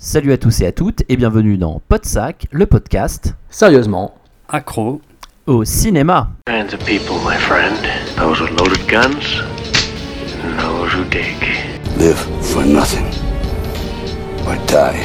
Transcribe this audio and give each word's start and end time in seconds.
Salut 0.00 0.32
à 0.32 0.38
tous 0.38 0.60
et 0.60 0.66
à 0.66 0.72
toutes 0.72 1.02
et 1.08 1.16
bienvenue 1.16 1.56
dans 1.56 1.80
Podsac, 1.88 2.46
le 2.52 2.66
podcast 2.66 3.34
Sérieusement. 3.50 4.14
Accro. 4.48 5.00
au 5.46 5.64
cinéma. 5.64 6.30
kinds 6.46 6.72
of 6.72 6.78
people, 6.86 7.16
my 7.24 7.36
friend. 7.36 7.74
Those 8.16 8.40
with 8.40 8.52
loaded 8.58 8.86
guns, 8.88 9.42
and 10.42 10.58
those 10.60 10.92
who 10.92 11.04
dig. 11.10 11.36
Live 11.98 12.18
for 12.40 12.64
nothing. 12.64 13.06
Or 14.46 14.56
die 14.66 15.02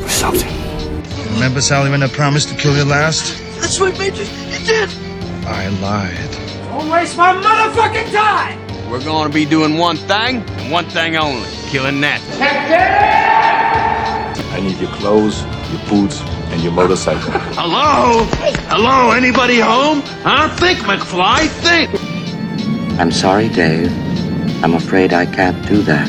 for 0.00 0.10
something. 0.10 0.50
Remember, 1.34 1.60
Sally, 1.60 1.90
when 1.90 2.02
I 2.02 2.08
promised 2.08 2.48
to 2.50 2.54
kill 2.56 2.76
you 2.76 2.84
last? 2.84 3.40
That's 3.60 3.80
what 3.80 3.98
made 3.98 4.16
you. 4.16 4.24
You 4.50 4.64
did. 4.66 4.90
I 5.46 5.68
lied. 5.80 6.34
We're 8.94 9.02
going 9.02 9.26
to 9.26 9.34
be 9.34 9.44
doing 9.44 9.76
one 9.76 9.96
thing 9.96 10.36
and 10.36 10.70
one 10.70 10.84
thing 10.84 11.16
only 11.16 11.48
killing 11.66 12.00
that. 12.02 12.20
I 14.52 14.60
need 14.60 14.78
your 14.78 14.92
clothes, 14.92 15.42
your 15.72 15.84
boots, 15.88 16.20
and 16.52 16.62
your 16.62 16.70
motorcycle. 16.70 17.32
Hello? 17.58 18.22
Hello? 18.68 19.10
Anybody 19.10 19.58
home? 19.58 20.00
Huh? 20.22 20.48
Think, 20.58 20.78
McFly. 20.78 21.48
Think. 21.48 21.90
I'm 23.00 23.10
sorry, 23.10 23.48
Dave. 23.48 23.90
I'm 24.62 24.74
afraid 24.74 25.12
I 25.12 25.26
can't 25.26 25.66
do 25.66 25.82
that. 25.82 26.08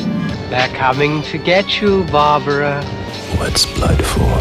They're 0.50 0.68
coming 0.68 1.22
to 1.22 1.38
get 1.38 1.80
you, 1.80 2.04
Barbara. 2.04 2.84
What's 3.36 3.66
blood 3.66 4.00
for? 4.00 4.38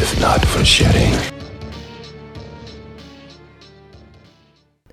If 0.00 0.20
not 0.20 0.46
for 0.46 0.64
shedding. 0.64 1.33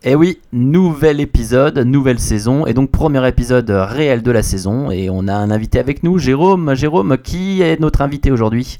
Et 0.03 0.13
Eh 0.13 0.15
oui, 0.15 0.39
nouvel 0.51 1.19
épisode, 1.19 1.77
nouvelle 1.77 2.17
saison, 2.17 2.65
et 2.65 2.73
donc 2.73 2.89
premier 2.89 3.27
épisode 3.27 3.69
réel 3.69 4.23
de 4.23 4.31
la 4.31 4.41
saison, 4.41 4.89
et 4.89 5.11
on 5.11 5.27
a 5.27 5.35
un 5.35 5.51
invité 5.51 5.77
avec 5.77 6.01
nous, 6.01 6.17
Jérôme. 6.17 6.73
Jérôme, 6.73 7.19
qui 7.19 7.61
est 7.61 7.79
notre 7.79 8.01
invité 8.01 8.31
aujourd'hui? 8.31 8.79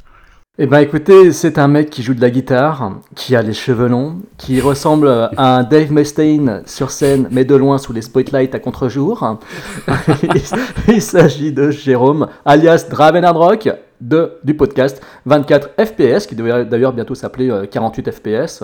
Eh 0.64 0.68
ben 0.68 0.78
écoutez, 0.78 1.32
c'est 1.32 1.58
un 1.58 1.68
mec 1.68 1.90
qui 1.90 2.04
joue 2.04 2.14
de 2.14 2.22
la 2.22 2.30
guitare, 2.30 3.00
qui 3.16 3.36
a 3.36 3.42
les 3.42 3.52
cheveux 3.52 3.88
longs, 3.88 4.18
qui 4.38 4.62
ressemble 4.62 5.08
à 5.36 5.58
un 5.58 5.64
Dave 5.64 5.92
Mustaine 5.92 6.62
sur 6.68 6.92
scène, 6.92 7.28
mais 7.32 7.46
de 7.46 7.56
loin 7.56 7.80
sous 7.80 7.94
les 7.94 8.04
spotlights 8.04 8.54
à 8.54 8.60
contre-jour. 8.60 9.40
il 10.88 11.02
s'agit 11.02 11.52
de 11.52 11.72
Jérôme, 11.72 12.28
alias 12.46 12.86
Draven 12.88 13.26
Rock, 13.26 13.70
de, 14.02 14.34
du 14.44 14.54
podcast 14.54 15.02
24 15.26 15.72
FPS, 15.84 16.28
qui 16.28 16.36
devrait 16.36 16.66
d'ailleurs 16.66 16.94
bientôt 16.94 17.16
s'appeler 17.16 17.50
euh, 17.50 17.66
48 17.66 18.12
FPS. 18.12 18.64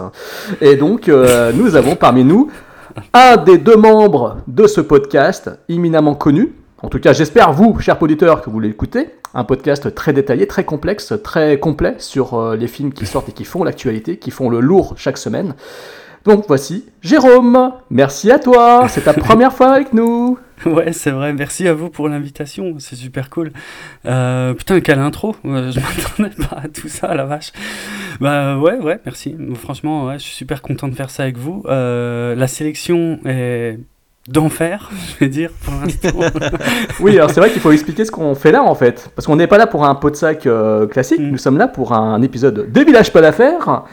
Et 0.62 0.76
donc, 0.76 1.10
euh, 1.10 1.52
nous 1.52 1.76
avons 1.76 1.96
parmi 1.96 2.24
nous 2.24 2.52
un 3.12 3.38
des 3.38 3.58
deux 3.58 3.76
membres 3.76 4.38
de 4.46 4.68
ce 4.68 4.82
podcast, 4.82 5.50
éminemment 5.68 6.14
connu. 6.14 6.54
En 6.84 6.90
tout 6.90 7.00
cas, 7.00 7.12
j'espère, 7.12 7.54
vous, 7.54 7.80
chers 7.80 8.02
auditeurs, 8.02 8.42
que 8.42 8.52
vous 8.52 8.60
l'écoutez. 8.60 9.10
Un 9.34 9.44
podcast 9.44 9.94
très 9.96 10.14
détaillé, 10.14 10.46
très 10.46 10.64
complexe, 10.64 11.14
très 11.24 11.60
complet 11.60 11.96
sur 11.98 12.36
euh, 12.36 12.56
les 12.56 12.68
films 12.68 12.94
qui 12.94 13.08
sortent 13.08 13.30
et 13.30 13.32
qui 13.32 13.46
font 13.46 13.64
l'actualité, 13.64 14.18
qui 14.18 14.30
font 14.30 14.50
le 14.50 14.60
lourd 14.60 14.94
chaque 14.96 15.18
semaine. 15.18 15.56
Donc 16.28 16.46
voici 16.48 16.86
Jérôme. 17.02 17.72
Merci 17.90 18.32
à 18.32 18.38
toi. 18.38 18.88
C'est 18.90 19.02
ta 19.02 19.14
première 19.16 19.54
fois 19.54 19.70
avec 19.70 19.94
nous. 19.94 20.38
Ouais, 20.66 20.92
c'est 20.92 21.12
vrai. 21.12 21.34
Merci 21.34 21.68
à 21.68 21.74
vous 21.74 21.90
pour 21.90 22.10
l'invitation. 22.10 22.76
C'est 22.80 22.96
super 22.96 23.30
cool. 23.30 23.52
Euh, 24.06 24.54
putain, 24.54 24.80
quelle 24.82 25.00
intro. 25.00 25.36
Euh, 25.46 25.72
Je 25.72 25.80
m'attendais 26.20 26.48
pas 26.48 26.58
à 26.64 26.68
tout 26.68 26.90
ça, 26.90 27.14
la 27.16 27.26
vache. 27.26 27.54
Bah 28.20 28.58
ouais, 28.58 28.78
ouais, 28.78 29.00
merci. 29.06 29.36
Franchement, 29.56 30.06
ouais, 30.06 30.20
je 30.20 30.24
suis 30.24 30.36
super 30.36 30.62
content 30.62 30.88
de 30.88 30.96
faire 30.96 31.10
ça 31.10 31.24
avec 31.24 31.38
vous. 31.38 31.64
Euh, 31.68 32.36
la 32.36 32.48
sélection 32.48 33.20
est 33.26 33.80
d'enfer, 34.28 34.90
je 35.14 35.20
vais 35.26 35.30
dire, 35.30 35.52
pour 35.64 35.74
l'instant. 35.82 36.10
Oui, 37.00 37.18
alors 37.18 37.30
c'est 37.32 37.40
vrai 37.40 37.50
qu'il 37.52 37.62
faut 37.62 37.72
expliquer 37.72 38.06
ce 38.06 38.12
qu'on 38.12 38.36
fait 38.36 38.52
là 38.52 38.64
en 38.64 38.76
fait. 38.76 39.10
Parce 39.16 39.26
qu'on 39.26 39.36
n'est 39.36 39.48
pas 39.48 39.58
là 39.58 39.68
pour 39.68 39.86
un 39.86 39.96
pot 39.96 40.10
de 40.10 40.16
sac 40.16 40.46
euh, 40.46 40.86
classique, 40.88 41.20
Mm. 41.20 41.30
nous 41.32 41.38
sommes 41.38 41.58
là 41.58 41.68
pour 41.68 41.94
un 41.94 42.22
épisode 42.22 42.72
des 42.72 42.84
villages 42.84 43.12
pas 43.14 43.22
d'affaires. 43.22 43.84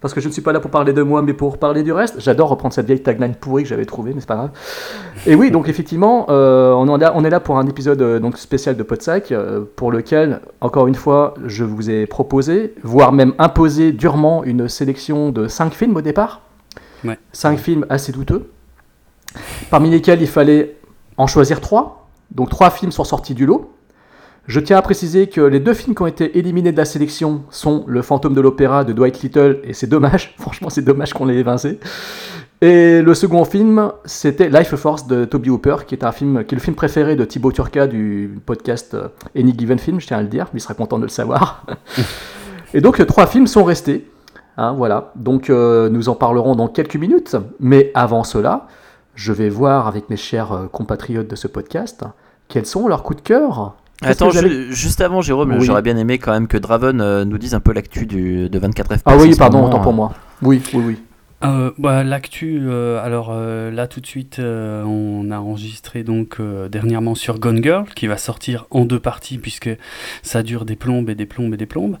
Parce 0.00 0.14
que 0.14 0.20
je 0.20 0.26
ne 0.26 0.32
suis 0.32 0.42
pas 0.42 0.52
là 0.52 0.58
pour 0.58 0.72
parler 0.72 0.92
de 0.92 1.02
moi, 1.02 1.22
mais 1.22 1.32
pour 1.32 1.58
parler 1.58 1.84
du 1.84 1.92
reste. 1.92 2.16
J'adore 2.18 2.48
reprendre 2.48 2.74
cette 2.74 2.86
vieille 2.86 3.02
tagline 3.04 3.36
pourrie 3.36 3.62
que 3.62 3.68
j'avais 3.68 3.84
trouvée, 3.84 4.12
mais 4.12 4.18
c'est 4.20 4.26
pas 4.26 4.34
grave. 4.34 4.50
Et 5.28 5.36
oui, 5.36 5.52
donc 5.52 5.68
effectivement, 5.68 6.26
euh, 6.28 6.72
on, 6.72 6.88
a- 7.00 7.12
on 7.14 7.22
est 7.24 7.30
là 7.30 7.38
pour 7.38 7.56
un 7.56 7.66
épisode 7.68 8.02
euh, 8.02 8.18
donc 8.18 8.36
spécial 8.36 8.76
de 8.76 8.82
Podsac, 8.82 9.30
euh, 9.30 9.60
pour 9.76 9.92
lequel, 9.92 10.40
encore 10.60 10.88
une 10.88 10.96
fois, 10.96 11.34
je 11.46 11.62
vous 11.62 11.88
ai 11.88 12.06
proposé, 12.06 12.74
voire 12.82 13.12
même 13.12 13.32
imposé 13.38 13.92
durement 13.92 14.42
une 14.42 14.68
sélection 14.68 15.30
de 15.30 15.46
5 15.46 15.72
films 15.72 15.96
au 15.96 16.00
départ. 16.02 16.40
Ouais. 17.04 17.16
5 17.32 17.56
films 17.60 17.86
assez 17.88 18.10
douteux, 18.10 18.50
parmi 19.70 19.90
lesquels 19.90 20.20
il 20.20 20.28
fallait 20.28 20.76
en 21.16 21.26
choisir 21.26 21.60
3. 21.60 22.08
Donc 22.30 22.50
3 22.50 22.70
films 22.70 22.92
sont 22.92 23.04
sortis 23.04 23.34
du 23.34 23.46
lot. 23.46 23.72
Je 24.46 24.58
tiens 24.58 24.76
à 24.76 24.82
préciser 24.82 25.28
que 25.28 25.40
les 25.40 25.60
deux 25.60 25.74
films 25.74 25.94
qui 25.94 26.02
ont 26.02 26.06
été 26.06 26.36
éliminés 26.36 26.72
de 26.72 26.76
la 26.76 26.84
sélection 26.84 27.44
sont 27.50 27.84
Le 27.86 28.02
fantôme 28.02 28.34
de 28.34 28.40
l'opéra 28.40 28.82
de 28.82 28.92
Dwight 28.92 29.22
Little, 29.22 29.60
et 29.62 29.72
c'est 29.72 29.86
dommage, 29.86 30.34
franchement 30.38 30.68
c'est 30.68 30.82
dommage 30.82 31.12
qu'on 31.12 31.26
l'ait 31.26 31.36
évincé. 31.36 31.78
Et 32.60 33.02
le 33.02 33.14
second 33.14 33.44
film, 33.44 33.92
c'était 34.04 34.48
Life 34.48 34.74
Force 34.76 35.06
de 35.06 35.24
Toby 35.24 35.50
Hooper, 35.50 35.78
qui 35.86 35.94
est 35.94 36.04
un 36.04 36.12
film, 36.12 36.44
qui 36.44 36.54
est 36.54 36.58
le 36.58 36.62
film 36.62 36.76
préféré 36.76 37.16
de 37.16 37.24
Thibaut 37.24 37.50
Turca 37.52 37.86
du 37.86 38.40
podcast 38.44 38.94
euh, 38.94 39.08
Any 39.36 39.54
Given 39.56 39.78
Film, 39.78 40.00
je 40.00 40.06
tiens 40.06 40.18
à 40.18 40.22
le 40.22 40.28
dire, 40.28 40.46
il 40.54 40.60
sera 40.60 40.74
content 40.74 40.98
de 40.98 41.04
le 41.04 41.08
savoir. 41.08 41.64
et 42.74 42.80
donc 42.80 43.04
trois 43.06 43.26
films 43.26 43.46
sont 43.46 43.64
restés. 43.64 44.08
Hein, 44.56 44.74
voilà, 44.74 45.12
donc 45.16 45.50
euh, 45.50 45.88
nous 45.88 46.08
en 46.08 46.14
parlerons 46.14 46.54
dans 46.54 46.68
quelques 46.68 46.96
minutes, 46.96 47.36
mais 47.58 47.90
avant 47.94 48.22
cela, 48.22 48.68
je 49.14 49.32
vais 49.32 49.48
voir 49.48 49.86
avec 49.86 50.08
mes 50.10 50.16
chers 50.16 50.52
euh, 50.52 50.66
compatriotes 50.68 51.28
de 51.28 51.36
ce 51.36 51.48
podcast 51.48 52.04
quels 52.48 52.66
sont 52.66 52.86
leurs 52.88 53.02
coups 53.02 53.22
de 53.22 53.26
cœur. 53.28 53.76
Attends, 54.02 54.30
juste 54.70 55.00
avant, 55.00 55.20
Jérôme, 55.22 55.52
Oui. 55.58 55.64
j'aurais 55.64 55.80
bien 55.82 55.96
aimé 55.96 56.18
quand 56.18 56.32
même 56.32 56.48
que 56.48 56.58
Draven 56.58 57.00
euh, 57.00 57.24
nous 57.24 57.38
dise 57.38 57.54
un 57.54 57.60
peu 57.60 57.72
l'actu 57.72 58.04
du- 58.04 58.48
de 58.50 58.58
24 58.58 58.96
FPS. 58.96 59.02
Ah 59.06 59.16
oui, 59.16 59.34
pardon, 59.38 59.58
moment, 59.58 59.68
autant 59.70 59.80
pour 59.80 59.92
hein. 59.92 59.94
moi. 59.94 60.12
Oui, 60.42 60.60
oui, 60.74 60.82
oui. 60.86 60.98
Euh, 61.44 61.70
bah, 61.78 62.04
L'actu, 62.04 62.60
euh, 62.62 63.02
alors 63.04 63.30
euh, 63.32 63.70
là 63.72 63.86
tout 63.88 64.00
de 64.00 64.06
suite, 64.06 64.38
euh, 64.38 64.84
on 64.84 65.30
a 65.32 65.38
enregistré 65.38 66.04
donc 66.04 66.36
euh, 66.38 66.68
dernièrement 66.68 67.14
sur 67.16 67.38
Gone 67.40 67.62
Girl, 67.62 67.84
qui 67.96 68.06
va 68.06 68.16
sortir 68.16 68.66
en 68.70 68.84
deux 68.84 69.00
parties 69.00 69.38
puisque 69.38 69.70
ça 70.22 70.42
dure 70.44 70.64
des 70.64 70.76
plombes 70.76 71.08
et 71.10 71.14
des 71.16 71.26
plombes 71.26 71.54
et 71.54 71.56
des 71.56 71.66
plombes. 71.66 71.96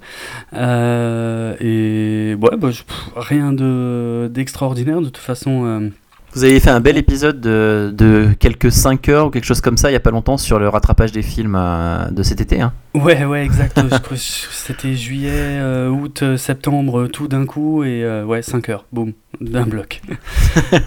Euh, 0.54 1.54
et 1.60 2.34
ouais, 2.34 2.56
bah, 2.56 2.70
je- 2.70 2.82
pff, 2.82 3.10
rien 3.16 3.52
de 3.52 4.28
d'extraordinaire 4.32 5.00
de 5.00 5.06
toute 5.06 5.16
façon. 5.18 5.90
Vous 6.34 6.44
avez 6.44 6.60
fait 6.60 6.70
un 6.70 6.80
bel 6.80 6.96
épisode 6.96 7.42
de, 7.42 7.92
de 7.94 8.28
quelques 8.38 8.72
5 8.72 9.06
heures 9.10 9.26
ou 9.26 9.30
quelque 9.30 9.44
chose 9.44 9.60
comme 9.60 9.76
ça 9.76 9.90
il 9.90 9.92
y 9.92 9.96
a 9.96 10.00
pas 10.00 10.10
longtemps 10.10 10.38
sur 10.38 10.58
le 10.58 10.66
rattrapage 10.66 11.12
des 11.12 11.20
films 11.20 11.56
euh, 11.58 12.08
de 12.10 12.22
cet 12.22 12.40
été. 12.40 12.62
Hein. 12.62 12.72
Ouais, 12.94 13.24
ouais, 13.26 13.44
exact. 13.44 13.78
C'était 14.16 14.94
juillet, 14.94 15.30
euh, 15.34 15.90
août, 15.90 16.22
euh, 16.22 16.36
septembre, 16.38 17.06
tout 17.08 17.28
d'un 17.28 17.44
coup, 17.44 17.84
et 17.84 18.02
euh, 18.02 18.24
ouais, 18.24 18.40
5 18.40 18.70
heures, 18.70 18.86
boum, 18.92 19.12
d'un 19.40 19.66
bloc. 19.66 20.00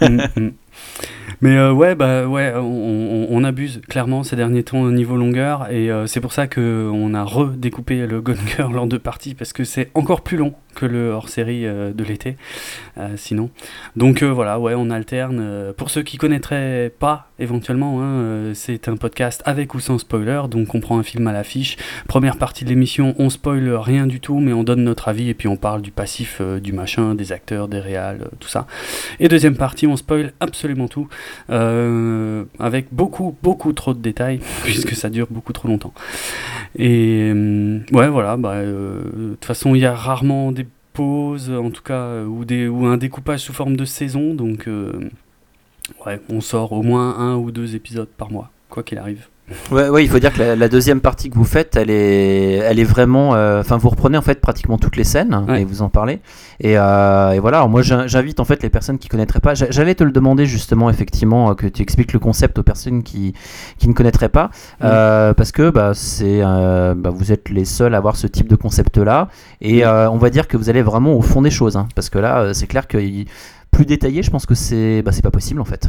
Mm, 0.02 0.20
mm. 0.36 0.50
Mais 1.40 1.56
euh, 1.56 1.72
ouais, 1.72 1.94
bah 1.94 2.26
ouais, 2.26 2.52
on, 2.54 2.60
on- 2.60 3.26
on 3.30 3.44
abuse 3.44 3.80
clairement 3.88 4.22
ces 4.24 4.36
derniers 4.36 4.62
temps 4.62 4.80
au 4.80 4.90
niveau 4.90 5.16
longueur, 5.16 5.70
et 5.70 5.90
euh, 5.90 6.06
c'est 6.06 6.20
pour 6.20 6.32
ça 6.32 6.46
que 6.48 6.90
on 6.92 7.14
a 7.14 7.22
redécoupé 7.24 8.06
le 8.06 8.20
Gone 8.20 8.36
Girl 8.56 8.78
en 8.78 8.86
deux 8.86 8.98
parties 8.98 9.34
parce 9.34 9.52
que 9.52 9.64
c'est 9.64 9.90
encore 9.94 10.20
plus 10.22 10.36
long 10.36 10.52
que 10.76 10.86
le 10.86 11.10
hors-série 11.10 11.66
euh, 11.66 11.92
de 11.92 12.04
l'été, 12.04 12.36
euh, 12.98 13.08
sinon. 13.16 13.50
Donc 13.96 14.22
euh, 14.22 14.26
voilà, 14.26 14.60
ouais, 14.60 14.74
on 14.76 14.90
alterne. 14.90 15.72
pour 15.76 15.90
ceux 15.90 16.02
qui 16.02 16.18
connaîtraient 16.18 16.92
pas, 16.96 17.30
éventuellement, 17.38 18.02
hein, 18.02 18.52
c'est 18.54 18.88
un 18.88 18.96
podcast 18.96 19.42
avec 19.44 19.74
ou 19.74 19.80
sans 19.80 19.98
spoiler, 19.98 20.42
donc 20.48 20.74
on 20.74 20.80
prend 20.80 20.98
un 20.98 21.02
film 21.02 21.26
à 21.26 21.32
l'affiche. 21.32 21.76
Première 22.06 22.36
partie 22.36 22.64
de 22.64 22.68
l'émission, 22.68 23.14
on 23.18 23.30
spoil 23.30 23.68
rien 23.74 24.06
du 24.06 24.20
tout, 24.20 24.38
mais 24.38 24.52
on 24.52 24.62
donne 24.62 24.84
notre 24.84 25.08
avis 25.08 25.30
et 25.30 25.34
puis 25.34 25.48
on 25.48 25.56
parle 25.56 25.82
du 25.82 25.90
passif, 25.90 26.40
du 26.62 26.72
machin, 26.72 27.14
des 27.14 27.32
acteurs, 27.32 27.68
des 27.68 27.80
réals, 27.80 28.28
tout 28.38 28.48
ça. 28.48 28.66
Et 29.18 29.28
deuxième 29.28 29.56
partie, 29.56 29.86
on 29.86 29.96
spoil 29.96 30.32
absolument 30.40 30.88
tout, 30.88 31.08
avec 31.48 32.86
beaucoup, 32.92 33.36
beaucoup 33.42 33.72
trop 33.72 33.94
de 33.94 34.00
détails, 34.00 34.40
puisque 34.62 34.94
ça 34.94 35.08
dure 35.08 35.26
beaucoup 35.30 35.52
trop 35.52 35.68
longtemps. 35.68 35.94
Et 36.78 37.32
euh, 37.34 37.80
ouais, 37.92 38.08
voilà, 38.08 38.36
bah, 38.36 38.62
de 38.62 39.30
toute 39.32 39.44
façon, 39.44 39.74
il 39.74 39.80
y 39.80 39.86
a 39.86 39.94
rarement 39.94 40.52
des 40.52 40.65
en 41.02 41.70
tout 41.70 41.82
cas, 41.82 42.00
euh, 42.00 42.24
ou, 42.24 42.44
des, 42.44 42.68
ou 42.68 42.86
un 42.86 42.96
découpage 42.96 43.40
sous 43.40 43.52
forme 43.52 43.76
de 43.76 43.84
saison, 43.84 44.34
donc 44.34 44.68
euh, 44.68 45.10
ouais, 46.04 46.20
on 46.28 46.40
sort 46.40 46.72
au 46.72 46.82
moins 46.82 47.16
un 47.18 47.36
ou 47.36 47.50
deux 47.50 47.74
épisodes 47.74 48.08
par 48.08 48.30
mois, 48.30 48.50
quoi 48.68 48.82
qu'il 48.82 48.98
arrive. 48.98 49.28
Ouais, 49.70 49.88
ouais, 49.88 50.04
il 50.04 50.10
faut 50.10 50.18
dire 50.18 50.32
que 50.32 50.40
la, 50.40 50.56
la 50.56 50.68
deuxième 50.68 51.00
partie 51.00 51.30
que 51.30 51.36
vous 51.36 51.44
faites, 51.44 51.76
elle 51.76 51.88
est, 51.90 52.54
elle 52.54 52.80
est 52.80 52.84
vraiment. 52.84 53.36
euh, 53.36 53.60
Enfin, 53.60 53.76
vous 53.76 53.88
reprenez 53.90 54.18
en 54.18 54.22
fait 54.22 54.40
pratiquement 54.40 54.76
toutes 54.76 54.96
les 54.96 55.04
scènes 55.04 55.44
Ouais. 55.48 55.62
et 55.62 55.64
vous 55.64 55.82
en 55.82 55.88
parlez. 55.88 56.20
Et, 56.58 56.76
euh, 56.76 57.30
et 57.30 57.38
voilà, 57.38 57.58
alors 57.58 57.68
moi 57.68 57.82
j'in- 57.82 58.08
j'invite 58.08 58.40
en 58.40 58.44
fait 58.44 58.60
les 58.64 58.70
personnes 58.70 58.98
qui 58.98 59.06
connaîtraient 59.08 59.38
pas. 59.40 59.54
j'a- 59.54 59.70
J'allais 59.70 59.94
te 59.94 60.02
le 60.02 60.10
demander 60.10 60.46
justement, 60.46 60.90
effectivement, 60.90 61.50
euh, 61.50 61.54
que 61.54 61.68
tu 61.68 61.80
expliques 61.82 62.12
le 62.12 62.18
concept 62.18 62.58
aux 62.58 62.64
personnes 62.64 63.04
qui, 63.04 63.34
qui 63.78 63.88
ne 63.88 63.92
connaîtraient 63.94 64.28
pas. 64.30 64.50
euh, 64.82 65.32
parce 65.32 65.52
que 65.52 65.70
bah, 65.70 65.92
c'est, 65.94 66.40
bah, 66.40 67.10
vous 67.14 67.30
êtes 67.30 67.48
les 67.48 67.64
seuls 67.64 67.94
à 67.94 67.98
avoir 67.98 68.16
ce 68.16 68.26
type 68.26 68.48
de 68.48 68.56
concept 68.56 68.98
là. 68.98 69.28
Et 69.60 69.86
on 69.86 70.16
va 70.18 70.30
dire 70.30 70.48
que 70.48 70.56
vous 70.56 70.70
allez 70.70 70.82
vraiment 70.82 71.14
au 71.14 71.22
fond 71.22 71.40
des 71.42 71.50
choses. 71.50 71.76
hein, 71.76 71.86
parce 71.94 72.10
que 72.10 72.18
là, 72.18 72.52
c'est 72.52 72.66
clair 72.66 72.88
que 72.88 72.98
plus 73.70 73.84
détaillé, 73.86 74.22
je 74.24 74.30
pense 74.30 74.44
que 74.46 74.54
c'est 74.56 75.02
bah, 75.02 75.12
c'est 75.12 75.22
pas 75.22 75.30
possible 75.30 75.60
en 75.60 75.64
fait. 75.64 75.88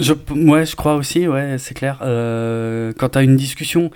Je, 0.00 0.12
ouais, 0.30 0.64
je 0.64 0.76
crois 0.76 0.94
aussi, 0.94 1.26
ouais, 1.26 1.56
c'est 1.58 1.74
clair. 1.74 1.98
Euh, 2.02 2.92
quand 2.96 3.10
tu 3.10 3.18
as 3.18 3.22
une 3.22 3.36
discussion 3.36 3.90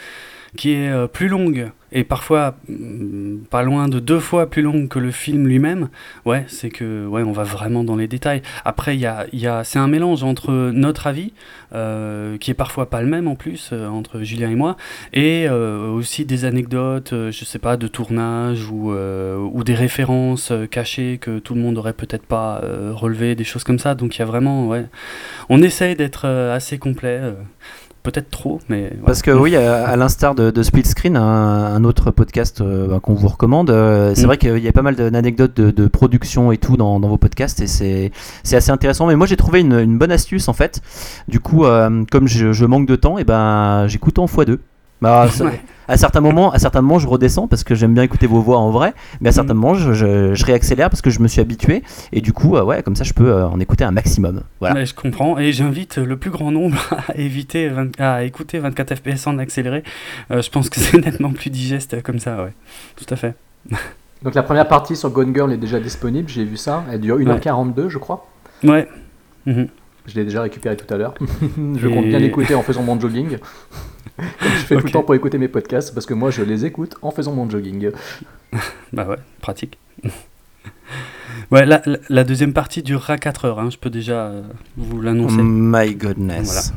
qui 0.57 0.73
est 0.73 0.91
euh, 0.91 1.07
plus 1.07 1.29
longue 1.29 1.71
et 1.95 2.05
parfois 2.05 2.57
mm, 2.69 3.45
pas 3.51 3.63
loin 3.63 3.89
de 3.89 4.01
deux 4.01 4.21
fois 4.21 4.49
plus 4.49 4.63
longue 4.63 4.89
que 4.89 4.99
le 4.99 5.11
film 5.11 5.47
lui-même, 5.47 5.89
ouais, 6.25 6.45
c'est 6.49 6.71
que 6.71 7.07
ouais, 7.07 7.23
on 7.23 7.33
va 7.33 7.45
vraiment 7.45 7.85
dans 7.85 7.97
les 7.97 8.09
détails. 8.09 8.43
Après, 8.65 8.97
il 8.97 9.01
y 9.01 9.07
a, 9.07 9.27
y 9.33 9.47
a, 9.47 9.65
c'est 9.65 9.79
un 9.79 9.89
mélange 9.89 10.23
entre 10.25 10.51
notre 10.73 11.07
avis, 11.07 11.33
euh, 11.75 12.37
qui 12.39 12.51
est 12.51 12.55
parfois 12.55 12.89
pas 12.89 13.01
le 13.03 13.09
même 13.09 13.29
en 13.29 13.35
plus, 13.35 13.71
euh, 13.73 13.89
entre 13.89 14.23
Julien 14.23 14.51
et 14.51 14.55
moi, 14.55 14.77
et 15.13 15.49
aussi 15.49 16.25
des 16.25 16.45
anecdotes, 16.45 17.13
je 17.13 17.45
sais 17.45 17.59
pas, 17.59 17.77
de 17.77 17.87
tournage 17.89 18.69
ou, 18.71 18.93
ou 18.93 19.65
des 19.65 19.75
références 19.75 20.53
cachées 20.71 21.19
que 21.19 21.39
tout 21.39 21.55
le 21.55 21.61
monde 21.61 21.79
aurait 21.79 21.93
peut-être 21.93 22.25
pas 22.25 22.63
relevées, 22.93 23.35
des 23.35 23.45
choses 23.45 23.65
comme 23.65 23.79
ça. 23.79 23.95
Donc 23.95 24.17
il 24.17 24.21
y 24.21 24.23
a 24.23 24.27
vraiment, 24.27 24.69
ouais, 24.69 24.87
on 25.49 25.63
essaye 25.63 25.95
d'être 25.95 26.27
assez 26.27 26.79
complet. 26.79 27.21
Peut-être 28.03 28.31
trop, 28.31 28.61
mais. 28.69 28.89
voilà. 28.89 29.05
Parce 29.07 29.23
que 29.23 29.31
oui, 29.31 29.55
à, 29.55 29.87
à 29.87 29.95
l'instar 29.97 30.35
de, 30.35 30.51
de 30.51 30.63
Split 30.65 30.85
Screen, 30.85 31.17
un, 31.17 31.23
un 31.23 31.85
autre 31.85 32.11
podcast 32.11 32.61
euh, 32.61 32.89
bah, 32.89 32.99
qu'on 33.01 33.15
vous 33.15 33.29
recommande, 33.29 33.71
euh, 33.71 34.13
c'est 34.17 34.23
Mm. 34.23 34.27
vrai 34.27 34.39
qu'il 34.39 34.59
y 34.59 34.67
a 34.69 34.73
pas 34.73 34.83
mal 34.83 34.97
d'anecdotes 34.97 35.55
de, 35.57 35.71
de 35.71 35.87
production 35.87 36.51
et 36.51 36.59
tout 36.59 36.77
dans, 36.77 36.99
dans 36.99 37.09
vos 37.09 37.17
podcasts 37.19 37.61
et 37.61 37.69
c'est 37.69 38.11
c'est 38.43 38.57
assez 38.57 38.71
intéressant. 38.73 39.07
Mais 39.07 39.15
moi 39.15 39.27
j'ai 39.29 39.37
trouvé 39.37 39.61
une, 39.61 39.79
une 39.79 39.99
bonne 39.99 40.11
astuce 40.11 40.49
en 40.49 40.53
fait. 40.53 40.81
Du 41.29 41.39
coup, 41.39 41.65
euh, 41.65 42.05
comme 42.11 42.27
je, 42.27 42.53
je 42.53 42.65
manque 42.65 42.87
de 42.89 42.97
temps, 42.97 43.19
et 43.19 43.25
ben 43.25 43.87
j'écoute 43.87 44.19
en 44.19 44.27
x2. 44.27 44.59
Bah, 45.03 45.29
ça- 45.29 45.45
Ouais. 45.45 45.61
à 45.89 45.97
certains 45.99 46.21
moments, 46.21 46.53
à 46.53 46.59
certains 46.59 46.81
moments, 46.81 46.99
je 47.01 47.07
redescends 47.09 47.49
parce 47.49 47.65
que 47.65 47.75
j'aime 47.75 47.93
bien 47.93 48.05
écouter 48.05 48.27
vos 48.29 48.41
voix 48.41 48.57
en 48.59 48.71
vrai, 48.71 48.95
mais 49.21 49.29
à 49.31 49.33
certains 49.33 49.53
moments, 49.55 49.75
je, 49.75 49.93
je- 49.93 50.33
je 50.35 50.45
réaccélère 50.47 50.89
parce 50.89 51.03
que 51.03 51.11
je 51.11 51.19
me 51.21 51.27
suis 51.29 51.41
habitué 51.41 51.83
et 52.13 52.21
du 52.21 52.33
coup, 52.33 52.57
euh, 52.57 52.63
ouais, 52.63 52.83
comme 52.85 52.95
ça, 52.97 53.03
je 53.05 53.13
peux 53.13 53.29
euh, 53.31 53.47
en 53.49 53.59
écouter 53.61 53.83
un 53.85 53.91
maximum. 53.91 54.43
Voilà. 54.61 54.77
Ouais, 54.77 54.87
je 54.87 54.95
comprends 54.95 55.39
et 55.39 55.53
j'invite 55.53 55.99
le 55.99 56.17
plus 56.17 56.31
grand 56.31 56.51
nombre 56.53 56.77
à 57.09 57.17
éviter 57.17 57.69
20 57.69 58.01
à 58.01 58.23
écouter 58.23 58.61
24 58.61 58.95
FPS 58.95 59.27
en 59.27 59.39
accéléré. 59.39 59.83
Euh, 60.31 60.41
je 60.41 60.51
pense 60.51 60.71
que 60.71 60.79
c'est 60.81 60.97
nettement 61.05 61.33
plus 61.33 61.51
digeste 61.51 62.01
comme 62.03 62.21
ça, 62.21 62.45
ouais. 62.45 62.53
Tout 62.97 63.07
à 63.13 63.17
fait. 63.17 63.35
Donc 64.23 64.35
la 64.37 64.45
première 64.45 64.69
partie 64.69 64.95
sur 64.95 65.11
Gone 65.11 65.35
Girl 65.35 65.53
est 65.53 65.57
déjà 65.57 65.81
disponible, 65.81 66.29
j'ai 66.29 66.45
vu 66.45 66.57
ça. 66.57 66.85
Elle 66.93 67.01
dure 67.01 67.19
1h42, 67.19 67.89
je 67.89 67.99
crois. 67.99 68.29
Ouais. 68.63 68.87
Mhm. 69.47 69.67
Je 70.07 70.15
l'ai 70.15 70.25
déjà 70.25 70.43
récupéré 70.43 70.77
tout 70.77 70.93
à 70.95 70.97
l'heure. 70.97 71.15
je 71.21 71.87
Et- 71.89 71.93
compte 71.93 72.07
bien 72.07 72.19
l'écouter 72.21 72.55
en 72.55 72.63
faisant 72.63 72.83
mon 72.85 72.99
jogging. 73.01 73.39
Comme 74.17 74.27
je 74.51 74.65
fais 74.65 74.75
tout 74.75 74.81
Ok. 74.81 74.85
le 74.87 74.91
temps 74.93 75.03
pour 75.03 75.15
écouter 75.15 75.39
mes 75.39 75.49
podcasts, 75.49 75.95
parce 75.95 76.07
que 76.07 76.15
moi 76.15 76.31
je 76.31 76.43
les 76.43 76.65
écoute 76.65 76.95
en 77.03 77.11
faisant 77.11 77.33
mon 77.33 77.49
jogging. 77.49 77.91
Bah 78.93 79.07
ouais, 79.09 79.17
pratique. 79.41 79.79
ouais, 81.51 81.65
la, 81.65 81.81
la- 81.87 81.99
la 82.11 82.25
deuxième 82.25 82.53
partie 82.53 82.83
durera 82.83 83.17
4 83.17 83.47
heures, 83.47 83.59
hein, 83.61 83.71
je 83.71 83.79
peux 83.79 83.89
déjà 83.91 84.27
euh, 84.27 84.43
vous 84.77 85.01
l'annoncer. 85.01 85.37
My 85.43 85.95
goodness. 85.95 86.73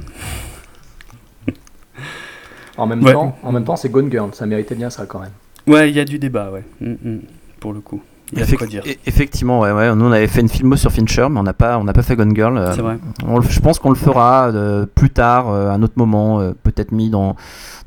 Voilà. 1.46 1.58
En 2.78 2.88
même 2.88 3.04
Ouais. 3.04 3.14
temps, 3.14 3.38
en 3.42 3.52
même 3.54 3.64
temps, 3.64 3.78
c'est 3.78 3.88
Gone 3.90 4.12
Girl, 4.12 4.32
ça 4.34 4.46
méritait 4.46 4.76
bien 4.76 4.90
ça 4.90 5.06
quand 5.06 5.20
même. 5.20 5.32
Ouais, 5.68 5.90
il 5.90 5.96
y 5.96 6.00
a 6.00 6.04
du 6.06 6.20
débat, 6.20 6.52
ouais. 6.52 6.64
Mm, 6.82 6.96
mm, 7.10 7.20
pour 7.62 7.72
le 7.72 7.80
coup. 7.80 8.02
Il 8.34 8.40
y 8.40 8.42
a 8.42 8.46
de 8.46 8.52
Effec- 8.52 8.58
quoi 8.58 8.68
dire. 8.68 8.84
e- 8.86 8.96
Effectivement, 9.06 9.60
ouais, 9.60 9.72
ouais. 9.72 9.94
Nous, 9.96 10.06
on 10.06 10.12
avait 10.12 10.28
fait 10.28 10.42
une 10.42 10.50
filmo 10.50 10.76
sur 10.76 10.92
Fincher, 10.92 11.28
mais 11.30 11.40
on 11.40 11.44
n'a 11.44 11.54
pas, 11.54 11.78
on 11.78 11.84
n'a 11.84 11.94
pas 11.94 12.02
fait 12.02 12.16
Gone 12.16 12.36
Girl. 12.36 12.58
euh, 12.58 12.74
C'est 12.74 12.82
vrai. 12.82 12.98
on 13.28 13.40
je 13.42 13.60
pense 13.60 13.78
qu'on 13.80 13.90
le 13.90 13.96
fera 13.96 14.48
euh, 14.48 14.86
plus 14.86 15.10
tard, 15.12 15.50
euh, 15.50 15.70
à 15.70 15.74
un 15.74 15.84
autre 15.84 15.94
moment, 15.98 16.40
euh, 16.40 16.54
peut-être 16.64 16.92
mis 16.92 17.10
dans, 17.10 17.36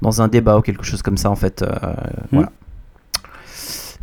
dans 0.00 0.22
un 0.22 0.28
débat 0.28 0.56
ou 0.56 0.60
quelque 0.62 0.84
chose 0.84 1.02
comme 1.02 1.16
ça, 1.16 1.28
en 1.30 1.36
fait. 1.36 1.62
euh, 1.62 1.68
Voilà. 2.32 2.50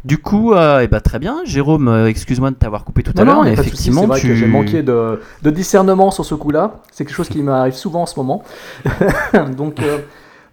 Du 0.03 0.19
coup, 0.19 0.53
euh, 0.53 0.81
eh 0.83 0.87
ben, 0.87 0.99
très 0.99 1.17
bien. 1.17 1.37
Jérôme, 1.45 1.87
euh, 1.87 2.07
excuse-moi 2.07 2.51
de 2.51 2.55
t'avoir 2.55 2.83
coupé 2.85 3.01
tout 3.01 3.13
à 3.17 3.23
l'heure, 3.23 3.41
mais 3.43 3.53
effectivement, 3.53 4.01
c'est 4.01 4.07
vrai 4.07 4.19
tu... 4.19 4.27
que 4.27 4.35
j'ai 4.35 4.45
manqué 4.45 4.83
de, 4.83 5.19
de 5.41 5.49
discernement 5.49 6.11
sur 6.11 6.23
ce 6.25 6.35
coup-là. 6.35 6.75
C'est 6.91 7.05
quelque 7.05 7.15
chose 7.15 7.29
qui 7.29 7.41
m'arrive 7.41 7.73
souvent 7.73 8.03
en 8.03 8.05
ce 8.05 8.19
moment. 8.19 8.43
Donc, 9.57 9.79
euh, 9.81 9.99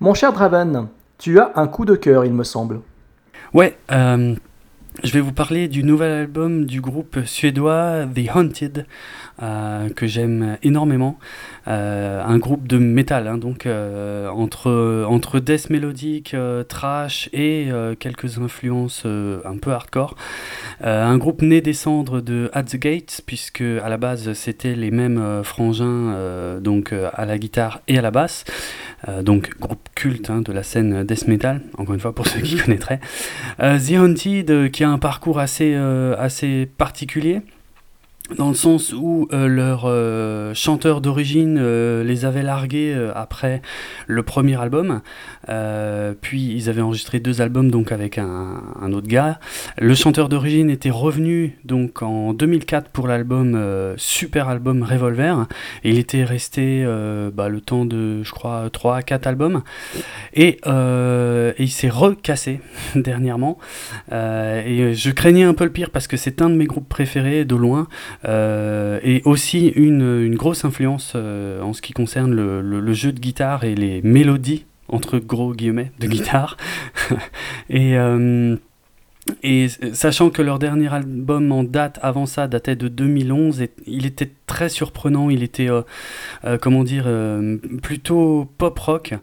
mon 0.01 0.15
cher 0.15 0.33
Draven, 0.33 0.87
tu 1.19 1.39
as 1.39 1.53
un 1.57 1.67
coup 1.67 1.85
de 1.85 1.97
cœur, 1.97 2.25
il 2.25 2.33
me 2.33 2.45
semble. 2.45 2.81
Ouais, 3.53 3.77
euh, 3.91 4.35
je 5.05 5.13
vais 5.13 5.21
vous 5.21 5.33
parler 5.33 5.67
du 5.67 5.83
nouvel 5.83 6.13
album 6.13 6.65
du 6.65 6.81
groupe 6.81 7.21
suédois 7.25 8.07
The 8.15 8.35
Haunted, 8.35 8.87
euh, 9.43 9.89
que 9.89 10.07
j'aime 10.07 10.59
énormément. 10.63 11.19
Euh, 11.67 12.23
un 12.25 12.39
groupe 12.39 12.69
de 12.69 12.79
métal, 12.79 13.27
hein, 13.27 13.37
donc 13.37 13.67
euh, 13.67 14.29
entre, 14.29 15.05
entre 15.09 15.41
death 15.41 15.71
mélodique, 15.71 16.37
trash 16.69 17.29
et 17.33 17.69
quelques 17.99 18.39
influences 18.39 19.05
un 19.07 19.57
peu 19.57 19.73
hardcore. 19.73 20.15
Un 20.81 21.19
groupe 21.19 21.43
né 21.43 21.61
des 21.61 21.73
cendres 21.73 22.21
de 22.21 22.51
At 22.53 22.65
the 22.65 22.77
Gates, 22.77 23.23
puisque 23.27 23.63
à 23.63 23.89
la 23.89 23.97
base 23.97 24.33
c'était 24.35 24.75
les 24.75 24.91
mêmes 24.91 25.43
frangins, 25.43 26.61
donc 26.61 26.93
à 26.93 27.25
la 27.25 27.39
guitare 27.39 27.81
et 27.89 27.99
à 27.99 28.03
la 28.03 28.11
basse. 28.11 28.45
Euh, 29.09 29.23
donc 29.23 29.59
groupe 29.59 29.89
culte 29.95 30.31
hein, 30.31 30.43
de 30.43 30.53
la 30.53 30.63
scène 30.63 31.05
death 31.05 31.27
metal, 31.27 31.61
encore 31.77 31.95
une 31.95 32.01
fois 32.01 32.15
pour 32.15 32.27
ceux 32.29 32.41
qui 32.41 32.57
connaîtraient. 32.57 33.01
Euh, 33.61 33.79
The 33.79 33.93
Haunted, 33.93 34.51
euh, 34.51 34.69
qui 34.69 34.85
a 34.85 34.91
un 34.91 34.99
parcours 34.99 35.39
assez, 35.39 35.75
assez 35.75 36.67
particulier, 36.79 37.43
dans 38.37 38.49
le 38.49 38.55
sens 38.55 38.93
où 38.93 39.29
euh, 39.33 39.47
leur 39.47 39.83
euh, 39.87 40.55
chanteur 40.55 41.01
d'origine 41.01 41.59
euh, 41.61 42.05
les 42.05 42.25
avait 42.25 42.43
largués 42.43 42.97
après 43.15 43.63
le 44.07 44.23
premier 44.23 44.61
album, 44.61 45.01
puis 46.21 46.55
ils 46.55 46.69
avaient 46.69 46.83
enregistré 46.83 47.21
deux 47.21 47.41
albums 47.41 47.71
donc 47.71 47.93
avec 47.93 48.19
un, 48.19 48.93
autre 48.93 49.09
gars. 49.09 49.39
Le 49.79 49.95
chanteur 49.95 50.29
d'origine 50.29 50.71
était 50.71 50.91
revenu 50.91 51.59
donc 51.65 52.03
en 52.03 52.33
2004 52.33 52.91
pour 52.91 53.07
l'album 53.07 53.59
super 53.97 54.49
album 54.49 54.83
Revolver, 54.83 55.47
il 55.85 55.99
était 55.99 56.25
resté 56.25 56.85
bah, 57.35 57.49
le 57.49 57.61
temps 57.61 57.85
de 57.85 58.23
je 58.23 58.31
crois 58.33 58.69
3 58.71 58.97
à 58.97 59.03
4 59.03 59.27
albums, 59.27 59.63
et, 60.35 60.61
et 60.67 61.63
il 61.63 61.71
s'est 61.71 61.89
recassé 61.89 62.61
dernièrement. 62.95 63.59
Et 64.11 64.95
je 64.95 65.11
craignais 65.11 65.45
un 65.45 65.55
peu 65.55 65.65
le 65.65 65.73
pire 65.73 65.91
parce 65.91 66.07
que 66.07 66.17
c'est 66.17 66.43
un 66.43 66.51
de 66.51 66.57
mes 66.57 66.67
groupes 66.67 66.89
préférés 66.89 67.45
de 67.45 67.57
loin 67.57 67.89
et 68.25 69.23
aussi 69.25 69.69
une, 69.69 70.23
une 70.23 70.37
grosse 70.37 70.65
influence 70.65 71.13
euh, 71.17 71.61
en 71.63 71.73
ce 71.73 71.83
qui 71.83 71.93
concerne 71.93 72.33
le, 72.35 72.61
le- 72.61 72.81
le 72.81 72.93
jeu 72.95 73.13
de 73.13 73.19
guitare 73.21 73.65
et 73.65 73.75
les 73.75 74.01
mélodies 74.03 74.67
entre 74.89 75.19
gros 75.19 75.55
guillemets 75.55 75.91
de 75.99 76.07
guitare. 76.07 76.57
et 77.71 77.97
euh, 77.99 78.57
et 79.45 79.69
sachant 79.93 80.31
que 80.31 80.43
leur 80.43 80.59
dernier 80.59 80.93
album 80.93 81.53
en 81.53 81.63
date 81.63 81.99
avant 82.03 82.27
ça 82.27 82.49
datait 82.49 82.75
de 82.75 82.89
2011, 82.89 83.63
et 83.63 83.71
il 83.87 84.05
était 84.05 84.31
très 84.47 84.69
surprenant, 84.69 85.31
il 85.31 85.43
était, 85.45 85.71
euh, 85.71 85.83
euh, 86.45 86.59
comment 86.61 86.83
dire, 86.83 87.05
euh, 87.07 87.57
plutôt 87.83 88.51
pop 88.59 88.77
rock 88.81 89.15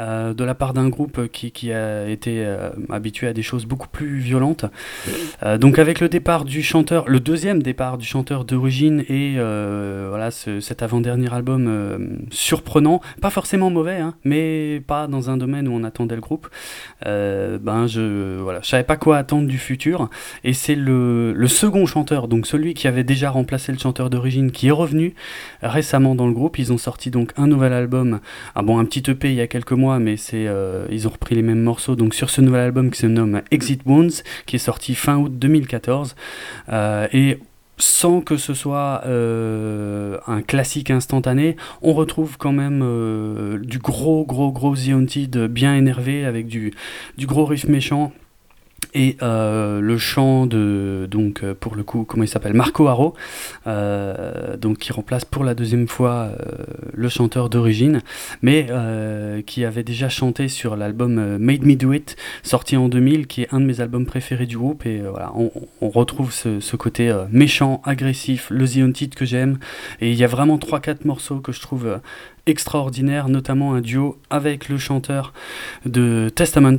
euh, 0.00 0.34
de 0.34 0.44
la 0.44 0.54
part 0.54 0.74
d'un 0.74 0.88
groupe 0.88 1.28
qui, 1.28 1.52
qui 1.52 1.72
a 1.72 2.08
été 2.08 2.44
habitué 2.90 3.28
à 3.28 3.32
des 3.32 3.42
choses 3.42 3.64
beaucoup 3.64 3.88
plus 3.88 4.18
violentes. 4.18 4.64
Donc 5.60 5.78
avec 5.78 6.00
le 6.00 6.08
départ 6.08 6.44
du 6.44 6.62
chanteur, 6.62 7.08
le 7.08 7.20
deuxième 7.20 7.62
départ 7.62 7.96
du 7.98 8.06
chanteur 8.06 8.44
d'origine 8.44 9.04
et 9.08 9.34
voilà 9.36 10.30
ce- 10.32 10.60
cet 10.60 10.82
avant-dernier 10.82 11.32
album 11.32 12.18
surprenant, 12.30 13.00
pas 13.20 13.30
forcément 13.30 13.70
mauvais, 13.70 13.96
hein, 13.98 14.14
mais 14.24 14.82
pas 14.86 15.06
dans 15.06 15.30
un 15.30 15.36
domaine 15.36 15.68
où 15.68 15.72
on 15.72 15.84
attendait 15.84 16.16
le 16.16 16.20
groupe. 16.20 16.48
Ben 17.04 17.86
je 17.86 18.38
voilà, 18.40 18.60
je 18.62 18.68
savais 18.68 18.84
pas 18.84 18.96
quoi 18.96 19.16
attendre 19.18 19.43
du 19.46 19.58
futur 19.58 20.08
et 20.42 20.52
c'est 20.52 20.74
le, 20.74 21.34
second 21.48 21.86
chanteur, 21.86 22.26
donc 22.28 22.46
celui 22.46 22.74
qui 22.74 22.88
avait 22.88 23.04
déjà 23.04 23.30
remplacé 23.30 23.70
le 23.70 23.78
chanteur 23.78 24.10
d'origine, 24.10 24.50
qui 24.50 24.68
est 24.68 24.72
revenu 24.72 25.14
récemment 25.62 26.14
dans 26.14 26.26
le 26.26 26.32
groupe. 26.32 26.58
Ils 26.58 26.72
ont 26.72 26.78
sorti 26.78 27.10
donc 27.10 27.32
un 27.36 27.46
nouvel 27.46 27.72
album, 27.72 28.20
ah 28.54 28.62
bon 28.62 28.78
un 28.78 28.84
petit 28.84 29.08
EP 29.10 29.28
il 29.28 29.36
y 29.36 29.40
a 29.40 29.46
quelques 29.46 29.72
mois, 29.72 29.98
mais 29.98 30.16
c'est 30.16 30.46
euh, 30.46 30.86
ils 30.90 31.06
ont 31.06 31.10
repris 31.10 31.34
les 31.34 31.42
mêmes 31.42 31.62
morceaux. 31.62 31.96
Donc 31.96 32.14
sur 32.14 32.30
ce 32.30 32.40
nouvel 32.40 32.62
album 32.62 32.90
qui 32.90 32.98
se 32.98 33.06
nomme 33.06 33.42
Exit 33.50 33.82
Wounds, 33.86 34.22
qui 34.46 34.56
est 34.56 34.60
sorti 34.60 34.94
fin 34.94 35.16
août 35.16 35.32
2014 35.38 36.16
euh, 36.70 37.06
et 37.12 37.38
sans 37.76 38.20
que 38.20 38.36
ce 38.36 38.54
soit 38.54 39.02
euh, 39.06 40.18
un 40.26 40.42
classique 40.42 40.90
instantané, 40.90 41.56
on 41.82 41.92
retrouve 41.92 42.36
quand 42.38 42.52
même 42.52 42.80
du 43.62 43.78
gros, 43.78 44.24
gros, 44.24 44.52
gros 44.52 44.76
The 44.76 44.90
Haunted 44.94 45.46
bien 45.48 45.74
énervé 45.74 46.24
avec 46.24 46.46
du, 46.46 46.72
du 47.18 47.26
gros 47.26 47.44
riff 47.44 47.66
méchant. 47.66 48.12
Et 48.96 49.16
euh, 49.22 49.80
le 49.80 49.98
chant 49.98 50.46
de, 50.46 51.08
donc 51.10 51.42
euh, 51.42 51.52
pour 51.58 51.74
le 51.74 51.82
coup, 51.82 52.04
comment 52.04 52.22
il 52.22 52.28
s'appelle 52.28 52.54
Marco 52.54 52.86
Haro, 52.86 53.14
euh, 53.66 54.56
donc 54.56 54.78
qui 54.78 54.92
remplace 54.92 55.24
pour 55.24 55.42
la 55.42 55.54
deuxième 55.54 55.88
fois 55.88 56.30
le 56.92 57.08
chanteur 57.08 57.50
d'origine, 57.50 58.02
mais 58.42 58.68
qui 59.46 59.64
avait 59.64 59.82
déjà 59.82 60.08
chanté 60.08 60.48
sur 60.48 60.76
l'album 60.76 61.38
Made 61.38 61.64
Me 61.64 61.74
Do 61.74 61.92
It, 61.92 62.16
sorti 62.42 62.76
en 62.76 62.88
2000, 62.88 63.26
qui 63.26 63.42
est 63.42 63.48
un 63.52 63.60
de 63.60 63.66
mes 63.66 63.80
albums 63.80 64.06
préférés 64.06 64.46
du 64.46 64.56
groupe. 64.56 64.86
Et 64.86 65.00
voilà, 65.00 65.32
on, 65.34 65.88
retrouve 65.88 66.32
ce, 66.32 66.76
côté 66.76 67.12
méchant, 67.30 67.82
agressif, 67.84 68.48
le 68.50 68.64
Haunted 68.82 69.14
que 69.14 69.24
j'aime. 69.24 69.58
Et 70.00 70.10
il 70.10 70.16
y 70.16 70.24
a 70.24 70.28
vraiment 70.28 70.56
3-4 70.56 70.98
morceaux 71.04 71.40
que 71.40 71.52
je 71.52 71.60
trouve 71.60 71.98
extraordinaires, 72.46 73.28
notamment 73.28 73.74
un 73.74 73.80
duo 73.80 74.18
avec 74.30 74.68
le 74.68 74.78
chanteur 74.78 75.32
de 75.86 76.30
Testament 76.34 76.78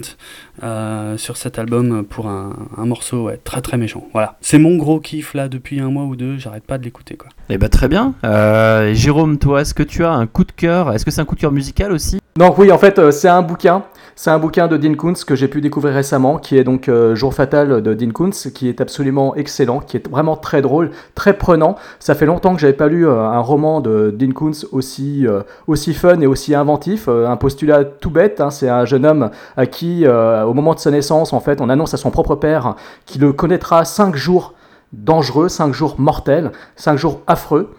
euh, 0.64 1.18
sur 1.18 1.38
cet 1.38 1.60
album. 1.60 2.04
pour 2.06 2.28
un, 2.28 2.56
un 2.78 2.86
morceau 2.86 3.26
ouais, 3.26 3.40
très 3.44 3.62
très 3.62 3.78
méchant. 3.78 4.06
Voilà. 4.14 4.38
C'est 4.42 4.58
mon 4.60 4.78
gros 4.78 5.00
kiff 5.00 5.34
là 5.34 5.48
depuis 5.50 5.80
un 5.80 5.90
mois 5.90 6.04
ou 6.04 6.16
deux, 6.16 6.38
j'arrête 6.38 6.66
pas 6.66 6.78
de 6.78 6.84
l'écouter 6.84 7.16
quoi. 7.16 7.30
Eh 7.50 7.58
bah 7.58 7.70
très 7.70 7.88
bien. 7.88 8.14
Euh, 8.24 8.94
Jérôme, 8.94 9.38
toi, 9.38 9.62
est-ce 9.62 9.74
que 9.74 9.84
tu 9.84 10.04
as 10.04 10.12
un 10.12 10.28
coup 10.28 10.44
de 10.44 10.52
cœur? 10.52 10.94
Est-ce 10.94 11.06
que 11.06 11.12
c'est 11.12 11.22
un 11.22 11.26
coup 11.26 11.36
de 11.36 11.42
cœur 11.42 11.52
musical 11.52 11.92
aussi? 11.92 12.20
Donc 12.38 12.58
oui, 12.58 12.72
en 12.72 12.78
fait, 12.78 13.00
euh, 13.00 13.12
c'est 13.12 13.30
un 13.30 13.42
bouquin. 13.42 13.84
C'est 14.18 14.30
un 14.30 14.40
bouquin 14.40 14.70
de 14.70 14.78
Dean 14.78 14.96
Koontz 14.96 15.26
que 15.26 15.36
j'ai 15.36 15.50
pu 15.50 15.60
découvrir 15.60 15.94
récemment, 15.94 16.38
qui 16.38 16.58
est 16.58 16.64
donc 16.64 16.88
euh, 16.88 17.16
Jour 17.16 17.34
fatal 17.34 17.82
de 17.82 17.94
Dean 17.94 18.12
Koontz, 18.12 18.48
qui 18.54 18.70
est 18.70 18.80
absolument 18.80 19.36
excellent, 19.36 19.82
qui 19.82 19.98
est 19.98 20.10
vraiment 20.10 20.38
très 20.38 20.62
drôle, 20.62 20.92
très 21.16 21.38
prenant. 21.38 21.76
Ça 22.00 22.16
fait 22.16 22.26
longtemps 22.26 22.56
que 22.56 22.62
j'avais 22.62 22.72
pas 22.72 22.88
lu 22.88 23.06
euh, 23.06 23.20
un 23.20 23.42
roman 23.42 23.82
de 23.82 24.16
Dean 24.18 24.32
Koontz 24.32 24.68
aussi 24.72 25.28
euh, 25.28 25.42
aussi 25.68 25.94
fun 25.94 26.22
et 26.22 26.28
aussi 26.28 26.56
inventif. 26.56 27.10
Un 27.10 27.36
postulat 27.36 27.84
tout 27.84 28.10
bête, 28.10 28.40
hein, 28.40 28.52
c'est 28.52 28.70
un 28.70 28.86
jeune 28.86 29.06
homme 29.06 29.32
à 29.58 29.66
qui, 29.66 30.08
au 30.08 30.54
moment 30.54 30.74
de 30.74 30.80
sa 30.80 30.92
naissance, 30.92 31.34
en 31.34 31.42
fait, 31.42 31.60
on 31.60 31.70
annonce 31.70 31.94
à 31.94 31.98
son 31.98 32.10
propre 32.10 32.36
père 32.36 32.76
qu'il 33.06 33.22
le 33.22 33.34
connaîtra 33.34 33.84
cinq 33.84 34.16
jours 34.16 34.54
dangereux, 34.96 35.50
cinq 35.50 35.74
jours 35.74 35.96
mortels, 35.98 36.52
cinq 36.76 36.98
jours 36.98 37.22
affreux. 37.28 37.76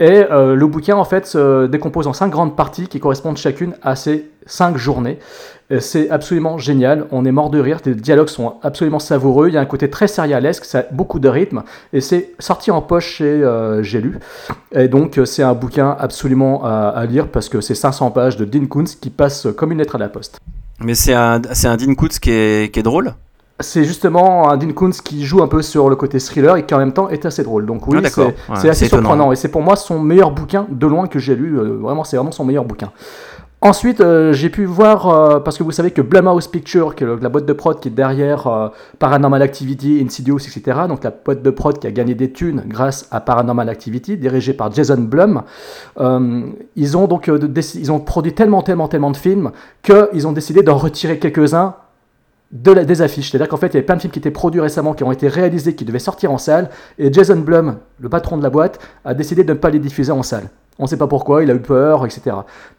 Et 0.00 0.24
euh, 0.30 0.54
le 0.54 0.66
bouquin, 0.66 0.96
en 0.96 1.04
fait, 1.04 1.26
se 1.26 1.66
décompose 1.66 2.06
en 2.06 2.12
cinq 2.12 2.28
grandes 2.28 2.56
parties 2.56 2.86
qui 2.86 3.00
correspondent 3.00 3.36
chacune 3.36 3.74
à 3.82 3.96
ces 3.96 4.30
cinq 4.46 4.76
journées. 4.76 5.18
C'est 5.80 6.08
absolument 6.08 6.56
génial, 6.56 7.06
on 7.10 7.26
est 7.26 7.32
mort 7.32 7.50
de 7.50 7.60
rire, 7.60 7.80
les 7.84 7.94
dialogues 7.94 8.30
sont 8.30 8.54
absolument 8.62 8.98
savoureux, 8.98 9.48
il 9.48 9.54
y 9.54 9.58
a 9.58 9.60
un 9.60 9.66
côté 9.66 9.90
très 9.90 10.08
sérialesque, 10.08 10.64
ça 10.64 10.78
a 10.78 10.82
beaucoup 10.92 11.18
de 11.18 11.28
rythme, 11.28 11.62
et 11.92 12.00
c'est 12.00 12.30
sorti 12.38 12.70
en 12.70 12.80
poche 12.80 13.16
chez 13.16 13.24
euh, 13.24 13.82
J'ai 13.82 14.00
lu. 14.00 14.18
Et 14.72 14.88
donc 14.88 15.18
euh, 15.18 15.26
c'est 15.26 15.42
un 15.42 15.52
bouquin 15.52 15.94
absolument 15.98 16.64
à, 16.64 17.04
lire 17.04 17.28
parce 17.28 17.50
que 17.50 17.60
c'est 17.60 17.74
500 17.74 18.12
pages 18.12 18.38
de 18.38 18.46
Dean 18.46 18.64
Koontz 18.64 18.94
qui 18.94 19.10
passe 19.10 19.46
comme 19.58 19.72
une 19.72 19.78
lettre 19.78 19.96
à 19.96 19.98
la 19.98 20.08
poste. 20.08 20.38
Mais 20.80 20.94
c'est 20.94 21.12
un, 21.12 21.42
c'est 21.52 21.68
un 21.68 21.76
Dean 21.76 21.94
Koontz 21.94 22.18
qui 22.18 22.30
est, 22.30 22.72
qui 22.72 22.80
est 22.80 22.82
drôle? 22.82 23.12
C'est 23.60 23.82
justement 23.84 24.50
un 24.50 24.56
Dean 24.56 24.72
Koontz 24.72 25.00
qui 25.00 25.24
joue 25.24 25.42
un 25.42 25.48
peu 25.48 25.62
sur 25.62 25.90
le 25.90 25.96
côté 25.96 26.20
thriller 26.20 26.56
et 26.56 26.64
qui 26.64 26.74
en 26.74 26.78
même 26.78 26.92
temps 26.92 27.08
est 27.08 27.26
assez 27.26 27.42
drôle. 27.42 27.66
Donc 27.66 27.86
oui, 27.88 27.96
Ah, 27.96 28.54
c'est 28.56 28.66
Ouais, 28.66 28.70
assez 28.70 28.84
surprenant 29.00 29.32
et 29.32 29.36
c'est 29.36 29.48
pour 29.48 29.62
moi 29.62 29.74
son 29.74 29.98
meilleur 29.98 30.30
bouquin 30.30 30.66
de 30.70 30.86
loin 30.86 31.08
que 31.08 31.18
j'ai 31.18 31.34
lu. 31.34 31.58
euh, 31.58 31.76
vraiment, 31.80 32.04
c'est 32.04 32.16
vraiment 32.16 32.30
son 32.30 32.44
meilleur 32.44 32.64
bouquin. 32.64 32.92
Ensuite, 33.60 34.00
euh, 34.00 34.32
j'ai 34.32 34.50
pu 34.50 34.64
voir, 34.66 35.08
euh, 35.08 35.40
parce 35.40 35.58
que 35.58 35.64
vous 35.64 35.72
savez 35.72 35.90
que 35.90 36.00
Blumhouse 36.00 36.46
Picture, 36.46 36.94
qui 36.94 37.02
est 37.02 37.06
le- 37.08 37.18
la 37.20 37.28
boîte 37.28 37.44
de 37.46 37.52
prod 37.52 37.80
qui 37.80 37.88
est 37.88 37.90
derrière 37.90 38.46
euh, 38.46 38.68
Paranormal 39.00 39.42
Activity, 39.42 40.00
Insidious, 40.06 40.38
etc., 40.38 40.82
donc 40.88 41.02
la 41.02 41.10
boîte 41.10 41.42
de 41.42 41.50
prod 41.50 41.76
qui 41.76 41.88
a 41.88 41.90
gagné 41.90 42.14
des 42.14 42.30
thunes 42.30 42.62
grâce 42.68 43.08
à 43.10 43.18
Paranormal 43.20 43.68
Activity, 43.68 44.16
dirigée 44.16 44.52
par 44.52 44.70
Jason 44.72 44.98
Blum, 45.00 45.42
ils 46.76 46.96
ont 46.96 47.08
donc 47.08 47.28
ils 47.74 47.90
ont 47.92 47.98
produit 47.98 48.32
tellement, 48.32 48.62
tellement, 48.62 48.86
tellement 48.86 49.10
de 49.10 49.16
films 49.16 49.50
qu'ils 49.82 50.28
ont 50.28 50.32
décidé 50.32 50.62
d'en 50.62 50.76
retirer 50.76 51.18
quelques-uns 51.18 51.74
de 52.52 52.72
la, 52.72 52.84
des 52.84 53.02
affiches. 53.02 53.30
C'est-à-dire 53.30 53.48
qu'en 53.48 53.56
fait, 53.56 53.68
il 53.68 53.74
y 53.74 53.76
avait 53.76 53.86
plein 53.86 53.96
de 53.96 54.00
films 54.00 54.12
qui 54.12 54.18
étaient 54.18 54.30
produits 54.30 54.60
récemment, 54.60 54.94
qui 54.94 55.04
ont 55.04 55.12
été 55.12 55.28
réalisés, 55.28 55.74
qui 55.74 55.84
devaient 55.84 55.98
sortir 55.98 56.32
en 56.32 56.38
salle, 56.38 56.70
et 56.98 57.12
Jason 57.12 57.36
Blum, 57.36 57.78
le 58.00 58.08
patron 58.08 58.36
de 58.38 58.42
la 58.42 58.50
boîte, 58.50 58.78
a 59.04 59.14
décidé 59.14 59.44
de 59.44 59.52
ne 59.52 59.58
pas 59.58 59.70
les 59.70 59.78
diffuser 59.78 60.12
en 60.12 60.22
salle. 60.22 60.48
On 60.78 60.84
ne 60.84 60.88
sait 60.88 60.96
pas 60.96 61.08
pourquoi, 61.08 61.42
il 61.42 61.50
a 61.50 61.54
eu 61.54 61.60
peur, 61.60 62.06
etc. 62.06 62.36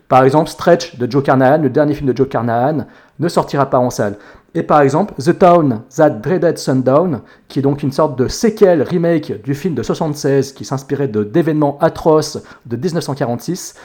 Par 0.08 0.24
exemple, 0.24 0.50
Stretch 0.50 0.98
de 0.98 1.12
Joe 1.12 1.22
Carnahan, 1.22 1.62
le 1.62 1.70
dernier 1.70 1.94
film 1.94 2.10
de 2.12 2.16
Joe 2.16 2.30
Carnahan, 2.30 2.86
ne 3.20 3.28
sortira 3.28 3.70
pas 3.70 3.78
en 3.78 3.90
salle. 3.90 4.18
Et 4.56 4.64
par 4.64 4.82
exemple, 4.82 5.14
The 5.22 5.38
Town 5.38 5.82
That 5.96 6.10
Dreaded 6.12 6.58
Sundown, 6.58 7.22
qui 7.48 7.60
est 7.60 7.62
donc 7.62 7.84
une 7.84 7.92
sorte 7.92 8.18
de 8.18 8.28
séquelle 8.28 8.82
remake 8.82 9.44
du 9.44 9.54
film 9.54 9.76
de 9.76 9.84
76 9.84 10.54
qui 10.54 10.66
s'inspirait 10.66 11.08
d'événements 11.08 11.78
atroces 11.82 12.42
de 12.66 12.76
1946, 12.76 13.76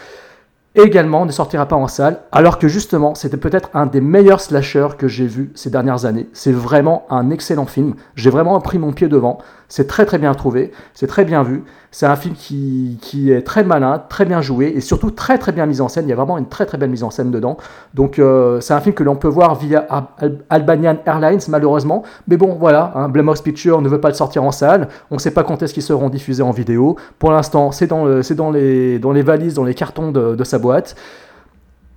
également 0.74 1.24
ne 1.26 1.30
sortira 1.30 1.66
pas 1.66 1.76
en 1.76 1.88
salle, 1.88 2.20
alors 2.32 2.58
que 2.58 2.68
justement, 2.68 3.14
c'était 3.14 3.36
peut-être 3.36 3.70
un 3.74 3.86
des 3.86 4.00
meilleurs 4.00 4.40
slashers 4.40 4.96
que 4.98 5.08
j'ai 5.08 5.26
vu 5.26 5.52
ces 5.54 5.70
dernières 5.70 6.04
années. 6.04 6.28
C'est 6.32 6.52
vraiment 6.52 7.06
un 7.10 7.30
excellent 7.30 7.66
film. 7.66 7.94
J'ai 8.16 8.30
vraiment 8.30 8.60
pris 8.60 8.78
mon 8.78 8.92
pied 8.92 9.08
devant. 9.08 9.38
C'est 9.76 9.88
très 9.88 10.06
très 10.06 10.18
bien 10.18 10.32
trouvé, 10.34 10.70
c'est 10.92 11.08
très 11.08 11.24
bien 11.24 11.42
vu. 11.42 11.64
C'est 11.90 12.06
un 12.06 12.14
film 12.14 12.36
qui, 12.36 12.96
qui 13.02 13.32
est 13.32 13.42
très 13.42 13.64
malin, 13.64 14.00
très 14.08 14.24
bien 14.24 14.40
joué 14.40 14.72
et 14.76 14.80
surtout 14.80 15.10
très 15.10 15.36
très 15.36 15.50
bien 15.50 15.66
mis 15.66 15.80
en 15.80 15.88
scène. 15.88 16.06
Il 16.06 16.10
y 16.10 16.12
a 16.12 16.14
vraiment 16.14 16.38
une 16.38 16.46
très 16.46 16.64
très 16.64 16.78
belle 16.78 16.90
mise 16.90 17.02
en 17.02 17.10
scène 17.10 17.32
dedans. 17.32 17.56
Donc 17.92 18.20
euh, 18.20 18.60
c'est 18.60 18.72
un 18.72 18.78
film 18.78 18.94
que 18.94 19.02
l'on 19.02 19.16
peut 19.16 19.26
voir 19.26 19.56
via 19.56 19.80
Al- 19.90 20.04
Al- 20.18 20.38
Albanian 20.48 20.98
Airlines 21.06 21.40
malheureusement. 21.48 22.04
Mais 22.28 22.36
bon 22.36 22.54
voilà, 22.54 22.92
hein, 22.94 23.08
Blumhouse 23.08 23.40
Picture 23.40 23.82
ne 23.82 23.88
veut 23.88 24.00
pas 24.00 24.10
le 24.10 24.14
sortir 24.14 24.44
en 24.44 24.52
salle. 24.52 24.86
On 25.10 25.16
ne 25.16 25.20
sait 25.20 25.32
pas 25.32 25.42
quand 25.42 25.60
est-ce 25.60 25.74
qu'ils 25.74 25.82
seront 25.82 26.08
diffusés 26.08 26.44
en 26.44 26.52
vidéo. 26.52 26.94
Pour 27.18 27.32
l'instant, 27.32 27.72
c'est 27.72 27.88
dans, 27.88 28.04
le- 28.04 28.22
dans, 28.36 28.52
les, 28.52 29.00
dans 29.00 29.10
les 29.10 29.22
valises, 29.22 29.54
dans 29.54 29.64
les 29.64 29.74
cartons 29.74 30.12
de 30.12 30.44
sa 30.44 30.60
boîte. 30.60 30.94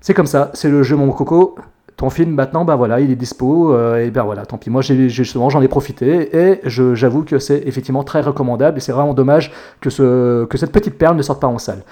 C'est 0.02 0.16
comme 0.16 0.26
ça, 0.26 0.50
c'est 0.56 0.70
le 0.70 0.82
jeu 0.82 0.96
mon 0.96 1.12
coco. 1.12 1.54
Ton 1.98 2.10
film 2.10 2.32
maintenant, 2.32 2.63
bah 2.63 2.75
voilà, 2.75 3.00
il 3.00 3.12
est 3.12 3.16
dispo, 3.16 3.74
euh, 3.74 4.06
et 4.06 4.12
ben 4.12 4.24
voilà, 4.24 4.46
tant 4.46 4.58
pis. 4.58 4.70
Moi, 4.70 4.82
j'ai, 4.82 5.10
justement, 5.10 5.50
j'en 5.50 5.62
ai 5.62 5.68
profité, 5.68 6.30
et 6.38 6.62
j'avoue 6.63 7.24
que 7.24 7.39
c'est 7.39 7.63
effectivement 7.66 8.04
très 8.04 8.22
recommandable, 8.22 8.77
et 8.77 8.82
c'est 8.82 8.92
vraiment 8.92 9.16
dommage 9.16 9.51
que, 9.82 9.89
ce, 9.89 10.46
que 10.46 10.58
cette 10.58 10.72
petite 10.72 10.98
perle 10.98 11.18
ne 11.18 11.24
sorte 11.24 11.42
pas 11.42 11.48
en 11.48 11.58
salle. 11.58 11.84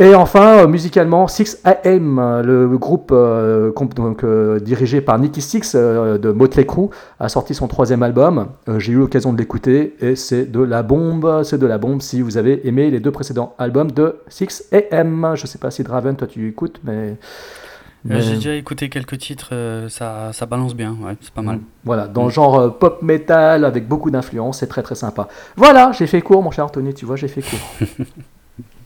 Et 0.00 0.14
enfin, 0.14 0.58
euh, 0.58 0.68
musicalement, 0.68 1.26
6 1.26 1.60
AM, 1.64 2.20
euh, 2.20 2.42
le 2.42 2.78
groupe 2.78 3.10
euh, 3.12 3.72
donc, 3.96 4.24
dirigé 4.62 5.00
par 5.00 5.18
Nicky 5.18 5.42
Six 5.42 5.74
de 5.74 6.30
Motley 6.30 6.64
Crue, 6.66 6.88
a 7.18 7.28
sorti 7.28 7.52
son 7.52 7.66
troisième 7.66 8.04
album. 8.04 8.46
J'ai 8.78 8.92
eu 8.92 8.96
l'occasion 8.96 9.32
de 9.32 9.38
l'écouter 9.38 9.96
et 10.00 10.14
c'est 10.14 10.44
de 10.44 10.60
la 10.60 10.84
bombe. 10.84 11.42
C'est 11.42 11.58
de 11.58 11.66
la 11.66 11.78
bombe 11.78 12.00
si 12.00 12.22
vous 12.22 12.36
avez 12.36 12.66
aimé 12.68 12.90
les 12.90 13.00
deux 13.00 13.10
précédents 13.10 13.54
albums 13.58 13.90
de 13.90 14.16
6 14.28 14.68
AM. 14.72 15.32
Je 15.34 15.46
sais 15.46 15.58
pas 15.58 15.72
si 15.72 15.82
Draven, 15.82 16.14
toi 16.14 16.28
tu 16.28 16.48
écoutes, 16.48 16.80
mais. 16.84 17.16
Euh, 18.10 18.14
mais- 18.14 18.22
J'ai 18.22 18.34
déjà 18.36 18.54
écouté 18.54 18.88
quelques 18.88 19.18
titres, 19.18 19.50
euh, 19.52 19.88
ça, 19.88 20.32
ça 20.32 20.46
balance 20.46 20.74
bien, 20.74 20.96
ouais, 21.02 21.16
c'est 21.20 21.32
pas 21.32 21.42
mal. 21.42 21.60
Voilà, 21.84 22.06
dans 22.08 22.24
le 22.24 22.30
genre 22.30 22.58
euh, 22.58 22.68
pop 22.70 23.02
metal 23.02 23.64
avec 23.64 23.86
beaucoup 23.86 24.10
d'influence, 24.10 24.58
c'est 24.60 24.66
très 24.66 24.82
très 24.82 24.94
sympa. 24.94 25.28
Voilà, 25.56 25.92
j'ai 25.92 26.06
fait 26.06 26.22
court, 26.22 26.42
mon 26.42 26.50
cher 26.50 26.64
Anthony, 26.66 26.94
tu 26.94 27.04
vois, 27.06 27.16
j'ai 27.16 27.28
fait 27.28 27.42
court. 27.42 27.86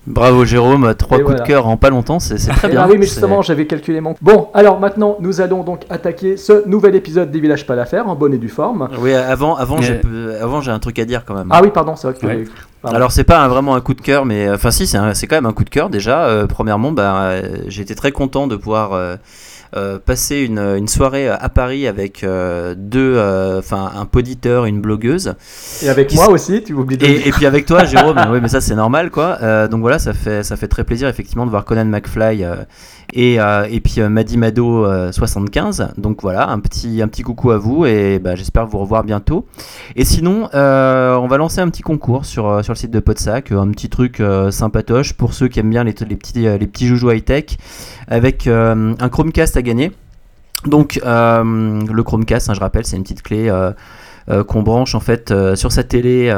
Bravo 0.06 0.44
Jérôme, 0.44 0.94
trois 0.96 1.18
Et 1.18 1.20
coups 1.20 1.30
voilà. 1.30 1.42
de 1.44 1.46
cœur 1.46 1.66
en 1.68 1.76
pas 1.76 1.90
longtemps, 1.90 2.18
c'est 2.18 2.34
très 2.36 2.68
Eh 2.68 2.70
bien. 2.72 2.82
ben 2.86 2.90
oui, 2.90 2.96
mais 2.98 3.06
justement, 3.06 3.40
j'avais 3.40 3.66
calculé 3.68 4.00
mon. 4.00 4.16
Bon, 4.20 4.48
alors 4.52 4.80
maintenant, 4.80 5.16
nous 5.20 5.40
allons 5.40 5.62
donc 5.62 5.82
attaquer 5.90 6.36
ce 6.36 6.66
nouvel 6.68 6.96
épisode 6.96 7.30
des 7.30 7.38
Villages 7.38 7.66
pas 7.66 7.76
l'affaire 7.76 8.08
en 8.08 8.16
bonne 8.16 8.34
et 8.34 8.38
due 8.38 8.48
forme. 8.48 8.88
Oui, 8.98 9.14
avant, 9.14 9.54
avant, 9.54 9.76
Mais- 9.78 9.82
j'ai, 9.84 10.00
avant, 10.40 10.60
j'ai 10.60 10.72
un 10.72 10.80
truc 10.80 10.98
à 10.98 11.04
dire 11.04 11.24
quand 11.24 11.34
même. 11.34 11.46
Ah 11.50 11.60
oui, 11.62 11.70
pardon, 11.72 11.94
c'est 11.94 12.08
vrai 12.08 12.16
que. 12.18 12.26
Ouais. 12.26 12.44
pardon. 12.82 12.96
Alors 12.96 13.12
c'est 13.12 13.22
pas 13.22 13.44
un- 13.44 13.48
vraiment 13.48 13.76
un 13.76 13.80
coup 13.80 13.94
de 13.94 14.00
cœur, 14.00 14.24
mais 14.24 14.50
enfin 14.50 14.72
si, 14.72 14.88
c'est, 14.88 14.98
quand 15.28 15.36
même 15.36 15.46
un 15.46 15.52
coup 15.52 15.64
de 15.64 15.70
cœur 15.70 15.88
déjà. 15.88 16.24
Euh, 16.24 16.46
premièrement, 16.48 16.90
bah, 16.90 17.14
euh, 17.22 17.42
j'ai 17.68 17.82
été 17.82 17.94
très 17.94 18.10
content 18.10 18.48
de 18.48 18.56
pouvoir 18.56 18.94
euh, 18.94 19.14
euh, 19.74 19.98
passer 19.98 20.40
une, 20.40 20.58
une 20.58 20.86
soirée 20.86 21.28
à 21.28 21.48
Paris 21.48 21.86
avec 21.86 22.24
euh, 22.24 22.74
deux, 22.76 23.14
euh, 23.16 23.58
enfin 23.58 23.90
un 23.96 24.04
poditeur, 24.04 24.66
une 24.66 24.80
blogueuse, 24.80 25.34
Et 25.82 25.88
avec 25.88 26.12
moi 26.14 26.28
aussi, 26.28 26.62
tu 26.62 26.74
m'oublies 26.74 26.98
de 26.98 27.06
et, 27.06 27.14
dire. 27.14 27.26
et 27.26 27.30
puis 27.30 27.46
avec 27.46 27.64
toi, 27.64 27.84
Jérôme. 27.84 28.20
oui, 28.30 28.38
mais 28.42 28.48
ça 28.48 28.60
c'est 28.60 28.74
normal 28.74 29.10
quoi. 29.10 29.68
Donc 29.68 29.80
voilà, 29.80 29.98
ça 29.98 30.12
fait 30.12 30.42
ça 30.42 30.56
fait 30.56 30.68
très 30.68 30.84
plaisir 30.84 31.08
effectivement 31.08 31.46
de 31.46 31.50
voir 31.50 31.64
Conan 31.64 31.86
McFly 31.86 32.44
et 33.14 33.34
et 33.36 33.80
puis 33.80 34.00
Maddy 34.02 34.36
Mado 34.36 34.84
euh, 34.84 35.10
75. 35.10 35.88
Donc 35.96 36.22
voilà, 36.22 36.50
un 36.50 36.60
petit 36.60 37.00
un 37.00 37.08
petit 37.08 37.22
coucou 37.22 37.50
à 37.50 37.58
vous 37.58 37.86
et 37.86 38.18
bah, 38.18 38.34
j'espère 38.34 38.66
vous 38.66 38.78
revoir 38.78 39.04
bientôt. 39.04 39.46
Et 39.96 40.04
sinon, 40.04 40.50
on 40.52 41.26
va 41.28 41.36
lancer 41.38 41.60
un 41.60 41.68
petit 41.68 41.82
concours 41.82 42.26
sur, 42.26 42.62
sur 42.62 42.74
le 42.74 42.78
site 42.78 42.90
de 42.90 43.00
Podsac, 43.00 43.52
un 43.52 43.70
petit 43.70 43.88
truc 43.88 44.22
sympatoche 44.50 45.14
pour 45.14 45.32
ceux 45.32 45.48
qui 45.48 45.60
aiment 45.60 45.70
bien 45.70 45.84
les, 45.84 45.94
les 46.06 46.16
petits, 46.16 46.42
les 46.42 46.66
petits 46.66 46.86
joujoux 46.86 47.10
high-tech, 47.10 47.56
avec 48.08 48.46
euh, 48.46 48.94
un 48.98 49.08
Chromecast 49.08 49.56
gagner. 49.62 49.92
Donc, 50.66 51.00
euh, 51.04 51.82
le 51.84 52.02
Chromecast, 52.02 52.50
hein, 52.50 52.54
je 52.54 52.60
rappelle, 52.60 52.86
c'est 52.86 52.96
une 52.96 53.02
petite 53.02 53.22
clé 53.22 53.48
euh, 53.48 53.72
euh, 54.28 54.44
qu'on 54.44 54.62
branche 54.62 54.94
en 54.94 55.00
fait 55.00 55.34
sur 55.56 55.72
sa 55.72 55.82
télé 55.82 56.32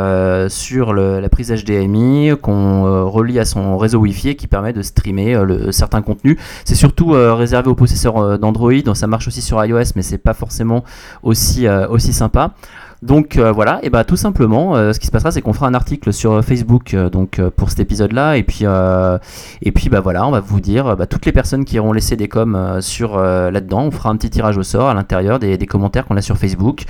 sur 0.48 0.94
la 0.94 1.28
prise 1.28 1.52
HDMI, 1.52 2.32
qu'on 2.40 3.10
relie 3.10 3.38
à 3.38 3.44
son 3.44 3.76
réseau 3.76 3.98
Wi-Fi 3.98 4.30
et 4.30 4.36
qui 4.36 4.46
permet 4.46 4.72
de 4.72 4.80
streamer 4.80 5.44
le, 5.44 5.72
certains 5.72 6.00
contenus. 6.00 6.38
C'est 6.64 6.74
surtout 6.74 7.10
réservé 7.10 7.68
aux 7.68 7.74
possesseurs 7.74 8.38
d'Android, 8.38 8.80
donc 8.84 8.96
ça 8.96 9.06
marche 9.06 9.28
aussi 9.28 9.42
sur 9.42 9.62
iOS, 9.62 9.92
mais 9.96 10.02
c'est 10.02 10.18
pas 10.18 10.34
forcément 10.34 10.84
aussi, 11.22 11.66
aussi 11.90 12.14
sympa. 12.14 12.54
Donc 13.02 13.36
euh, 13.36 13.52
voilà, 13.52 13.80
et 13.82 13.90
bah 13.90 14.04
tout 14.04 14.16
simplement, 14.16 14.76
euh, 14.76 14.92
ce 14.92 15.00
qui 15.00 15.06
se 15.06 15.10
passera, 15.10 15.30
c'est 15.30 15.42
qu'on 15.42 15.52
fera 15.52 15.66
un 15.66 15.74
article 15.74 16.12
sur 16.12 16.32
euh, 16.32 16.42
Facebook 16.42 16.94
donc 16.94 17.40
pour 17.56 17.68
cet 17.68 17.80
épisode-là, 17.80 18.36
et 18.36 18.42
puis 18.42 18.64
et 19.62 19.72
puis 19.72 19.88
bah 19.88 20.00
voilà, 20.00 20.26
on 20.26 20.30
va 20.30 20.40
vous 20.40 20.60
dire 20.60 20.96
bah, 20.96 21.06
toutes 21.06 21.26
les 21.26 21.32
personnes 21.32 21.64
qui 21.64 21.78
auront 21.78 21.92
laissé 21.92 22.16
des 22.16 22.28
coms 22.28 22.80
sur 22.80 23.18
là-dedans, 23.18 23.82
on 23.82 23.90
fera 23.90 24.10
un 24.10 24.16
petit 24.16 24.30
tirage 24.30 24.56
au 24.56 24.62
sort 24.62 24.88
à 24.88 24.94
l'intérieur 24.94 25.38
des, 25.38 25.58
commentaires 25.66 26.06
qu'on 26.06 26.16
a 26.16 26.22
sur 26.22 26.36
Facebook. 26.36 26.84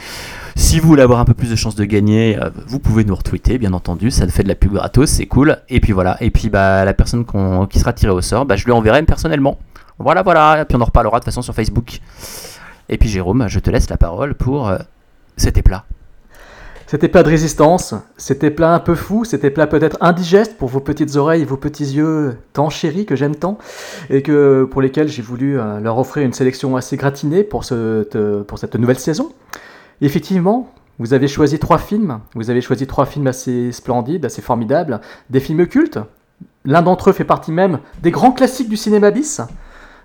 Si 0.57 0.79
vous 0.79 0.89
voulez 0.89 1.03
avoir 1.03 1.19
un 1.19 1.25
peu 1.25 1.35
plus 1.35 1.51
de 1.51 1.57
chances 1.57 1.75
de 1.75 1.85
gagner, 1.85 2.39
vous 2.67 2.79
pouvez 2.79 3.05
nous 3.05 3.15
retweeter, 3.15 3.59
bien 3.59 3.73
entendu, 3.73 4.11
ça 4.11 4.27
fait 4.29 4.43
de 4.43 4.49
la 4.49 4.55
pub 4.55 4.73
gratos, 4.73 5.11
c'est 5.11 5.27
cool. 5.27 5.59
Et 5.69 5.81
puis 5.81 5.93
voilà, 5.93 6.17
et 6.21 6.31
puis 6.31 6.49
bah 6.49 6.85
la 6.85 6.95
personne 6.95 7.25
qui 7.69 7.79
sera 7.79 7.93
tirée 7.93 8.13
au 8.13 8.21
sort, 8.21 8.47
bah, 8.47 8.57
je 8.57 8.65
lui 8.65 8.73
enverrai 8.73 9.03
personnellement. 9.03 9.59
Voilà, 9.99 10.23
voilà, 10.23 10.63
et 10.63 10.65
puis 10.65 10.77
on 10.77 10.81
en 10.81 10.87
reparlera 10.87 11.19
de 11.19 11.25
toute 11.25 11.33
façon 11.33 11.43
sur 11.43 11.55
Facebook. 11.55 12.01
Et 12.89 12.99
puis 12.99 13.09
Jérôme, 13.09 13.47
je 13.49 13.59
te 13.61 13.71
laisse 13.71 13.89
la 13.89 13.97
parole 13.97 14.35
pour 14.35 14.71
C'était 15.37 15.63
plat. 15.63 15.85
C'était 16.87 17.09
plat 17.09 17.23
de 17.23 17.29
résistance, 17.31 17.95
c'était 18.19 18.51
plat 18.51 18.75
un 18.75 18.79
peu 18.79 18.95
fou, 18.95 19.25
c'était 19.25 19.51
plat 19.51 19.67
peut-être 19.67 19.97
indigeste 20.01 20.57
pour 20.59 20.69
vos 20.69 20.81
petites 20.81 21.17
oreilles 21.17 21.43
et 21.43 21.47
vos 21.47 21.57
petits 21.57 21.97
yeux 21.97 22.37
tant 22.53 22.69
chéris 22.69 23.07
que 23.07 23.17
j'aime 23.17 23.35
tant, 23.35 23.59
et 24.11 24.23
que 24.23 24.65
pour 24.71 24.83
lesquels 24.83 25.09
j'ai 25.09 25.23
voulu 25.23 25.59
euh, 25.59 25.81
leur 25.81 25.99
offrir 25.99 26.25
une 26.25 26.35
sélection 26.35 26.77
assez 26.77 26.97
gratinée 26.97 27.43
pour, 27.43 27.65
ce, 27.65 28.03
te- 28.03 28.43
pour 28.43 28.59
cette 28.59 28.77
nouvelle 28.77 28.99
saison. 28.99 29.33
effectivement, 30.03 30.71
vous 30.99 31.15
avez 31.15 31.27
choisi 31.27 31.59
trois 31.59 31.79
films. 31.79 32.21
Vous 32.35 32.51
avez 32.51 32.61
choisi 32.61 32.87
trois 32.87 33.07
films 33.07 33.27
assez 33.27 33.73
splendides, 33.73 34.25
assez 34.25 34.43
formidables, 34.43 35.01
des 35.31 35.41
films 35.41 35.67
cultes. 35.67 35.99
L'un 36.65 36.83
d'entre 36.83 37.11
eux 37.11 37.13
fait 37.13 37.25
partie 37.25 37.51
même 37.51 37.81
des 38.03 38.11
grands 38.11 38.33
classiques 38.33 38.69
du 38.69 38.77
cinéma 38.77 39.11
bis. 39.11 39.41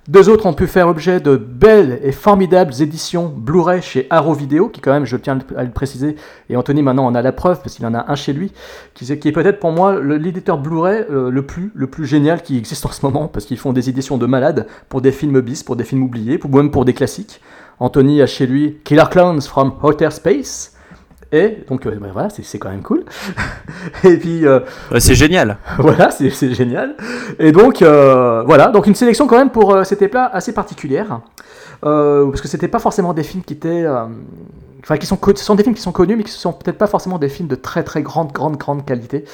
Deux 0.10 0.28
autres 0.28 0.48
ont 0.48 0.54
pu 0.54 0.66
faire 0.66 0.88
l'objet 0.88 1.20
de 1.20 1.36
belles 1.38 2.00
et 2.02 2.12
formidables 2.12 2.74
éditions 2.82 3.32
Blu-ray 3.32 3.84
chez 3.84 4.08
Arrow 4.10 4.34
Video, 4.34 4.68
qui 4.68 4.82
quand 4.82 4.92
même, 4.92 5.06
je 5.06 5.16
tiens 5.16 5.38
à 5.56 5.64
le 5.64 5.70
préciser, 5.70 6.16
et 6.50 6.56
Anthony 6.56 6.82
maintenant 6.82 7.06
en 7.06 7.14
a 7.14 7.22
la 7.22 7.32
preuve, 7.32 7.62
parce 7.62 7.76
qu'il 7.76 7.86
en 7.86 7.94
a 7.94 8.12
un 8.12 8.16
chez 8.16 8.34
lui, 8.34 8.52
qui, 8.96 9.06
est 9.12 9.32
peut-être 9.32 9.60
pour 9.60 9.72
moi 9.72 10.00
l'éditeur 10.02 10.58
Blu-ray 10.58 11.06
euh, 11.12 11.30
le, 11.30 11.44
plus, 11.44 11.72
le 11.76 11.86
plus 11.86 12.08
génial 12.08 12.42
qui 12.42 12.58
existe 12.58 12.88
en 12.88 12.92
ce 12.92 13.06
moment, 13.06 13.28
parce 13.28 13.46
qu'ils 13.46 13.60
font 13.60 13.72
des 13.72 13.88
éditions 13.88 14.18
de 14.18 14.26
malades 14.26 14.66
pour 14.90 15.02
des 15.02 15.12
films 15.12 15.42
bis, 15.42 15.62
pour 15.62 15.76
des 15.76 15.84
films 15.84 16.02
oubliés, 16.02 16.40
ou 16.44 16.58
même 16.58 16.72
pour 16.72 16.86
des 16.86 16.96
classiques. 16.96 17.40
Anthony 17.80 18.24
a 18.24 18.26
chez 18.26 18.48
lui 18.48 18.80
Killer 18.84 19.06
Clowns 19.12 19.42
from 19.42 19.74
Outer 19.84 20.10
Space, 20.10 20.76
et 21.32 21.64
donc 21.68 21.86
euh, 21.86 21.92
ben 22.02 22.10
voilà, 22.12 22.30
c'est 22.30 22.44
c'est 22.44 22.58
quand 22.60 22.70
même 22.70 22.82
cool. 22.82 23.04
et 24.04 24.18
puis... 24.18 24.46
euh, 24.48 24.60
Ouais, 24.92 25.00
c'est 25.00 25.16
génial. 25.16 25.58
voilà, 25.80 26.10
c'est 26.12 26.30
c'est 26.32 26.54
génial. 26.54 26.96
Et 27.38 27.52
donc, 27.52 27.82
euh, 27.82 28.44
voilà, 28.46 28.68
donc 28.68 28.88
une 28.88 28.96
sélection 28.96 29.28
quand 29.28 29.38
même 29.38 29.52
pour 29.52 29.74
euh, 29.76 29.84
cet 29.84 30.02
éplat 30.02 30.26
assez 30.34 30.54
particulière. 30.54 31.20
Euh, 31.86 32.28
parce 32.28 32.42
que 32.42 32.48
c'était 32.50 32.68
pas 32.68 32.80
forcément 32.80 33.14
des 33.14 33.24
films 33.24 33.44
qui 33.44 33.54
étaient. 33.54 33.84
euh, 33.86 34.06
Enfin, 34.82 34.96
qui 34.96 35.06
sont, 35.06 35.20
ce 35.36 35.44
sont 35.44 35.56
des 35.56 35.64
films 35.64 35.76
qui 35.76 35.82
sont 35.82 35.92
connus, 35.92 36.16
mais 36.16 36.24
qui 36.24 36.32
sont 36.32 36.54
peut-être 36.54 36.78
pas 36.78 36.88
forcément 36.88 37.20
des 37.20 37.28
films 37.28 37.50
de 37.50 37.56
très 37.56 37.84
très 37.84 38.02
grande, 38.02 38.32
grande, 38.32 38.56
grande 38.56 38.86
qualité. 38.86 39.26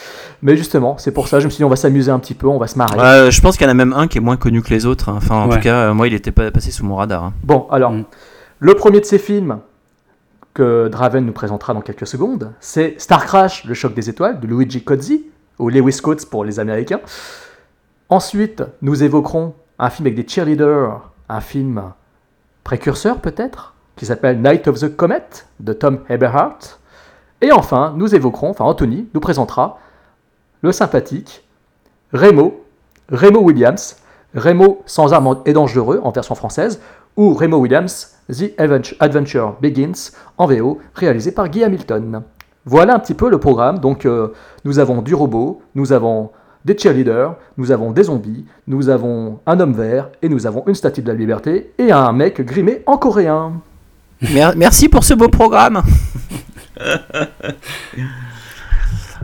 Mais 0.41 0.57
justement, 0.57 0.97
c'est 0.97 1.11
pour 1.11 1.27
ça, 1.27 1.39
je 1.39 1.45
me 1.45 1.51
suis 1.51 1.57
dit, 1.57 1.63
on 1.63 1.69
va 1.69 1.75
s'amuser 1.75 2.09
un 2.09 2.17
petit 2.17 2.33
peu, 2.33 2.47
on 2.47 2.57
va 2.57 2.65
se 2.65 2.79
marrer. 2.79 3.29
Je 3.29 3.41
pense 3.41 3.55
qu'il 3.55 3.65
y 3.65 3.69
en 3.69 3.71
a 3.71 3.75
même 3.75 3.93
un 3.93 4.07
qui 4.07 4.17
est 4.17 4.21
moins 4.21 4.37
connu 4.37 4.63
que 4.63 4.71
les 4.71 4.87
autres. 4.87 5.09
hein. 5.09 5.13
Enfin, 5.17 5.35
en 5.37 5.47
Ouais. 5.47 5.57
tout 5.57 5.61
cas, 5.61 5.75
euh, 5.89 5.93
moi, 5.93 6.07
il 6.07 6.15
était 6.15 6.31
pas 6.31 6.49
passé 6.49 6.71
sous 6.71 6.83
mon 6.83 6.95
radar. 6.95 7.25
hein. 7.25 7.33
Bon, 7.43 7.67
alors, 7.69 7.91
Mm. 7.91 8.05
le 8.57 8.73
premier 8.73 8.99
de 9.01 9.05
ces 9.05 9.19
films 9.19 9.59
que 10.55 10.87
Draven 10.87 11.23
nous 11.23 11.33
présentera 11.33 11.73
dans 11.73 11.81
quelques 11.81 12.07
secondes, 12.07 12.53
c'est 12.59 12.99
Star 12.99 13.25
Crash, 13.25 13.65
le 13.65 13.75
choc 13.75 13.93
des 13.93 14.09
étoiles, 14.09 14.39
de 14.39 14.47
Luigi 14.47 14.83
Cozzi, 14.83 15.25
ou 15.59 15.69
Lewis 15.69 15.99
Coates 16.01 16.25
pour 16.25 16.45
les 16.45 16.59
Américains. 16.59 17.01
Ensuite, 18.09 18.63
nous 18.81 19.03
évoquerons 19.03 19.53
un 19.77 19.89
film 19.89 20.07
avec 20.07 20.15
des 20.15 20.27
cheerleaders, 20.27 21.11
un 21.27 21.41
film 21.41 21.91
précurseur 22.63 23.19
peut-être, 23.19 23.75
qui 23.97 24.05
s'appelle 24.05 24.41
Night 24.41 24.67
of 24.67 24.79
the 24.79 24.95
Comet, 24.95 25.27
de 25.59 25.73
Tom 25.73 25.99
Eberhardt. 26.09 26.79
Et 27.41 27.51
enfin, 27.51 27.93
nous 27.97 28.15
évoquerons, 28.15 28.51
enfin 28.51 28.65
Anthony 28.65 29.09
nous 29.13 29.19
présentera 29.19 29.79
le 30.61 30.71
sympathique 30.71 31.45
Remo, 32.13 32.63
Remo 33.11 33.41
Williams, 33.41 33.97
Remo 34.33 34.83
sans 34.85 35.13
armes 35.13 35.41
et 35.45 35.51
dangereux 35.51 35.99
en 36.01 36.11
version 36.11 36.35
française, 36.35 36.79
ou 37.17 37.33
Remo 37.33 37.57
Williams, 37.57 38.11
The 38.29 38.51
Adventure- 38.99 39.55
Begins 39.61 40.11
en 40.37 40.47
VO, 40.47 40.79
réalisé 40.93 41.31
par 41.31 41.49
Guy 41.49 41.63
Hamilton. 41.63 42.21
Voilà 42.65 42.95
un 42.95 42.99
petit 42.99 43.13
peu 43.13 43.29
le 43.29 43.37
programme. 43.37 43.79
Donc, 43.79 44.05
euh, 44.05 44.29
nous 44.63 44.79
avons 44.79 45.01
du 45.01 45.13
robot, 45.13 45.61
nous 45.75 45.93
avons 45.93 46.31
des 46.65 46.75
cheerleaders, 46.77 47.35
nous 47.57 47.71
avons 47.71 47.91
des 47.91 48.03
zombies, 48.03 48.45
nous 48.67 48.89
avons 48.89 49.39
un 49.45 49.59
homme 49.59 49.73
vert 49.73 50.09
et 50.23 50.29
nous 50.29 50.47
avons 50.47 50.63
une 50.65 50.73
statue 50.73 51.03
de 51.03 51.07
la 51.07 51.13
liberté 51.13 51.71
et 51.77 51.91
un 51.91 52.11
mec 52.11 52.41
grimé 52.41 52.81
en 52.87 52.97
coréen. 52.97 53.53
Mer- 54.33 54.55
Merci 54.57 54.89
pour 54.89 55.03
ce 55.03 55.13
beau 55.13 55.27
programme. 55.27 55.83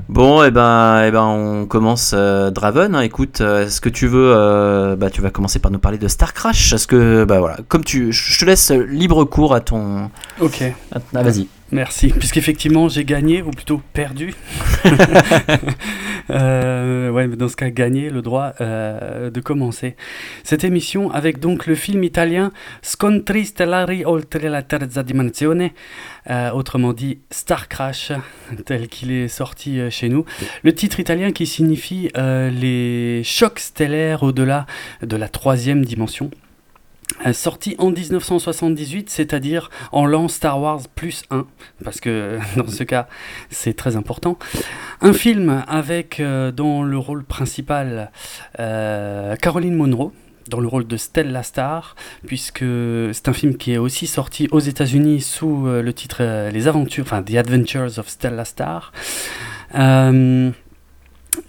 Bon, 0.10 0.44
et 0.44 0.52
ben, 0.52 1.04
eh 1.06 1.12
ben, 1.12 1.24
on 1.24 1.66
commence 1.66 2.12
euh, 2.14 2.52
Draven. 2.52 2.96
hein. 2.96 3.02
Écoute, 3.02 3.42
euh, 3.42 3.66
est-ce 3.66 3.82
que 3.82 3.90
tu 3.90 4.08
veux, 4.08 4.34
euh, 4.36 4.96
bah, 4.96 5.10
tu 5.10 5.22
vas 5.22 5.30
commencer 5.30 5.60
par 5.60 5.72
nous 5.72 5.80
parler 5.80 5.98
de 5.98 6.08
Star 6.08 6.34
Crash? 6.34 6.74
Est-ce 6.74 6.88
que, 6.88 7.24
bah 7.24 7.40
voilà, 7.40 7.58
comme 7.68 7.84
tu, 7.84 8.12
je 8.12 8.40
te 8.40 8.46
laisse 8.46 8.72
libre 8.72 9.24
cours 9.26 9.54
à 9.54 9.62
ton. 9.62 10.10
Ok. 10.40 10.64
Ah, 10.94 11.00
vas-y. 11.24 11.48
Merci, 11.72 12.10
puisqu'effectivement 12.10 12.90
j'ai 12.90 13.06
gagné, 13.06 13.42
ou 13.42 13.52
plutôt 13.52 13.82
perdu. 13.94 14.34
Euh, 16.30 17.10
ouais, 17.10 17.28
dans 17.28 17.50
ce 17.50 17.56
cas, 17.56 17.70
gagné 17.70 18.10
le 18.10 18.22
droit 18.22 18.54
euh, 18.62 19.30
de 19.30 19.42
commencer 19.42 19.96
cette 20.44 20.64
émission 20.64 21.12
avec 21.12 21.40
donc 21.40 21.68
le 21.68 21.76
film 21.76 22.04
italien 22.04 22.51
Scontri 22.82 23.46
stellari 23.46 24.05
oltre 24.05 24.38
la 24.40 24.62
terza 24.62 25.03
dimensione, 25.03 25.72
euh, 26.29 26.51
autrement 26.51 26.94
dit 26.94 27.20
Star 27.32 27.68
Crash, 27.68 28.12
tel 28.66 28.88
qu'il 28.88 29.12
est 29.12 29.27
sorti 29.27 29.79
euh, 29.79 29.90
chez 29.90 30.10
nous. 30.10 30.25
Le 30.64 30.74
titre 30.74 31.00
italien 31.00 31.32
qui 31.32 31.48
signifie 31.48 32.10
les 32.16 33.22
chocs 33.24 33.60
stellaires 33.60 34.24
au-delà 34.24 34.66
de 35.01 35.18
la 35.18 35.27
troisième 35.27 35.84
dimension. 35.84 36.29
Euh, 37.26 37.34
Sorti 37.34 37.76
en 37.78 37.92
1978, 37.92 39.10
c'est-à-dire 39.10 39.70
en 39.92 40.06
l'an 40.06 40.28
Star 40.28 40.60
Wars 40.60 40.82
plus 40.96 41.24
1, 41.30 41.46
parce 41.84 42.00
que 42.00 42.40
dans 42.56 42.68
ce 42.68 42.84
cas 42.84 43.08
c'est 43.50 43.76
très 43.76 43.96
important. 43.96 44.38
Un 45.02 45.14
film 45.14 45.64
avec 45.68 46.20
euh, 46.20 46.52
dans 46.52 46.84
le 46.84 46.98
rôle 46.98 47.24
principal 47.24 48.12
euh, 48.60 49.36
Caroline 49.36 49.76
Monroe, 49.76 50.12
dans 50.52 50.60
le 50.60 50.68
rôle 50.68 50.88
de 50.88 50.98
Stella 50.98 51.44
Star, 51.44 51.96
puisque 52.26 52.66
c'est 53.14 53.28
un 53.28 53.34
film 53.34 53.58
qui 53.58 53.74
est 53.74 53.78
aussi 53.78 54.08
sorti 54.08 54.48
aux 54.52 54.60
États-Unis 54.60 55.22
sous 55.22 55.68
euh, 55.68 55.82
le 55.82 55.94
titre 55.94 56.18
euh, 56.22 56.52
Les 56.52 56.68
Aventures, 56.68 57.04
enfin 57.06 57.24
The 57.24 57.36
Adventures 57.36 57.98
of 57.98 58.08
Stella 58.08 58.46
Star. 58.46 58.92
Euh, 59.76 60.52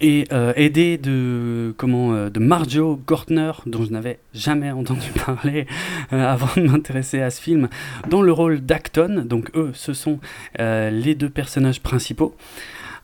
et 0.03 0.27
euh, 0.33 0.51
aidé 0.57 0.97
de 0.97 1.73
comment 1.77 2.13
euh, 2.13 2.29
de 2.29 2.39
Marjo 2.39 2.99
Gortner 3.07 3.53
dont 3.65 3.85
je 3.85 3.91
n'avais 3.91 4.19
jamais 4.33 4.69
entendu 4.81 5.07
parler 5.25 5.65
euh, 6.11 6.27
avant 6.27 6.49
de 6.61 6.67
m'intéresser 6.67 7.21
à 7.21 7.31
ce 7.31 7.41
film 7.41 7.69
dans 8.09 8.21
le 8.21 8.33
rôle 8.33 8.59
d'Acton. 8.59 9.23
Donc 9.25 9.49
eux 9.55 9.71
ce 9.73 9.93
sont 9.93 10.19
les 10.59 11.15
deux 11.15 11.29
personnages 11.29 11.81
principaux. 11.81 12.35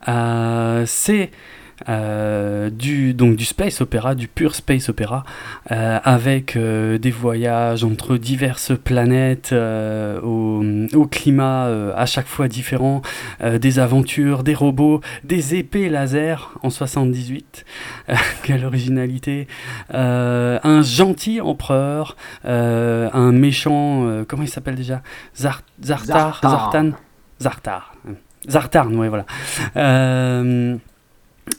C'est 0.06 1.30
du, 1.88 3.14
donc 3.14 3.36
du 3.36 3.44
space 3.44 3.80
opéra, 3.80 4.14
du 4.14 4.28
pur 4.28 4.54
space 4.54 4.88
opéra, 4.88 5.24
euh, 5.72 5.98
avec 6.04 6.56
euh, 6.56 6.98
des 6.98 7.10
voyages 7.10 7.84
entre 7.84 8.16
diverses 8.16 8.72
planètes, 8.76 9.50
euh, 9.52 10.20
au, 10.22 10.62
au 10.94 11.06
climat 11.06 11.66
euh, 11.66 11.92
à 11.96 12.06
chaque 12.06 12.26
fois 12.26 12.48
différent, 12.48 13.02
euh, 13.42 13.58
des 13.58 13.78
aventures, 13.78 14.42
des 14.42 14.54
robots, 14.54 15.00
des 15.24 15.54
épées 15.54 15.88
laser 15.88 16.52
en 16.62 16.70
78, 16.70 17.64
Euh, 18.08 18.14
quelle 18.42 18.64
originalité, 18.64 19.46
Euh, 19.94 20.58
un 20.64 20.82
gentil 20.82 21.40
empereur, 21.40 22.16
euh, 22.44 23.08
un 23.12 23.32
méchant, 23.32 24.04
euh, 24.06 24.24
comment 24.26 24.42
il 24.42 24.48
s'appelle 24.48 24.74
déjà? 24.76 25.02
Zar- 25.36 25.62
Zartar, 25.82 26.40
Zartar. 26.42 26.50
Zartan? 26.72 26.90
Zartar. 27.40 27.92
Zartarn, 28.48 28.94
ouais, 28.96 29.08
voilà. 29.08 29.26
Euh, 29.76 30.76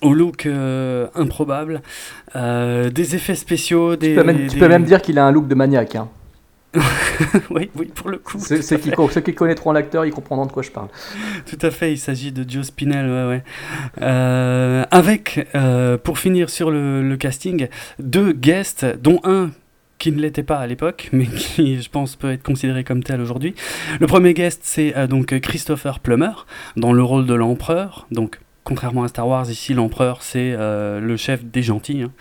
au 0.01 0.13
look 0.13 0.45
euh, 0.45 1.07
improbable, 1.15 1.81
euh, 2.35 2.89
des 2.89 3.15
effets 3.15 3.35
spéciaux, 3.35 3.95
des. 3.95 4.09
Tu 4.09 4.15
peux 4.15 4.23
même, 4.23 4.37
tu 4.47 4.53
des- 4.55 4.59
peux 4.59 4.67
même 4.67 4.83
dire 4.83 5.01
qu'il 5.01 5.17
a 5.19 5.25
un 5.25 5.31
look 5.31 5.47
de 5.47 5.55
maniaque. 5.55 5.95
hein. 5.95 6.09
oui, 7.49 7.69
oui, 7.75 7.87
pour 7.93 8.09
le 8.09 8.17
coup. 8.17 8.39
Ceux, 8.39 8.61
ceux 8.61 8.77
qui, 8.77 8.91
ceux 9.11 9.21
connaîtront 9.33 9.73
l'acteur, 9.73 10.05
ils 10.05 10.11
comprendront 10.13 10.45
de 10.45 10.51
quoi 10.53 10.63
je 10.63 10.71
parle. 10.71 10.87
Tout 11.45 11.57
à 11.61 11.69
fait, 11.69 11.91
il 11.91 11.97
s'agit 11.97 12.31
de 12.31 12.49
Joe 12.49 12.65
Spinell, 12.65 13.07
ouais, 13.09 13.27
ouais. 13.27 13.43
Euh, 14.01 14.83
avec, 14.89 15.45
pour 16.03 16.17
finir 16.17 16.49
sur 16.49 16.71
le, 16.71 17.07
le 17.07 17.17
casting, 17.17 17.67
deux 17.99 18.31
guests, 18.31 18.85
dont 19.01 19.19
un 19.25 19.51
qui 19.99 20.11
ne 20.11 20.19
l'était 20.19 20.41
pas 20.43 20.57
à 20.57 20.65
l'époque, 20.65 21.09
mais 21.11 21.25
qui, 21.37 21.79
je 21.81 21.89
pense, 21.89 22.15
peut 22.15 22.31
être 22.31 22.41
considéré 22.41 22.83
comme 22.83 23.03
tel 23.03 23.21
aujourd'hui. 23.21 23.53
Le 23.99 24.07
premier 24.07 24.33
guest, 24.33 24.61
c'est 24.63 24.97
euh, 24.97 25.05
donc 25.07 25.37
Christopher 25.41 25.99
Plummer, 25.99 26.31
dans 26.75 26.91
le 26.91 27.03
rôle 27.03 27.27
de 27.27 27.35
l'empereur, 27.35 28.07
donc 28.11 28.39
contrairement 28.63 29.03
à 29.03 29.07
Star 29.07 29.27
Wars, 29.27 29.49
ici 29.49 29.73
l'empereur 29.73 30.21
c'est 30.21 30.53
euh, 30.57 30.99
le 30.99 31.17
chef 31.17 31.43
des 31.43 31.63
gentils. 31.63 32.03
hein. 32.03 32.11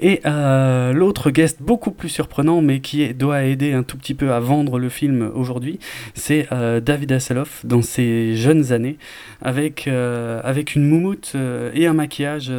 Et 0.00 0.20
euh, 0.26 0.92
l'autre 0.92 1.30
guest 1.30 1.58
beaucoup 1.62 1.90
plus 1.90 2.08
surprenant, 2.08 2.60
mais 2.60 2.80
qui 2.80 3.14
doit 3.14 3.44
aider 3.44 3.72
un 3.72 3.82
tout 3.82 3.96
petit 3.96 4.14
peu 4.14 4.32
à 4.32 4.40
vendre 4.40 4.78
le 4.78 4.88
film 4.88 5.30
aujourd'hui, 5.34 5.78
c'est 6.14 6.48
euh, 6.52 6.80
David 6.80 7.12
Hasselhoff 7.12 7.64
dans 7.64 7.82
ses 7.82 8.34
jeunes 8.36 8.72
années, 8.72 8.98
avec, 9.42 9.88
avec 9.88 10.74
une 10.74 10.88
moumoute 10.88 11.34
et 11.74 11.86
un 11.86 11.92
maquillage 11.92 12.52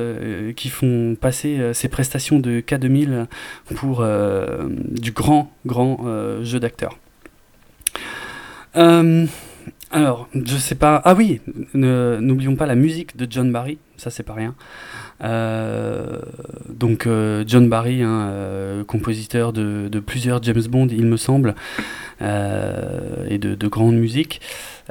qui 0.55 0.69
font 0.69 1.15
passer 1.19 1.73
ses 1.73 1.87
prestations 1.87 2.39
de 2.39 2.61
K2000 2.61 3.25
pour 3.75 4.05
du 4.89 5.11
grand, 5.11 5.51
grand 5.65 6.05
jeu 6.41 6.59
d'acteur. 6.59 6.97
Alors, 9.91 10.29
je 10.33 10.55
sais 10.55 10.75
pas. 10.75 11.01
Ah 11.03 11.15
oui, 11.15 11.41
n'oublions 11.73 12.55
pas 12.55 12.67
la 12.67 12.75
musique 12.75 13.17
de 13.17 13.25
John 13.29 13.51
Barry, 13.51 13.79
ça 13.97 14.11
c'est 14.11 14.23
pas 14.23 14.33
rien. 14.33 14.53
Euh, 15.23 16.19
donc 16.69 17.07
euh, 17.07 17.43
John 17.47 17.67
Barry, 17.67 18.03
hein, 18.03 18.29
euh, 18.29 18.83
compositeur 18.83 19.51
de, 19.51 19.87
de 19.91 19.99
plusieurs 19.99 20.43
James 20.43 20.61
Bond, 20.69 20.87
il 20.91 21.05
me 21.05 21.17
semble, 21.17 21.55
et 22.21 23.37
de, 23.39 23.55
de. 23.55 23.69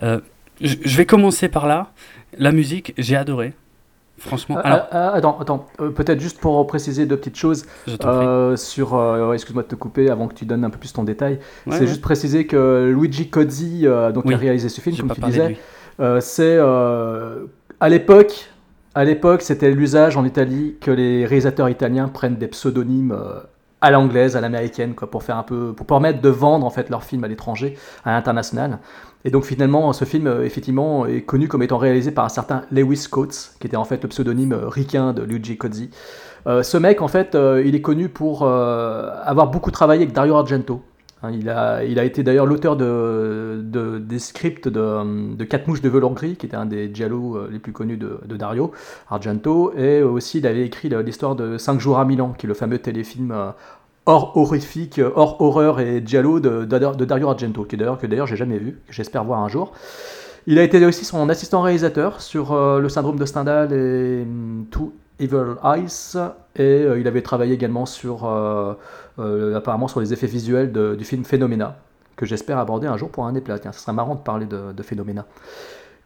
Euh, 0.03 0.21
je 0.61 0.75
je 0.85 0.97
vais 0.97 1.07
commencer 1.07 1.49
par 1.49 1.67
là. 1.69 1.93
La 2.37 2.53
musique, 2.53 2.93
j'ai 2.99 3.17
adoré. 3.17 3.53
Franchement, 4.19 4.59
Ah, 4.63 4.69
alors, 4.73 4.87
ah, 4.91 5.13
attends, 5.15 5.39
attends. 5.41 5.67
euh, 5.81 5.91
peut-être 5.91 6.21
juste 6.21 6.41
pour 6.41 6.67
préciser 6.67 7.07
deux 7.07 7.17
petites 7.17 7.37
choses 7.37 7.67
euh, 8.05 8.57
sur. 8.57 8.95
euh, 8.95 9.33
Excuse-moi 9.33 9.63
de 9.63 9.69
te 9.69 9.75
couper 9.77 10.11
avant 10.11 10.27
que 10.29 10.35
tu 10.35 10.45
donnes 10.45 10.65
un 10.65 10.71
peu 10.71 10.79
plus 10.79 10.93
ton 10.93 11.05
détail. 11.05 11.35
Ouais, 11.67 11.73
c'est 11.73 11.81
ouais. 11.81 11.87
juste 11.87 12.03
préciser 12.03 12.47
que 12.47 12.93
Luigi 12.93 13.31
Cozzi, 13.31 13.87
donc 14.13 14.25
Oui. 14.27 14.35
a 14.35 14.37
réalisé 14.37 14.69
ce 14.69 14.81
film, 14.81 14.97
comme 14.97 15.11
tu 15.11 15.21
disais, 15.21 15.57
c'est 16.21 16.59
à 16.59 17.89
l'époque. 17.89 18.51
À 18.95 19.05
l'époque, 19.05 19.43
c'était 19.43 19.71
l'usage 19.71 20.17
en 20.17 20.25
Italie 20.25 20.77
que 20.81 20.91
les 20.91 21.25
réalisateurs 21.25 21.69
italiens 21.69 22.09
prennent 22.09 22.37
des 22.37 22.49
pseudonymes 22.49 23.17
à 23.81 23.93
l'anglaise, 23.93 24.35
à 24.37 24.41
l'américaine, 24.41 24.95
quoi, 24.97 25.09
pour 25.09 25.23
faire 25.23 25.37
un 25.37 25.45
peu, 25.45 25.73
pour 25.73 25.87
permettre 25.87 26.21
de 26.21 26.29
vendre 26.29 26.67
en 26.67 26.71
fait 26.71 26.91
leurs 26.91 27.05
films 27.05 27.23
à 27.23 27.29
l'étranger, 27.29 27.77
à 28.05 28.11
l'international. 28.11 28.79
Et 29.25 29.31
donc 29.31 29.45
finalement, 29.45 29.93
ce 29.93 30.05
film, 30.05 30.27
euh, 30.27 30.45
effectivement, 30.45 31.07
est 31.07 31.23
connu 31.23 31.49
comme 31.49 31.63
étant 31.63 31.79
réalisé 31.79 32.11
par 32.13 32.25
un 32.25 32.29
certain 32.29 32.63
Lewis 32.71 33.07
Coates, 33.11 33.55
qui 33.61 33.67
était 33.67 33.77
en 33.77 33.85
fait 33.85 34.03
le 34.03 34.09
pseudonyme 34.09 34.53
euh, 34.53 34.69
ricain 34.69 35.13
de 35.13 35.23
Luigi 35.23 35.57
Cozzi. 35.59 35.91
Euh, 36.47 36.63
ce 36.63 36.77
mec, 36.79 37.03
en 37.03 37.09
fait, 37.09 37.37
il 37.65 37.75
est 37.75 37.81
connu 37.81 38.09
pour 38.09 38.47
avoir 38.47 39.49
beaucoup 39.51 39.71
travaillé 39.71 40.03
avec 40.03 40.15
Dario 40.15 40.35
Argento. 40.37 40.83
Hein, 41.23 41.33
il, 41.33 41.51
a, 41.51 41.83
il 41.85 41.99
a 41.99 42.05
été 42.05 42.23
d'ailleurs 42.23 42.47
l'auteur 42.47 42.77
de, 42.77 43.61
de- 43.65 43.99
des 43.99 44.21
scripts 44.21 44.69
de, 44.69 45.35
de 45.35 45.45
Quatre 45.45 45.67
mouches 45.67 45.83
de 45.83 45.89
velours 45.89 46.15
gris, 46.15 46.37
qui 46.37 46.47
était 46.47 46.57
un 46.57 46.65
des 46.67 46.95
giallo 46.95 47.49
les 47.51 47.59
plus 47.59 47.73
connus 47.73 47.97
de, 47.97 48.21
de 48.25 48.37
Dario 48.37 48.71
Argento. 49.11 49.73
Et 49.77 50.01
aussi, 50.03 50.39
il 50.39 50.47
avait 50.47 50.65
écrit 50.65 50.89
l'histoire 51.05 51.35
de 51.35 51.59
5 51.59 51.81
jours 51.81 51.99
à 51.99 52.05
Milan, 52.05 52.35
qui 52.39 52.47
est 52.47 52.49
le 52.49 52.55
fameux 52.55 52.79
téléfilm 52.79 53.35
hors 54.09 54.37
horrifique, 54.39 54.99
euh, 54.99 55.11
hors 55.15 55.41
horreur 55.41 55.81
et 55.81 56.03
giallo 56.05 56.41
de, 56.41 56.65
Dario 56.65 57.29
Argento, 57.29 57.65
que 57.65 57.77
d'ailleurs 57.77 58.27
j'ai 58.27 58.37
jamais 58.37 58.59
vu, 58.59 58.81
que 58.87 58.93
j'espère 58.93 59.23
voir 59.23 59.41
un 59.41 59.49
jour. 59.49 59.73
Il 60.47 60.59
a 60.59 60.63
été 60.63 60.85
aussi 60.87 61.05
son 61.05 61.29
assistant 61.29 61.61
réalisateur 61.61 62.23
sur 62.23 62.53
euh, 62.53 62.81
le 62.81 62.89
syndrome 62.89 63.19
de 63.19 63.27
Stendhal 63.27 63.71
et 63.73 64.23
hum, 64.23 64.65
Two 64.71 64.95
Evil 65.21 65.57
Eyes, 65.63 66.17
et 66.57 66.63
euh, 66.63 66.99
il 66.99 67.07
avait 67.07 67.21
travaillé 67.21 67.53
également 67.53 67.85
sur 67.85 68.25
apparemment 69.19 69.89
sur 69.89 70.01
les 70.01 70.13
effets 70.13 70.27
visuels 70.27 70.73
du 70.73 71.05
film 71.05 71.25
Phénoména, 71.25 71.77
que 72.17 72.25
j'espère 72.25 72.59
aborder 72.59 72.87
un 72.87 72.97
jour 72.97 73.11
pour 73.11 73.27
un 73.27 73.35
éplat. 73.35 73.59
Tiens, 73.59 73.73
ce 73.73 73.81
serait 73.81 73.93
marrant 73.93 74.15
de 74.15 74.21
parler 74.21 74.47
de, 74.47 74.73
de. 74.73 74.83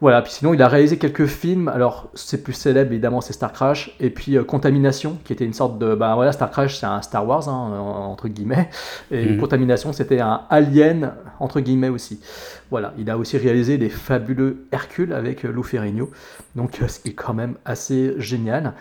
Voilà, 0.02 0.20
puis 0.20 0.32
sinon 0.32 0.52
il 0.52 0.60
a 0.60 0.66
réalisé 0.66 0.98
quelques 0.98 1.26
films, 1.26 1.68
alors 1.68 2.10
c'est 2.14 2.42
plus 2.42 2.54
célèbre 2.54 2.90
évidemment 2.90 3.20
c'est 3.20 3.32
Star 3.32 3.52
Crash, 3.52 3.94
et 4.00 4.10
puis 4.10 4.36
euh, 4.36 4.42
Contamination, 4.42 5.16
qui 5.24 5.32
était 5.32 5.44
une 5.44 5.52
sorte 5.52 5.78
de... 5.78 5.94
Ben 5.94 6.16
voilà, 6.16 6.32
Star 6.32 6.50
Crash 6.50 6.76
c'est 6.80 6.86
un 6.86 7.00
Star 7.02 7.24
Wars, 7.24 7.48
hein, 7.48 7.52
en- 7.52 8.10
entre 8.10 8.26
guillemets, 8.26 8.68
et 9.12 9.24
Mhm. 9.30 9.38
Contamination 9.38 9.92
c'était 9.92 10.18
un 10.20 10.42
Alien, 10.50 11.12
entre 11.38 11.60
guillemets 11.60 11.88
aussi. 11.88 12.20
Voilà, 12.70 12.92
il 12.98 13.08
a 13.10 13.16
aussi 13.16 13.38
réalisé 13.38 13.78
des 13.78 13.90
fabuleux 13.90 14.66
Hercule 14.72 15.12
avec 15.12 15.44
euh, 15.44 15.52
Lou 15.52 15.62
Ferrigno, 15.62 16.10
donc 16.56 16.82
euh, 16.82 16.88
ce 16.88 16.98
qui 16.98 17.10
est 17.10 17.14
quand 17.14 17.32
même 17.34 17.54
assez 17.64 18.14
génial. 18.18 18.72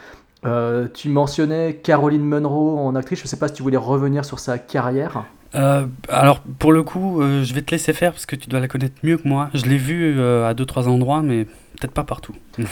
Euh, 0.43 0.87
tu 0.91 1.07
mentionnais 1.09 1.75
Caroline 1.83 2.23
Munro 2.23 2.79
en 2.79 2.95
actrice, 2.95 3.19
je 3.19 3.25
ne 3.25 3.27
sais 3.29 3.37
pas 3.37 3.47
si 3.47 3.53
tu 3.53 3.61
voulais 3.61 3.77
revenir 3.77 4.25
sur 4.25 4.39
sa 4.39 4.57
carrière. 4.57 5.23
Euh, 5.55 5.85
alors, 6.09 6.41
pour 6.59 6.71
le 6.71 6.83
coup, 6.83 7.21
euh, 7.21 7.43
je 7.43 7.53
vais 7.53 7.61
te 7.61 7.71
laisser 7.71 7.93
faire 7.93 8.11
parce 8.11 8.25
que 8.25 8.35
tu 8.35 8.49
dois 8.49 8.59
la 8.59 8.67
connaître 8.67 8.95
mieux 9.03 9.17
que 9.17 9.27
moi. 9.27 9.49
Je 9.53 9.65
l'ai 9.65 9.77
vue 9.77 10.17
euh, 10.17 10.47
à 10.47 10.53
deux 10.53 10.65
trois 10.65 10.87
endroits, 10.87 11.21
mais 11.21 11.45
peut-être 11.45 11.93
pas 11.93 12.03
partout. 12.03 12.35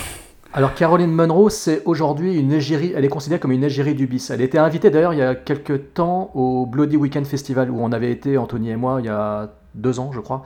Alors 0.51 0.73
Caroline 0.73 1.11
Munro, 1.11 1.49
c'est 1.49 1.83
aujourd'hui 1.85 2.35
une 2.35 2.51
égérie, 2.51 2.91
elle 2.95 3.05
est 3.05 3.09
considérée 3.09 3.39
comme 3.39 3.51
une 3.51 3.63
égérie 3.63 3.93
du 3.93 4.07
bis. 4.07 4.31
Elle 4.31 4.41
était 4.41 4.57
invitée 4.57 4.89
d'ailleurs 4.89 5.13
il 5.13 5.19
y 5.19 5.21
a 5.21 5.35
quelques 5.35 5.93
temps 5.93 6.31
au 6.33 6.65
Bloody 6.65 6.97
Weekend 6.97 7.27
Festival 7.27 7.69
où 7.69 7.79
on 7.79 7.91
avait 7.91 8.11
été, 8.11 8.35
Anthony 8.35 8.71
et 8.71 8.75
moi, 8.75 8.97
il 8.99 9.05
y 9.05 9.09
a 9.09 9.51
deux 9.79 9.99
ans 9.99 10.11
je 10.13 10.19
crois, 10.19 10.43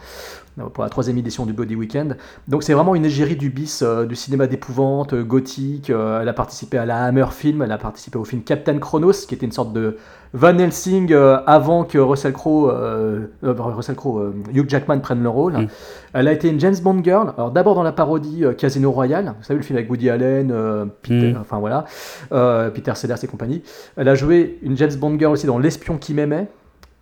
pour 0.74 0.84
la 0.84 0.90
troisième 0.90 1.18
édition 1.18 1.46
du 1.46 1.54
Bloody 1.54 1.76
Weekend. 1.76 2.18
Donc 2.48 2.64
c'est 2.64 2.74
vraiment 2.74 2.96
une 2.96 3.06
égérie 3.06 3.36
du 3.36 3.50
bis, 3.50 3.82
euh, 3.82 4.06
du 4.06 4.16
cinéma 4.16 4.48
d'épouvante, 4.48 5.14
euh, 5.14 5.24
gothique. 5.24 5.90
Euh, 5.90 6.22
elle 6.22 6.30
a 6.30 6.34
participé 6.34 6.78
à 6.78 6.86
la 6.86 7.04
Hammer 7.06 7.26
Film, 7.32 7.62
elle 7.62 7.72
a 7.72 7.78
participé 7.78 8.18
au 8.18 8.24
film 8.24 8.44
Captain 8.44 8.78
Chronos, 8.78 9.26
qui 9.28 9.34
était 9.34 9.46
une 9.46 9.52
sorte 9.52 9.74
de 9.74 9.98
Van 10.36 10.58
Helsing 10.58 11.14
avant 11.46 11.84
que 11.84 12.00
Russell 12.00 12.34
Crowe, 12.34 12.70
euh, 12.72 13.28
Russell 13.44 13.96
Crowe, 13.96 14.34
Hugh 14.52 14.68
Jackman 14.68 15.00
prenne 15.00 15.22
le 15.22 15.30
rôle. 15.30 15.54
Mm. 15.54 15.68
Elle 16.14 16.28
a 16.28 16.32
été 16.32 16.50
une 16.50 16.60
James 16.60 16.76
Bond 16.82 17.04
girl. 17.04 17.34
Alors 17.38 17.52
d'abord 17.52 17.76
dans 17.76 17.84
la 17.84 17.92
parodie 17.92 18.44
Casino 18.58 18.92
Royale, 18.92 19.36
vous 19.38 19.44
savez 19.44 19.60
le 19.60 19.64
film 19.64 19.78
avec 19.78 19.90
Woody 19.90 20.10
Allen, 20.10 20.52
Peter, 21.04 21.34
Mm. 21.34 21.38
enfin 21.40 21.60
voilà, 21.60 21.86
euh, 22.32 22.70
Peter 22.70 22.94
Sellers 22.96 23.16
et 23.24 23.28
compagnie. 23.28 23.62
Elle 23.96 24.08
a 24.08 24.16
joué 24.16 24.58
une 24.62 24.76
James 24.78 24.96
Bond 24.96 25.18
girl 25.20 25.34
aussi 25.34 25.46
dans 25.46 25.60
L'espion 25.60 25.98
qui 25.98 26.14
m'aimait. 26.14 26.48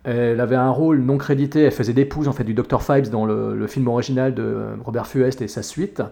Elle 0.04 0.40
avait 0.40 0.56
un 0.56 0.70
rôle 0.70 1.00
non 1.00 1.16
crédité, 1.16 1.62
elle 1.62 1.70
faisait 1.70 1.92
l'épouse 1.92 2.26
en 2.26 2.32
fait 2.32 2.44
du 2.44 2.54
Dr 2.54 2.82
Phibes 2.82 3.08
dans 3.08 3.24
le, 3.24 3.66
film 3.68 3.86
original 3.86 4.34
de 4.34 4.66
Robert 4.84 5.06
Fuest 5.06 5.42
et 5.42 5.48
sa 5.48 5.62
suite. 5.62 6.02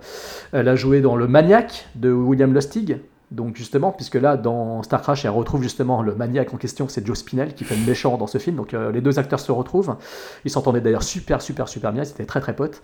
Elle 0.52 0.68
a 0.68 0.76
joué 0.76 1.00
dans 1.00 1.16
Le 1.16 1.26
Maniac 1.26 1.88
de 1.96 2.12
William 2.12 2.54
Lustig. 2.54 3.00
Donc 3.30 3.56
justement, 3.56 3.92
puisque 3.92 4.16
là 4.16 4.36
dans 4.36 4.82
Star 4.82 5.02
Crash, 5.02 5.24
elle 5.24 5.30
retrouve 5.30 5.62
justement 5.62 6.02
le 6.02 6.16
maniaque 6.16 6.52
en 6.52 6.56
question, 6.56 6.88
c'est 6.88 7.06
Joe 7.06 7.16
Spinell 7.16 7.54
qui 7.54 7.62
fait 7.62 7.76
le 7.76 7.86
méchant 7.86 8.16
dans 8.16 8.26
ce 8.26 8.38
film. 8.38 8.56
Donc 8.56 8.74
euh, 8.74 8.90
les 8.90 9.00
deux 9.00 9.20
acteurs 9.20 9.38
se 9.38 9.52
retrouvent. 9.52 9.94
Ils 10.44 10.50
s'entendaient 10.50 10.80
d'ailleurs 10.80 11.04
super 11.04 11.40
super 11.40 11.68
super 11.68 11.92
bien, 11.92 12.04
c'était 12.04 12.24
très 12.24 12.40
très 12.40 12.56
potes. 12.56 12.82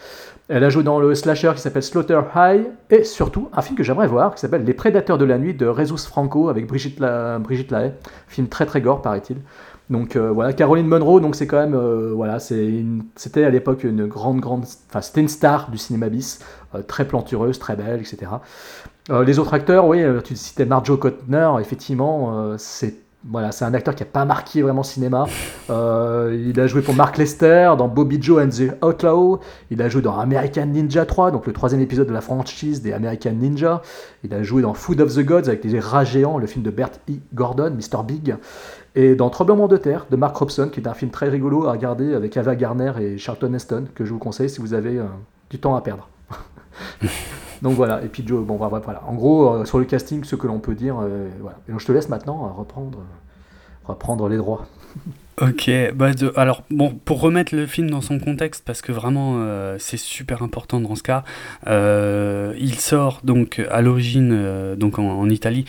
Elle 0.48 0.62
a 0.62 0.68
joué 0.68 0.84
dans 0.84 1.00
le 1.00 1.16
slasher 1.16 1.50
qui 1.56 1.60
s'appelle 1.60 1.82
Slaughter 1.82 2.20
High 2.36 2.66
et 2.90 3.02
surtout 3.02 3.48
un 3.54 3.62
film 3.62 3.76
que 3.76 3.82
j'aimerais 3.82 4.06
voir 4.06 4.36
qui 4.36 4.40
s'appelle 4.40 4.64
Les 4.64 4.74
Prédateurs 4.74 5.18
de 5.18 5.24
la 5.24 5.38
nuit 5.38 5.54
de 5.54 5.72
Jesus 5.76 6.06
Franco 6.06 6.48
avec 6.48 6.68
Brigitte, 6.68 7.00
La... 7.00 7.40
Brigitte. 7.40 7.74
Film 8.28 8.46
très 8.48 8.66
très 8.66 8.80
gore 8.80 9.02
paraît-il. 9.02 9.38
Donc 9.88 10.16
euh, 10.16 10.32
voilà, 10.32 10.52
Caroline 10.52 10.86
Munro, 10.86 11.20
donc 11.20 11.36
c'est 11.36 11.46
quand 11.46 11.58
même, 11.58 11.74
euh, 11.74 12.38
c'était 13.14 13.44
à 13.44 13.50
l'époque 13.50 13.84
une 13.84 14.06
grande, 14.06 14.40
grande, 14.40 14.64
enfin 14.88 15.00
c'était 15.00 15.20
une 15.20 15.28
star 15.28 15.70
du 15.70 15.78
cinéma 15.78 16.08
bis, 16.08 16.40
euh, 16.74 16.82
très 16.82 17.06
plantureuse, 17.06 17.58
très 17.58 17.76
belle, 17.76 18.00
etc. 18.00 18.32
Les 19.24 19.38
autres 19.38 19.54
acteurs, 19.54 19.86
oui, 19.86 20.02
tu 20.24 20.34
citais 20.34 20.64
Marjo 20.64 20.96
Kotner, 20.96 21.48
effectivement, 21.60 22.56
c'est 22.58 22.96
voilà, 23.28 23.52
c'est 23.52 23.64
un 23.64 23.72
acteur 23.72 23.94
qui 23.94 24.02
n'a 24.02 24.08
pas 24.08 24.24
marqué 24.24 24.62
vraiment 24.62 24.82
cinéma. 24.82 25.26
Il 25.68 26.60
a 26.60 26.66
joué 26.66 26.82
pour 26.82 26.94
Mark 26.94 27.16
Lester 27.16 27.72
dans 27.78 27.86
Bobby 27.86 28.20
Joe 28.20 28.42
and 28.42 28.48
the 28.48 28.84
Outlaw. 28.84 29.38
Il 29.70 29.80
a 29.80 29.88
joué 29.88 30.02
dans 30.02 30.18
American 30.18 30.66
Ninja 30.66 31.06
3, 31.06 31.30
donc 31.30 31.46
le 31.46 31.52
troisième 31.52 31.80
épisode 31.80 32.08
de 32.08 32.12
la 32.12 32.20
franchise 32.20 32.82
des 32.82 32.92
American 32.92 33.32
Ninja. 33.32 33.80
Il 34.24 34.34
a 34.34 34.42
joué 34.42 34.62
dans 34.62 34.74
Food 34.74 35.00
of 35.00 35.14
the 35.14 35.24
Gods 35.24 35.46
avec 35.46 35.62
les 35.62 35.78
rats 35.78 36.04
géants, 36.04 36.38
le 36.38 36.48
film 36.48 36.64
de 36.64 36.70
Bert 36.70 36.90
E. 37.08 37.14
Gordon, 37.32 37.70
Mr. 37.70 38.02
Big. 38.04 38.34
Et 38.98 39.14
dans 39.14 39.28
Tremblement 39.28 39.68
de 39.68 39.76
terre 39.76 40.06
de 40.10 40.16
Mark 40.16 40.34
Robson, 40.34 40.70
qui 40.72 40.80
est 40.80 40.88
un 40.88 40.94
film 40.94 41.10
très 41.10 41.28
rigolo 41.28 41.66
à 41.66 41.72
regarder 41.72 42.14
avec 42.14 42.34
Ava 42.38 42.56
Garner 42.56 42.92
et 42.98 43.18
Charlton 43.18 43.52
Heston, 43.52 43.84
que 43.94 44.06
je 44.06 44.12
vous 44.12 44.18
conseille 44.18 44.48
si 44.48 44.58
vous 44.58 44.72
avez 44.72 44.98
euh, 44.98 45.04
du 45.50 45.58
temps 45.58 45.76
à 45.76 45.82
perdre. 45.82 46.08
donc 47.62 47.74
voilà, 47.74 48.02
et 48.02 48.08
puis 48.08 48.26
Joe, 48.26 48.42
bon 48.42 48.56
voilà, 48.56 48.78
voilà. 48.78 49.02
En 49.06 49.14
gros, 49.14 49.52
euh, 49.52 49.64
sur 49.66 49.78
le 49.78 49.84
casting, 49.84 50.24
ce 50.24 50.34
que 50.34 50.46
l'on 50.46 50.60
peut 50.60 50.74
dire, 50.74 50.96
euh, 51.02 51.28
voilà. 51.42 51.58
Et 51.68 51.72
donc 51.72 51.80
je 51.80 51.86
te 51.86 51.92
laisse 51.92 52.08
maintenant 52.08 52.54
reprendre, 52.56 53.00
reprendre 53.84 54.30
les 54.30 54.38
droits. 54.38 54.64
Ok, 55.38 55.70
bah 55.94 56.12
alors 56.36 56.62
bon, 56.70 56.98
pour 57.04 57.20
remettre 57.20 57.54
le 57.54 57.66
film 57.66 57.90
dans 57.90 58.00
son 58.00 58.18
contexte, 58.18 58.64
parce 58.64 58.80
que 58.80 58.90
vraiment 58.90 59.34
euh, 59.36 59.76
c'est 59.78 59.98
super 59.98 60.42
important 60.42 60.80
dans 60.80 60.94
ce 60.94 61.02
cas, 61.02 61.24
euh, 61.66 62.54
il 62.58 62.76
sort 62.76 63.20
donc 63.22 63.60
à 63.70 63.82
l'origine 63.82 64.30
euh, 64.32 64.76
donc 64.76 64.98
en, 64.98 65.06
en 65.06 65.28
Italie 65.28 65.66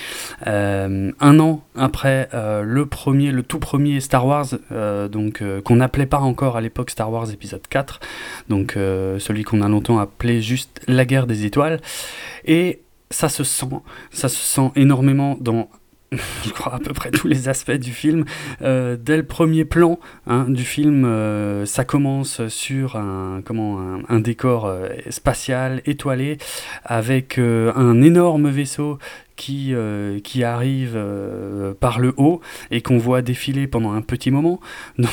euh, 0.47 1.12
un 1.19 1.39
an 1.41 1.65
après 1.75 2.30
euh, 2.34 2.62
le 2.62 2.86
premier, 2.86 3.34
le 3.34 3.43
tout 3.43 3.60
premier 3.60 3.99
Star 3.99 4.25
Wars, 4.25 4.47
euh, 4.71 5.10
donc 5.10 5.43
qu'on 5.65 5.75
n'appelait 5.75 6.06
pas 6.06 6.19
encore 6.19 6.56
à 6.56 6.62
l'époque 6.62 6.89
Star 6.89 7.12
Wars 7.12 7.30
épisode 7.30 7.67
4, 7.69 7.99
donc 8.47 8.71
celui 8.75 9.43
qu'on 9.43 9.62
a 9.62 9.67
longtemps 9.67 9.99
appelé 9.99 10.41
juste 10.41 10.80
La 10.88 11.03
Guerre 11.03 11.27
des 11.27 11.43
Étoiles, 11.43 11.82
et 12.45 12.80
ça 13.12 13.27
se 13.27 13.43
sent, 13.43 13.65
ça 14.12 14.30
se 14.30 14.38
sent 14.38 14.71
énormément 14.77 15.38
dans 15.41 15.69
je 16.46 16.52
crois 16.52 16.76
à 16.76 16.80
peu 16.80 16.93
près 16.93 17.12
tous 17.12 17.28
les 17.28 17.50
aspects 17.50 17.72
du 17.72 17.91
film. 17.91 18.24
Euh, 18.62 18.96
dès 19.00 19.17
le 19.17 19.24
premier 19.24 19.65
plan 19.65 20.00
hein, 20.26 20.46
du 20.48 20.63
film, 20.63 21.04
euh, 21.06 21.65
ça 21.65 21.84
commence 21.84 22.48
sur 22.48 22.96
un, 22.96 23.41
comment, 23.43 23.80
un, 24.08 24.20
décor 24.20 24.65
euh, 24.65 24.88
spatial 25.10 25.82
étoilé 25.86 26.38
avec 26.86 27.38
un 27.39 28.02
énorme 28.02 28.50
vaisseau 28.50 29.00
qui, 29.36 29.74
qui 30.24 30.43
arrive 30.43 30.98
par 31.80 32.00
le 32.00 32.13
haut 32.17 32.41
et 32.72 32.82
qu'on 32.82 32.98
voit 32.98 33.22
défiler 33.22 33.67
pendant 33.67 33.91
un 33.91 34.02
petit 34.02 34.32
moment. 34.32 34.60
Donc 34.98 35.12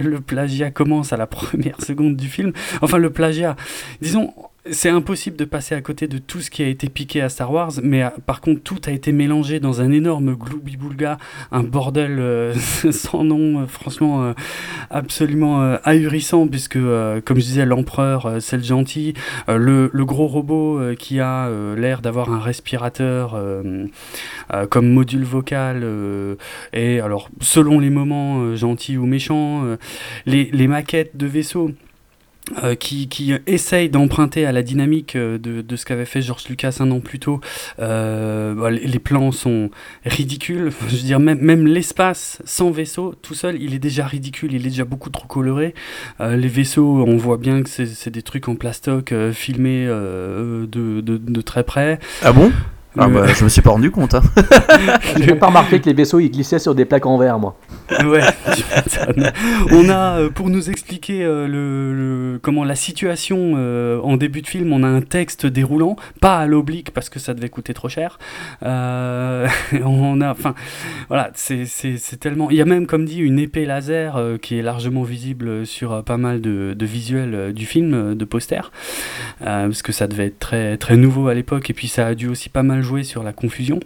le 0.00 0.20
plagiat 0.20 0.70
commence 0.70 1.12
à 1.12 1.16
la 1.16 1.26
première 1.26 1.80
seconde 1.80 2.16
du 2.16 2.28
film. 2.28 2.52
Enfin 2.82 2.98
le 2.98 3.10
plagiat, 3.10 3.56
disons, 4.02 4.34
c'est 4.70 4.88
impossible 4.88 5.36
de 5.36 5.44
passer 5.44 5.74
à 5.74 5.82
côté 5.82 6.08
de 6.08 6.16
tout 6.16 6.40
ce 6.40 6.50
qui 6.50 6.62
a 6.62 6.68
été 6.68 6.88
piqué 6.88 7.20
à 7.20 7.28
Star 7.28 7.52
Wars, 7.52 7.72
mais 7.82 8.02
euh, 8.02 8.08
par 8.24 8.40
contre 8.40 8.62
tout 8.62 8.80
a 8.86 8.92
été 8.92 9.12
mélangé 9.12 9.60
dans 9.60 9.82
un 9.82 9.92
énorme 9.92 10.34
gloubi-boulga, 10.34 11.18
un 11.52 11.62
bordel 11.62 12.18
euh, 12.18 12.54
sans 12.90 13.24
nom, 13.24 13.60
euh, 13.60 13.66
franchement 13.66 14.34
absolument 14.90 15.60
ahurissant, 15.84 16.46
puisque 16.46 16.78
comme 16.78 17.36
je 17.36 17.42
disais, 17.42 17.66
l'empereur 17.66 18.36
c'est 18.40 18.56
le 18.56 18.62
gentil, 18.62 19.14
le, 19.48 19.88
gros 20.04 20.26
robot 20.26 20.80
qui 20.98 21.20
a 21.20 21.48
l'air 21.76 22.00
d'avoir 22.00 22.30
un 22.30 22.38
respirateur 22.38 23.38
comme 24.70 24.88
module 24.88 25.24
vocal, 25.24 25.86
et 26.72 27.00
alors 27.00 27.28
selon 27.40 27.80
les 27.80 27.90
moments 27.90 28.54
gentil 28.56 28.96
ou 28.96 29.06
méchant, 29.06 29.76
les, 30.26 30.50
les 30.52 30.68
maquettes 30.68 31.16
de 31.16 31.26
vaisseaux 31.26 31.70
euh, 32.62 32.74
qui, 32.74 33.08
qui 33.08 33.32
essaye 33.46 33.88
d'emprunter 33.88 34.44
à 34.44 34.52
la 34.52 34.62
dynamique 34.62 35.16
euh, 35.16 35.38
de, 35.38 35.62
de 35.62 35.76
ce 35.76 35.86
qu'avait 35.86 36.04
fait 36.04 36.20
George 36.20 36.46
Lucas 36.46 36.76
un 36.80 36.90
an 36.90 37.00
plus 37.00 37.18
tôt. 37.18 37.40
Euh, 37.78 38.52
bah, 38.52 38.70
les, 38.70 38.98
plans 38.98 39.32
sont 39.32 39.70
ridicules. 40.04 40.70
Je 40.88 40.96
veux 40.96 41.02
dire, 41.02 41.20
même, 41.20 41.38
même 41.40 41.66
l'espace 41.66 42.42
sans 42.44 42.70
vaisseau, 42.70 43.14
tout 43.22 43.32
seul, 43.32 43.62
il 43.62 43.72
est 43.72 43.78
déjà 43.78 44.06
ridicule. 44.06 44.52
Il 44.52 44.66
est 44.66 44.70
déjà 44.70 44.84
beaucoup 44.84 45.08
trop 45.08 45.26
coloré. 45.26 45.74
Les 46.20 46.48
vaisseaux, 46.48 47.04
on 47.06 47.16
voit 47.16 47.38
bien 47.38 47.62
que 47.62 47.70
c'est 47.70 48.10
des 48.10 48.22
trucs 48.22 48.46
en 48.48 48.56
plastoc 48.56 49.14
filmés 49.32 49.86
de, 49.86 50.66
de, 50.66 51.00
de 51.00 51.40
très 51.40 51.64
près. 51.64 51.98
Ah 52.22 52.32
bon? 52.32 52.52
Ah 52.98 53.06
Le- 53.08 53.14
bah, 53.14 53.26
Je 53.26 53.44
me 53.44 53.48
suis 53.48 53.62
pas 53.62 53.70
rendu 53.70 53.90
compte. 53.90 54.14
hein. 54.14 54.22
J'ai 55.18 55.26
même 55.26 55.38
pas 55.38 55.48
remarqué 55.48 55.80
que 55.80 55.86
les 55.86 55.94
vaisseaux 55.94 56.20
ils 56.20 56.30
glissaient 56.30 56.58
sur 56.58 56.74
des 56.74 56.84
plaques 56.84 57.06
en 57.06 57.18
verre, 57.18 57.38
moi. 57.38 57.56
Ouais. 58.04 58.20
On 59.72 59.88
a, 59.88 60.18
euh, 60.20 60.30
pour 60.30 60.48
nous 60.50 60.70
expliquer 60.70 61.24
euh, 61.24 61.46
le, 61.46 61.94
le- 62.32 62.38
comment 62.38 62.64
la 62.64 62.74
situation 62.76 63.54
euh, 63.56 64.00
en 64.02 64.16
début 64.16 64.42
de 64.42 64.46
film, 64.46 64.72
on 64.72 64.82
a 64.82 64.88
un 64.88 65.00
texte 65.00 65.46
déroulant, 65.46 65.96
pas 66.20 66.38
à 66.38 66.46
l'oblique 66.46 66.90
parce 66.92 67.08
que 67.08 67.18
ça 67.18 67.34
devait 67.34 67.48
coûter 67.48 67.74
trop 67.74 67.88
cher. 67.88 68.18
Euh, 68.62 69.46
on 69.84 70.20
a, 70.20 70.30
enfin, 70.30 70.54
voilà, 71.08 71.30
c'est 71.34 71.66
c'est- 71.66 71.98
c'est 71.98 72.16
tellement. 72.18 72.50
Il 72.50 72.56
y 72.56 72.62
a 72.62 72.64
même, 72.64 72.86
comme 72.86 73.04
dit, 73.04 73.18
une 73.20 73.38
épée 73.38 73.64
laser 73.66 74.16
euh, 74.16 74.36
qui 74.38 74.58
est 74.58 74.62
largement 74.62 75.02
visible 75.02 75.66
sur 75.66 75.92
euh, 75.92 76.02
pas 76.02 76.16
mal 76.16 76.40
de, 76.40 76.74
de 76.74 76.86
visuels 76.86 77.34
euh, 77.34 77.52
du 77.52 77.66
film, 77.66 77.94
euh, 77.94 78.14
de 78.14 78.24
posters, 78.24 78.70
euh, 79.42 79.66
parce 79.66 79.82
que 79.82 79.92
ça 79.92 80.06
devait 80.06 80.26
être 80.26 80.38
très, 80.38 80.76
très 80.76 80.96
nouveau 80.96 81.28
à 81.28 81.34
l'époque 81.34 81.68
et 81.70 81.74
puis 81.74 81.88
ça 81.88 82.06
a 82.06 82.14
dû 82.14 82.28
aussi 82.28 82.48
pas 82.48 82.62
mal 82.62 82.82
jouer 82.84 83.02
sur 83.02 83.24
la 83.24 83.32
confusion. 83.32 83.80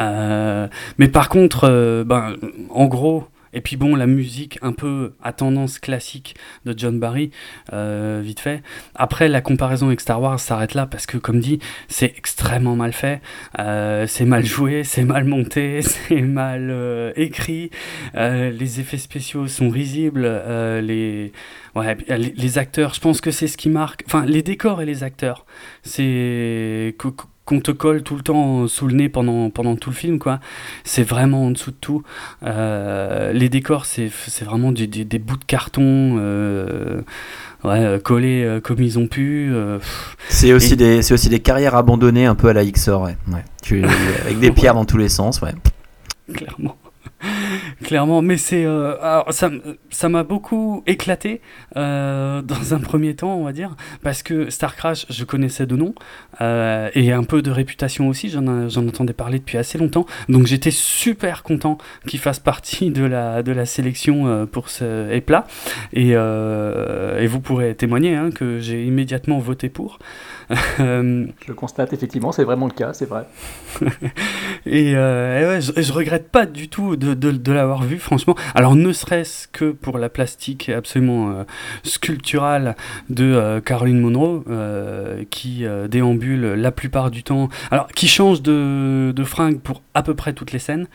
Euh, 0.00 0.68
mais 0.98 1.08
par 1.08 1.28
contre, 1.28 1.64
euh, 1.64 2.04
ben, 2.04 2.36
en 2.70 2.86
gros, 2.86 3.26
et 3.52 3.60
puis 3.60 3.76
bon, 3.76 3.96
la 3.96 4.06
musique 4.06 4.60
un 4.62 4.72
peu 4.72 5.14
à 5.22 5.32
tendance 5.32 5.80
classique 5.80 6.36
de 6.66 6.74
John 6.76 7.00
Barry, 7.00 7.32
euh, 7.72 8.20
vite 8.22 8.38
fait. 8.38 8.62
Après, 8.94 9.26
la 9.26 9.40
comparaison 9.40 9.88
avec 9.88 10.00
Star 10.00 10.22
Wars 10.22 10.38
s'arrête 10.38 10.74
là 10.74 10.86
parce 10.86 11.06
que, 11.06 11.16
comme 11.16 11.40
dit, 11.40 11.58
c'est 11.88 12.14
extrêmement 12.16 12.76
mal 12.76 12.92
fait, 12.92 13.20
c'est 14.06 14.24
mal 14.24 14.44
joué, 14.44 14.84
c'est 14.84 15.02
mal 15.02 15.24
monté, 15.24 15.82
c'est 15.82 16.20
mal 16.20 17.12
écrit, 17.16 17.70
les 18.14 18.80
effets 18.80 18.98
spéciaux 18.98 19.48
sont 19.48 19.68
risibles, 19.68 20.30
les, 20.80 21.32
ouais, 21.74 21.96
les, 22.08 22.58
acteurs, 22.58 22.94
je 22.94 23.00
pense 23.00 23.20
que 23.20 23.32
c'est 23.32 23.48
ce 23.48 23.56
qui 23.56 23.68
marque, 23.68 24.04
enfin, 24.06 24.24
les 24.26 24.42
décors 24.42 24.80
et 24.80 24.86
les 24.86 25.02
acteurs, 25.02 25.44
c'est 25.82 26.94
qu'on 27.50 27.60
te 27.60 27.72
colle 27.72 28.02
tout 28.02 28.14
le 28.14 28.22
temps 28.22 28.68
sous 28.68 28.86
le 28.86 28.94
nez 28.94 29.08
pendant, 29.08 29.50
pendant 29.50 29.74
tout 29.76 29.90
le 29.90 29.96
film, 29.96 30.18
quoi. 30.20 30.38
C'est 30.84 31.02
vraiment 31.02 31.46
en 31.46 31.50
dessous 31.50 31.72
de 31.72 31.76
tout. 31.80 32.02
Euh, 32.44 33.32
les 33.32 33.48
décors, 33.48 33.86
c'est 33.86 34.08
vraiment 34.44 34.70
du- 34.72 34.86
des- 34.86 35.04
des 35.04 35.18
bouts 35.18 35.36
de 35.36 35.44
carton 35.44 36.16
euh, 36.18 37.00
ouais, 37.64 37.80
euh, 37.84 37.98
collés 37.98 38.44
euh, 38.44 38.60
comme 38.60 38.80
ils 38.80 38.98
ont 39.00 39.08
pu. 39.08 39.52
C'est 40.28 40.52
aussi, 40.52 40.74
Et- 40.74 40.76
des, 40.76 41.02
c'est 41.02 41.12
aussi 41.12 41.28
des 41.28 41.40
carrières 41.40 41.74
abandonnées 41.74 42.26
un 42.26 42.36
peu 42.36 42.48
à 42.48 42.52
la 42.52 42.64
XOR, 42.64 43.02
ouais. 43.02 43.16
ouais. 43.32 43.44
Tu, 43.62 43.84
avec 44.24 44.38
des 44.38 44.50
pierres 44.52 44.74
dans 44.74 44.84
tous 44.84 44.96
les 44.98 45.08
sens, 45.08 45.40
ouais. 45.42 45.52
clairement. 46.32 46.76
clairement, 47.84 48.22
mais 48.22 48.36
c'est. 48.36 48.64
euh, 48.64 48.94
ça 49.90 50.08
m'a 50.08 50.22
beaucoup 50.24 50.82
éclaté 50.86 51.40
euh, 51.76 52.42
dans 52.42 52.74
un 52.74 52.78
premier 52.78 53.14
temps, 53.14 53.34
on 53.36 53.44
va 53.44 53.52
dire, 53.52 53.76
parce 54.02 54.22
que 54.22 54.50
Star 54.50 54.76
Crash, 54.76 55.06
je 55.10 55.24
connaissais 55.24 55.66
de 55.66 55.76
nom, 55.76 55.94
euh, 56.40 56.88
et 56.94 57.12
un 57.12 57.24
peu 57.24 57.42
de 57.42 57.50
réputation 57.50 58.08
aussi, 58.08 58.28
j'en 58.30 58.46
a- 58.46 58.68
j'en 58.68 58.86
entendais 58.86 59.12
parler 59.12 59.38
depuis 59.38 59.58
assez 59.58 59.78
longtemps, 59.78 60.06
donc 60.28 60.46
j'étais 60.46 60.70
super 60.70 61.42
content 61.42 61.78
qu'il 62.06 62.20
fasse 62.20 62.38
partie 62.38 62.90
de 62.90 63.04
la, 63.04 63.42
de 63.42 63.52
la 63.52 63.66
sélection 63.66 64.26
euh, 64.26 64.46
pour 64.46 64.68
ce 64.70 65.10
éplat, 65.12 65.46
et, 65.92 66.10
et 66.10 67.26
vous 67.26 67.40
pourrez 67.40 67.74
témoigner 67.74 68.14
hein, 68.16 68.30
que 68.30 68.58
j'ai 68.60 68.84
immédiatement 68.84 69.38
voté 69.38 69.68
pour. 69.68 69.98
Je 70.78 71.26
le 71.48 71.54
constate 71.54 71.92
effectivement, 71.92 72.32
c'est 72.32 72.44
vraiment 72.44 72.66
le 72.66 72.72
cas, 72.72 72.92
c'est 72.92 73.06
vrai. 73.08 73.24
Et, 74.66 74.90
et 74.90 74.94
ouais, 74.94 75.60
je, 75.60 75.80
je 75.80 75.92
regrette 75.92 76.28
pas 76.30 76.44
du 76.44 76.68
tout 76.68 76.96
de, 76.96 77.09
de- 77.14 77.52
l'avoir 77.52 77.82
vu, 77.82 77.98
franchement. 77.98 78.36
Alors, 78.54 78.76
ne 78.76 78.92
serait-ce 78.92 79.48
que 79.48 79.70
pour 79.72 79.98
la 79.98 80.08
plastique 80.08 80.68
absolument 80.68 81.30
euh, 81.30 81.44
sculpturale 81.82 82.76
de 83.08 83.24
euh, 83.24 83.60
Caroline 83.60 84.00
Monroe, 84.00 84.44
euh, 84.48 85.24
qui 85.30 85.64
déambule 85.88 86.54
la 86.54 86.70
plupart 86.72 87.10
du 87.10 87.22
temps. 87.22 87.48
Alors, 87.70 87.88
qui 87.88 88.08
change 88.08 88.42
de, 88.42 89.12
de 89.14 89.24
fringue 89.24 89.60
pour 89.60 89.82
à 89.94 90.02
peu 90.02 90.14
près 90.14 90.32
toutes 90.32 90.52
les 90.52 90.58
scènes, 90.58 90.86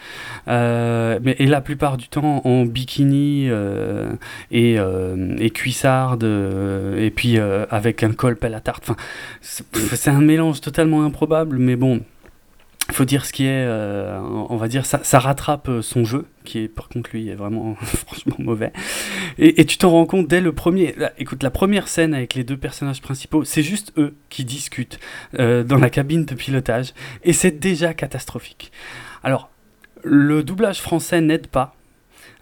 mais 0.48 1.36
et 1.40 1.48
la 1.48 1.62
plupart 1.62 1.98
du 1.98 2.08
temps 2.08 2.42
en 2.46 2.66
bikini 2.66 3.50
et, 4.52 4.78
et 4.78 5.50
cuissarde, 5.52 6.24
et 6.24 7.12
puis 7.12 7.38
avec 7.70 8.04
un 8.04 8.14
col 8.14 8.36
pelle 8.36 8.54
à 8.56 8.62
tarte. 8.62 8.84
Enfin, 8.90 8.96
c'est 9.42 10.10
un 10.10 10.22
mélange 10.22 10.62
totalement 10.62 11.04
improbable, 11.04 11.58
mais 11.58 11.76
bon 11.76 12.02
faut 12.92 13.06
dire 13.06 13.26
ce 13.26 13.34
qui 13.34 13.46
est, 13.46 13.66
euh, 13.66 14.20
on 14.22 14.58
va 14.58 14.68
dire, 14.68 14.86
ça, 14.86 15.20
rattrape 15.20 15.70
euh, 15.70 15.82
son 15.82 16.06
jeu, 16.06 16.26
qui 16.44 16.60
est 16.60 16.68
par 16.68 16.88
contre 16.88 17.10
lui 17.14 17.30
est 17.30 17.36
vraiment 17.36 17.76
franchement 17.82 18.36
mauvais. 18.40 18.72
Et, 19.38 19.66
tu 19.66 19.78
t'en 19.78 19.92
rends 19.92 20.06
compte 20.06 20.28
dès 20.28 20.42
le 20.42 20.52
premier. 20.52 20.96
écoute, 21.18 21.44
la 21.44 21.50
première 21.50 21.88
scène 21.88 22.14
avec 22.14 22.36
les 22.36 22.44
deux 22.44 22.58
personnages 22.58 23.02
principaux, 23.02 23.44
c'est 23.44 23.64
juste 23.64 23.92
eux 23.98 24.16
qui 24.30 24.46
discutent 24.46 25.00
euh, 25.40 25.64
dans 25.64 25.78
la 25.78 25.90
cabine 25.90 26.26
de 26.26 26.36
pilotage, 26.36 26.94
et 27.24 27.34
c'est 27.34 27.60
déjà 27.60 27.94
catastrophique. 27.94 28.72
Alors, 29.24 29.50
le 30.04 30.44
doublage 30.44 30.82
français 30.82 31.22
n'aide 31.22 31.48
pas. 31.48 31.76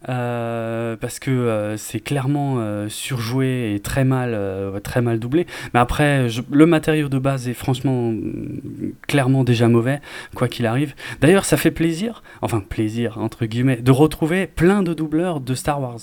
Euh, 0.09 0.95
parce 0.97 1.19
que 1.19 1.31
euh, 1.31 1.77
c'est 1.77 1.99
clairement 1.99 2.55
euh, 2.57 2.89
surjoué 2.89 3.73
et 3.73 3.79
très 3.79 4.03
mal, 4.03 4.37
très 4.83 5.01
mal 5.01 5.19
doublé. 5.19 5.47
Mais 5.73 5.79
après, 5.79 6.27
le 6.51 6.65
matériau 6.65 7.09
de 7.09 7.19
base 7.19 7.47
est 7.47 7.53
franchement 7.53 8.11
mm, 8.11 8.93
clairement 9.07 9.43
déjà 9.43 9.67
mauvais 9.67 10.01
quoi 10.35 10.47
qu'il 10.47 10.65
arrive. 10.65 10.93
D'ailleurs, 11.21 11.45
ça 11.45 11.57
fait 11.57 11.71
plaisir, 11.71 12.23
enfin 12.41 12.59
plaisir 12.59 13.17
entre 13.17 13.45
guillemets, 13.45 13.77
de 13.77 13.91
retrouver 13.91 14.47
plein 14.47 14.83
de 14.83 14.93
doubleurs 14.93 15.39
de 15.39 15.55
Star 15.55 15.81
Wars. 15.81 15.99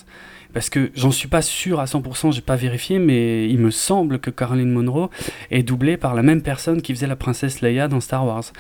Parce 0.52 0.68
que 0.68 0.90
j'en 0.94 1.12
suis 1.12 1.28
pas 1.28 1.42
sûr 1.42 1.78
à 1.78 1.84
100%, 1.84 2.32
j'ai 2.32 2.40
pas 2.40 2.56
vérifié, 2.56 2.98
mais 2.98 3.48
il 3.48 3.58
me 3.58 3.70
semble 3.70 4.18
que 4.18 4.30
Caroline 4.30 4.72
Monroe 4.72 5.08
est 5.52 5.62
doublée 5.62 5.96
par 5.96 6.14
la 6.14 6.22
même 6.22 6.42
personne 6.42 6.82
qui 6.82 6.92
faisait 6.92 7.06
la 7.06 7.14
princesse 7.14 7.60
Leia 7.60 7.86
dans 7.86 8.00
Star 8.00 8.26
Wars. 8.26 8.52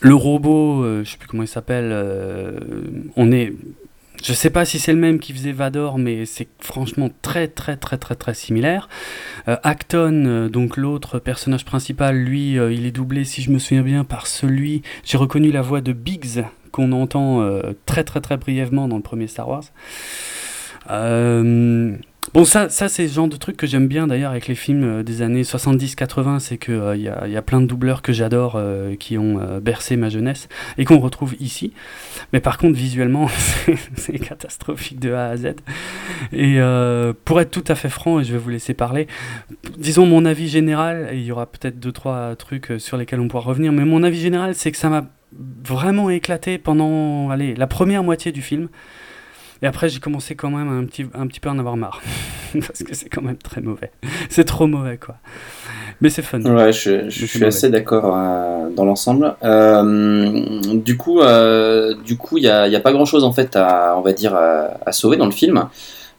Le 0.00 0.14
robot, 0.14 0.82
euh, 0.82 1.04
je 1.04 1.10
sais 1.10 1.16
plus 1.18 1.28
comment 1.28 1.42
il 1.42 1.48
s'appelle, 1.48 1.90
euh, 1.92 2.58
on 3.16 3.30
est. 3.30 3.52
Je 4.22 4.32
sais 4.32 4.50
pas 4.50 4.64
si 4.64 4.78
c'est 4.78 4.92
le 4.92 4.98
même 4.98 5.18
qui 5.18 5.32
faisait 5.32 5.52
Vador, 5.52 5.98
mais 5.98 6.26
c'est 6.26 6.46
franchement 6.60 7.10
très 7.22 7.48
très 7.48 7.76
très 7.76 7.98
très 7.98 8.14
très 8.14 8.34
similaire. 8.34 8.88
Euh, 9.48 9.56
Acton, 9.64 10.24
euh, 10.26 10.48
donc 10.48 10.76
l'autre 10.76 11.18
personnage 11.18 11.64
principal, 11.64 12.16
lui, 12.16 12.58
euh, 12.58 12.72
il 12.72 12.86
est 12.86 12.92
doublé, 12.92 13.24
si 13.24 13.42
je 13.42 13.50
me 13.50 13.58
souviens 13.58 13.82
bien, 13.82 14.04
par 14.04 14.28
celui. 14.28 14.82
J'ai 15.04 15.18
reconnu 15.18 15.50
la 15.50 15.62
voix 15.62 15.80
de 15.80 15.92
Biggs 15.92 16.44
qu'on 16.70 16.92
entend 16.92 17.46
très 17.84 18.02
très 18.02 18.22
très 18.22 18.38
brièvement 18.38 18.88
dans 18.88 18.96
le 18.96 19.02
premier 19.02 19.26
Star 19.26 19.46
Wars. 19.48 19.64
Euh, 20.90 21.96
Bon, 22.34 22.44
ça, 22.46 22.70
ça 22.70 22.88
c'est 22.88 23.02
le 23.02 23.08
genre 23.10 23.28
de 23.28 23.36
truc 23.36 23.58
que 23.58 23.66
j'aime 23.66 23.88
bien 23.88 24.06
d'ailleurs 24.06 24.30
avec 24.30 24.46
les 24.46 24.54
films 24.54 24.84
euh, 24.84 25.02
des 25.02 25.20
années 25.20 25.42
70-80, 25.42 26.38
c'est 26.38 26.56
qu'il 26.56 26.80
il 26.94 27.02
y, 27.02 27.08
a, 27.08 27.26
y 27.26 27.36
a 27.36 27.42
plein 27.42 27.60
de 27.60 27.66
doubleurs 27.66 28.00
que 28.00 28.12
j'adore 28.14 28.54
euh, 28.56 28.94
qui 28.94 29.18
ont 29.18 29.38
euh, 29.38 29.60
bercé 29.60 29.96
ma 29.96 30.08
jeunesse 30.08 30.48
et 30.78 30.86
qu'on 30.86 30.98
retrouve 30.98 31.34
ici. 31.40 31.74
Mais 32.32 32.40
par 32.40 32.56
contre, 32.56 32.78
visuellement, 32.78 33.28
c'est- 33.96 34.18
catastrophique 34.18 34.98
de 34.98 35.12
A 35.12 35.26
à 35.28 35.36
Z. 35.36 35.46
Et 36.32 36.54
euh, 36.58 37.12
pour 37.24 37.38
être 37.40 37.50
tout 37.50 37.64
à 37.68 37.74
fait 37.74 37.90
franc, 37.90 38.20
et 38.20 38.24
je 38.24 38.32
vais 38.32 38.38
vous 38.38 38.50
laisser 38.50 38.72
parler, 38.72 39.08
disons 39.76 40.06
mon 40.06 40.24
avis 40.24 40.48
général, 40.48 41.08
et 41.12 41.16
il 41.16 41.24
y 41.24 41.32
aura 41.32 41.44
peut-être 41.46 41.80
deux, 41.80 41.92
trois 41.92 42.34
trucs 42.36 42.70
euh, 42.70 42.78
sur 42.78 42.96
lesquels 42.96 43.20
on 43.20 43.28
pourra 43.28 43.42
revenir, 43.42 43.72
mais 43.72 43.84
mon 43.84 44.02
avis 44.04 44.20
général, 44.20 44.54
c'est 44.54 44.70
que 44.72 44.78
ça 44.78 44.88
m'a 44.88 45.04
vraiment 45.66 46.08
éclaté 46.08 46.56
pendant 46.56 47.28
allez, 47.30 47.54
la 47.56 47.66
première 47.66 48.04
moitié 48.04 48.32
du 48.32 48.40
film. 48.42 48.68
Et 49.62 49.66
après, 49.66 49.88
j'ai 49.88 50.00
commencé 50.00 50.34
quand 50.34 50.50
même 50.50 50.68
un 50.68 50.84
petit, 50.84 51.06
un 51.14 51.26
petit 51.26 51.40
peu 51.40 51.48
à 51.48 51.52
en 51.52 51.58
avoir 51.58 51.76
marre. 51.76 52.00
Parce 52.52 52.82
que 52.82 52.94
c'est 52.94 53.08
quand 53.08 53.22
même 53.22 53.36
très 53.36 53.60
mauvais. 53.60 53.92
C'est 54.28 54.44
trop 54.44 54.66
mauvais, 54.66 54.98
quoi. 54.98 55.16
Mais 56.00 56.10
c'est 56.10 56.22
fun. 56.22 56.40
Ouais, 56.42 56.72
je, 56.72 57.08
suis 57.08 57.38
mauvais. 57.38 57.46
assez 57.46 57.70
d'accord 57.70 58.16
euh, 58.16 58.70
dans 58.70 58.84
l'ensemble. 58.84 59.36
Euh, 59.44 60.60
du 60.74 60.96
coup, 60.96 61.20
euh, 61.20 61.94
du 62.04 62.16
coup, 62.16 62.38
il 62.38 62.44
y 62.44 62.48
a, 62.48 62.80
pas 62.80 62.92
grand 62.92 63.04
chose 63.04 63.22
en 63.22 63.32
fait 63.32 63.54
à, 63.54 63.94
on 63.96 64.00
va 64.00 64.12
dire, 64.12 64.34
à, 64.34 64.78
à 64.84 64.92
sauver 64.92 65.16
dans 65.16 65.26
le 65.26 65.32
film. 65.32 65.68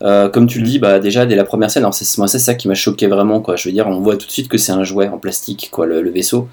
Euh, 0.03 0.27
comme 0.27 0.47
tu 0.47 0.59
le 0.59 0.65
dis, 0.65 0.79
bah 0.79 0.99
déjà 0.99 1.25
dès 1.25 1.35
la 1.35 1.45
première 1.45 1.71
scène, 1.71 1.83
alors 1.83 1.93
c'est 1.93 2.17
moi 2.17 2.27
c'est 2.27 2.39
ça 2.39 2.55
qui 2.55 2.67
m'a 2.67 2.73
choqué 2.73 3.07
vraiment 3.07 3.39
quoi. 3.39 3.55
Je 3.55 3.69
veux 3.69 3.73
dire, 3.73 3.87
on 3.87 4.01
voit 4.01 4.17
tout 4.17 4.27
de 4.27 4.31
suite 4.31 4.49
que 4.49 4.57
c'est 4.57 4.73
un 4.73 4.83
jouet 4.83 5.07
en 5.07 5.17
plastique 5.17 5.69
quoi, 5.71 5.85
le, 5.85 6.01
le 6.01 6.11
vaisseau. 6.11 6.49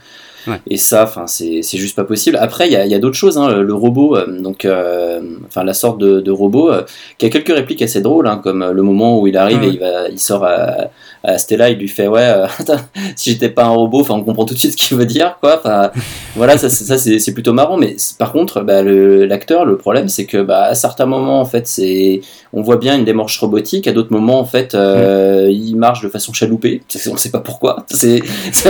Ouais. 0.46 0.60
Et 0.66 0.76
ça, 0.76 1.04
enfin 1.04 1.26
c'est 1.26 1.62
juste 1.62 1.96
pas 1.96 2.04
possible. 2.04 2.36
Après, 2.40 2.66
il 2.66 2.72
y 2.72 2.76
a, 2.76 2.84
il 2.84 2.90
y 2.90 2.94
a 2.94 2.98
d'autres 2.98 3.16
choses. 3.16 3.38
Hein, 3.38 3.60
le 3.60 3.74
robot, 3.74 4.16
euh, 4.16 4.40
donc, 4.40 4.64
euh, 4.64 5.20
enfin 5.46 5.64
la 5.64 5.74
sorte 5.74 5.98
de, 5.98 6.20
de 6.20 6.30
robot, 6.30 6.72
euh, 6.72 6.82
qui 7.18 7.26
a 7.26 7.30
quelques 7.30 7.54
répliques 7.54 7.82
assez 7.82 8.00
drôles, 8.00 8.26
hein, 8.26 8.40
comme 8.42 8.64
le 8.70 8.82
moment 8.82 9.20
où 9.20 9.26
il 9.26 9.36
arrive 9.36 9.60
ouais. 9.60 9.68
et 9.68 9.72
il 9.72 9.80
va, 9.80 10.08
il 10.08 10.18
sort 10.18 10.44
à, 10.44 10.90
euh, 11.28 11.36
Stella, 11.38 11.70
il 11.70 11.78
lui 11.78 11.88
fait 11.88 12.08
ouais, 12.08 12.22
euh, 12.22 12.46
si 13.16 13.32
j'étais 13.32 13.48
pas 13.50 13.64
un 13.64 13.70
robot, 13.70 14.00
enfin 14.00 14.14
on 14.14 14.22
comprend 14.22 14.44
tout 14.44 14.54
de 14.54 14.58
suite 14.58 14.72
ce 14.72 14.76
qu'il 14.76 14.96
veut 14.96 15.04
dire, 15.06 15.36
quoi. 15.40 15.56
Enfin, 15.58 15.90
voilà, 16.36 16.56
ça, 16.58 16.68
c'est- 16.70 17.32
plutôt 17.32 17.52
marrant. 17.52 17.76
Mais 17.76 17.96
par 18.18 18.32
contre, 18.32 18.62
bah, 18.62 18.82
le- 18.82 19.24
l'acteur, 19.26 19.64
le 19.64 19.76
problème, 19.76 20.08
c'est 20.08 20.26
que 20.26 20.38
bah, 20.42 20.62
à 20.64 20.74
certains 20.74 21.06
moments, 21.06 21.40
en 21.40 21.44
fait, 21.44 21.66
c'est 21.68 22.20
on 22.52 22.62
voit 22.62 22.76
bien 22.78 22.96
une 22.98 23.04
démarche 23.04 23.38
robotique. 23.38 23.86
À 23.86 23.92
d'autres 23.92 24.12
moments, 24.12 24.40
en 24.40 24.44
fait, 24.44 24.74
euh, 24.74 25.48
il 25.50 25.76
marche 25.76 26.02
de 26.02 26.08
façon 26.08 26.32
chaloupée. 26.32 26.82
On 27.10 27.16
sait 27.16 27.30
pas 27.30 27.38
pourquoi. 27.40 27.84
C'est 27.90 28.20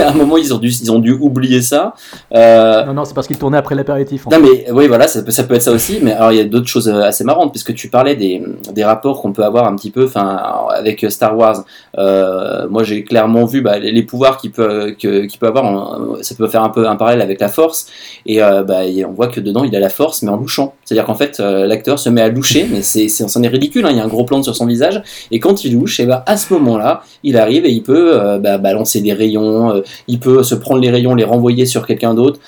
à 0.03 0.09
un 0.09 0.13
moment 0.13 0.37
ils 0.37 0.53
ont 0.53 0.57
dû 0.59 0.69
ils 0.69 0.91
ont 0.91 0.99
dû 0.99 1.11
oublier 1.13 1.61
ça. 1.61 1.93
Euh, 2.35 2.85
Non, 2.85 2.93
non, 2.93 3.05
c'est 3.05 3.13
parce 3.13 3.27
qu'il 3.27 3.37
tournait 3.37 3.57
après 3.57 3.75
l'apéritif. 3.75 4.25
non 4.31 4.39
mais 4.39 4.69
oui 4.71 4.87
voilà 4.87 5.07
ça 5.07 5.21
peut, 5.23 5.31
ça 5.31 5.43
peut 5.43 5.55
être 5.55 5.61
ça 5.61 5.71
aussi 5.71 5.99
mais 6.01 6.11
alors 6.13 6.31
il 6.31 6.37
y 6.37 6.41
a 6.41 6.43
d'autres 6.45 6.67
choses 6.67 6.87
assez 6.89 7.23
marrantes 7.23 7.51
puisque 7.51 7.73
tu 7.73 7.89
parlais 7.89 8.15
des, 8.15 8.41
des 8.73 8.83
rapports 8.83 9.21
qu'on 9.21 9.33
peut 9.33 9.43
avoir 9.43 9.67
un 9.67 9.75
petit 9.75 9.91
peu 9.91 10.05
enfin 10.05 10.39
avec 10.75 11.05
Star 11.09 11.35
Wars 11.37 11.63
euh, 11.97 12.40
moi 12.69 12.83
j'ai 12.83 13.03
clairement 13.03 13.45
vu 13.45 13.61
bah, 13.61 13.79
les, 13.79 14.03
pouvoirs 14.03 14.37
qu'il 14.37 14.51
peut 14.51 14.95
avoir 15.41 15.65
en- 15.65 16.21
ça 16.21 16.35
peut 16.35 16.47
faire 16.47 16.63
un 16.63 16.69
peu 16.69 16.87
un 16.87 16.95
parallèle 16.95 17.21
avec 17.21 17.39
la 17.39 17.47
Force. 17.49 17.87
Et 18.25 18.41
euh, 18.43 18.63
bah, 18.63 18.81
on 19.07 19.11
voit 19.11 19.27
que 19.27 19.39
dedans 19.39 19.63
il 19.63 19.75
a 19.75 19.79
la 19.79 19.89
Force 19.89 20.21
mais 20.21 20.29
en 20.29 20.37
louchant. 20.37 20.73
C'est 20.85 20.93
à 20.93 20.97
dire 20.97 21.05
qu'en 21.05 21.15
fait 21.15 21.39
euh, 21.39 21.65
l'acteur 21.67 21.99
se 21.99 22.09
met 22.09 22.21
à 22.21 22.29
loucher 22.29 22.67
mais 22.71 22.81
c'est 22.81 23.07
c'est- 23.09 23.27
c'en 23.27 23.43
est 23.43 23.47
ridicule 23.47 23.85
hein. 23.85 23.89
il 23.91 23.97
y 23.97 23.99
a 23.99 24.03
un 24.03 24.07
gros 24.07 24.23
plan 24.25 24.41
sur 24.43 24.55
son 24.55 24.65
visage. 24.65 25.01
Et 25.31 25.39
quand 25.39 25.63
il 25.63 25.73
louche 25.73 25.99
et 25.99 26.05
bah, 26.05 26.23
à 26.27 26.37
ce 26.37 26.53
moment 26.53 26.77
là 26.77 27.01
il 27.23 27.37
arrive 27.37 27.65
et 27.65 27.71
il 27.71 27.83
peut 27.83 28.11
euh, 28.19 28.37
bah, 28.39 28.57
balancer 28.57 29.01
des 29.01 29.13
rayons 29.13 29.71
euh, 29.71 29.81
il 30.07 30.19
peut 30.19 30.43
se 30.43 30.55
prendre 30.55 30.81
les 30.81 30.89
rayons 30.91 31.15
les 31.15 31.23
renvoyer 31.23 31.65
sur 31.65 31.85
quelqu'un 31.85 32.13
d'autre 32.13 32.39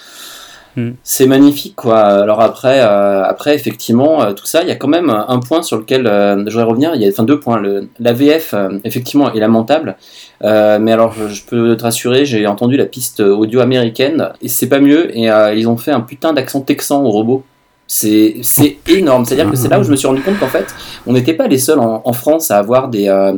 c'est 1.04 1.28
magnifique 1.28 1.76
quoi. 1.76 2.00
Alors 2.00 2.42
après, 2.42 2.80
euh, 2.82 3.24
après 3.24 3.56
effectivement, 3.56 4.24
euh, 4.24 4.34
tout 4.34 4.46
ça, 4.46 4.64
il 4.64 4.68
y 4.68 4.72
a 4.72 4.76
quand 4.76 4.88
même 4.88 5.10
un 5.10 5.40
point 5.40 5.62
sur 5.62 5.78
lequel 5.78 6.08
euh, 6.08 6.38
je 6.48 6.52
voudrais 6.52 6.64
revenir. 6.64 6.96
Il 6.96 7.02
y 7.02 7.06
a 7.06 7.10
enfin 7.10 7.24
deux 7.24 7.40
points. 7.40 7.60
Le, 7.60 7.90
la 8.00 8.14
VF 8.14 8.56
effectivement 8.84 9.32
est 9.34 9.40
lamentable, 9.40 9.96
mais 10.42 10.92
alors 10.92 11.14
je, 11.14 11.28
je 11.28 11.46
peux 11.46 11.76
te 11.78 11.84
rassurer, 11.84 12.26
j'ai 12.26 12.48
entendu 12.48 12.78
la 12.78 12.86
piste 12.86 13.20
audio 13.20 13.60
américaine 13.60 14.30
et 14.42 14.48
c'est 14.48 14.70
pas 14.70 14.80
mieux. 14.80 15.16
Et 15.18 15.30
ils 15.56 15.68
ont 15.68 15.78
fait 15.78 15.92
un 15.92 16.02
putain 16.02 16.34
d'accent 16.34 16.62
texan 16.62 17.04
au 17.04 17.10
robot. 17.10 17.44
C'est 17.86 18.78
énorme. 18.88 19.26
C'est-à-dire 19.26 19.52
que 19.52 19.58
c'est 19.58 19.67
là 19.67 19.80
où 19.80 19.84
je 19.84 19.91
me 19.91 19.96
suis 19.96 20.08
rendu 20.08 20.22
compte 20.22 20.39
qu'en 20.39 20.48
fait, 20.48 20.65
on 21.06 21.13
n'était 21.13 21.34
pas 21.34 21.48
les 21.48 21.58
seuls 21.58 21.80
en, 21.80 22.02
en 22.04 22.13
France 22.13 22.50
à 22.50 22.58
avoir 22.58 22.88
des, 22.88 23.08
euh, 23.08 23.34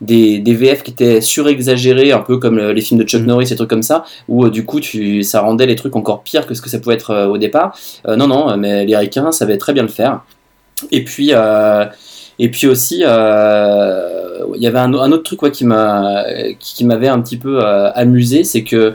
des, 0.00 0.38
des 0.38 0.54
VF 0.54 0.82
qui 0.82 0.92
étaient 0.92 1.20
surexagérés, 1.20 2.12
un 2.12 2.20
peu 2.20 2.38
comme 2.38 2.58
euh, 2.58 2.72
les 2.72 2.80
films 2.80 3.00
de 3.00 3.06
Chuck 3.06 3.22
Norris, 3.22 3.48
et 3.50 3.56
trucs 3.56 3.68
comme 3.68 3.82
ça, 3.82 4.04
où 4.28 4.44
euh, 4.44 4.50
du 4.50 4.64
coup 4.64 4.80
tu, 4.80 5.22
ça 5.22 5.40
rendait 5.40 5.66
les 5.66 5.74
trucs 5.74 5.96
encore 5.96 6.22
pire 6.22 6.46
que 6.46 6.54
ce 6.54 6.62
que 6.62 6.70
ça 6.70 6.78
pouvait 6.78 6.94
être 6.94 7.10
euh, 7.10 7.26
au 7.26 7.38
départ. 7.38 7.76
Non, 8.06 8.26
non, 8.26 8.56
mais 8.56 8.84
les 8.86 8.96
Ricains 8.96 9.32
savaient 9.32 9.58
très 9.58 9.72
bien 9.72 9.82
le 9.82 9.88
faire. 9.88 10.22
Et 10.90 11.04
puis, 11.04 11.32
et 12.38 12.50
puis 12.50 12.66
aussi, 12.68 12.98
il 12.98 13.02
y 13.02 13.04
avait 14.66 14.78
un, 14.78 14.94
un 14.94 15.12
autre 15.12 15.24
truc 15.24 15.42
ouais, 15.42 15.50
qui 15.50 15.64
m'a, 15.64 16.24
qui, 16.58 16.76
qui 16.76 16.84
m'avait 16.84 17.08
un 17.08 17.20
petit 17.20 17.36
peu 17.36 17.60
amusé, 17.64 18.44
c'est 18.44 18.62
que 18.62 18.94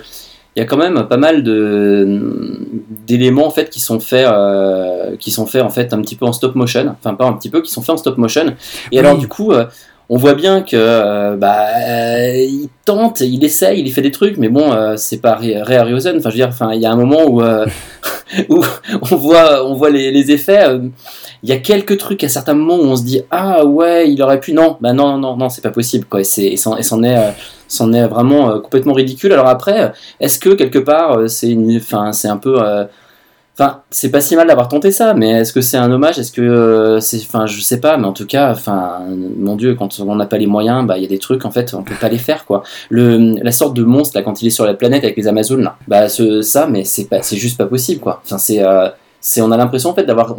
il 0.56 0.60
y 0.60 0.62
a 0.62 0.66
quand 0.66 0.78
même 0.78 1.08
pas 1.08 1.18
mal 1.18 1.44
de 1.44 2.60
d'éléments 3.08 3.48
en 3.48 3.50
fait 3.50 3.70
qui 3.70 3.80
sont 3.80 4.00
faits 4.00 4.28
euh, 4.28 5.16
qui 5.18 5.32
sont 5.32 5.48
faits 5.48 5.64
en 5.64 5.70
fait 5.70 5.94
un 5.94 6.02
petit 6.02 6.16
peu 6.16 6.26
en 6.26 6.34
stop 6.34 6.56
motion. 6.56 6.96
Enfin 7.00 7.16
pas 7.16 7.26
un 7.26 7.34
petit 7.34 7.50
peu 7.50 7.62
qui 7.62 7.72
sont 7.72 7.82
faits 7.82 7.96
en 7.96 7.98
stop 7.98 8.18
motion. 8.18 8.54
Et 8.92 9.00
alors 9.00 9.18
du 9.18 9.28
coup 9.28 9.52
euh, 9.52 9.66
on 10.10 10.18
voit 10.18 10.36
bien 10.36 10.62
que 10.62 10.76
euh, 10.76 11.36
bah 11.38 12.30
il 12.38 12.70
tente 12.86 13.22
il 13.22 13.44
essaye 13.44 13.82
il 13.82 13.92
fait 13.92 14.04
des 14.04 14.12
trucs 14.12 14.38
mais 14.38 14.50
bon 14.50 14.96
c'est 14.96 15.22
pas 15.22 15.36
Ray 15.36 15.56
Harryhausen. 15.56 16.18
Enfin 16.18 16.30
je 16.30 16.36
veux 16.36 16.40
dire 16.40 16.50
enfin 16.50 16.72
il 16.74 16.82
y 16.82 16.86
a 16.86 16.92
un 16.92 16.98
moment 16.98 17.26
où 17.26 17.42
où 18.50 18.64
on 19.12 19.16
voit 19.16 19.66
on 19.66 19.74
voit 19.74 19.90
les, 19.90 20.12
les 20.12 20.32
effets 20.32 20.68
il 21.42 21.50
y 21.50 21.52
a 21.52 21.58
quelques 21.58 21.98
trucs 21.98 22.24
à 22.24 22.30
certains 22.30 22.54
moments 22.54 22.78
où 22.78 22.86
on 22.86 22.96
se 22.96 23.04
dit 23.04 23.22
ah 23.32 23.66
ouais 23.66 24.12
il 24.12 24.22
aurait 24.22 24.40
pu 24.40 24.54
non 24.54 24.78
bah 24.82 24.94
non 24.94 25.18
non 25.18 25.36
non 25.36 25.50
c'est 25.50 25.62
pas 25.64 25.72
possible 25.72 26.06
quoi. 26.06 26.22
Et 26.22 26.24
c'est 26.24 26.46
et 26.46 26.58
c'en 26.58 26.78
est 26.78 27.34
c'en 27.74 27.92
est 27.94 28.08
vraiment 28.08 28.50
euh, 28.50 28.60
complètement 28.60 28.94
ridicule 28.94 29.34
alors 29.34 29.48
après 29.48 29.94
est-ce 30.20 30.40
que 30.40 30.50
quelque 30.50 30.80
part 30.80 31.18
euh, 31.18 31.28
c'est 31.28 31.50
une 31.50 31.76
enfin 31.78 32.12
c'est 32.14 32.28
un 32.28 32.38
peu 32.38 32.62
euh, 32.62 32.86
Enfin, 33.56 33.84
c'est 33.92 34.10
pas 34.10 34.20
si 34.20 34.36
mal 34.36 34.48
d'avoir 34.48 34.68
tenté 34.68 34.92
ça, 34.92 35.14
mais 35.14 35.30
est-ce 35.30 35.54
que 35.54 35.62
c'est 35.62 35.78
un 35.78 35.92
hommage? 35.92 36.18
Est-ce 36.18 36.32
que 36.32 36.98
c'est, 37.00 37.18
enfin, 37.18 37.46
je 37.46 37.62
sais 37.62 37.80
pas, 37.80 37.98
mais 37.98 38.08
en 38.08 38.12
tout 38.12 38.26
cas, 38.26 38.50
enfin, 38.50 39.02
mon 39.38 39.56
Dieu, 39.56 39.76
quand 39.76 40.00
on 40.00 40.16
n'a 40.16 40.26
pas 40.26 40.40
les 40.40 40.48
moyens, 40.48 40.88
bah, 40.88 40.98
il 40.98 41.04
y 41.04 41.06
a 41.06 41.08
des 41.08 41.20
trucs 41.20 41.46
en 41.46 41.52
fait, 41.52 41.76
on 41.76 41.84
peut 41.84 41.94
pas 42.02 42.10
les 42.10 42.18
faire 42.18 42.46
quoi. 42.46 42.64
Le, 42.90 43.36
la 43.44 43.52
sorte 43.52 43.76
de 43.76 43.84
monstre 43.84 44.18
là, 44.18 44.24
quand 44.24 44.42
il 44.42 44.48
est 44.48 44.50
sur 44.50 44.66
la 44.66 44.74
planète 44.74 45.04
avec 45.04 45.16
les 45.18 45.28
Amazones 45.28 45.62
là, 45.62 45.78
bah, 45.88 46.10
ça, 46.10 46.66
mais 46.66 46.84
c'est 46.84 47.06
pas, 47.06 47.22
c'est 47.22 47.38
juste 47.38 47.60
pas 47.60 47.68
possible 47.68 48.02
quoi. 48.02 48.22
Enfin, 48.26 48.40
c'est, 48.40 48.64
c'est, 49.26 49.42
on 49.42 49.52
a 49.54 49.58
l'impression 49.58 49.90
en 49.90 49.94
fait 49.96 50.04
d'avoir, 50.04 50.36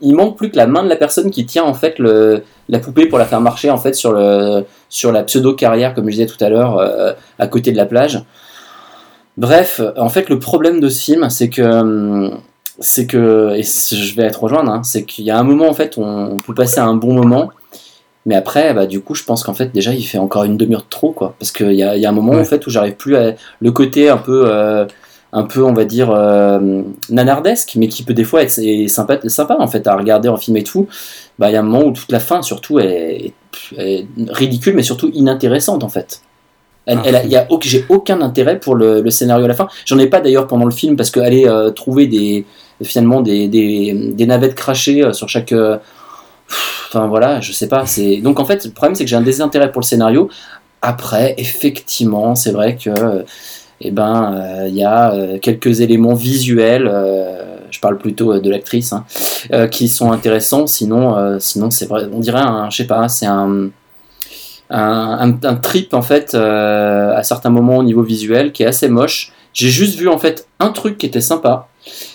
il 0.00 0.14
manque 0.14 0.36
plus 0.36 0.52
que 0.52 0.56
la 0.56 0.68
main 0.68 0.84
de 0.84 0.88
la 0.88 0.94
personne 0.94 1.32
qui 1.32 1.46
tient 1.46 1.64
en 1.64 1.74
fait 1.74 1.98
le, 1.98 2.44
la 2.68 2.78
poupée 2.78 3.06
pour 3.06 3.18
la 3.18 3.24
faire 3.24 3.40
marcher 3.40 3.70
en 3.70 3.76
fait 3.76 3.94
sur 3.94 4.12
le, 4.12 4.64
sur 4.88 5.10
la 5.10 5.24
pseudo 5.24 5.52
carrière 5.54 5.94
comme 5.94 6.04
je 6.04 6.12
disais 6.12 6.26
tout 6.26 6.42
à 6.44 6.48
l'heure, 6.48 6.78
euh, 6.78 7.12
à 7.40 7.48
côté 7.48 7.72
de 7.72 7.76
la 7.76 7.86
plage. 7.86 8.22
Bref, 9.36 9.80
en 9.96 10.08
fait, 10.10 10.28
le 10.28 10.38
problème 10.38 10.78
de 10.78 10.88
ce 10.88 11.02
film, 11.02 11.28
c'est 11.28 11.48
que, 11.48 12.30
c'est 12.78 13.08
que, 13.08 13.50
et 13.56 13.62
je 13.64 14.14
vais 14.14 14.24
être 14.24 14.44
rejoindre, 14.44 14.70
hein, 14.70 14.82
c'est 14.84 15.04
qu'il 15.04 15.24
y 15.24 15.30
a 15.32 15.38
un 15.38 15.42
moment, 15.42 15.68
en 15.68 15.74
fait, 15.74 15.98
on, 15.98 16.32
on 16.32 16.36
peut 16.36 16.54
passer 16.54 16.78
un 16.78 16.94
bon 16.94 17.12
moment, 17.14 17.50
mais 18.26 18.36
après, 18.36 18.74
bah, 18.74 18.86
du 18.86 19.00
coup, 19.00 19.16
je 19.16 19.24
pense 19.24 19.42
qu'en 19.42 19.54
fait, 19.54 19.72
déjà, 19.72 19.92
il 19.92 20.02
fait 20.04 20.18
encore 20.18 20.44
une 20.44 20.56
demi-heure 20.56 20.82
de 20.82 20.88
trop, 20.90 21.10
quoi. 21.10 21.34
Parce 21.38 21.50
qu'il 21.50 21.72
y 21.72 21.82
a, 21.82 21.96
il 21.96 22.02
y 22.02 22.06
a 22.06 22.10
un 22.10 22.12
moment, 22.12 22.34
en 22.34 22.44
fait, 22.44 22.64
où 22.66 22.70
j'arrive 22.70 22.94
plus 22.94 23.16
à. 23.16 23.34
Le 23.60 23.72
côté 23.72 24.08
un 24.08 24.18
peu. 24.18 24.44
euh, 24.46 24.84
un 25.32 25.44
peu, 25.44 25.64
on 25.64 25.72
va 25.72 25.84
dire, 25.84 26.10
euh, 26.10 26.82
nanardesque, 27.08 27.74
mais 27.76 27.88
qui 27.88 28.02
peut 28.02 28.14
des 28.14 28.24
fois 28.24 28.42
être 28.42 28.60
sympa, 28.88 29.18
sympa, 29.28 29.56
en 29.58 29.68
fait, 29.68 29.86
à 29.86 29.96
regarder 29.96 30.28
en 30.28 30.36
film 30.36 30.56
et 30.56 30.64
tout. 30.64 30.88
Bah, 31.38 31.50
il 31.50 31.52
y 31.54 31.56
a 31.56 31.60
un 31.60 31.62
moment 31.62 31.86
où 31.86 31.92
toute 31.92 32.10
la 32.12 32.20
fin, 32.20 32.42
surtout, 32.42 32.78
est, 32.80 33.32
ridicule, 34.28 34.74
mais 34.74 34.82
surtout 34.82 35.10
inintéressante, 35.14 35.84
en 35.84 35.88
fait. 35.88 36.22
Elle, 36.86 36.98
elle 37.04 37.16
a- 37.16 37.24
il 37.24 37.30
y 37.30 37.36
a, 37.36 37.44
auc- 37.46 37.62
j'ai 37.66 37.84
aucun 37.88 38.20
intérêt 38.22 38.58
pour 38.58 38.74
le, 38.74 39.00
le 39.02 39.10
scénario 39.10 39.44
à 39.44 39.48
la 39.48 39.54
fin. 39.54 39.68
J'en 39.84 39.98
ai 39.98 40.06
pas 40.08 40.20
d'ailleurs 40.20 40.46
pendant 40.46 40.64
le 40.64 40.70
film 40.72 40.96
parce 40.96 41.10
qu'aller 41.10 41.46
euh, 41.46 41.70
trouver 41.70 42.06
des 42.06 42.44
finalement 42.82 43.20
des, 43.20 43.46
des, 43.48 43.92
des 44.14 44.26
navettes 44.26 44.54
crachées 44.54 45.04
euh, 45.04 45.12
sur 45.12 45.28
chaque. 45.28 45.52
euh, 45.52 45.76
Enfin 46.88 47.06
voilà, 47.06 47.40
je 47.40 47.52
sais 47.52 47.68
pas. 47.68 47.86
C'est 47.86 48.16
donc 48.16 48.40
en 48.40 48.44
fait 48.44 48.64
le 48.64 48.72
problème 48.72 48.96
c'est 48.96 49.04
que 49.04 49.10
j'ai 49.10 49.16
un 49.16 49.20
désintérêt 49.20 49.70
pour 49.70 49.80
le 49.82 49.86
scénario. 49.86 50.28
Après, 50.82 51.34
effectivement, 51.36 52.34
c'est 52.34 52.50
vrai 52.52 52.76
que 52.76 52.90
eh 53.80 53.90
ben 53.90 54.34
euh, 54.34 54.68
il 54.68 54.74
y 54.74 54.84
a 54.84 55.12
euh, 55.12 55.38
quelques 55.38 55.80
éléments 55.80 56.14
visuels. 56.14 56.88
euh, 56.88 57.46
je 57.70 57.78
parle 57.80 57.98
plutôt 57.98 58.32
euh, 58.32 58.40
de 58.40 58.50
l'actrice 58.50 58.92
hein, 58.92 59.04
euh, 59.52 59.68
qui 59.68 59.88
sont 59.88 60.12
intéressants. 60.12 60.66
Sinon, 60.66 61.16
euh, 61.16 61.38
c'est 61.38 61.86
vrai. 61.88 62.06
On 62.12 62.20
dirait 62.20 62.40
un, 62.40 62.68
je 62.68 62.78
sais 62.78 62.86
pas, 62.86 63.08
c'est 63.08 63.26
un 63.26 63.70
un, 64.72 65.56
trip 65.56 65.94
en 65.94 66.02
fait 66.02 66.34
euh, 66.34 67.14
à 67.14 67.22
certains 67.24 67.50
moments 67.50 67.78
au 67.78 67.82
niveau 67.82 68.02
visuel 68.02 68.52
qui 68.52 68.62
est 68.62 68.66
assez 68.66 68.88
moche. 68.88 69.32
J'ai 69.52 69.68
juste 69.68 69.98
vu 69.98 70.08
en 70.08 70.18
fait 70.18 70.46
un 70.60 70.70
truc 70.70 70.96
qui 70.96 71.06
était 71.06 71.20
sympa. 71.20 71.68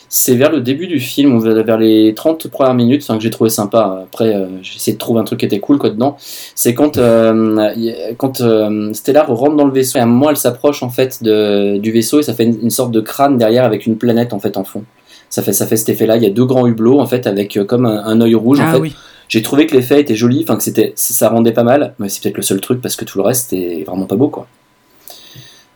C'est 0.07 0.35
vers 0.35 0.51
le 0.51 0.61
début 0.61 0.87
du 0.87 0.99
film, 0.99 1.39
vers 1.39 1.77
les 1.77 2.13
30 2.15 2.47
premières 2.47 2.73
minutes, 2.73 3.01
enfin, 3.03 3.17
que 3.17 3.23
j'ai 3.23 3.29
trouvé 3.29 3.49
sympa. 3.49 4.03
Après, 4.03 4.33
euh, 4.35 4.47
j'ai 4.61 4.75
essayé 4.75 4.93
de 4.93 4.99
trouver 4.99 5.19
un 5.19 5.23
truc 5.23 5.39
qui 5.39 5.45
était 5.45 5.59
cool 5.59 5.77
quoi 5.77 5.89
dedans. 5.89 6.15
C'est 6.55 6.73
quand, 6.73 6.97
euh, 6.97 7.73
quand 8.17 8.41
euh, 8.41 8.93
Stellar 8.93 9.27
rentre 9.27 9.55
dans 9.55 9.65
le 9.65 9.73
vaisseau 9.73 9.97
et 9.97 10.01
à 10.01 10.03
un 10.03 10.07
moment 10.07 10.29
elle 10.29 10.37
s'approche 10.37 10.83
en 10.83 10.89
fait 10.89 11.21
de, 11.23 11.77
du 11.77 11.91
vaisseau 11.91 12.19
et 12.19 12.23
ça 12.23 12.33
fait 12.33 12.43
une, 12.45 12.59
une 12.61 12.69
sorte 12.69 12.91
de 12.91 13.01
crâne 13.01 13.37
derrière 13.37 13.65
avec 13.65 13.85
une 13.87 13.97
planète 13.97 14.31
en 14.33 14.39
fait 14.39 14.57
en 14.57 14.63
fond. 14.63 14.83
Ça 15.29 15.41
fait, 15.41 15.53
ça 15.53 15.65
fait 15.65 15.75
cet 15.75 15.89
effet-là. 15.89 16.17
Il 16.17 16.23
y 16.23 16.27
a 16.27 16.29
deux 16.29 16.45
grands 16.45 16.67
hublots 16.67 16.99
en 16.99 17.07
fait 17.07 17.27
avec 17.27 17.57
euh, 17.57 17.65
comme 17.65 17.85
un, 17.85 18.03
un 18.05 18.21
œil 18.21 18.35
rouge 18.35 18.59
en 18.59 18.65
Ah 18.67 18.73
fait. 18.73 18.79
oui. 18.79 18.95
J'ai 19.27 19.41
trouvé 19.41 19.65
que 19.65 19.75
l'effet 19.75 19.99
était 19.99 20.15
joli, 20.15 20.43
enfin 20.43 20.55
que 20.55 20.63
c'était, 20.63 20.93
ça 20.95 21.29
rendait 21.29 21.51
pas 21.51 21.63
mal, 21.63 21.95
mais 21.97 22.09
c'est 22.09 22.21
peut-être 22.21 22.37
le 22.37 22.43
seul 22.43 22.61
truc 22.61 22.79
parce 22.79 22.95
que 22.95 23.05
tout 23.05 23.17
le 23.17 23.23
reste 23.23 23.53
est 23.53 23.83
vraiment 23.83 24.05
pas 24.05 24.15
beau 24.15 24.27
quoi. 24.29 24.45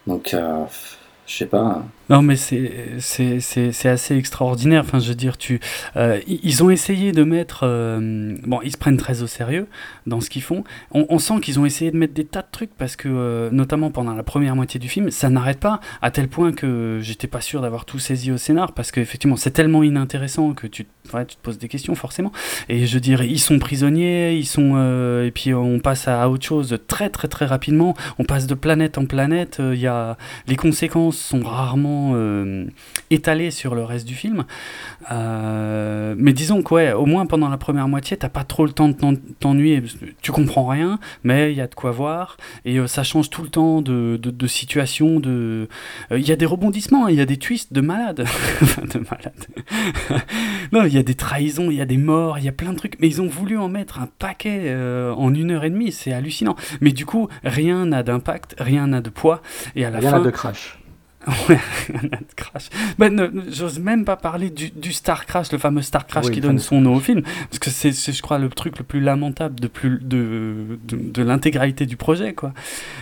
Donc, 0.06 0.36
je 1.26 1.36
sais 1.36 1.46
pas. 1.48 1.84
Non, 2.10 2.24
mais 2.24 2.36
c'est 2.38 3.86
assez 3.86 4.18
extraordinaire. 4.18 4.82
Enfin, 4.82 4.98
je 4.98 5.10
veux 5.10 5.16
dire, 5.16 5.38
tu, 5.38 5.60
euh, 5.96 6.20
ils 6.28 6.64
ont 6.64 6.72
essayé 6.72 7.12
de 7.12 7.24
mettre. 7.24 7.62
euh, 7.64 8.36
bon, 8.44 8.62
ils 8.64 8.72
se 8.72 8.78
prennent 8.78 8.98
très 8.98 9.22
au 9.22 9.28
sérieux 9.28 9.68
dans 10.08 10.20
ce 10.20 10.32
qu'ils 10.32 10.42
font. 10.42 10.64
On, 10.92 11.20
sent 11.20 11.40
qu'ils 11.42 11.60
ont 11.60 11.66
essayé 11.66 11.92
de 11.92 11.98
mettre 11.98 12.16
des 12.16 12.26
tas 12.26 12.42
de 12.42 12.48
trucs 12.52 12.74
parce 12.76 12.96
que, 12.96 13.08
euh, 13.08 13.50
notamment 13.52 13.92
pendant 13.92 14.16
la 14.16 14.24
première 14.24 14.56
moitié 14.56 14.80
du 14.80 14.90
film, 14.90 15.12
ça 15.12 15.30
n'arrête 15.30 15.60
pas 15.60 15.82
à 16.02 16.10
tel 16.10 16.28
point 16.28 16.52
que 16.52 17.00
j'étais 17.02 17.28
pas 17.28 17.42
sûr 17.42 17.62
d'avoir 17.62 17.86
tout 17.86 18.00
saisi 18.00 18.32
au 18.32 18.38
scénar 18.38 18.72
parce 18.72 18.92
qu'effectivement, 18.92 19.36
c'est 19.36 19.52
tellement 19.52 19.84
inintéressant 19.84 20.54
que 20.54 20.66
tu, 20.66 20.88
ouais, 21.14 21.26
tu 21.28 21.36
te 21.36 21.42
poses 21.42 21.60
des 21.60 21.68
questions 21.68 21.94
forcément. 21.94 22.32
Et 22.70 22.88
je 22.88 22.94
veux 22.96 23.02
dire, 23.02 23.22
ils 23.22 23.40
sont 23.40 23.60
prisonniers, 23.60 24.36
ils 24.36 24.48
sont. 24.48 24.78
et 25.24 25.32
puis 25.32 25.54
on 25.54 25.80
passe 25.80 26.08
à 26.08 26.28
autre 26.28 26.46
chose 26.46 26.76
très 26.88 27.10
très 27.10 27.28
très 27.28 27.46
rapidement. 27.46 27.94
On 28.18 28.24
passe 28.24 28.48
de 28.48 28.56
planète 28.56 28.98
en 28.98 29.06
planète. 29.06 29.58
Il 29.60 29.80
y 29.80 29.90
les 30.48 30.56
conséquences 30.56 31.18
sont 31.18 31.42
rarement 31.42 31.99
vraiment 32.00 32.12
euh, 32.16 32.66
étalé 33.12 33.52
sur 33.52 33.76
le 33.76 33.84
reste 33.84 34.08
du 34.08 34.16
film. 34.16 34.46
Euh, 35.12 36.16
mais 36.18 36.34
disons 36.34 36.62
que, 36.62 36.74
ouais, 36.74 36.94
au 36.94 37.06
moins 37.06 37.26
pendant 37.26 37.50
la 37.50 37.58
première 37.58 37.88
moitié, 37.88 38.18
t'as 38.18 38.30
pas 38.30 38.44
trop 38.44 38.66
le 38.66 38.72
temps 38.72 38.90
de 38.90 38.94
t'en- 38.94 39.16
t'ennuyer. 39.40 39.82
Tu 40.22 40.32
comprends 40.32 40.68
rien, 40.68 41.00
mais 41.24 41.52
il 41.52 41.58
y 41.58 41.62
a 41.62 41.68
de 41.68 41.76
quoi 41.76 41.92
voir. 41.92 42.38
Et 42.66 42.78
euh, 42.80 42.88
ça 42.88 43.04
change 43.04 43.30
tout 43.30 43.42
le 43.44 43.50
temps 43.50 43.82
de, 43.82 44.20
de, 44.22 44.30
de 44.32 44.48
situation. 44.48 45.20
de- 45.20 45.68
Il 46.12 46.28
y 46.28 46.32
a 46.32 46.36
des 46.36 46.46
rebondissements, 46.46 47.06
hein, 47.06 47.10
il 47.10 47.16
y 47.18 47.22
a 47.22 47.26
des 47.26 47.38
twists 47.38 47.74
de 47.74 47.82
malade. 47.82 48.26
Enfin, 48.62 48.82
de 48.84 49.00
malade. 49.00 50.22
non, 50.72 50.84
il 50.86 50.94
y 50.94 50.98
a 50.98 51.04
des 51.04 51.16
trahisons, 51.16 51.72
il 51.72 51.78
y 51.78 51.82
a 51.82 51.86
des 51.86 51.98
morts, 51.98 52.38
il 52.40 52.46
y 52.46 52.50
a 52.50 52.52
plein 52.52 52.72
de 52.74 52.78
trucs. 52.78 53.00
Mais 53.00 53.08
ils 53.08 53.22
ont 53.22 53.28
voulu 53.28 53.58
en 53.58 53.70
mettre 53.70 54.00
un 54.00 54.08
paquet 54.20 54.76
en 55.18 55.34
une 55.34 55.52
heure 55.52 55.64
et 55.64 55.70
demie. 55.70 55.92
C'est 55.92 56.12
hallucinant. 56.12 56.56
Mais 56.82 56.92
du 56.92 57.06
coup, 57.06 57.30
rien 57.44 57.86
n'a 57.86 58.04
d'impact, 58.04 58.56
rien 58.60 58.88
n'a 58.88 59.02
de 59.02 59.10
poids. 59.10 59.42
Et 59.76 59.86
à 59.86 59.90
la 59.90 60.00
Rien 60.00 60.12
fin. 60.12 60.20
n'a 60.20 60.26
de 60.26 60.30
crash. 60.32 60.79
Ouais, 61.50 61.60
crash. 62.36 62.70
Ben, 62.98 63.14
ne- 63.14 63.28
ne- 63.28 63.52
j'ose 63.52 63.80
même 63.80 64.06
pas 64.06 64.16
parler 64.18 64.50
du, 64.50 64.70
du 64.72 64.94
Star 64.94 65.26
Crash, 65.26 65.52
le 65.52 65.58
fameux 65.58 65.82
Star 65.82 66.08
Crash 66.08 66.26
Oui, 66.26 66.32
qui 66.32 66.42
donne 66.42 66.60
son 66.60 66.82
nom 66.82 66.96
au 66.96 67.00
film, 67.00 67.22
parce 67.22 67.60
que 67.60 67.70
c'est, 67.70 67.92
c'est, 67.92 68.12
je 68.12 68.22
crois, 68.22 68.40
le 68.40 68.50
truc 68.50 68.78
le 68.78 68.84
plus 68.84 69.00
lamentable 69.00 69.60
de, 69.60 69.68
plus, 69.68 70.00
de, 70.02 70.80
de, 70.88 70.98
de 70.98 71.24
l'intégralité 71.24 71.86
du 71.86 71.98
projet, 71.98 72.34
quoi. 72.34 72.54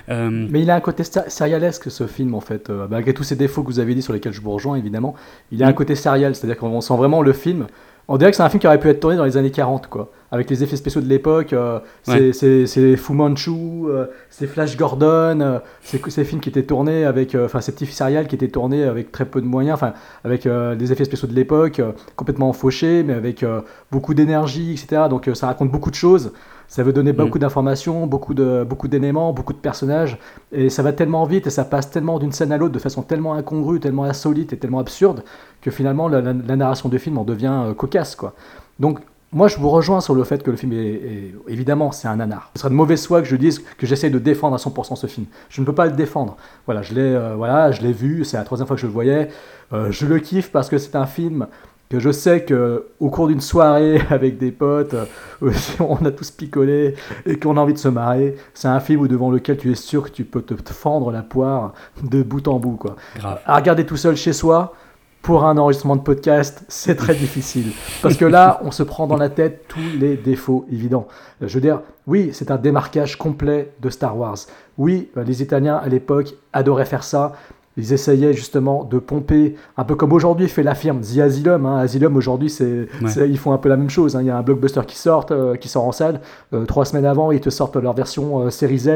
Euh, 0.09 0.29
Mais 0.49 0.61
il 0.61 0.69
a 0.71 0.75
un 0.75 0.81
côté 0.81 1.03
serialesque 1.03 1.89
ce 1.91 2.07
film 2.07 2.33
en 2.35 2.41
fait, 2.41 2.69
Euh, 2.69 2.87
malgré 2.89 3.13
tous 3.13 3.23
ces 3.23 3.35
défauts 3.35 3.63
que 3.63 3.67
vous 3.67 3.79
avez 3.79 3.95
dit 3.95 4.01
sur 4.01 4.13
lesquels 4.13 4.33
je 4.33 4.41
vous 4.41 4.51
rejoins 4.51 4.75
évidemment. 4.75 5.15
Il 5.51 5.63
a 5.63 5.67
un 5.67 5.73
côté 5.73 5.95
serial, 5.95 6.35
c'est-à-dire 6.35 6.57
qu'on 6.57 6.81
sent 6.81 6.95
vraiment 6.97 7.21
le 7.21 7.33
film. 7.33 7.67
On 8.09 8.17
dirait 8.17 8.31
que 8.31 8.37
c'est 8.37 8.43
un 8.43 8.49
film 8.49 8.61
qui 8.61 8.67
aurait 8.67 8.79
pu 8.79 8.87
être 8.89 9.01
tourné 9.01 9.17
dans 9.17 9.25
les 9.25 9.35
années 9.35 9.51
40 9.51 9.87
quoi, 9.87 10.11
avec 10.31 10.49
les 10.49 10.63
effets 10.63 10.77
spéciaux 10.77 11.01
de 11.01 11.07
l'époque. 11.09 11.51
euh, 11.51 11.79
c'est, 12.03 12.11
Ouais. 12.19 12.33
c'est, 12.33 12.65
c'est 12.65 12.95
Fu 12.95 13.11
Manchu, 13.11 13.51
euh, 13.51 14.05
c'est 14.29 14.47
Flash 14.47 14.77
Gordon, 14.77 15.41
euh, 15.41 15.59
c'est 15.81 16.01
ces 16.09 16.23
films 16.23 16.39
qui 16.39 16.47
étaient 16.47 16.63
tournés 16.63 17.03
avec, 17.03 17.35
euh, 17.35 17.45
enfin 17.45 17.59
ces 17.59 17.73
petits 17.73 17.85
serials 17.85 18.27
qui 18.27 18.35
étaient 18.35 18.47
tournés 18.47 18.83
avec 18.85 19.11
très 19.11 19.25
peu 19.25 19.41
de 19.41 19.45
moyens, 19.45 19.75
enfin 19.75 19.93
avec 20.23 20.45
euh, 20.45 20.75
des 20.75 20.93
effets 20.93 21.03
spéciaux 21.03 21.27
de 21.27 21.33
l'époque, 21.33 21.79
euh, 21.79 21.91
complètement 22.15 22.53
fauchés, 22.53 23.03
mais 23.03 23.13
avec 23.13 23.43
euh, 23.43 23.59
beaucoup 23.91 24.13
d'énergie, 24.13 24.71
etc. 24.71 25.03
Donc 25.09 25.27
euh, 25.27 25.33
ça 25.35 25.47
raconte 25.47 25.69
beaucoup 25.71 25.89
de 25.91 25.95
choses. 25.95 26.31
Ça 26.67 26.83
veut 26.83 26.91
donner 26.93 27.13
beaucoup 27.13 27.39
d'informations, 27.39 28.07
beaucoup 28.07 28.33
de 28.33 28.65
beaucoup 28.67 28.87
d'éléments, 28.89 29.31
beaucoup 29.33 29.53
de 29.53 29.57
personnages, 29.57 30.19
et 30.51 30.69
ça 30.69 30.83
va 30.83 30.91
tellement 30.93 31.23
vite 31.25 31.47
et 31.47 31.49
ça 31.49 31.63
passe 31.63 31.89
tellement 31.89 32.19
d'une 32.19 32.31
scène 32.33 32.51
à 32.51 32.57
l'autre 32.57 32.73
de 32.73 32.79
façon 32.79 33.01
tellement 33.03 33.33
incongrue, 33.35 33.79
tellement 33.79 34.03
insolite 34.03 34.51
et 34.53 34.57
tellement 34.57 34.79
absurde 34.79 35.23
que 35.61 35.71
finalement 35.71 36.07
la, 36.09 36.21
la- 36.21 36.33
la 36.33 36.55
narration 36.55 36.89
du 36.89 36.99
film 36.99 37.17
en 37.17 37.23
devient 37.23 37.53
euh, 37.67 37.73
cocasse 37.73 38.15
quoi. 38.15 38.33
Donc 38.79 38.99
moi 39.31 39.47
je 39.47 39.57
vous 39.57 39.69
rejoins 39.69 40.01
sur 40.01 40.13
le 40.13 40.23
fait 40.25 40.43
que 40.43 40.51
le 40.51 40.57
film 40.57 40.73
est, 40.73 40.77
est- 40.77 41.35
évidemment 41.47 41.91
c'est 41.93 42.07
un 42.09 42.17
nanar. 42.17 42.51
Ce 42.55 42.59
serait 42.61 42.69
de 42.69 42.75
mauvaise 42.75 43.05
foi 43.07 43.21
que 43.21 43.27
je 43.27 43.35
dise 43.37 43.59
que 43.77 43.85
j'essaie 43.87 44.09
de 44.09 44.19
défendre 44.19 44.55
à 44.55 44.57
100% 44.59 44.95
ce 44.97 45.07
film. 45.07 45.25
Je 45.49 45.61
ne 45.61 45.65
peux 45.65 45.73
pas 45.73 45.85
le 45.85 45.93
défendre. 45.93 46.35
Voilà, 46.65 46.81
je 46.81 46.93
l'ai 46.93 47.01
euh, 47.01 47.35
voilà, 47.35 47.71
je 47.71 47.81
l'ai 47.81 47.93
vu, 47.93 48.25
c'est 48.25 48.35
la 48.37 48.43
troisième 48.43 48.67
fois 48.67 48.75
que 48.75 48.81
je 48.81 48.87
le 48.87 48.93
voyais. 48.93 49.29
Euh, 49.73 49.91
je 49.91 50.05
le 50.05 50.19
kiffe 50.19 50.51
parce 50.51 50.67
que 50.69 50.77
c'est 50.77 50.95
un 50.97 51.05
film 51.05 51.47
que 51.89 51.99
je 51.99 52.11
sais 52.11 52.43
que 52.43 52.87
au 52.99 53.09
cours 53.09 53.27
d'une 53.27 53.41
soirée 53.41 54.01
avec 54.09 54.37
des 54.37 54.51
potes, 54.51 54.93
euh, 54.93 55.05
on 55.79 56.03
a 56.05 56.11
tous 56.11 56.31
picolé 56.31 56.95
et 57.25 57.37
qu'on 57.37 57.57
a 57.57 57.61
envie 57.61 57.73
de 57.73 57.79
se 57.79 57.87
marrer, 57.87 58.35
c'est 58.53 58.67
un 58.67 58.79
film 58.79 59.01
où 59.01 59.07
devant 59.07 59.31
lequel 59.31 59.57
tu 59.57 59.71
es 59.71 59.75
sûr 59.75 60.03
que 60.03 60.09
tu 60.09 60.25
peux 60.25 60.41
te 60.41 60.73
fendre 60.73 61.11
la 61.11 61.21
poire 61.21 61.73
de 62.03 62.23
bout 62.23 62.47
en 62.47 62.59
bout 62.59 62.75
quoi. 62.75 62.95
Grave. 63.17 63.39
À 63.45 63.55
regarder 63.55 63.85
tout 63.85 63.97
seul 63.97 64.15
chez 64.15 64.33
soi 64.33 64.73
pour 65.21 65.43
un 65.43 65.57
enregistrement 65.57 65.97
de 65.97 66.01
podcast, 66.01 66.63
c'est 66.69 66.95
très 66.95 67.13
difficile 67.25 67.71
parce 68.01 68.15
que 68.15 68.25
là, 68.25 68.61
on 68.63 68.71
se 68.71 68.83
prend 68.83 69.07
dans 69.07 69.17
la 69.17 69.29
tête 69.29 69.65
tous 69.67 69.79
les 69.99 70.15
défauts 70.15 70.65
évidents. 70.71 71.07
Je 71.41 71.53
veux 71.53 71.61
dire, 71.61 71.81
oui, 72.05 72.29
c'est 72.31 72.51
un 72.51 72.55
démarquage 72.55 73.17
complet 73.17 73.73
de 73.81 73.89
Star 73.89 74.17
Wars. 74.17 74.37
Oui, 74.77 75.09
euh, 75.17 75.23
les 75.23 75.41
Italiens 75.41 75.75
à 75.75 75.89
l'époque 75.89 76.35
adoraient 76.53 76.85
faire 76.85 77.03
ça. 77.03 77.33
Ils 77.77 77.93
essayaient 77.93 78.33
justement 78.33 78.83
de 78.83 78.97
pomper, 78.97 79.55
un 79.77 79.83
peu 79.83 79.93
comme 79.95 80.11
aujourd'hui 80.11 80.47
fait 80.47 80.63
la 80.63 80.73
firme 80.73 81.01
The 81.01 81.19
Asylum. 81.19 81.65
Hein. 81.67 81.77
Asylum 81.77 82.15
aujourd'hui, 82.15 82.49
c'est, 82.49 82.87
Ouais. 83.03 83.29
ils 83.29 83.37
font 83.37 83.53
un 83.53 83.57
peu 83.59 83.69
la 83.69 83.77
même 83.77 83.89
chose. 83.89 84.15
hein. 84.15 84.21
Il 84.21 84.25
y 84.27 84.29
a 84.31 84.37
un 84.37 84.41
blockbuster 84.41 84.81
qui 84.87 84.97
sort, 84.97 85.27
euh, 85.31 85.55
qui 85.55 85.69
sort 85.69 85.85
en 85.85 85.91
salle. 85.91 86.21
Euh, 86.53 86.65
trois 86.65 86.85
semaines 86.85 87.05
avant, 87.05 87.31
ils 87.31 87.39
te 87.39 87.49
sortent 87.51 87.75
leur 87.77 87.93
version 87.93 88.39
euh, 88.41 88.49
série 88.49 88.79
Z 88.79 88.89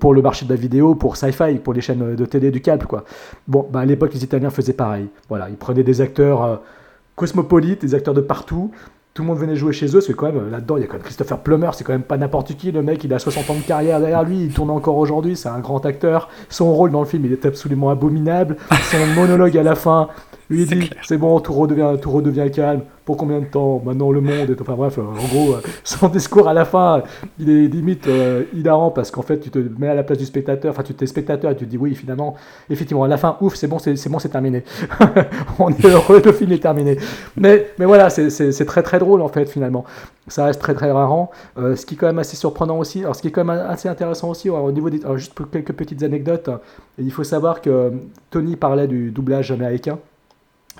pour 0.00 0.14
le 0.14 0.22
marché 0.22 0.46
de 0.46 0.50
la 0.50 0.56
vidéo, 0.56 0.94
pour 0.94 1.16
Sci-Fi, 1.16 1.56
pour 1.62 1.74
les 1.74 1.80
chaînes 1.82 2.14
de 2.16 2.24
télé 2.24 2.50
du 2.50 2.60
câble, 2.62 2.86
quoi. 2.86 3.04
Bon, 3.46 3.66
bah, 3.70 3.80
à 3.80 3.84
l'époque, 3.84 4.12
les 4.14 4.24
Italiens 4.24 4.50
faisaient 4.50 4.72
pareil. 4.72 5.08
Voilà, 5.28 5.48
ils 5.50 5.56
prenaient 5.56 5.82
des 5.84 6.00
acteurs 6.00 6.60
cosmopolites, 7.14 7.82
des 7.82 7.94
acteurs 7.94 8.14
de 8.14 8.20
partout. 8.22 8.70
Tout 9.14 9.20
le 9.20 9.28
monde 9.28 9.38
venait 9.38 9.56
jouer 9.56 9.74
chez 9.74 9.94
eux, 9.94 10.00
que 10.00 10.12
quand 10.12 10.32
même, 10.32 10.50
là-dedans, 10.50 10.78
il 10.78 10.80
y 10.80 10.84
a 10.84 10.86
quand 10.86 10.94
même 10.94 11.02
Christopher 11.02 11.38
Plummer, 11.40 11.68
c'est 11.74 11.84
quand 11.84 11.92
même 11.92 12.02
pas 12.02 12.16
n'importe 12.16 12.56
qui. 12.56 12.72
Le 12.72 12.82
mec, 12.82 13.04
il 13.04 13.12
a 13.12 13.18
60 13.18 13.50
ans 13.50 13.54
de 13.54 13.60
carrière 13.60 14.00
derrière 14.00 14.22
lui, 14.22 14.44
il 14.44 14.54
tourne 14.54 14.70
encore 14.70 14.96
aujourd'hui, 14.96 15.36
c'est 15.36 15.50
un 15.50 15.58
grand 15.58 15.84
acteur. 15.84 16.30
Son 16.48 16.72
rôle 16.72 16.90
dans 16.92 17.00
le 17.00 17.06
film, 17.06 17.26
il 17.26 17.32
est 17.32 17.44
absolument 17.44 17.90
abominable. 17.90 18.56
Son 18.90 19.06
monologue 19.14 19.58
à 19.58 19.62
la 19.62 19.74
fin, 19.74 20.08
lui, 20.52 20.62
il 20.62 20.68
dit 20.68 20.90
C'est 21.02 21.18
bon, 21.18 21.40
tout 21.40 21.52
redevient, 21.52 21.94
tout 22.00 22.10
redevient 22.10 22.50
calme. 22.50 22.82
Pour 23.04 23.16
combien 23.16 23.40
de 23.40 23.46
temps 23.46 23.82
Maintenant, 23.84 24.12
le 24.12 24.20
monde 24.20 24.50
est. 24.50 24.60
Enfin 24.60 24.74
bref, 24.74 24.96
euh, 24.98 25.02
en 25.02 25.26
gros, 25.26 25.54
euh, 25.54 25.60
son 25.84 26.08
discours 26.08 26.46
à 26.46 26.54
la 26.54 26.64
fin, 26.64 27.02
il 27.38 27.50
est 27.50 27.66
limite 27.66 28.06
euh, 28.06 28.44
hilarant 28.54 28.90
parce 28.92 29.10
qu'en 29.10 29.22
fait, 29.22 29.40
tu 29.40 29.50
te 29.50 29.58
mets 29.58 29.88
à 29.88 29.94
la 29.94 30.04
place 30.04 30.18
du 30.18 30.24
spectateur, 30.24 30.70
enfin, 30.70 30.84
tu 30.84 30.94
t'es 30.94 31.06
spectateur 31.06 31.50
et 31.50 31.56
tu 31.56 31.64
te 31.64 31.70
dis 31.70 31.78
Oui, 31.78 31.96
finalement, 31.96 32.36
effectivement, 32.70 33.02
à 33.02 33.08
la 33.08 33.16
fin, 33.16 33.36
ouf, 33.40 33.56
c'est 33.56 33.66
bon, 33.66 33.78
c'est 33.80 34.08
bon, 34.08 34.18
c'est 34.20 34.28
terminé. 34.28 34.62
On 35.58 35.70
est 35.70 35.84
heureux, 35.84 36.22
le 36.24 36.32
film 36.32 36.52
est 36.52 36.62
terminé. 36.62 36.96
Mais, 37.36 37.70
mais 37.78 37.86
voilà, 37.86 38.08
c'est- 38.10 38.64
très 38.66 38.82
très 38.84 39.00
drôle 39.00 39.22
en 39.22 39.28
fait, 39.28 39.46
finalement. 39.46 39.84
Ça 40.28 40.44
reste 40.44 40.60
très 40.60 40.74
très 40.74 40.92
rarant. 40.92 41.32
Euh, 41.58 41.74
ce 41.74 41.84
qui 41.84 41.94
est 41.94 41.96
quand 41.96 42.06
même 42.06 42.20
assez 42.20 42.36
surprenant 42.36 42.78
aussi, 42.78 43.00
alors 43.00 43.16
ce 43.16 43.22
qui 43.22 43.28
est 43.28 43.32
quand 43.32 43.44
même 43.44 43.64
assez 43.68 43.88
intéressant 43.88 44.30
aussi, 44.30 44.48
alors, 44.48 44.64
au 44.64 44.72
niveau 44.72 44.90
des. 44.90 45.02
alors, 45.02 45.18
juste 45.18 45.34
pour 45.34 45.50
quelques 45.50 45.72
petites 45.72 46.04
anecdotes, 46.04 46.48
il 46.98 47.10
faut 47.10 47.24
savoir 47.24 47.60
que 47.60 47.70
euh, 47.70 47.90
Tony 48.30 48.54
parlait 48.54 48.86
du 48.86 49.10
doublage 49.10 49.50
américain. 49.50 49.98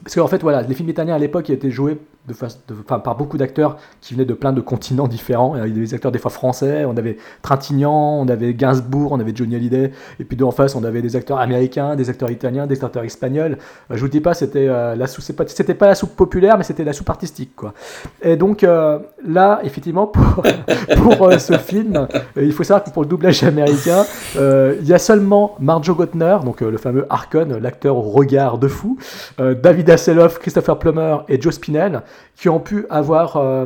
Parce 0.05 0.15
qu'en 0.15 0.27
fait, 0.27 0.43
voilà, 0.43 0.63
les 0.63 0.75
films 0.75 0.89
italiens 0.89 1.15
à 1.15 1.19
l'époque 1.19 1.51
étaient 1.51 1.71
joués 1.71 1.99
de 2.29 2.33
de- 2.35 2.75
enfin, 2.85 2.99
par 3.01 3.17
beaucoup 3.17 3.37
d'acteurs 3.37 3.77
qui 4.01 4.15
venaient 4.15 4.25
de 4.25 4.35
plein 4.35 4.53
de 4.53 4.61
continents 4.61 5.09
différents. 5.09 5.55
Il 5.57 5.59
y 5.59 5.63
avait 5.63 5.71
des 5.73 5.95
acteurs 5.95 6.13
des 6.13 6.19
fois 6.19 6.31
français, 6.31 6.85
on 6.85 6.97
avait 6.97 7.17
Trintignant, 7.43 8.21
on 8.21 8.29
avait 8.29 8.55
Gainsbourg, 8.55 9.13
on 9.13 9.21
avait 9.21 9.33
Johnny 9.35 9.57
Hallyday, 9.57 9.91
et 10.21 10.25
puis 10.25 10.37
de 10.37 10.45
face 10.51 10.75
on 10.77 10.85
avait 10.85 11.03
des 11.03 11.17
acteurs 11.17 11.39
américains, 11.39 11.97
des 11.97 12.09
acteurs 12.11 12.31
italiens, 12.31 12.67
des 12.67 12.85
acteurs 12.85 13.05
espagnols. 13.05 13.59
Euh, 13.91 13.97
je 13.97 14.01
vous 14.01 14.09
dis 14.09 14.21
pas, 14.21 14.35
c'était 14.35 14.69
euh, 14.69 14.95
la 14.95 15.07
soupe, 15.07 15.35
pas- 15.37 15.45
c'était 15.49 15.75
pas 15.75 15.87
la 15.87 15.95
soupe 15.95 16.15
populaire, 16.17 16.57
mais 16.59 16.65
c'était 16.65 16.85
la 16.85 16.93
soupe 16.93 17.11
artistique, 17.11 17.57
quoi. 17.57 17.75
Et 18.23 18.37
donc 18.37 18.63
euh, 18.65 18.99
là, 19.27 19.61
effectivement, 19.65 20.07
pour, 20.07 20.43
pour 21.03 21.29
euh, 21.29 21.39
ce 21.39 21.55
film, 21.59 21.97
euh, 21.97 22.43
il 22.45 22.53
faut 22.53 22.65
savoir 22.65 22.85
que 22.85 22.91
pour 22.91 23.03
le 23.03 23.09
doublage 23.09 23.43
américain, 23.43 24.05
il 24.37 24.87
y 24.87 24.93
a 24.95 24.99
seulement 24.99 25.57
Marjo 25.59 25.95
Gottner, 25.95 26.39
donc 26.45 26.61
le 26.61 26.77
fameux 26.79 27.07
Harkon, 27.11 27.59
l'acteur 27.61 27.97
au 27.97 28.03
regard 28.03 28.59
de 28.59 28.69
fou, 28.69 28.97
David 29.39 29.91
Hasselhoff, 29.91 30.39
Christopher 30.39 30.79
Plummer 30.79 31.19
et 31.29 31.41
Joe 31.41 31.55
Spinell, 31.55 32.03
qui 32.37 32.49
ont 32.49 32.61
pu 32.61 32.87
avoir 32.91 33.37
euh, 33.37 33.65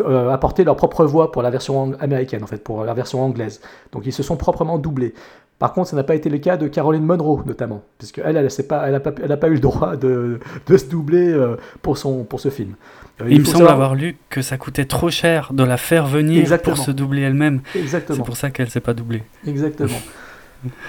euh, 0.00 0.30
apporté 0.30 0.64
leur 0.64 0.76
propre 0.76 1.04
voix 1.04 1.32
pour 1.32 1.42
la 1.42 1.50
version 1.50 1.92
américaine, 2.00 2.42
en 2.42 2.46
fait, 2.46 2.62
pour 2.62 2.84
la 2.84 2.94
version 2.94 3.22
anglaise. 3.22 3.60
Donc 3.92 4.04
ils 4.06 4.12
se 4.12 4.22
sont 4.22 4.36
proprement 4.36 4.78
doublés. 4.78 5.14
Par 5.58 5.72
contre, 5.72 5.88
ça 5.88 5.96
n'a 5.96 6.02
pas 6.04 6.14
été 6.14 6.28
le 6.28 6.36
cas 6.36 6.58
de 6.58 6.68
Caroline 6.68 7.04
Monroe, 7.04 7.42
notamment, 7.46 7.80
puisque 7.96 8.18
elle, 8.18 8.36
elle 8.36 8.44
n'a 8.46 8.64
pas, 8.68 8.88
elle 8.88 8.94
a 8.94 9.00
pas, 9.00 9.12
elle 9.22 9.32
a 9.32 9.36
pas 9.38 9.48
eu 9.48 9.54
le 9.54 9.60
droit 9.60 9.96
de, 9.96 10.38
de 10.66 10.76
se 10.76 10.84
doubler 10.84 11.32
euh, 11.32 11.56
pour, 11.80 11.96
son, 11.96 12.24
pour 12.24 12.40
ce 12.40 12.50
film. 12.50 12.74
Il 13.26 13.40
me 13.40 13.44
semble 13.46 13.58
savoir- 13.58 13.72
avoir 13.72 13.94
lu 13.94 14.18
que 14.28 14.42
ça 14.42 14.58
coûtait 14.58 14.84
trop 14.84 15.08
cher 15.08 15.54
de 15.54 15.64
la 15.64 15.78
faire 15.78 16.06
venir 16.06 16.40
Exactement. 16.40 16.76
pour 16.76 16.84
se 16.84 16.90
doubler 16.90 17.22
elle-même. 17.22 17.62
Exactement. 17.74 18.18
C'est 18.18 18.24
pour 18.26 18.36
ça 18.36 18.50
qu'elle 18.50 18.68
s'est 18.68 18.80
pas 18.80 18.92
doublée. 18.92 19.22
Exactement. 19.46 19.96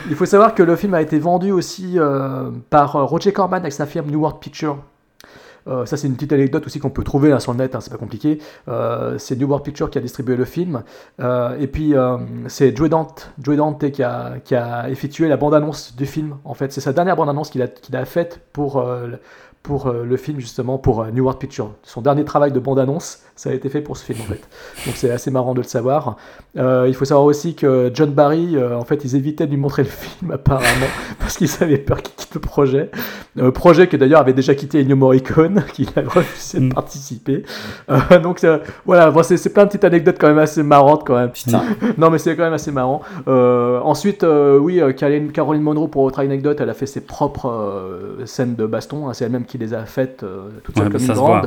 Il 0.09 0.15
faut 0.15 0.25
savoir 0.25 0.53
que 0.53 0.63
le 0.63 0.75
film 0.75 0.93
a 0.95 1.01
été 1.01 1.17
vendu 1.19 1.51
aussi 1.51 1.93
euh, 1.97 2.49
par 2.69 2.91
Roger 3.07 3.31
Corman 3.31 3.61
avec 3.61 3.71
sa 3.71 3.85
firme 3.85 4.09
New 4.11 4.19
World 4.19 4.39
Picture. 4.41 4.79
Euh, 5.68 5.86
ça, 5.86 5.97
c'est 5.97 6.07
une 6.07 6.15
petite 6.15 6.34
anecdote 6.34 6.65
aussi 6.65 6.80
qu'on 6.80 6.89
peut 6.89 7.03
trouver 7.03 7.30
là, 7.30 7.39
sur 7.39 7.51
le 7.51 7.57
net, 7.57 7.76
hein, 7.76 7.82
c'est 7.82 7.91
pas 7.91 7.97
compliqué. 7.97 8.39
Euh, 8.68 9.18
c'est 9.18 9.36
New 9.36 9.47
World 9.47 9.65
Picture 9.65 9.89
qui 9.89 9.97
a 9.97 10.01
distribué 10.01 10.36
le 10.36 10.45
film. 10.45 10.84
Euh, 11.20 11.57
et 11.59 11.68
puis, 11.68 11.93
c'est 12.47 12.76
Joe 12.76 12.89
Dante, 12.89 13.32
Joe 13.41 13.57
Dante 13.57 13.91
qui, 13.91 14.03
a, 14.03 14.39
qui 14.43 14.55
a 14.55 14.89
effectué 14.89 15.28
la 15.28 15.38
bande-annonce 15.38 15.95
du 15.95 16.05
film. 16.05 16.38
En 16.43 16.53
fait, 16.53 16.72
c'est 16.72 16.82
sa 16.82 16.93
dernière 16.93 17.15
bande-annonce 17.15 17.49
qu'il 17.49 17.61
a, 17.61 17.68
qu'il 17.68 17.95
a 17.95 18.05
faite 18.05 18.41
pour, 18.53 18.86
pour 19.63 19.91
le 19.91 20.18
film, 20.18 20.39
justement, 20.39 20.78
pour 20.78 21.05
New 21.07 21.24
World 21.24 21.39
Picture. 21.39 21.72
Son 21.84 22.01
dernier 22.01 22.26
travail 22.26 22.51
de 22.51 22.59
bande-annonce, 22.59 23.24
ça 23.38 23.51
a 23.51 23.53
été 23.53 23.69
fait 23.69 23.81
pour 23.81 23.95
ce 23.95 24.03
film, 24.03 24.19
en 24.21 24.23
fait. 24.23 24.41
Donc, 24.85 24.95
c'est 24.95 25.11
assez 25.11 25.29
marrant 25.29 25.53
de 25.53 25.59
le 25.59 25.67
savoir. 25.67 26.17
Euh, 26.57 26.85
il 26.88 26.95
faut 26.95 27.05
savoir 27.05 27.23
aussi 27.25 27.53
que 27.53 27.91
John 27.93 28.09
Barry, 28.09 28.57
euh, 28.57 28.75
en 28.75 28.83
fait, 28.83 29.05
ils 29.05 29.15
évitaient 29.15 29.45
de 29.45 29.51
lui 29.51 29.57
montrer 29.57 29.83
le 29.83 29.89
film, 29.89 30.31
apparemment, 30.33 30.88
parce 31.19 31.38
qu'ils 31.38 31.51
avaient 31.61 31.77
peur 31.77 32.01
qu'il 32.01 32.15
quitte 32.15 32.33
le 32.33 32.41
projet. 32.41 32.89
Euh, 33.38 33.51
projet 33.51 33.85
que 33.85 33.95
d'ailleurs 33.95 34.21
avait 34.21 34.33
déjà 34.33 34.55
quitté 34.55 34.81
Ennio 34.81 34.95
Morricone, 34.95 35.63
qui 35.73 35.88
a 35.95 36.01
refusé 36.01 36.59
de 36.59 36.73
participer. 36.73 37.43
Euh, 37.91 38.17
donc 38.17 38.43
voilà, 38.88 39.11
bon, 39.11 39.21
c'est 39.21 39.53
plein 39.53 39.65
de 39.65 39.69
petites 39.69 39.83
anecdotes 39.83 40.17
quand 40.19 40.29
même 40.29 40.39
assez 40.39 40.63
marrantes 40.63 41.05
quand 41.05 41.15
même. 41.15 41.31
non 41.99 42.09
mais 42.09 42.17
c'est 42.17 42.35
quand 42.35 42.43
même 42.43 42.53
assez 42.53 42.71
marrant. 42.71 43.01
Ensuite, 43.27 44.25
oui, 44.59 44.81
Caroline, 44.97 45.31
Caroline 45.31 45.61
Monroe, 45.61 45.88
pour 45.88 46.01
autre 46.03 46.19
anecdote, 46.19 46.57
elle 46.59 46.69
a 46.71 46.73
fait 46.73 46.88
ses 46.88 47.01
propres 47.01 48.17
scènes 48.25 48.55
de 48.55 48.65
baston. 48.65 49.07
hein, 49.07 49.13
c'est 49.13 49.25
elle-même 49.25 49.45
qui 49.45 49.59
les 49.59 49.75
a 49.75 49.85
faites 49.85 50.25
toute 50.63 50.75
seule 50.75 50.85
Ouais, 50.85 50.89
bah, 50.89 50.97
comme 50.97 51.07
ça 51.07 51.13
une 51.13 51.19
voit. 51.19 51.41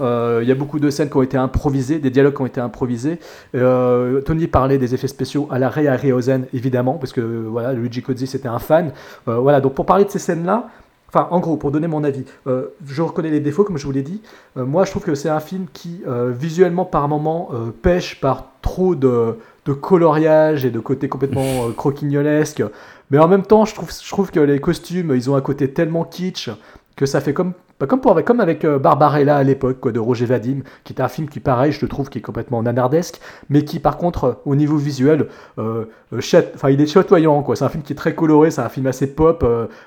Euh, 0.00 0.40
Il 0.42 0.48
y 0.48 0.52
a 0.52 0.54
beaucoup 0.54 0.78
de 0.78 0.90
scènes 0.90 1.10
qui 1.10 1.16
ont 1.16 1.22
été 1.22 1.36
improvisées, 1.36 1.98
des 1.98 2.10
dialogues 2.10 2.34
qui 2.34 2.42
ont 2.42 2.46
été 2.46 2.60
improvisés. 2.60 3.18
Euh, 3.54 4.20
Tony 4.22 4.46
parlait 4.46 4.78
des 4.78 4.94
effets 4.94 5.08
spéciaux 5.08 5.48
à 5.50 5.58
la 5.58 5.68
Ray 5.68 5.88
Harryhausen, 5.88 6.46
évidemment, 6.52 6.94
parce 6.94 7.12
que 7.12 7.20
voilà, 7.20 7.72
Luigi 7.72 8.02
Cozzi 8.02 8.26
c'était 8.26 8.48
un 8.48 8.58
fan. 8.58 8.92
Euh, 9.28 9.36
voilà, 9.36 9.60
donc 9.60 9.74
pour 9.74 9.86
parler 9.86 10.04
de 10.04 10.10
ces 10.10 10.18
scènes-là, 10.18 10.68
Enfin, 11.14 11.28
en 11.30 11.40
gros, 11.40 11.58
pour 11.58 11.70
donner 11.70 11.88
mon 11.88 12.04
avis, 12.04 12.24
euh, 12.46 12.68
je 12.86 13.02
reconnais 13.02 13.28
les 13.28 13.40
défauts, 13.40 13.64
comme 13.64 13.76
je 13.76 13.84
vous 13.84 13.92
l'ai 13.92 14.02
dit. 14.02 14.22
Euh, 14.56 14.64
moi, 14.64 14.86
je 14.86 14.90
trouve 14.90 15.02
que 15.02 15.14
c'est 15.14 15.28
un 15.28 15.40
film 15.40 15.66
qui, 15.70 16.00
euh, 16.06 16.32
visuellement, 16.34 16.86
par 16.86 17.06
moments, 17.06 17.50
euh, 17.52 17.70
pêche 17.70 18.18
par 18.18 18.46
trop 18.62 18.94
de, 18.94 19.36
de 19.66 19.72
coloriage 19.74 20.64
et 20.64 20.70
de 20.70 20.80
côté 20.80 21.10
complètement 21.10 21.68
croquignolesque. 21.76 22.62
Mais 23.10 23.18
en 23.18 23.28
même 23.28 23.42
temps, 23.42 23.66
je 23.66 23.74
trouve, 23.74 23.90
je 23.92 24.10
trouve 24.10 24.30
que 24.30 24.40
les 24.40 24.58
costumes, 24.58 25.12
ils 25.14 25.28
ont 25.28 25.36
un 25.36 25.42
côté 25.42 25.70
tellement 25.70 26.04
kitsch 26.04 26.48
que 26.96 27.04
ça 27.04 27.20
fait 27.20 27.34
comme, 27.34 27.52
bah, 27.82 27.88
comme, 27.88 28.00
pour, 28.00 28.22
comme 28.22 28.38
avec 28.38 28.64
euh, 28.64 28.78
Barbarella 28.78 29.38
à 29.38 29.42
l'époque, 29.42 29.80
quoi, 29.80 29.90
de 29.90 29.98
Roger 29.98 30.24
Vadim, 30.24 30.60
qui 30.84 30.92
était 30.92 31.02
un 31.02 31.08
film 31.08 31.28
qui, 31.28 31.40
pareil, 31.40 31.72
je 31.72 31.80
le 31.82 31.88
trouve, 31.88 32.10
qui 32.10 32.18
est 32.18 32.22
complètement 32.22 32.62
nanardesque, 32.62 33.20
mais 33.50 33.64
qui, 33.64 33.80
par 33.80 33.96
contre, 33.96 34.24
euh, 34.24 34.32
au 34.44 34.54
niveau 34.54 34.76
visuel, 34.76 35.26
euh, 35.58 35.86
euh, 36.12 36.20
enfin, 36.54 36.70
il 36.70 36.80
est 36.80 36.86
chatoyant, 36.86 37.42
quoi. 37.42 37.56
C'est 37.56 37.64
un 37.64 37.68
film 37.68 37.82
qui 37.82 37.92
est 37.92 37.96
très 37.96 38.14
coloré, 38.14 38.52
c'est 38.52 38.60
un 38.60 38.68
film 38.68 38.86
assez 38.86 39.08
pop. 39.08 39.44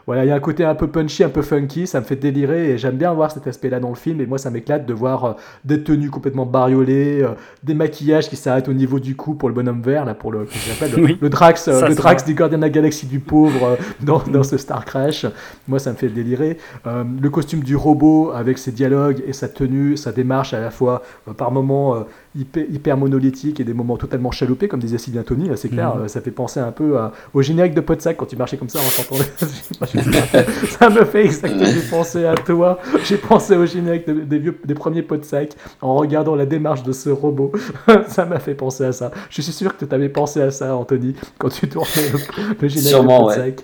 voilà, 0.08 0.26
il 0.26 0.28
y 0.28 0.32
a 0.32 0.36
un 0.36 0.41
côté 0.41 0.66
un 0.66 0.76
peu 0.76 0.88
punchy, 0.88 1.24
un 1.24 1.30
peu 1.30 1.41
funky, 1.41 1.88
ça 1.88 2.02
me 2.02 2.06
fait 2.06 2.18
délirer 2.18 2.72
et 2.72 2.78
j'aime 2.78 2.98
bien 2.98 3.14
voir 3.14 3.32
cet 3.32 3.48
aspect-là 3.48 3.80
dans 3.80 3.89
le 3.89 3.96
film. 3.96 4.20
Et 4.20 4.26
moi, 4.26 4.38
ça 4.38 4.50
m'éclate 4.50 4.86
de 4.86 4.93
voir 4.93 5.38
des 5.64 5.82
tenues 5.82 6.10
complètement 6.10 6.46
bariolées, 6.46 7.26
des 7.64 7.76
maquillages 7.76 8.28
qui 8.28 8.36
s'arrêtent 8.36 8.68
au 8.68 8.74
niveau 8.74 9.00
du 9.00 9.16
cou 9.16 9.36
pour 9.36 9.48
le 9.48 9.56
bonhomme 9.56 9.82
vert, 9.82 10.04
là, 10.04 10.16
pour 10.16 10.34
le, 10.34 10.48
le, 10.82 10.98
Oui. 11.02 11.18
le 11.22 11.30
Drax, 11.30 11.64
Ça, 11.64 11.88
le 11.88 11.96
Drax 11.96 12.26
du 12.26 12.34
Gardien 12.34 12.58
de 12.58 12.64
la 12.64 12.70
Galaxie 12.70 13.06
du 13.06 13.20
pauvre 13.20 13.78
dans, 14.02 14.20
dans 14.20 14.43
ce 14.43 14.58
Star 14.58 14.84
Crash. 14.84 15.26
Moi, 15.70 15.80
ça 15.80 15.91
me 15.91 15.96
fait 15.96 16.10
délirer. 16.10 16.58
Le 16.86 17.30
costume 17.30 17.62
du 17.62 17.76
robot 17.86 18.32
avec 18.32 18.58
ses 18.58 18.72
dialogues 18.72 19.24
et 19.28 19.34
sa 19.34 19.48
tenue, 19.48 19.96
sa 19.98 20.12
démarche 20.12 20.54
à 20.54 20.60
la 20.60 20.72
fois 20.72 21.04
euh, 21.28 21.34
par 21.34 21.52
moments 21.52 21.96
euh, 21.96 22.04
hyper, 22.38 22.66
hyper 22.72 22.98
monolithique 22.98 23.60
et 23.60 23.64
des 23.64 23.74
moments 23.74 23.98
totalement 23.98 24.32
chaloupés, 24.32 24.68
comme 24.68 24.80
disait 24.80 24.98
Sylvain 24.98 25.24
Tony, 25.24 25.48
là, 25.50 25.56
c'est 25.56 25.70
clair. 25.70 25.96
Mhm. 25.96 26.02
euh, 26.04 26.08
ça 26.08 26.22
fait 26.22 26.32
penser 26.32 26.60
un 26.60 26.72
peu 26.72 26.98
à- 26.98 27.12
au 27.34 27.42
générique 27.42 27.74
de 27.74 27.82
Podsac 27.82 28.18
quand 28.18 28.26
tu 28.26 28.36
marchais 28.36 28.58
comme 28.58 28.70
ça 28.70 28.80
en 28.80 29.16
je- 29.16 30.00
ça 30.80 30.90
me 30.90 31.06
fait 31.06 31.26
exactement 31.26 31.66
penser 31.90 32.26
à 32.26 32.36
toi. 32.36 32.80
J'ai 33.04 33.18
pensé 33.18 33.56
au 33.56 33.66
générique 33.66 34.08
de- 34.08 34.22
des, 34.22 34.40
vieux, 34.40 34.58
des 34.66 34.74
premiers 34.74 35.02
Podsac 35.02 35.54
en 35.82 35.96
regardant 35.96 36.36
la 36.36 36.46
démarche 36.46 36.84
de 36.84 36.92
ce 36.92 37.10
robot. 37.10 37.52
ça 38.08 38.26
m'a 38.26 38.40
fait 38.40 38.56
penser 38.56 38.86
à 38.86 38.92
ça. 38.92 39.12
Je 39.30 39.42
suis 39.42 39.52
sûr 39.54 39.76
que 39.78 39.86
tu 39.86 39.94
avais 39.96 40.10
pensé 40.10 40.42
à 40.42 40.52
ça, 40.52 40.76
Anthony, 40.76 41.16
quand 41.38 41.50
tu 41.50 41.68
tournais 41.70 41.90
le, 42.12 42.20
le 42.62 42.68
générique 42.68 42.90
Sûrement, 42.90 43.30
de 43.30 43.34
Podsac. 43.36 43.64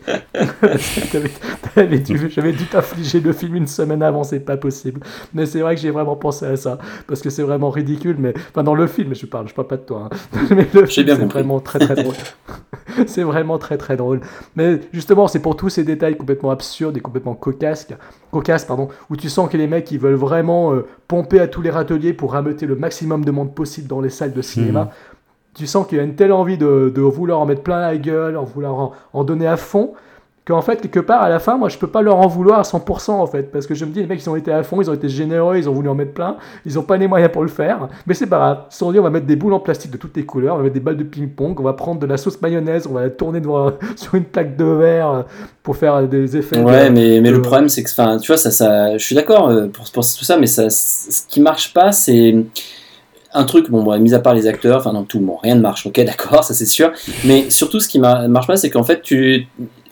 J'avais 1.76 2.52
dû 2.54 2.66
t'affliger 2.66 3.20
le 3.20 3.34
film 3.34 3.56
une 3.56 3.68
semaine 3.68 4.04
avant, 4.04 4.24
c'est 4.24 4.40
pas 4.40 4.58
possible. 4.58 5.02
Mais 5.34 5.46
c'est 5.46 5.60
vrai 5.62 5.76
que 5.76 5.82
j'ai 5.82 5.92
vraiment 5.92 6.16
pensé 6.16 6.46
à 6.46 6.56
ça. 6.56 6.78
Parce 7.08 7.22
que 7.22 7.30
c'est 7.30 7.44
vraiment 7.44 7.70
ridicule. 7.70 8.16
Mais 8.20 8.34
enfin, 8.50 8.61
dans 8.64 8.76
le 8.76 8.88
film, 8.88 9.14
je 9.16 9.26
parle, 9.26 9.48
je 9.48 9.54
parle 9.54 9.68
pas 9.68 9.78
de 9.78 9.84
toi. 9.84 10.10
hein. 10.12 10.38
J'ai 10.88 11.04
bien 11.04 11.16
c'est 11.16 11.26
vraiment 11.26 11.60
très 11.60 11.80
très 11.80 11.96
drôle. 11.96 12.16
c'est 13.08 13.24
vraiment 13.24 13.58
très 13.58 13.78
très 13.78 13.96
drôle. 13.96 14.22
Mais 14.56 14.80
justement, 14.94 15.28
c'est 15.28 15.42
pour 15.42 15.56
tous 15.56 15.70
ces 15.70 15.84
détails 15.84 16.18
complètement 16.18 16.52
absurdes 16.52 16.98
et 16.98 17.00
complètement 17.00 17.36
cocasses, 17.36 17.88
cocasses 18.32 18.66
pardon, 18.66 18.90
où 19.10 19.16
tu 19.16 19.30
sens 19.30 19.50
que 19.50 19.58
les 19.58 19.68
mecs 19.68 19.90
ils 19.92 20.00
veulent 20.00 20.16
vraiment 20.16 20.74
euh, 20.74 20.86
pomper 21.08 21.40
à 21.40 21.48
tous 21.48 21.62
les 21.62 21.70
râteliers 21.70 22.14
pour 22.14 22.34
rameuter 22.34 22.66
le 22.66 22.76
maximum 22.76 23.24
de 23.26 23.32
monde 23.32 23.54
possible 23.56 23.88
dans 23.88 24.02
les 24.02 24.10
salles 24.10 24.34
de 24.34 24.42
cinéma. 24.42 24.86
Mhm. 24.86 24.90
Tu 25.54 25.68
sens 25.68 25.86
qu'il 25.86 25.98
y 25.98 26.02
a 26.02 26.04
une 26.04 26.16
telle 26.16 26.32
envie 26.32 26.58
de, 26.58 26.92
de 26.94 27.02
vouloir 27.02 27.40
en 27.40 27.46
mettre 27.46 27.62
plein 27.64 27.82
la 27.82 27.98
gueule, 27.98 28.38
en 28.38 28.44
vouloir 28.44 28.74
en, 28.74 28.94
en 29.14 29.24
donner 29.24 29.48
à 29.48 29.58
fond, 29.58 29.94
qu'en 30.46 30.62
fait, 30.62 30.82
quelque 30.82 31.00
part, 31.00 31.22
à 31.22 31.30
la 31.30 31.40
fin, 31.40 31.56
moi, 31.58 31.70
je 31.70 31.78
peux 31.78 31.88
pas 31.88 32.02
leur 32.02 32.18
en 32.18 32.28
vouloir 32.28 32.60
à 32.60 32.64
100%, 32.64 33.12
en 33.12 33.28
fait, 33.28 33.52
parce 33.52 33.68
que 33.68 33.76
je 33.76 33.86
me 33.86 33.92
dis, 33.92 34.00
les 34.02 34.08
mecs, 34.08 34.22
ils 34.24 34.30
ont 34.30 34.36
été 34.36 34.52
à 34.52 34.64
fond, 34.64 34.82
ils 34.82 34.90
ont 34.90 34.94
été 34.94 35.08
généreux, 35.08 35.58
ils 35.58 35.70
ont 35.70 35.74
voulu 35.74 35.88
en 35.88 35.94
mettre 35.96 36.14
plein, 36.14 36.38
ils 36.66 36.80
ont 36.80 36.84
pas 36.84 36.98
les 36.98 37.08
moyens 37.08 37.32
pour 37.32 37.44
le 37.44 37.48
faire, 37.48 37.88
mais 38.08 38.14
c'est 38.16 38.26
pas 38.26 38.38
grave. 38.38 38.58
Ils 38.70 38.74
se 38.74 38.80
sont 38.80 38.92
dit, 38.92 39.00
on 39.00 39.04
va 39.04 39.12
mettre 39.12 39.28
des 39.28 39.36
boules 39.36 39.54
en 39.54 39.60
plastique 39.60 39.92
de 39.92 39.98
toutes 39.98 40.18
les 40.18 40.26
couleurs, 40.26 40.56
on 40.56 40.58
va 40.58 40.64
mettre 40.64 40.74
des 40.74 40.80
balles 40.80 40.98
de 40.98 41.04
ping-pong, 41.04 41.60
on 41.60 41.64
va 41.64 41.74
prendre 41.74 42.00
de 42.00 42.08
la 42.08 42.18
sauce 42.18 42.42
mayonnaise, 42.42 42.88
on 42.90 42.94
va 42.94 43.02
la 43.04 43.10
tourner 43.12 43.40
devant, 43.40 43.72
sur 43.96 44.16
une 44.16 44.24
plaque 44.26 44.58
de 44.58 44.66
verre 44.66 45.10
euh, 45.12 45.22
pour 45.62 45.78
faire 45.78 46.08
des 46.08 46.36
effets. 46.36 46.58
Ouais, 46.60 46.90
de- 46.90 46.94
mais, 46.94 47.22
mais 47.22 47.30
de- 47.30 47.36
le 47.36 47.42
problème, 47.44 47.70
c'est 47.70 47.84
que, 47.84 47.90
enfin, 47.92 48.18
tu 48.18 48.28
vois, 48.28 48.38
ça, 48.38 48.50
ça, 48.50 48.98
je 48.98 49.06
suis 49.06 49.16
d'accord 49.16 49.50
euh, 49.50 49.68
pour, 49.68 49.86
pour 49.92 50.04
tout 50.04 50.26
ça, 50.26 50.38
mais 50.38 50.48
ça, 50.48 50.70
ce 50.72 51.22
qui 51.28 51.40
marche 51.40 51.72
pas, 51.74 51.92
c'est 51.92 52.36
un 53.34 53.44
truc, 53.46 53.70
bon, 53.70 53.84
bon, 53.84 53.98
mis 54.00 54.14
à 54.14 54.20
part 54.20 54.34
les 54.34 54.48
acteurs, 54.48 54.78
enfin, 54.80 54.92
non, 54.92 55.04
tout, 55.04 55.20
bon, 55.20 55.38
rien 55.38 55.54
ne 55.56 55.62
marche, 55.62 55.86
ok, 55.86 56.02
d'accord, 56.04 56.44
ça 56.44 56.54
c'est 56.56 56.66
sûr, 56.66 56.92
mais 57.26 57.50
surtout, 57.52 57.80
ce 57.80 57.88
qui 57.88 58.00
ma- 58.00 58.28
marche 58.28 58.48
pas, 58.48 58.58
c'est 58.58 58.70
qu'en 58.72 58.84
fait, 58.84 59.02
tu, 59.04 59.48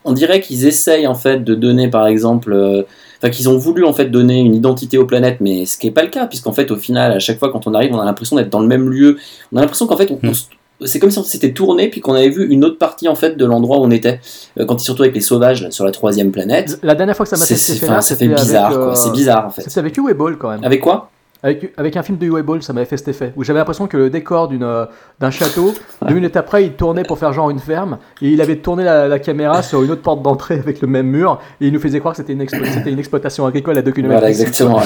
on 0.05 0.13
dirait 0.13 0.41
qu'ils 0.41 0.65
essayent, 0.65 1.07
en 1.07 1.15
fait, 1.15 1.43
de 1.43 1.55
donner, 1.55 1.87
par 1.89 2.07
exemple, 2.07 2.53
euh, 2.53 2.83
Enfin, 3.21 3.31
qu'ils 3.31 3.49
ont 3.49 3.57
voulu 3.57 3.83
en 3.83 3.91
fait 3.91 4.05
donner 4.05 4.39
une 4.39 4.55
identité 4.55 4.97
aux 4.97 5.05
planètes, 5.05 5.39
mais 5.41 5.65
ce 5.65 5.77
qui 5.77 5.87
n'est 5.87 5.91
pas 5.91 6.03
le 6.03 6.09
cas, 6.09 6.25
puisqu'en 6.25 6.53
fait, 6.53 6.71
au 6.71 6.77
final, 6.77 7.11
à 7.11 7.19
chaque 7.19 7.37
fois 7.37 7.51
quand 7.51 7.67
on 7.67 7.73
arrive, 7.73 7.93
on 7.93 7.99
a 7.99 8.05
l'impression 8.05 8.37
d'être 8.37 8.49
dans 8.49 8.61
le 8.61 8.67
même 8.67 8.87
lieu. 8.89 9.17
On 9.51 9.57
a 9.57 9.59
l'impression 9.59 9.87
qu'en 9.87 9.97
fait, 9.97 10.09
on- 10.09 10.19
on 10.23 10.31
s- 10.31 10.47
c'est 10.85 10.99
comme 10.99 11.11
si 11.11 11.19
on 11.19 11.23
s'était 11.25 11.51
tourné, 11.51 11.89
puis 11.89 11.99
qu'on 11.99 12.13
avait 12.13 12.29
vu 12.29 12.47
une 12.49 12.63
autre 12.63 12.77
partie 12.77 13.09
en 13.09 13.15
fait 13.15 13.35
de 13.35 13.43
l'endroit 13.43 13.79
où 13.79 13.83
on 13.83 13.91
était. 13.91 14.21
Euh, 14.57 14.63
quand 14.65 14.79
surtout 14.79 15.01
avec 15.01 15.13
les 15.15 15.19
sauvages 15.19 15.61
là, 15.63 15.69
sur 15.71 15.83
la 15.83 15.91
troisième 15.91 16.31
planète, 16.31 16.79
La 16.81 16.95
dernière 16.95 17.13
fois 17.17 17.25
que 17.25 17.29
ça 17.31 17.35
m'a 17.35 17.43
fait 17.45 17.55
c'est- 17.55 17.85
ça 18.01 18.15
fait 18.15 18.25
bizarre, 18.29 18.67
avec, 18.67 18.77
quoi. 18.77 18.91
euh, 18.91 18.95
C'est 18.95 19.11
bizarre 19.11 19.45
en 19.47 19.49
fait. 19.49 19.63
C'était 19.63 19.79
avec 19.81 19.97
Uwe 19.97 20.13
Ball 20.13 20.37
quand 20.37 20.51
même. 20.51 20.63
Avec 20.63 20.79
quoi? 20.79 21.09
Avec, 21.41 21.71
avec 21.77 21.95
un 21.95 22.03
film 22.03 22.17
de 22.17 22.25
Uwe 22.25 22.41
Ball, 22.43 22.61
ça 22.61 22.73
m'avait 22.73 22.85
fait 22.85 22.97
cet 22.97 23.07
effet. 23.07 23.31
Où 23.37 23.43
j'avais 23.45 23.59
l'impression 23.59 23.87
que 23.87 23.95
le 23.95 24.09
décor 24.09 24.49
d'une, 24.49 24.63
euh, 24.63 24.85
d'un 25.21 25.31
château, 25.31 25.73
deux 26.05 26.13
minutes 26.13 26.35
après, 26.35 26.65
il 26.65 26.73
tournait 26.73 27.03
pour 27.03 27.17
faire 27.17 27.31
genre 27.31 27.49
une 27.49 27.59
ferme. 27.59 27.97
Et 28.21 28.27
il 28.29 28.41
avait 28.41 28.57
tourné 28.57 28.83
la, 28.83 29.07
la 29.07 29.19
caméra 29.19 29.61
sur 29.63 29.81
une 29.81 29.91
autre 29.91 30.01
porte 30.01 30.21
d'entrée 30.21 30.55
avec 30.59 30.81
le 30.81 30.87
même 30.87 31.07
mur. 31.07 31.39
Et 31.61 31.67
il 31.67 31.73
nous 31.73 31.79
faisait 31.79 31.99
croire 31.99 32.13
que 32.13 32.17
c'était 32.17 32.33
une, 32.33 32.43
explo- 32.43 32.65
c'était 32.65 32.91
une 32.91 32.99
exploitation 32.99 33.45
agricole 33.45 33.77
à 33.77 33.81
2 33.81 33.91
km. 33.91 34.11
Voilà, 34.11 34.29
exactement. 34.29 34.81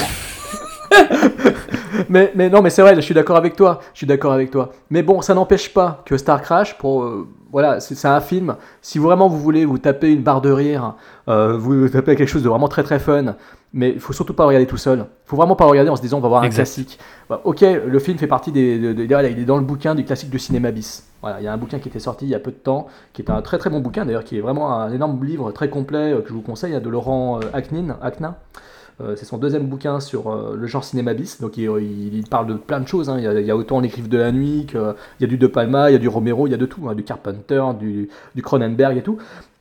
mais, 2.10 2.32
mais 2.36 2.50
non, 2.50 2.62
mais 2.62 2.70
c'est 2.70 2.82
vrai, 2.82 2.96
je 2.96 3.02
suis 3.02 3.14
d'accord 3.16 3.38
avec 3.38 3.56
toi. 3.56 3.80
Je 3.94 4.00
suis 4.00 4.08
d'accord 4.08 4.34
avec 4.34 4.52
toi. 4.52 4.72
Mais 4.90 5.02
bon, 5.04 5.22
ça 5.22 5.34
n'empêche 5.34 5.74
pas 5.74 6.02
que 6.06 6.18
Star 6.18 6.42
Crash, 6.42 6.78
pour, 6.78 7.04
euh, 7.04 7.28
voilà, 7.52 7.80
c'est 7.80 7.96
c'est 7.96 8.08
un 8.08 8.22
film. 8.22 8.56
Si 8.82 9.00
vraiment 9.00 9.28
vous 9.28 9.40
voulez 9.40 9.66
vous 9.66 9.78
taper 9.78 10.12
une 10.12 10.22
barre 10.22 10.42
de 10.42 10.52
rire, 10.52 10.96
euh, 11.30 11.58
vous 11.58 11.88
tapez 11.90 12.16
quelque 12.16 12.30
chose 12.30 12.44
de 12.44 12.50
vraiment 12.50 12.68
très 12.68 12.84
très 12.84 13.00
fun, 13.00 13.36
mais 13.74 13.90
il 13.92 14.00
faut 14.00 14.14
surtout 14.14 14.34
pas 14.34 14.44
le 14.44 14.48
regarder 14.50 14.68
tout 14.68 14.78
seul. 14.78 15.00
Il 15.00 15.06
faut 15.30 15.36
vraiment 15.36 15.56
pas 15.56 15.66
le 15.66 15.72
regarder 15.72 15.90
en 15.90 15.96
se 15.96 16.02
disant 16.02 16.18
on 16.18 16.22
va 16.22 16.28
voir 16.30 16.42
un 16.44 16.46
Exact. 16.46 16.58
classique. 16.64 17.00
Bah, 17.30 17.42
ok, 17.44 17.62
le 17.62 18.00
film 18.00 18.18
fait 18.18 18.28
partie 18.28 18.52
des, 18.52 18.78
de- 18.80 18.94
de- 18.94 19.06
voilà, 19.06 19.30
il 19.30 19.40
est 19.40 19.46
dans 19.46 19.58
le 19.58 19.64
bouquin 19.64 19.96
du 19.96 20.04
classique 20.06 20.30
du 20.30 20.40
cinéma 20.40 20.72
bis. 20.72 21.08
Voilà, 21.22 21.40
il 21.42 21.44
y 21.44 21.48
a 21.48 21.54
un 21.54 21.58
bouquin 21.58 21.80
qui 21.80 21.90
était 21.90 22.00
sorti 22.00 22.26
il 22.26 22.30
y 22.30 22.36
a 22.36 22.40
peu 22.40 22.52
de 22.52 22.58
temps, 22.58 22.88
qui 23.14 23.22
est 23.22 23.30
un 23.32 23.42
très 23.42 23.58
très 23.58 23.70
bon 23.70 23.80
bouquin 23.80 24.06
d'ailleurs, 24.06 24.24
qui 24.26 24.38
est 24.38 24.42
vraiment 24.42 24.74
un 24.80 24.92
énorme 24.92 25.24
livre 25.24 25.52
très 25.52 25.70
complet 25.70 26.14
euh, 26.14 26.22
que 26.22 26.28
je 26.30 26.34
vous 26.34 26.42
conseille, 26.42 26.76
hein, 26.76 26.82
de 26.82 26.90
Laurent 26.90 27.40
euh, 27.42 27.46
Aknin, 27.54 27.98
Aknin. 28.02 28.36
Euh, 29.02 29.16
c'est 29.16 29.26
son 29.26 29.40
deuxième 29.40 29.66
bouquin 29.66 30.00
sur 30.00 30.32
euh, 30.32 30.56
le 30.56 30.68
genre 30.68 30.84
cinéma 30.84 31.16
bis. 31.16 31.42
Donc 31.42 31.58
il, 31.58 31.64
il- 31.64 32.14
il 32.16 32.30
parle 32.30 32.46
de 32.46 32.54
plein 32.54 32.80
de 32.80 32.88
choses. 32.88 33.10
hein. 33.10 33.16
Il, 33.18 33.24
y 33.24 33.28
a, 33.28 33.40
il 33.40 33.46
y 33.46 33.50
a 33.50 33.56
autant 33.58 33.82
griffes 33.82 34.08
de 34.10 34.18
la 34.20 34.32
nuit, 34.32 34.68
que, 34.72 34.94
il 35.20 35.24
y 35.24 35.26
a 35.26 35.28
du 35.28 35.38
De 35.38 35.48
Palma, 35.48 35.90
il 35.90 35.94
y 35.94 35.96
a 35.96 36.00
du 36.00 36.08
Romero, 36.10 36.46
il 36.46 36.52
y 36.52 36.54
a 36.54 36.58
de 36.58 36.66
tout, 36.68 36.88
hein, 36.88 36.94
du 36.94 37.04
Carpenter, 37.04 37.64
du, 37.80 38.10
du 38.36 38.42
Cronenberg 38.44 38.96
et 38.98 39.02
tout. 39.02 39.18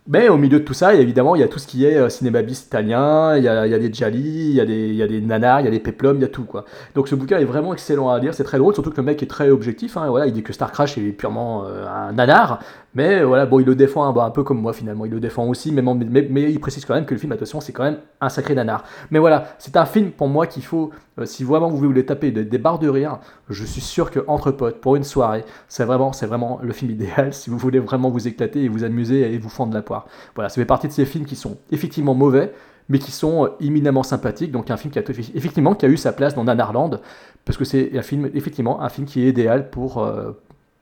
Mais 0.08 0.28
au 0.28 0.36
milieu 0.36 0.58
de 0.58 0.64
tout 0.64 0.74
ça, 0.74 0.94
évidemment, 0.94 1.36
il 1.36 1.42
y 1.42 1.44
a 1.44 1.48
tout 1.48 1.60
ce 1.60 1.66
qui 1.68 1.84
est 1.86 1.96
euh, 1.96 2.08
cinéma 2.08 2.42
bis 2.42 2.64
italien, 2.66 3.36
il 3.36 3.44
y 3.44 3.48
a, 3.48 3.66
il 3.68 3.70
y 3.70 3.74
a 3.74 3.78
des 3.78 3.92
Gialli, 3.92 4.48
il 4.50 4.54
y 4.54 4.60
a 4.60 4.64
des, 4.66 4.88
il 4.88 5.26
nanars, 5.28 5.60
il 5.60 5.64
y 5.64 5.68
a 5.68 5.70
des 5.70 5.78
peplums, 5.78 6.16
il 6.16 6.22
y 6.22 6.24
a 6.24 6.28
tout. 6.28 6.42
quoi. 6.42 6.64
Donc 6.96 7.06
ce 7.06 7.14
bouquin 7.14 7.38
est 7.38 7.44
vraiment 7.44 7.72
excellent 7.72 8.08
à 8.10 8.18
lire, 8.18 8.34
c'est 8.34 8.42
très 8.42 8.58
drôle, 8.58 8.74
surtout 8.74 8.90
que 8.90 8.96
le 8.96 9.04
mec 9.04 9.22
est 9.22 9.26
très 9.30 9.48
objectif. 9.50 9.96
hein. 9.96 10.08
Voilà, 10.08 10.26
il 10.26 10.32
dit 10.32 10.42
que 10.42 10.52
Star 10.52 10.72
Crash 10.72 10.98
est 10.98 11.12
purement 11.12 11.66
euh, 11.66 11.86
un 11.86 12.12
nanar, 12.14 12.58
mais 12.96 13.20
euh, 13.20 13.26
voilà, 13.26 13.46
bon, 13.46 13.60
il 13.60 13.64
le 13.66 13.76
défend 13.76 14.02
un, 14.04 14.10
bon, 14.12 14.22
un 14.22 14.30
peu 14.30 14.42
comme 14.42 14.60
moi 14.60 14.72
finalement, 14.72 15.04
il 15.04 15.12
le 15.12 15.20
défend 15.20 15.46
aussi, 15.46 15.70
en- 15.70 15.94
mais, 15.94 16.26
mais 16.28 16.50
il 16.50 16.58
précise 16.58 16.84
quand 16.84 16.94
même 16.94 17.06
que 17.06 17.14
le 17.14 17.20
film, 17.20 17.30
attention, 17.30 17.60
c'est 17.60 17.72
quand 17.72 17.84
même 17.84 17.98
un 18.20 18.28
sacré 18.28 18.56
nanar. 18.56 18.82
Mais 19.12 19.20
voilà, 19.20 19.54
c'est 19.60 19.76
un 19.76 19.86
film 19.86 20.10
pour 20.10 20.26
moi 20.26 20.48
qu'il 20.48 20.64
faut, 20.64 20.90
si 21.26 21.44
vraiment 21.44 21.68
vous 21.68 21.76
voulez 21.76 22.04
taper 22.04 22.30
des, 22.30 22.58
barres 22.58 22.78
de 22.78 22.88
rire, 22.88 23.18
je 23.48 23.64
suis 23.64 23.80
sûr 23.80 24.10
que 24.10 24.20
entre 24.26 24.50
potes, 24.50 24.80
pour 24.80 24.96
une 24.96 25.04
soirée, 25.04 25.44
c'est 25.68 25.84
vraiment, 25.84 26.60
le 26.62 26.72
film 26.72 26.90
idéal 26.90 27.32
si 27.34 27.50
vous 27.50 27.58
voulez 27.58 27.78
vraiment 27.78 28.10
vous 28.10 28.28
éclater 28.28 28.64
et 28.64 28.68
vous 28.68 28.84
amuser 28.84 29.32
et 29.32 29.38
vous 29.38 29.48
fendre 29.48 29.74
la 29.74 29.82
poire. 29.82 30.06
Voilà, 30.34 30.48
ça 30.48 30.56
fait 30.56 30.64
partie 30.64 30.88
de 30.88 30.92
ces 30.92 31.04
films 31.04 31.24
qui 31.24 31.36
sont 31.36 31.56
effectivement 31.70 32.14
mauvais, 32.14 32.52
mais 32.88 32.98
qui 32.98 33.12
sont 33.12 33.44
euh, 33.44 33.48
éminemment 33.60 34.02
sympathiques. 34.02 34.52
Donc 34.52 34.70
un 34.70 34.76
film 34.76 34.92
qui 34.92 34.98
a 34.98 35.02
effectivement 35.34 35.76
eu 35.82 35.96
sa 35.96 36.12
place 36.12 36.34
dans 36.34 36.44
Nanarland, 36.44 37.00
parce 37.44 37.58
que 37.58 37.64
c'est 37.64 37.96
un 37.96 38.02
film 38.02 38.30
effectivement 38.34 38.82
un 38.82 38.88
film 38.88 39.06
qui 39.06 39.24
est 39.24 39.28
idéal 39.28 39.70
pour 39.70 39.98
euh, 39.98 40.32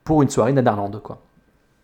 une 0.09 0.29
soirée 0.29 0.51
Nanarland. 0.51 1.01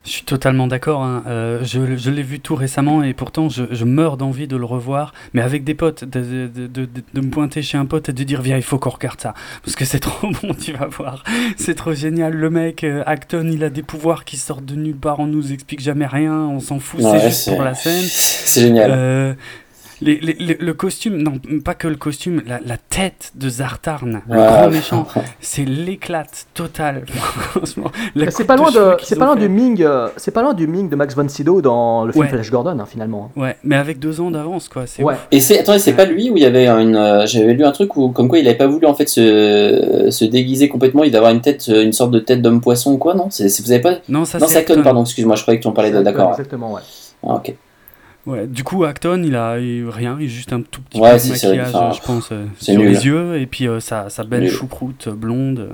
Je 0.08 0.12
suis 0.14 0.24
totalement 0.24 0.68
d'accord. 0.68 1.04
hein. 1.04 1.22
Euh, 1.28 1.60
je 1.64 1.98
je 1.98 2.10
l'ai 2.10 2.24
vu 2.24 2.40
tout 2.40 2.56
récemment 2.56 3.04
et 3.04 3.14
pourtant 3.14 3.50
je, 3.50 3.66
je 3.72 3.84
meurs 3.84 4.16
d'envie 4.16 4.48
de 4.48 4.56
le 4.56 4.64
revoir, 4.64 5.14
mais 5.34 5.42
avec 5.42 5.66
des 5.66 5.74
potes, 5.74 6.06
de, 6.06 6.22
de, 6.22 6.48
de, 6.48 6.68
de- 6.68 6.88
de 7.14 7.22
me 7.22 7.30
pointer 7.30 7.62
chez 7.62 7.78
un 7.78 7.86
pote 7.86 8.08
et 8.08 8.14
de 8.14 8.24
dire 8.24 8.42
viens, 8.42 8.56
il 8.56 8.64
faut 8.64 8.80
qu'on 8.80 8.90
regarde 8.90 9.20
ça 9.20 9.34
parce 9.64 9.76
que 9.76 9.84
c'est 9.84 10.00
trop 10.08 10.30
bon, 10.42 10.54
tu 10.54 10.72
vas 10.72 10.88
voir, 10.88 11.24
c'est 11.58 11.76
trop 11.76 11.94
génial. 11.94 12.34
Le 12.34 12.50
mec, 12.50 12.86
euh, 12.86 13.04
Acton, 13.06 13.48
il 13.52 13.64
a 13.66 13.70
des 13.70 13.84
pouvoirs 13.84 14.24
qui 14.24 14.38
sortent 14.38 14.64
de 14.66 14.76
nulle 14.76 14.96
part, 14.96 15.20
on 15.20 15.28
nous 15.28 15.52
explique 15.52 15.82
jamais 15.82 16.08
rien, 16.08 16.34
on 16.34 16.62
s'en 16.62 16.80
fout, 16.80 17.02
Ouais, 17.02 17.20
c'est 17.20 17.28
juste 17.30 17.50
pour 17.50 17.62
la 17.62 17.76
scène. 17.76 18.02
C'est 18.08 18.62
génial. 18.62 18.92
Euh, 18.94 19.34
les- 20.02 20.20
les- 20.20 20.34
les- 20.40 20.58
le 20.60 20.74
costume, 20.74 21.18
non, 21.18 21.34
pas 21.64 21.74
que 21.74 21.88
le 21.88 21.96
costume, 21.96 22.42
la, 22.46 22.60
la 22.66 22.78
tête 22.78 23.32
de 23.36 23.50
Zartarn, 23.50 24.22
le 24.30 24.36
grand 24.36 24.70
méchant, 24.70 25.08
c'est 25.40 25.66
l'éclate 25.66 26.48
totale. 26.54 27.04
C'est 28.30 28.46
pas 28.46 28.56
loin 28.56 28.72
de 28.72 28.96
c'est 29.04 29.18
pas 29.18 29.26
loin 29.26 29.36
du 29.36 29.50
Ming 29.50 29.82
euh, 29.84 30.10
c'est 30.18 30.32
pas 30.32 30.42
loin 30.42 30.54
du 30.54 30.68
Ming 30.68 30.90
de 30.90 30.96
Max 30.96 31.16
von 31.16 31.28
Sydow 31.28 31.62
dans 31.62 32.06
le 32.06 32.12
film 32.12 32.24
Ouais. 32.26 32.30
Flash 32.30 32.50
Gordon 32.52 32.78
hein, 32.80 32.86
finalement. 32.90 33.32
Ouais, 33.36 33.56
mais 33.64 33.76
avec 33.76 34.00
deux 34.00 34.20
ans 34.22 34.32
d'avance, 34.32 34.70
quoi. 34.70 34.84
Ouais. 35.00 35.14
ouf. 35.14 35.28
Et 35.32 35.40
c'est 35.40 35.60
attendez, 35.60 35.80
c'est 35.80 35.94
pas 35.94 36.06
lui 36.06 36.30
où 36.30 36.38
il 36.38 36.44
y 36.44 36.46
avait 36.46 36.68
une 36.68 36.96
euh, 36.96 37.26
j'avais 37.26 37.54
lu 37.54 37.64
un 37.66 37.72
truc 37.72 37.96
où 37.96 38.10
comme 38.10 38.28
quoi 38.28 38.40
il 38.40 38.48
avait 38.48 38.58
pas 38.58 38.68
voulu 38.68 38.86
en 38.86 38.94
fait 38.94 39.08
se, 39.10 40.08
se 40.10 40.26
déguiser 40.26 40.68
complètement, 40.70 41.04
il 41.04 41.08
devait 41.08 41.18
avoir 41.20 41.32
une 41.34 41.42
tête 41.42 41.66
euh, 41.70 41.84
une 41.84 41.94
sorte 41.94 42.12
de 42.12 42.20
tête 42.20 42.42
d'homme 42.42 42.62
poisson 42.62 42.94
ou 42.94 42.98
quoi 42.98 43.14
non? 43.14 43.28
C'est 43.30 43.50
c'est- 43.50 43.64
vous 43.64 43.72
avez 43.72 43.82
pas 43.82 43.96
Non, 44.10 44.26
ça 44.26 44.40
Non, 44.40 44.48
c'est 44.48 44.54
c'est 44.54 44.60
Acton, 44.72 44.84
pardon, 44.84 45.02
excuse-moi, 45.04 45.36
je 45.36 45.42
croyais 45.42 45.60
que 45.60 45.64
tu 45.64 45.68
en 45.68 45.74
parlais 45.74 45.92
d'accord. 45.92 46.32
Exactement 46.32 46.74
ouais. 46.74 46.82
Ah, 47.24 47.36
OK. 47.36 47.54
Ouais, 48.28 48.46
du 48.46 48.64
coup, 48.64 48.84
Acton, 48.84 49.22
il 49.24 49.36
a 49.36 49.58
eu 49.60 49.88
rien, 49.88 50.18
il 50.20 50.26
a 50.26 50.30
juste 50.30 50.52
un 50.54 50.62
tout 50.62 50.82
petit 50.82 51.00
Ouais, 51.00 51.18
peu 51.18 51.24
de 51.24 51.30
maquillage, 51.30 51.74
enfin, 51.74 51.92
je 51.92 52.02
pense, 52.06 52.30
euh, 52.32 52.46
c'est 52.60 52.74
sur 52.74 52.82
nul. 52.82 52.90
les 52.90 53.06
yeux, 53.06 53.38
et 53.40 53.46
puis 53.46 53.68
euh, 53.68 53.80
sa, 53.80 54.10
sa 54.10 54.24
belle 54.24 54.42
Nul. 54.44 54.52
choucroute 54.52 55.08
blonde. 55.10 55.70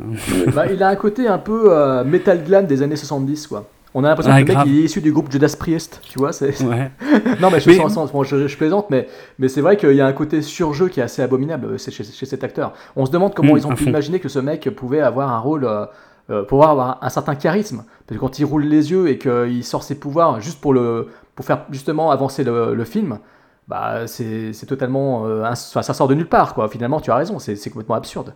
Bah, 0.54 0.66
il 0.72 0.82
a 0.84 0.88
un 0.89 0.95
côté 0.95 1.28
un 1.28 1.39
peu 1.39 1.66
euh, 1.74 2.04
metal 2.04 2.43
glam 2.43 2.66
des 2.68 2.82
années 2.84 2.95
70, 2.95 3.47
quoi. 3.47 3.68
On 3.95 4.04
a 4.04 4.08
l'impression 4.10 4.32
Ouais, 4.34 4.43
que 4.43 4.51
le 4.51 4.58
mec 4.58 4.68
il 4.68 4.80
est 4.80 4.84
issu 4.86 5.01
du 5.01 5.12
groupe 5.12 5.32
Judas 5.32 5.56
Priest, 5.58 5.99
tu 6.04 6.18
vois. 6.18 6.34
C'est... 6.34 6.60
Ouais. 6.64 6.89
non, 7.41 7.49
mais 7.51 7.60
je, 7.60 7.70
Mais- 7.70 7.76
sens- 7.78 7.93
sens- 7.93 8.12
bon, 8.12 8.24
je, 8.24 8.47
je 8.47 8.58
plaisante, 8.58 8.88
mais, 8.89 9.08
mais 9.38 9.47
c'est 9.47 9.62
vrai 9.62 9.78
qu'il 9.78 9.93
y 9.93 10.01
a 10.01 10.06
un 10.08 10.14
côté 10.14 10.41
surjeu 10.41 10.88
qui 10.89 10.99
est 10.99 11.04
assez 11.04 11.22
abominable 11.22 11.68
euh, 11.74 11.78
chez, 11.78 11.91
chez- 11.91 12.04
chez 12.04 12.26
cet 12.26 12.43
acteur. 12.43 12.74
On 12.95 13.06
se 13.06 13.12
demande 13.12 13.34
comment 13.36 13.54
Mm, 13.54 13.58
ils 13.58 13.68
ont 13.68 13.76
pu 13.76 13.84
fond. 13.84 13.89
imaginer 13.91 14.20
que 14.20 14.30
ce 14.30 14.39
mec 14.39 14.68
pouvait 14.76 15.01
avoir 15.01 15.32
un 15.32 15.38
rôle, 15.39 15.66
euh, 15.66 15.86
euh, 16.32 16.43
pouvoir 16.43 16.72
avoir 16.72 16.97
un 17.04 17.10
certain 17.10 17.36
charisme. 17.36 17.84
Parce 18.08 18.18
que 18.18 18.20
quand 18.26 18.39
il 18.39 18.45
roule 18.45 18.64
les 18.64 18.89
yeux 18.91 19.10
et 19.10 19.18
qu'il 19.20 19.64
sort 19.64 19.84
ses 19.84 19.95
pouvoirs 19.95 20.41
juste 20.41 20.60
pour, 20.60 20.74
le, 20.74 21.10
pour 21.36 21.45
faire 21.45 21.65
justement 21.71 22.11
avancer 22.11 22.43
le, 22.43 22.73
le 22.75 22.84
film, 22.86 23.19
bah, 23.67 24.07
c'est, 24.07 24.51
totalement. 24.67 25.25
euh, 25.25 25.53
ça 25.55 25.81
sort 25.84 26.07
de 26.07 26.15
nulle 26.15 26.27
part, 26.29 26.53
quoi. 26.53 26.67
Finalement, 26.69 26.99
tu 26.99 27.11
as 27.11 27.15
raison, 27.15 27.39
c'est, 27.39 27.55
complètement 27.69 27.95
absurde. 27.95 28.34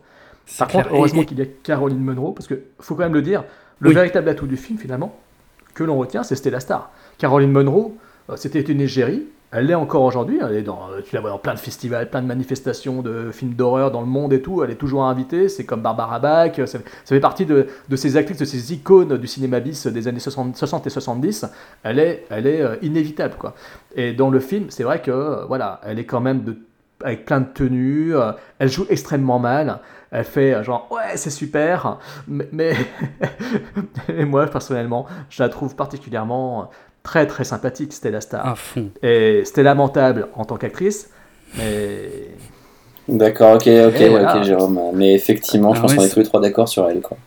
Par 0.58 0.68
clair. 0.68 0.84
contre, 0.84 0.96
heureusement 0.96 1.22
Et- 1.24 1.26
qu'il 1.26 1.38
y 1.40 1.42
a 1.42 1.46
Caroline 1.64 2.00
Munro, 2.00 2.32
parce 2.32 2.48
que 2.48 2.62
faut 2.80 2.96
quand 2.96 3.04
même 3.04 3.14
le 3.14 3.22
dire, 3.22 3.44
le 3.80 3.90
Oui. 3.90 3.96
véritable 3.96 4.30
atout 4.30 4.48
du 4.48 4.58
film, 4.58 4.80
finalement, 4.80 5.16
que 5.74 5.84
l'on 5.84 5.98
retient, 5.98 6.24
c'est 6.24 6.36
Stella 6.36 6.60
Star. 6.60 6.90
Caroline 7.18 7.52
Munro, 7.52 7.98
euh, 8.30 8.36
c'était 8.38 8.62
une 8.62 8.82
égérie, 8.82 9.28
elle 9.52 9.68
l'est 9.68 9.76
encore 9.76 10.04
aujourd'hui, 10.04 10.40
elle 10.42 10.56
est 10.56 10.62
dans, 10.62 10.90
euh, 10.92 11.02
tu 11.02 11.16
la 11.16 11.22
vois 11.22 11.30
dans 11.30 11.38
plein 11.38 11.54
de 11.54 11.60
festivals, 11.60 12.10
plein 12.10 12.22
de 12.22 12.28
manifestations 12.28 13.02
de 13.02 13.32
films 13.32 13.54
d'horreur 13.54 13.92
dans 13.92 14.02
le 14.02 14.08
monde 14.08 14.34
et 14.34 14.42
tout, 14.42 14.64
elle 14.64 14.72
est 14.72 14.76
toujours 14.76 15.04
invitée, 15.04 15.48
c'est 15.48 15.66
comme 15.66 15.82
Barbara 15.82 16.20
Bach, 16.20 16.56
ça, 16.56 16.66
ça 16.66 16.80
fait 17.06 17.20
partie 17.20 17.46
de, 17.46 17.68
de 17.88 17.96
ces 17.96 18.18
actrices, 18.18 18.40
de 18.40 18.46
ces 18.46 18.74
icônes 18.74 19.18
du 19.18 19.28
cinéma 19.28 19.60
bis 19.60 19.88
des 19.88 20.08
années 20.08 20.20
60, 20.20 20.58
60 20.58 20.88
et 20.88 20.90
70, 20.90 21.46
elle 21.84 22.00
est, 22.00 22.26
elle 22.30 22.48
est 22.48 22.62
euh, 22.62 22.76
inévitable. 22.82 23.36
Quoi. 23.38 23.56
Et 23.96 24.14
dans 24.14 24.30
le 24.30 24.40
film, 24.40 24.66
c'est 24.70 24.84
vrai 24.84 25.02
que, 25.02 25.12
euh, 25.12 25.46
voilà, 25.46 25.80
elle 25.86 26.00
est 26.00 26.06
quand 26.06 26.20
même 26.20 26.44
avec 27.04 27.26
plein 27.26 27.42
de 27.42 27.46
tenues, 27.46 28.16
euh, 28.16 28.32
elle 28.60 28.70
joue 28.70 28.86
extrêmement 28.90 29.40
mal, 29.40 29.80
elle 30.10 30.24
fait 30.24 30.54
euh, 30.54 30.64
genre 30.64 30.88
ouais 30.92 31.16
c'est 31.16 31.30
super, 31.30 32.00
mais, 32.28 32.74
moi 34.26 34.48
personnellement 34.48 35.06
je 35.30 35.44
la 35.44 35.50
trouve 35.50 35.76
particulièrement 35.76 36.70
très 37.08 37.26
très 37.26 37.46
sympathique 37.46 37.94
Stella 37.94 38.20
Star. 38.20 38.46
À 38.46 38.56
fond. 38.56 38.90
Et 39.02 39.44
c'était 39.46 39.64
lamentable 39.64 40.28
en 40.36 40.44
tant 40.44 40.58
qu'actrice, 40.58 41.10
mais 41.58 42.10
D'accord, 43.08 43.56
ok, 43.56 43.62
ok, 43.62 44.00
ouais, 44.00 44.26
ok, 44.26 44.44
Jérôme. 44.44 44.80
Mais 44.94 45.14
effectivement, 45.14 45.74
je 45.74 45.80
Ah 45.80 45.82
pense 45.84 45.92
ouais, 45.92 45.98
qu'on 45.98 46.04
est 46.04 46.10
tous 46.10 46.20
les 46.20 46.26
trois 46.26 46.42
d'accord 46.42 46.68
sur 46.68 46.90
elle, 46.90 47.00
quoi. 47.02 47.18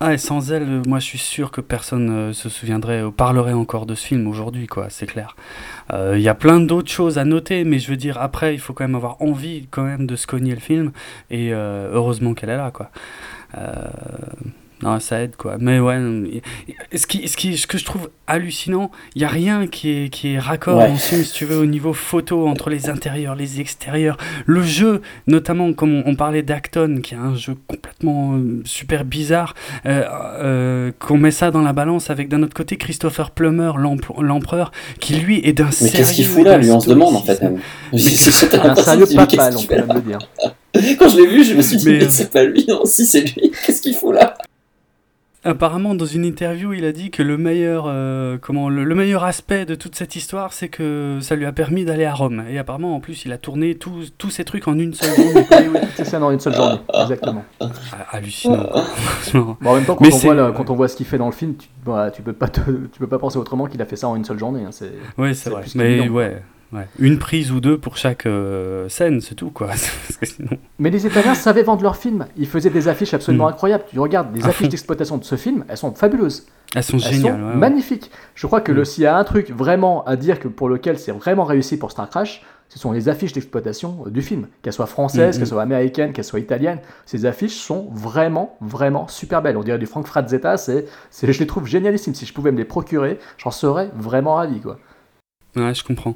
Ah, 0.00 0.14
et 0.14 0.18
sans 0.18 0.52
elle, 0.52 0.62
euh, 0.62 0.82
moi 0.86 1.00
je 1.00 1.06
suis 1.06 1.18
sûr 1.18 1.50
que 1.50 1.60
personne 1.60 2.08
euh, 2.10 2.32
se 2.32 2.48
souviendrait 2.48 3.02
ou 3.02 3.10
parlerait 3.10 3.52
encore 3.52 3.84
de 3.84 3.96
ce 3.96 4.06
film 4.06 4.28
aujourd'hui, 4.28 4.68
quoi, 4.68 4.86
c'est 4.90 5.06
clair. 5.06 5.34
Euh, 5.92 6.14
Il 6.16 6.22
y 6.22 6.28
a 6.28 6.36
plein 6.36 6.60
d'autres 6.60 6.92
choses 6.92 7.18
à 7.18 7.24
noter, 7.24 7.64
mais 7.64 7.80
je 7.80 7.90
veux 7.90 7.96
dire, 7.96 8.16
après, 8.20 8.54
il 8.54 8.60
faut 8.60 8.72
quand 8.72 8.84
même 8.84 8.94
avoir 8.94 9.20
envie 9.20 9.66
quand 9.72 9.82
même 9.82 10.06
de 10.06 10.14
se 10.14 10.28
cogner 10.28 10.54
le 10.54 10.60
film, 10.60 10.92
et 11.32 11.52
euh, 11.52 11.90
heureusement 11.92 12.34
qu'elle 12.34 12.50
est 12.50 12.56
là, 12.56 12.70
quoi. 12.70 12.90
Euh, 13.56 13.74
non, 14.82 15.00
ça 15.00 15.20
aide, 15.20 15.34
quoi. 15.36 15.56
Mais 15.58 15.80
ouais, 15.80 15.98
non, 15.98 16.26
ce, 16.94 17.06
qui, 17.06 17.26
ce, 17.26 17.36
qui, 17.36 17.56
ce 17.58 17.66
que 17.66 17.78
je 17.78 17.84
trouve 17.84 18.10
hallucinant, 18.26 18.90
il 19.14 19.20
n'y 19.20 19.24
a 19.24 19.28
rien 19.28 19.66
qui 19.66 19.90
est, 19.90 20.08
qui 20.08 20.34
est 20.34 20.38
raccord 20.38 20.78
Ouais. 20.78 20.92
si 20.96 21.30
tu 21.32 21.44
veux, 21.46 21.58
au 21.58 21.66
niveau 21.66 21.92
photo, 21.92 22.46
entre 22.46 22.70
les 22.70 22.88
intérieurs, 22.88 23.34
les 23.34 23.60
extérieurs. 23.60 24.16
Le 24.46 24.62
jeu, 24.62 25.02
notamment, 25.26 25.72
comme 25.72 26.02
on, 26.06 26.10
on 26.10 26.14
parlait 26.14 26.42
d'Acton, 26.42 27.00
qui 27.02 27.14
est 27.14 27.18
un 27.18 27.34
jeu 27.34 27.56
complètement 27.66 28.34
euh, 28.36 28.62
super 28.64 29.04
bizarre, 29.04 29.54
euh, 29.86 30.04
euh, 30.40 30.92
qu'on 30.98 31.18
met 31.18 31.30
ça 31.32 31.50
dans 31.50 31.62
la 31.62 31.72
balance 31.72 32.10
avec 32.10 32.28
d'un 32.28 32.42
autre 32.42 32.54
côté 32.54 32.76
Christopher 32.76 33.30
Plummer, 33.32 33.72
l'empereur, 34.18 34.70
qui 35.00 35.14
lui 35.14 35.40
est 35.44 35.52
d'un 35.52 35.64
Mais 35.66 35.72
sérieux. 35.72 35.96
qu'est-ce 35.96 36.12
qu'il 36.12 36.26
fout 36.26 36.44
là, 36.44 36.58
lui 36.58 36.70
On 36.70 36.80
se 36.80 36.88
demande 36.90 37.16
en 37.16 37.22
fait 37.22 37.42
même. 37.42 37.58
Mais 37.92 37.98
C'est- 37.98 38.54
un 38.54 38.74
sérieux 38.76 39.06
qu'il 39.06 39.18
on 39.18 39.26
peut 39.26 39.36
même 39.76 39.92
le 39.94 40.00
dire. 40.02 40.18
Quand 40.98 41.08
je 41.08 41.16
l'ai 41.16 41.26
vu, 41.26 41.44
je 41.44 41.54
me 41.54 41.62
suis 41.62 41.76
dit, 41.78 41.86
Mais, 41.86 41.98
mais 41.98 42.04
euh, 42.04 42.08
c'est 42.10 42.30
pas 42.30 42.44
lui, 42.44 42.64
non, 42.68 42.84
si 42.84 43.06
c'est 43.06 43.22
lui, 43.22 43.50
qu'est-ce 43.66 43.80
qu'il 43.82 43.94
fout 43.94 44.14
là 44.14 44.34
Apparemment, 45.44 45.94
dans 45.94 46.04
une 46.04 46.24
interview, 46.24 46.72
il 46.72 46.84
a 46.84 46.90
dit 46.90 47.10
que 47.12 47.22
le 47.22 47.38
meilleur, 47.38 47.84
euh, 47.86 48.38
comment, 48.40 48.68
le, 48.68 48.82
le 48.82 48.94
meilleur 48.96 49.22
aspect 49.22 49.64
de 49.66 49.76
toute 49.76 49.94
cette 49.94 50.16
histoire, 50.16 50.52
c'est 50.52 50.68
que 50.68 51.18
ça 51.20 51.36
lui 51.36 51.46
a 51.46 51.52
permis 51.52 51.84
d'aller 51.84 52.04
à 52.04 52.12
Rome. 52.12 52.42
Et 52.50 52.58
apparemment, 52.58 52.96
en 52.96 53.00
plus, 53.00 53.24
il 53.24 53.32
a 53.32 53.38
tourné 53.38 53.76
tous 53.76 54.12
tous 54.18 54.30
ces 54.30 54.44
trucs 54.44 54.66
en 54.66 54.76
une 54.76 54.94
seule 54.94 55.14
journée. 55.14 55.46
C'est 55.94 56.04
ça 56.04 56.18
dans 56.18 56.32
une 56.32 56.40
seule 56.40 56.54
journée, 56.56 56.80
exactement. 57.02 57.44
Ah, 57.60 57.68
Hallucinant. 58.10 58.66
Bon, 59.32 59.56
en 59.70 59.74
même 59.76 59.84
temps, 59.84 59.94
quand, 59.94 60.04
on 60.06 60.08
voit, 60.08 60.34
le- 60.34 60.52
quand 60.52 60.70
on 60.70 60.74
voit 60.74 60.88
ce 60.88 60.96
qu'il 60.96 61.06
fait 61.06 61.18
dans 61.18 61.26
le 61.26 61.32
film, 61.32 61.54
tu, 61.56 61.68
voilà, 61.84 62.10
tu 62.10 62.20
peux 62.22 62.32
pas 62.32 62.48
te- 62.48 62.60
tu 62.92 62.98
peux 62.98 63.06
pas 63.06 63.18
penser 63.20 63.38
autrement 63.38 63.66
qu'il 63.66 63.80
a 63.80 63.86
fait 63.86 63.96
ça 63.96 64.08
en 64.08 64.16
une 64.16 64.24
seule 64.24 64.38
journée. 64.38 64.64
hein, 64.64 64.70
c'est- 64.72 64.92
Oui, 65.18 65.34
c'est 65.36 65.50
vrai. 65.50 65.62
Mais 65.76 66.08
ouais, 66.08 66.42
ouais. 66.72 66.86
Une 66.98 67.18
prise 67.18 67.50
ou 67.52 67.60
deux 67.60 67.78
pour 67.78 67.96
chaque 67.96 68.26
euh, 68.26 68.88
scène, 68.88 69.20
c'est 69.20 69.34
tout, 69.34 69.50
quoi. 69.50 69.70
Sinon... 70.22 70.50
Mais 70.78 70.90
les 70.90 71.06
Italiens 71.06 71.34
savaient 71.34 71.62
vendre 71.62 71.82
leurs 71.82 71.96
films. 71.96 72.26
Ils 72.36 72.46
faisaient 72.48 72.70
des 72.70 72.88
affiches 72.88 73.14
absolument 73.14 73.46
Mm. 73.46 73.52
incroyables. 73.52 73.84
Tu 73.90 73.98
regardes 73.98 74.34
les 74.34 74.44
À 74.44 74.48
affiches 74.48 74.68
d'exploitation 74.68 75.16
de 75.18 75.24
ce 75.24 75.36
film, 75.36 75.64
elles 75.68 75.76
sont 75.76 75.92
fabuleuses. 75.94 76.46
Elles 76.74 76.82
sont 76.82 76.98
Elles 76.98 77.14
géniales. 77.14 77.36
sont 77.36 77.42
ouais, 77.44 77.50
ouais. 77.50 77.56
magnifiques. 77.56 78.10
Je 78.34 78.46
crois 78.46 78.60
que 78.60 78.72
Mm. 78.72 78.76
le- 78.76 78.84
s'il 78.84 79.04
y 79.04 79.06
a 79.06 79.16
un 79.16 79.24
truc 79.24 79.50
vraiment 79.50 80.04
à 80.04 80.16
dire 80.16 80.38
que 80.40 80.48
pour 80.48 80.68
lequel 80.68 80.98
c'est 80.98 81.12
vraiment 81.12 81.44
réussi 81.44 81.78
pour 81.78 81.90
Star 81.90 82.08
Crash, 82.10 82.42
ce 82.70 82.78
sont 82.78 82.92
les 82.92 83.08
affiches 83.08 83.32
d'exploitation 83.32 84.04
euh, 84.06 84.10
du 84.10 84.20
film. 84.20 84.46
Qu'elles 84.60 84.74
soient 84.74 84.84
françaises, 84.86 85.36
Mm, 85.36 85.38
qu'elles 85.38 85.48
mm. 85.48 85.50
soient 85.52 85.62
américaines, 85.62 86.12
qu'elles 86.12 86.24
soient 86.24 86.38
italiennes, 86.40 86.80
ces 87.06 87.24
affiches 87.24 87.54
sont 87.56 87.88
vraiment, 87.94 88.58
vraiment 88.60 89.08
super 89.08 89.40
belles. 89.40 89.56
On 89.56 89.62
dirait 89.62 89.78
du 89.78 89.86
Frank 89.86 90.06
Frazetta, 90.06 90.58
c'est, 90.58 90.84
je 91.22 91.38
les 91.38 91.46
trouve 91.46 91.66
génialissimes. 91.66 92.14
Si 92.14 92.26
je 92.26 92.34
pouvais 92.34 92.52
me 92.52 92.58
les 92.58 92.66
procurer, 92.66 93.18
j'en 93.38 93.50
serais 93.50 93.90
vraiment 93.96 94.34
ravi. 94.34 94.60
Quoi. 94.60 94.78
Ouais, 95.56 95.72
je 95.74 95.82
comprends. 95.82 96.14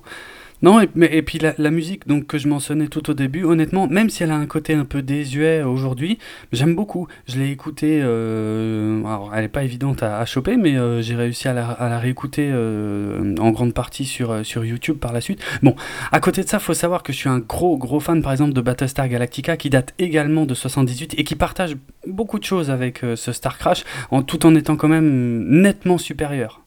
Non, 0.63 0.81
et, 0.81 0.89
mais, 0.95 1.23
puis 1.23 1.41
la, 1.41 1.71
musique 1.71 2.07
donc, 2.07 2.27
que 2.29 2.39
je 2.39 2.47
mentionnais 2.47 2.87
tout 2.87 3.11
au 3.11 3.15
début, 3.15 3.43
honnêtement, 3.43 3.89
même 3.89 4.09
si 4.09 4.23
elle 4.23 4.31
a 4.31 4.37
un 4.37 4.47
côté 4.47 4.75
un 4.75 4.85
peu 4.85 5.03
désuet 5.03 5.63
aujourd'hui, 5.63 6.19
j'aime 6.53 6.77
beaucoup. 6.77 7.09
Je 7.27 7.39
l'ai 7.41 7.51
écoutée, 7.51 8.01
euh, 8.01 9.01
alors 9.01 9.33
elle 9.35 9.43
n'est 9.43 9.49
pas 9.49 9.65
évidente 9.65 10.05
à, 10.05 10.25
choper, 10.25 10.57
mais 10.57 10.77
euh, 10.77 11.03
j'ai 11.03 11.17
réussi 11.17 11.49
à 11.49 11.53
la, 11.53 11.99
réécouter 11.99 12.49
euh, 12.53 13.35
en 13.39 13.51
grande 13.51 13.75
partie 13.75 14.05
sur, 14.05 14.43
YouTube 14.65 14.99
par 14.99 15.13
la 15.13 15.21
suite. 15.21 15.43
Bon, 15.63 15.75
à 16.13 16.21
côté 16.21 16.45
de 16.45 16.49
ça, 16.49 16.61
faut 16.61 16.75
savoir 16.75 17.03
que 17.03 17.13
je 17.13 17.19
suis 17.19 17.29
un 17.29 17.41
gros, 17.41 17.77
gros 17.77 17.99
fan, 17.99 18.23
par 18.23 18.31
exemple, 18.31 18.53
de 18.53 18.61
Battlestar 18.61 19.09
Galactica, 19.09 19.57
qui 19.57 19.69
date 19.69 19.95
également 19.99 20.47
de 20.47 20.55
78 20.55 21.15
et 21.19 21.25
qui 21.25 21.35
partage 21.35 21.77
beaucoup 22.07 22.39
de 22.39 22.45
choses 22.45 22.71
avec 22.71 23.01
ce 23.17 23.33
Star 23.33 23.59
Crash, 23.59 23.83
en, 24.13 24.23
tout 24.23 24.47
en 24.47 24.55
étant 24.55 24.77
quand 24.77 24.89
même 24.89 25.45
nettement 25.49 25.99
supérieur 25.99 26.62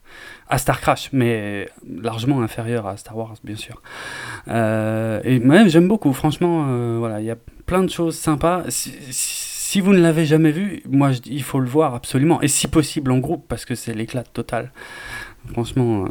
à 0.49 0.57
Star 0.57 0.79
Crash, 0.79 1.09
mais 1.11 1.69
largement 1.87 2.41
inférieur 2.41 2.85
à 2.87 2.97
Star 2.97 3.17
Wars, 3.17 3.33
bien 3.43 3.55
sûr. 3.55 3.81
Euh, 4.47 5.19
et 5.23 5.39
même 5.39 5.67
j'aime 5.69 5.87
beaucoup, 5.87 6.13
franchement, 6.13 6.65
euh, 6.67 6.97
voilà, 6.99 7.19
il 7.19 7.25
y 7.25 7.31
a 7.31 7.37
plein 7.65 7.83
de 7.83 7.89
choses 7.89 8.15
sympas. 8.15 8.63
Si, 8.69 9.81
vous 9.81 9.93
ne 9.93 9.99
l'avez 9.99 10.25
jamais 10.25 10.51
vu, 10.51 10.83
moi, 10.87 11.11
il 11.25 11.43
faut 11.43 11.59
le 11.59 11.67
voir 11.67 11.95
absolument, 11.95 12.41
et 12.41 12.47
si 12.47 12.67
possible 12.67 13.11
en 13.11 13.17
groupe, 13.17 13.45
parce 13.47 13.65
que 13.65 13.75
c'est 13.75 13.93
l'éclat 13.93 14.23
total. 14.23 14.71
Franchement, 15.51 16.05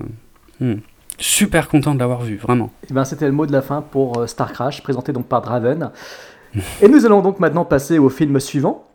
euh, 0.60 0.74
hmm. 0.74 0.80
super 1.18 1.68
content 1.68 1.94
de 1.94 2.00
l'avoir 2.00 2.22
vu, 2.22 2.36
vraiment. 2.36 2.72
Et 2.90 2.92
ben, 2.92 3.04
c'était 3.04 3.26
le 3.26 3.32
mot 3.32 3.46
de 3.46 3.52
la 3.52 3.62
fin 3.62 3.82
pour 3.82 4.28
Star 4.28 4.52
Crash, 4.52 4.82
présenté 4.82 5.12
donc 5.12 5.26
par 5.26 5.40
Draven. 5.42 5.92
Et 6.82 6.88
nous 6.88 7.06
allons 7.06 7.22
donc 7.22 7.40
maintenant 7.40 7.64
passer 7.64 7.98
au 7.98 8.10
film 8.10 8.38
suivant. 8.38 8.86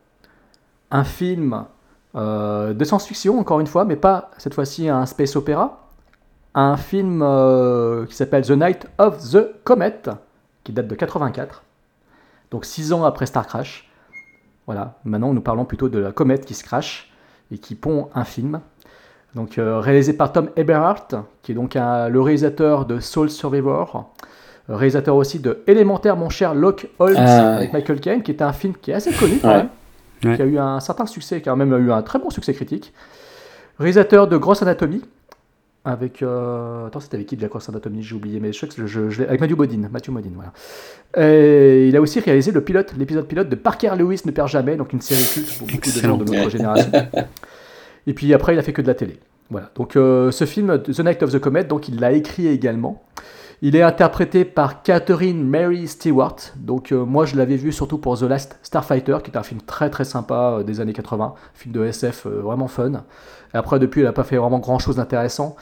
Un 0.92 1.04
film 1.04 1.66
euh, 2.16 2.74
de 2.74 2.84
science-fiction, 2.84 3.40
encore 3.40 3.60
une 3.60 3.68
fois, 3.68 3.86
mais 3.86 3.96
pas 3.96 4.32
cette 4.38 4.54
fois-ci 4.54 4.90
un 4.90 5.06
space 5.06 5.36
opéra. 5.36 5.86
Un 6.56 6.78
film 6.78 7.22
euh, 7.22 8.06
qui 8.08 8.16
s'appelle 8.16 8.44
The 8.46 8.52
Night 8.52 8.88
of 8.98 9.20
the 9.32 9.64
Comet, 9.64 10.02
qui 10.64 10.72
date 10.72 10.88
de 10.88 10.96
84. 10.96 11.64
Donc 12.52 12.66
six 12.66 12.92
ans 12.94 13.04
après 13.04 13.28
Star 13.28 13.46
Crash. 13.46 13.88
Voilà, 14.66 14.96
maintenant 15.06 15.34
nous 15.34 15.42
parlons 15.42 15.66
plutôt 15.66 15.90
de 15.90 16.00
la 16.00 16.12
comète 16.12 16.46
qui 16.46 16.54
se 16.56 16.64
crache 16.64 17.12
et 17.52 17.58
qui 17.60 17.76
pond 17.76 18.10
un 18.16 18.24
film. 18.24 18.62
Donc 19.36 19.58
euh, 19.60 19.80
réalisé 19.80 20.14
par 20.14 20.32
Tom 20.32 20.50
Eberhardt, 20.56 21.16
qui 21.44 21.52
est 21.52 21.56
donc 21.56 21.76
un- 21.76 22.10
le 22.10 22.20
réalisateur 22.22 22.86
de 22.86 23.00
Soul 23.00 23.30
Survivor, 23.30 24.12
réalisateur 24.68 25.16
aussi 25.16 25.40
de 25.40 25.62
Élémentaire, 25.68 26.16
mon 26.18 26.30
cher 26.30 26.56
Locke 26.56 26.88
Holmes, 26.98 27.16
Ah, 27.18 27.56
avec 27.58 27.74
Michael 27.74 28.00
Caine, 28.00 28.24
qui 28.24 28.32
est 28.32 28.42
un 28.42 28.54
film 28.54 28.74
qui 28.74 28.90
est 28.92 28.96
assez 28.96 29.12
connu 29.12 29.38
quand 29.40 29.50
même, 29.50 29.70
Ouais. 30.24 30.36
qui 30.36 30.42
a 30.42 30.46
eu 30.46 30.58
un 30.60 30.80
certain 30.80 31.06
succès, 31.06 31.42
qui 31.42 31.50
a 31.50 31.56
même 31.56 31.74
eu 31.86 31.92
un 31.92 32.02
très 32.02 32.20
bon 32.20 32.30
succès 32.30 32.54
critique. 32.54 32.94
Réalisateur 33.80 34.28
de 34.28 34.36
Grosse 34.38 34.62
Anatomie, 34.62 35.02
avec... 35.86 36.22
euh, 36.22 36.88
Attends, 36.88 37.00
c'était 37.00 37.16
avec 37.16 37.28
qui 37.28 37.38
de 37.38 37.42
la 37.42 37.48
Grosse 37.48 37.70
Anatomie? 37.70 38.04
J'ai 38.04 38.16
oublié, 38.16 38.40
mais 38.42 38.52
je 38.52 38.60
sais 38.60 38.68
que 38.68 38.86
je, 38.86 39.10
je 39.10 39.22
l'ai- 39.22 39.28
avec 39.28 39.40
Matthew 39.40 39.56
Modine. 39.58 39.90
Matthew 39.92 40.10
Modine, 40.10 40.34
voilà. 40.36 40.52
Et 41.26 41.88
il 41.88 41.96
a 41.96 42.02
aussi 42.02 42.20
réalisé 42.20 42.52
le 42.52 42.62
pilote, 42.62 42.94
l'épisode 42.98 43.26
pilote 43.28 43.48
de 43.50 43.56
Parker 43.56 43.92
Lewis 43.98 44.22
ne 44.26 44.32
perd 44.32 44.50
jamais, 44.50 44.76
donc 44.76 44.92
une 44.94 45.02
série 45.02 45.24
culte 45.24 45.58
pour 45.58 45.68
beaucoup 45.68 45.90
de 45.90 46.02
gens 46.02 46.18
de 46.18 46.26
notre 46.26 46.50
génération. 46.50 46.92
Et 48.08 48.14
puis 48.14 48.34
après, 48.34 48.54
il 48.56 48.60
a 48.60 48.62
fait 48.64 48.74
que 48.74 48.82
de 48.82 48.88
la 48.88 48.96
télé. 48.96 49.20
Voilà. 49.50 49.72
Donc 49.76 49.96
euh, 49.96 50.32
ce 50.32 50.46
film, 50.46 50.82
The 50.84 51.00
Night 51.00 51.24
of 51.24 51.32
the 51.32 51.40
Comet, 51.40 51.64
donc 51.64 51.88
il 51.88 52.00
l'a 52.00 52.12
écrit 52.12 52.48
également. 52.48 53.02
Il 53.62 53.76
est 53.76 53.82
interprété 53.82 54.46
par 54.46 54.84
Catherine 54.84 55.44
Mary 55.46 55.86
Stewart. 55.86 56.38
Donc 56.56 56.94
euh, 56.94 57.04
moi 57.04 57.26
je 57.26 57.36
l'avais 57.36 57.58
vu 57.58 57.74
surtout 57.74 57.98
pour 57.98 58.18
The 58.18 58.22
Last 58.22 58.58
Starfighter, 58.64 59.18
qui 59.22 59.32
est 59.32 59.38
un 59.38 59.44
film 59.44 59.60
très 59.60 59.90
très 59.90 60.06
sympa 60.06 60.60
euh, 60.60 60.64
des 60.64 60.80
années 60.80 60.94
80, 60.94 61.34
film 61.56 61.74
de 61.74 61.84
SF 61.84 62.26
euh, 62.26 62.40
vraiment 62.40 62.70
fun. 62.70 63.04
Et 63.54 63.58
après 63.58 63.78
depuis, 63.78 64.00
elle 64.00 64.08
n'a 64.08 64.14
pas 64.14 64.24
fait 64.24 64.38
vraiment 64.38 64.60
grand 64.60 64.80
chose 64.80 64.96
d'intéressant. 64.96 65.58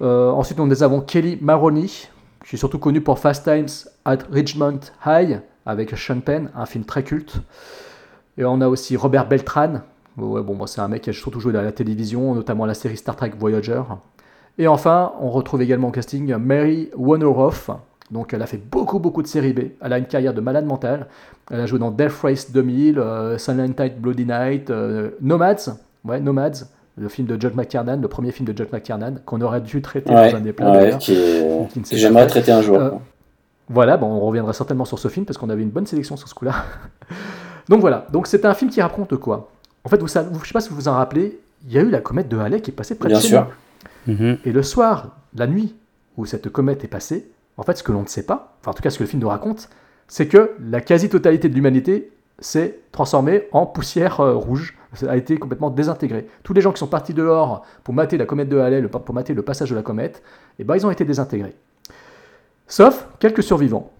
Ensuite, 0.00 0.58
nous 0.58 0.82
avons 0.82 1.00
Kelly 1.00 1.38
Maroney, 1.40 1.86
qui 1.86 2.56
est 2.56 2.58
surtout 2.58 2.78
connu 2.78 3.00
pour 3.00 3.18
Fast 3.18 3.44
Times 3.44 3.90
at 4.04 4.18
Richmond 4.30 4.80
High, 5.06 5.40
avec 5.66 5.96
Sean 5.96 6.20
Penn, 6.20 6.50
un 6.54 6.66
film 6.66 6.84
très 6.84 7.04
culte. 7.04 7.36
Et 8.36 8.44
on 8.44 8.60
a 8.60 8.68
aussi 8.68 8.96
Robert 8.96 9.28
Beltran. 9.28 9.80
Bon, 10.16 10.42
moi, 10.54 10.66
c'est 10.66 10.80
un 10.80 10.88
mec 10.88 11.02
qui 11.02 11.10
a 11.10 11.12
surtout 11.12 11.40
joué 11.40 11.56
à 11.56 11.62
la 11.62 11.72
télévision, 11.72 12.34
notamment 12.34 12.66
la 12.66 12.74
série 12.74 12.96
Star 12.96 13.16
Trek 13.16 13.32
Voyager. 13.38 13.82
Et 14.58 14.68
enfin, 14.68 15.12
on 15.20 15.30
retrouve 15.30 15.62
également 15.62 15.88
au 15.88 15.90
casting 15.90 16.34
Mary 16.36 16.90
Woneroff. 16.96 17.70
Donc, 18.10 18.34
elle 18.34 18.42
a 18.42 18.46
fait 18.46 18.58
beaucoup, 18.58 18.98
beaucoup 18.98 19.22
de 19.22 19.26
séries 19.26 19.52
B. 19.52 19.60
Elle 19.80 19.92
a 19.92 19.98
une 19.98 20.06
carrière 20.06 20.34
de 20.34 20.40
malade 20.40 20.66
mentale. 20.66 21.06
Elle 21.50 21.60
a 21.60 21.66
joué 21.66 21.78
dans 21.78 21.90
Death 21.90 22.12
Race 22.22 22.52
2000, 22.52 22.98
euh, 22.98 23.38
Silent 23.38 23.68
Night, 23.78 23.98
Bloody 24.00 24.26
Night, 24.26 24.70
euh, 24.70 25.10
Nomads. 25.20 25.76
Ouais, 26.04 26.20
Nomads, 26.20 26.66
le 26.96 27.08
film 27.08 27.26
de 27.26 27.40
John 27.40 27.52
McTiernan, 27.54 27.96
le 28.00 28.08
premier 28.08 28.30
film 28.30 28.46
de 28.46 28.56
John 28.56 28.68
McTiernan, 28.72 29.14
qu'on 29.24 29.40
aurait 29.40 29.62
dû 29.62 29.80
traiter 29.82 30.12
Ouais, 30.12 30.30
dans 30.30 30.36
un 30.36 30.40
des 30.40 30.52
plans 30.52 30.72
ouais, 30.72 30.96
qui 30.98 31.16
qui 31.72 31.80
que 31.82 31.96
j'aimerais 31.96 32.26
traiter 32.26 32.52
un 32.52 32.60
jour. 32.62 32.76
Euh, 32.76 32.90
voilà, 33.68 33.96
bon, 33.96 34.06
on 34.06 34.20
reviendra 34.20 34.52
certainement 34.52 34.84
sur 34.84 34.98
ce 34.98 35.08
film 35.08 35.24
parce 35.24 35.38
qu'on 35.38 35.48
avait 35.48 35.62
une 35.62 35.70
bonne 35.70 35.86
sélection 35.86 36.16
sur 36.16 36.28
ce 36.28 36.34
coup-là. 36.34 36.54
Donc 37.68 37.80
voilà, 37.80 38.06
donc 38.12 38.26
c'est 38.26 38.44
un 38.44 38.52
film 38.52 38.70
qui 38.70 38.82
raconte 38.82 39.16
quoi? 39.16 39.48
En 39.84 39.88
fait, 39.88 39.96
vous 39.96 40.06
savez, 40.06 40.28
je 40.34 40.38
ne 40.38 40.44
sais 40.44 40.52
pas 40.52 40.60
si 40.60 40.68
vous 40.68 40.74
vous 40.76 40.88
en 40.88 40.92
rappelez, 40.92 41.40
il 41.66 41.72
y 41.72 41.78
a 41.78 41.80
eu 41.80 41.88
la 41.88 42.00
comète 42.00 42.28
de 42.28 42.36
Halley 42.36 42.60
qui 42.60 42.70
est 42.70 42.74
passée 42.74 42.94
près 42.94 43.08
Bien 43.08 43.16
de 43.16 43.22
chez 43.22 43.28
sûr. 43.28 43.40
nous. 43.40 43.46
Et 44.08 44.52
le 44.52 44.62
soir, 44.62 45.16
la 45.34 45.46
nuit 45.46 45.74
où 46.16 46.26
cette 46.26 46.48
comète 46.50 46.84
est 46.84 46.88
passée, 46.88 47.30
en 47.56 47.62
fait, 47.62 47.76
ce 47.76 47.82
que 47.82 47.92
l'on 47.92 48.02
ne 48.02 48.06
sait 48.08 48.24
pas, 48.26 48.56
enfin 48.60 48.72
en 48.72 48.74
tout 48.74 48.82
cas 48.82 48.90
ce 48.90 48.98
que 48.98 49.04
le 49.04 49.08
film 49.08 49.22
nous 49.22 49.28
raconte, 49.28 49.68
c'est 50.08 50.26
que 50.28 50.52
la 50.60 50.80
quasi-totalité 50.80 51.48
de 51.48 51.54
l'humanité 51.54 52.10
s'est 52.38 52.80
transformée 52.92 53.48
en 53.52 53.64
poussière 53.64 54.20
euh, 54.20 54.34
rouge, 54.34 54.76
a 55.08 55.16
été 55.16 55.36
complètement 55.38 55.70
désintégrée. 55.70 56.28
Tous 56.42 56.52
les 56.52 56.60
gens 56.60 56.72
qui 56.72 56.78
sont 56.78 56.86
partis 56.86 57.14
dehors 57.14 57.64
pour 57.84 57.94
mater 57.94 58.16
la 58.16 58.26
comète 58.26 58.48
de 58.48 58.58
Halley, 58.58 58.80
le- 58.80 58.88
pour 58.88 59.14
mater 59.14 59.34
le 59.34 59.42
passage 59.42 59.70
de 59.70 59.74
la 59.76 59.82
comète, 59.82 60.22
eh 60.58 60.64
ben, 60.64 60.76
ils 60.76 60.84
ont 60.86 60.90
été 60.90 61.04
désintégrés. 61.04 61.54
Sauf 62.66 63.06
quelques 63.18 63.42
survivants. 63.42 63.90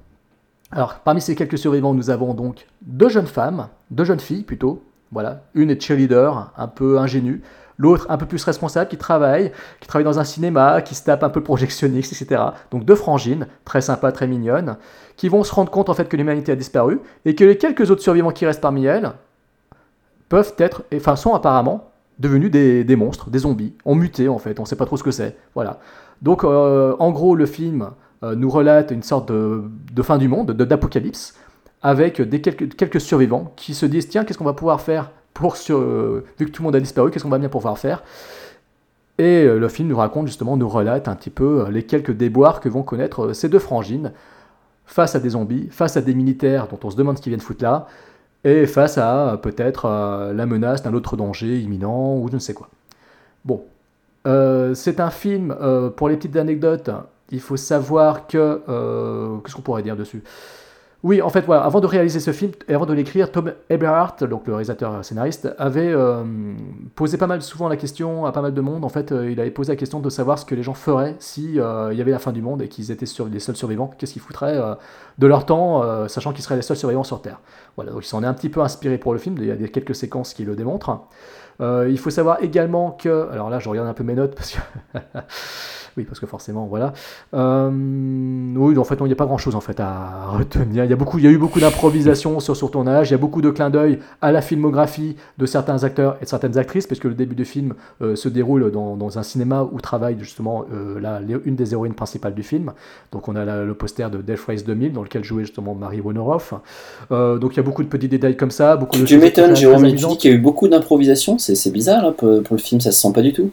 Alors, 0.70 0.94
parmi 0.96 1.20
ces 1.20 1.34
quelques 1.36 1.58
survivants, 1.58 1.94
nous 1.94 2.10
avons 2.10 2.34
donc 2.34 2.66
deux 2.82 3.08
jeunes 3.08 3.26
femmes, 3.26 3.68
deux 3.90 4.04
jeunes 4.04 4.20
filles 4.20 4.42
plutôt. 4.42 4.82
Voilà, 5.12 5.42
une 5.54 5.70
est 5.70 5.80
cheerleader, 5.80 6.52
un 6.56 6.66
peu 6.66 6.98
ingénue, 6.98 7.42
l'autre 7.78 8.06
un 8.08 8.16
peu 8.16 8.26
plus 8.26 8.42
responsable, 8.44 8.88
qui 8.88 8.96
travaille, 8.96 9.52
qui 9.80 9.88
travaille 9.88 10.04
dans 10.04 10.18
un 10.18 10.24
cinéma, 10.24 10.80
qui 10.82 10.94
se 10.94 11.04
tape 11.04 11.22
un 11.24 11.28
peu 11.28 11.42
projectionniste, 11.42 12.12
etc. 12.12 12.42
Donc 12.70 12.84
deux 12.84 12.94
frangines, 12.94 13.46
très 13.64 13.80
sympas, 13.80 14.12
très 14.12 14.26
mignonnes, 14.26 14.76
qui 15.16 15.28
vont 15.28 15.44
se 15.44 15.52
rendre 15.54 15.70
compte 15.70 15.88
en 15.88 15.94
fait 15.94 16.08
que 16.08 16.16
l'humanité 16.16 16.52
a 16.52 16.56
disparu 16.56 17.00
et 17.24 17.34
que 17.34 17.44
les 17.44 17.58
quelques 17.58 17.90
autres 17.90 18.02
survivants 18.02 18.30
qui 18.32 18.46
restent 18.46 18.60
parmi 18.60 18.84
elles 18.86 19.12
peuvent 20.28 20.54
être, 20.58 20.82
enfin 20.94 21.16
sont 21.16 21.34
apparemment 21.34 21.90
devenus 22.18 22.50
des, 22.50 22.96
monstres, 22.96 23.30
des 23.30 23.40
zombies, 23.40 23.74
ont 23.84 23.94
muté 23.94 24.28
en 24.28 24.38
fait, 24.38 24.58
on 24.60 24.62
ne 24.62 24.68
sait 24.68 24.76
pas 24.76 24.86
trop 24.86 24.96
ce 24.96 25.02
que 25.02 25.10
c'est. 25.10 25.36
Voilà. 25.54 25.80
Donc 26.22 26.44
euh, 26.44 26.94
en 26.98 27.10
gros 27.10 27.34
le 27.34 27.46
film 27.46 27.90
euh, 28.22 28.34
nous 28.36 28.50
relate 28.50 28.90
une 28.92 29.02
sorte 29.02 29.30
de, 29.30 30.02
fin 30.02 30.18
du 30.18 30.28
monde, 30.28 30.52
de- 30.52 30.64
d'apocalypse, 30.64 31.34
avec 31.82 32.22
quelques 32.76 33.00
survivants 33.00 33.52
qui 33.56 33.74
se 33.74 33.84
disent 33.84 34.08
tiens 34.08 34.24
qu'est-ce 34.24 34.38
qu'on 34.38 34.44
va 34.44 34.54
pouvoir 34.54 34.80
faire 34.80 35.10
euh, 35.70 36.24
vu 36.38 36.46
que 36.46 36.50
tout 36.50 36.62
le 36.62 36.64
monde 36.64 36.76
a 36.76 36.80
disparu, 36.80 37.10
qu'est-ce 37.10 37.24
qu'on 37.24 37.30
va 37.30 37.38
bien 37.38 37.48
pouvoir 37.48 37.78
faire? 37.78 38.02
Et 39.18 39.44
euh, 39.44 39.58
le 39.58 39.68
film 39.68 39.88
nous 39.88 39.96
raconte 39.96 40.26
justement, 40.26 40.56
nous 40.56 40.68
relate 40.68 41.08
un 41.08 41.14
petit 41.14 41.30
peu 41.30 41.64
euh, 41.66 41.70
les 41.70 41.84
quelques 41.84 42.12
déboires 42.12 42.60
que 42.60 42.68
vont 42.68 42.82
connaître 42.82 43.32
ces 43.32 43.48
deux 43.48 43.58
frangines 43.58 44.12
face 44.86 45.14
à 45.14 45.20
des 45.20 45.30
zombies, 45.30 45.68
face 45.70 45.96
à 45.96 46.02
des 46.02 46.14
militaires 46.14 46.68
dont 46.68 46.78
on 46.84 46.90
se 46.90 46.96
demande 46.96 47.16
ce 47.16 47.22
qu'ils 47.22 47.30
viennent 47.30 47.40
foutre 47.40 47.62
là, 47.62 47.86
et 48.44 48.66
face 48.66 48.98
à 48.98 49.38
peut-être 49.42 49.88
la 50.34 50.44
menace 50.44 50.82
d'un 50.82 50.92
autre 50.92 51.16
danger 51.16 51.58
imminent 51.58 52.18
ou 52.18 52.28
je 52.28 52.34
ne 52.34 52.38
sais 52.38 52.52
quoi. 52.52 52.68
Bon, 53.46 53.64
c'est 54.74 55.00
un 55.00 55.08
film, 55.08 55.56
pour 55.96 56.10
les 56.10 56.16
petites 56.16 56.36
anecdotes, 56.36 56.90
il 57.30 57.40
faut 57.40 57.56
savoir 57.56 58.26
que... 58.26 58.60
Qu'est-ce 59.42 59.56
qu'on 59.56 59.62
pourrait 59.62 59.82
dire 59.82 59.96
dessus? 59.96 60.22
Oui, 61.04 61.20
en 61.20 61.28
fait, 61.28 61.46
avant 61.50 61.80
de 61.80 61.86
réaliser 61.86 62.18
ce 62.18 62.32
film 62.32 62.52
et 62.66 62.72
avant 62.72 62.86
de 62.86 62.94
l'écrire, 62.94 63.30
Tom 63.30 63.52
Eberhardt, 63.68 64.26
donc 64.26 64.46
le 64.46 64.54
réalisateur 64.54 65.04
scénariste, 65.04 65.54
avait 65.58 65.92
euh, 65.92 66.24
posé 66.94 67.18
pas 67.18 67.26
mal 67.26 67.42
souvent 67.42 67.68
la 67.68 67.76
question 67.76 68.24
à 68.24 68.32
pas 68.32 68.40
mal 68.40 68.54
de 68.54 68.60
monde. 68.62 68.86
En 68.86 68.88
fait, 68.88 69.12
euh, 69.12 69.30
il 69.30 69.38
avait 69.38 69.50
posé 69.50 69.70
la 69.70 69.76
question 69.76 70.00
de 70.00 70.08
savoir 70.08 70.38
ce 70.38 70.46
que 70.46 70.54
les 70.54 70.62
gens 70.62 70.72
feraient 70.72 71.14
si 71.18 71.60
euh, 71.60 71.90
il 71.92 71.98
y 71.98 72.00
avait 72.00 72.10
la 72.10 72.18
fin 72.18 72.32
du 72.32 72.40
monde 72.40 72.62
et 72.62 72.68
qu'ils 72.68 72.90
étaient 72.90 73.04
les 73.30 73.38
seuls 73.38 73.54
survivants. 73.54 73.90
Qu'est-ce 73.98 74.14
qu'ils 74.14 74.22
foutraient 74.22 74.58
de 75.18 75.26
leur 75.26 75.44
temps, 75.44 76.08
sachant 76.08 76.32
qu'ils 76.32 76.42
seraient 76.42 76.56
les 76.56 76.62
seuls 76.62 76.78
survivants 76.78 77.04
sur 77.04 77.20
Terre? 77.20 77.40
Voilà, 77.76 77.92
donc 77.92 78.02
il 78.02 78.08
s'en 78.08 78.22
est 78.22 78.26
un 78.26 78.32
petit 78.32 78.48
peu 78.48 78.62
inspiré 78.62 78.96
pour 78.96 79.12
le 79.12 79.18
film. 79.18 79.36
Il 79.38 79.44
y 79.44 79.50
a 79.64 79.68
quelques 79.68 79.94
séquences 79.94 80.32
qui 80.32 80.44
le 80.44 80.56
démontrent. 80.56 81.02
Euh, 81.60 81.88
il 81.90 81.98
faut 81.98 82.10
savoir 82.10 82.42
également 82.42 82.90
que, 82.92 83.28
alors 83.32 83.50
là, 83.50 83.58
je 83.58 83.68
regarde 83.68 83.88
un 83.88 83.94
peu 83.94 84.04
mes 84.04 84.14
notes 84.14 84.34
parce 84.34 84.52
que. 84.52 84.58
Oui, 85.96 86.02
parce 86.02 86.18
que 86.18 86.26
forcément, 86.26 86.66
voilà. 86.66 86.92
Euh, 87.34 87.70
oui, 88.56 88.76
en 88.76 88.82
fait, 88.82 88.98
non, 88.98 89.06
il 89.06 89.10
n'y 89.10 89.12
a 89.12 89.16
pas 89.16 89.26
grand-chose 89.26 89.54
en 89.54 89.60
fait 89.60 89.78
à 89.78 90.26
retenir. 90.30 90.82
Il 90.82 90.90
y 90.90 90.92
a 90.92 90.96
beaucoup, 90.96 91.18
il 91.18 91.24
y 91.24 91.28
a 91.28 91.30
eu 91.30 91.38
beaucoup 91.38 91.60
d'improvisation 91.60 92.40
sur 92.40 92.56
son 92.56 92.66
tournage. 92.66 93.10
Il 93.10 93.12
y 93.12 93.14
a 93.14 93.18
beaucoup 93.18 93.40
de 93.40 93.50
clins 93.50 93.70
d'œil 93.70 94.00
à 94.20 94.32
la 94.32 94.42
filmographie 94.42 95.14
de 95.38 95.46
certains 95.46 95.84
acteurs 95.84 96.16
et 96.20 96.24
de 96.24 96.28
certaines 96.28 96.58
actrices, 96.58 96.88
puisque 96.88 97.04
le 97.04 97.14
début 97.14 97.36
du 97.36 97.44
film 97.44 97.74
euh, 98.02 98.16
se 98.16 98.28
déroule 98.28 98.72
dans, 98.72 98.96
dans 98.96 99.20
un 99.20 99.22
cinéma 99.22 99.68
où 99.70 99.80
travaille 99.80 100.16
justement 100.18 100.64
euh, 100.72 100.98
la- 100.98 101.20
une 101.44 101.54
des 101.54 101.72
héroïnes 101.74 101.94
principales 101.94 102.34
du 102.34 102.42
film. 102.42 102.72
Donc, 103.12 103.28
on 103.28 103.36
a 103.36 103.44
la- 103.44 103.62
le 103.64 103.74
poster 103.74 104.10
de 104.10 104.18
Death 104.18 104.40
Race 104.48 104.64
2000 104.64 104.92
dans 104.94 105.02
lequel 105.04 105.22
jouait 105.22 105.44
justement 105.44 105.76
Marie 105.76 106.00
Woneroff. 106.00 106.54
Euh, 107.12 107.38
donc, 107.38 107.52
il 107.54 107.58
y 107.58 107.60
a 107.60 107.62
beaucoup 107.62 107.84
de 107.84 107.88
petits 107.88 108.08
détails 108.08 108.36
comme 108.36 108.50
ça, 108.50 108.76
beaucoup 108.76 108.98
de 108.98 109.04
Tu 109.04 109.16
m'étonnes, 109.18 109.54
Jérôme, 109.54 109.82
tu 109.90 109.94
dis 110.08 110.18
qu'il 110.18 110.30
y 110.32 110.34
a 110.34 110.36
eu 110.36 110.40
beaucoup 110.40 110.66
d'improvisation, 110.66 111.38
c'est 111.44 111.70
bizarre 111.70 112.02
là, 112.02 112.12
pour, 112.12 112.42
pour 112.42 112.56
le 112.56 112.62
film, 112.62 112.80
ça 112.80 112.92
se 112.92 113.00
sent 113.00 113.12
pas 113.12 113.22
du 113.22 113.32
tout. 113.32 113.50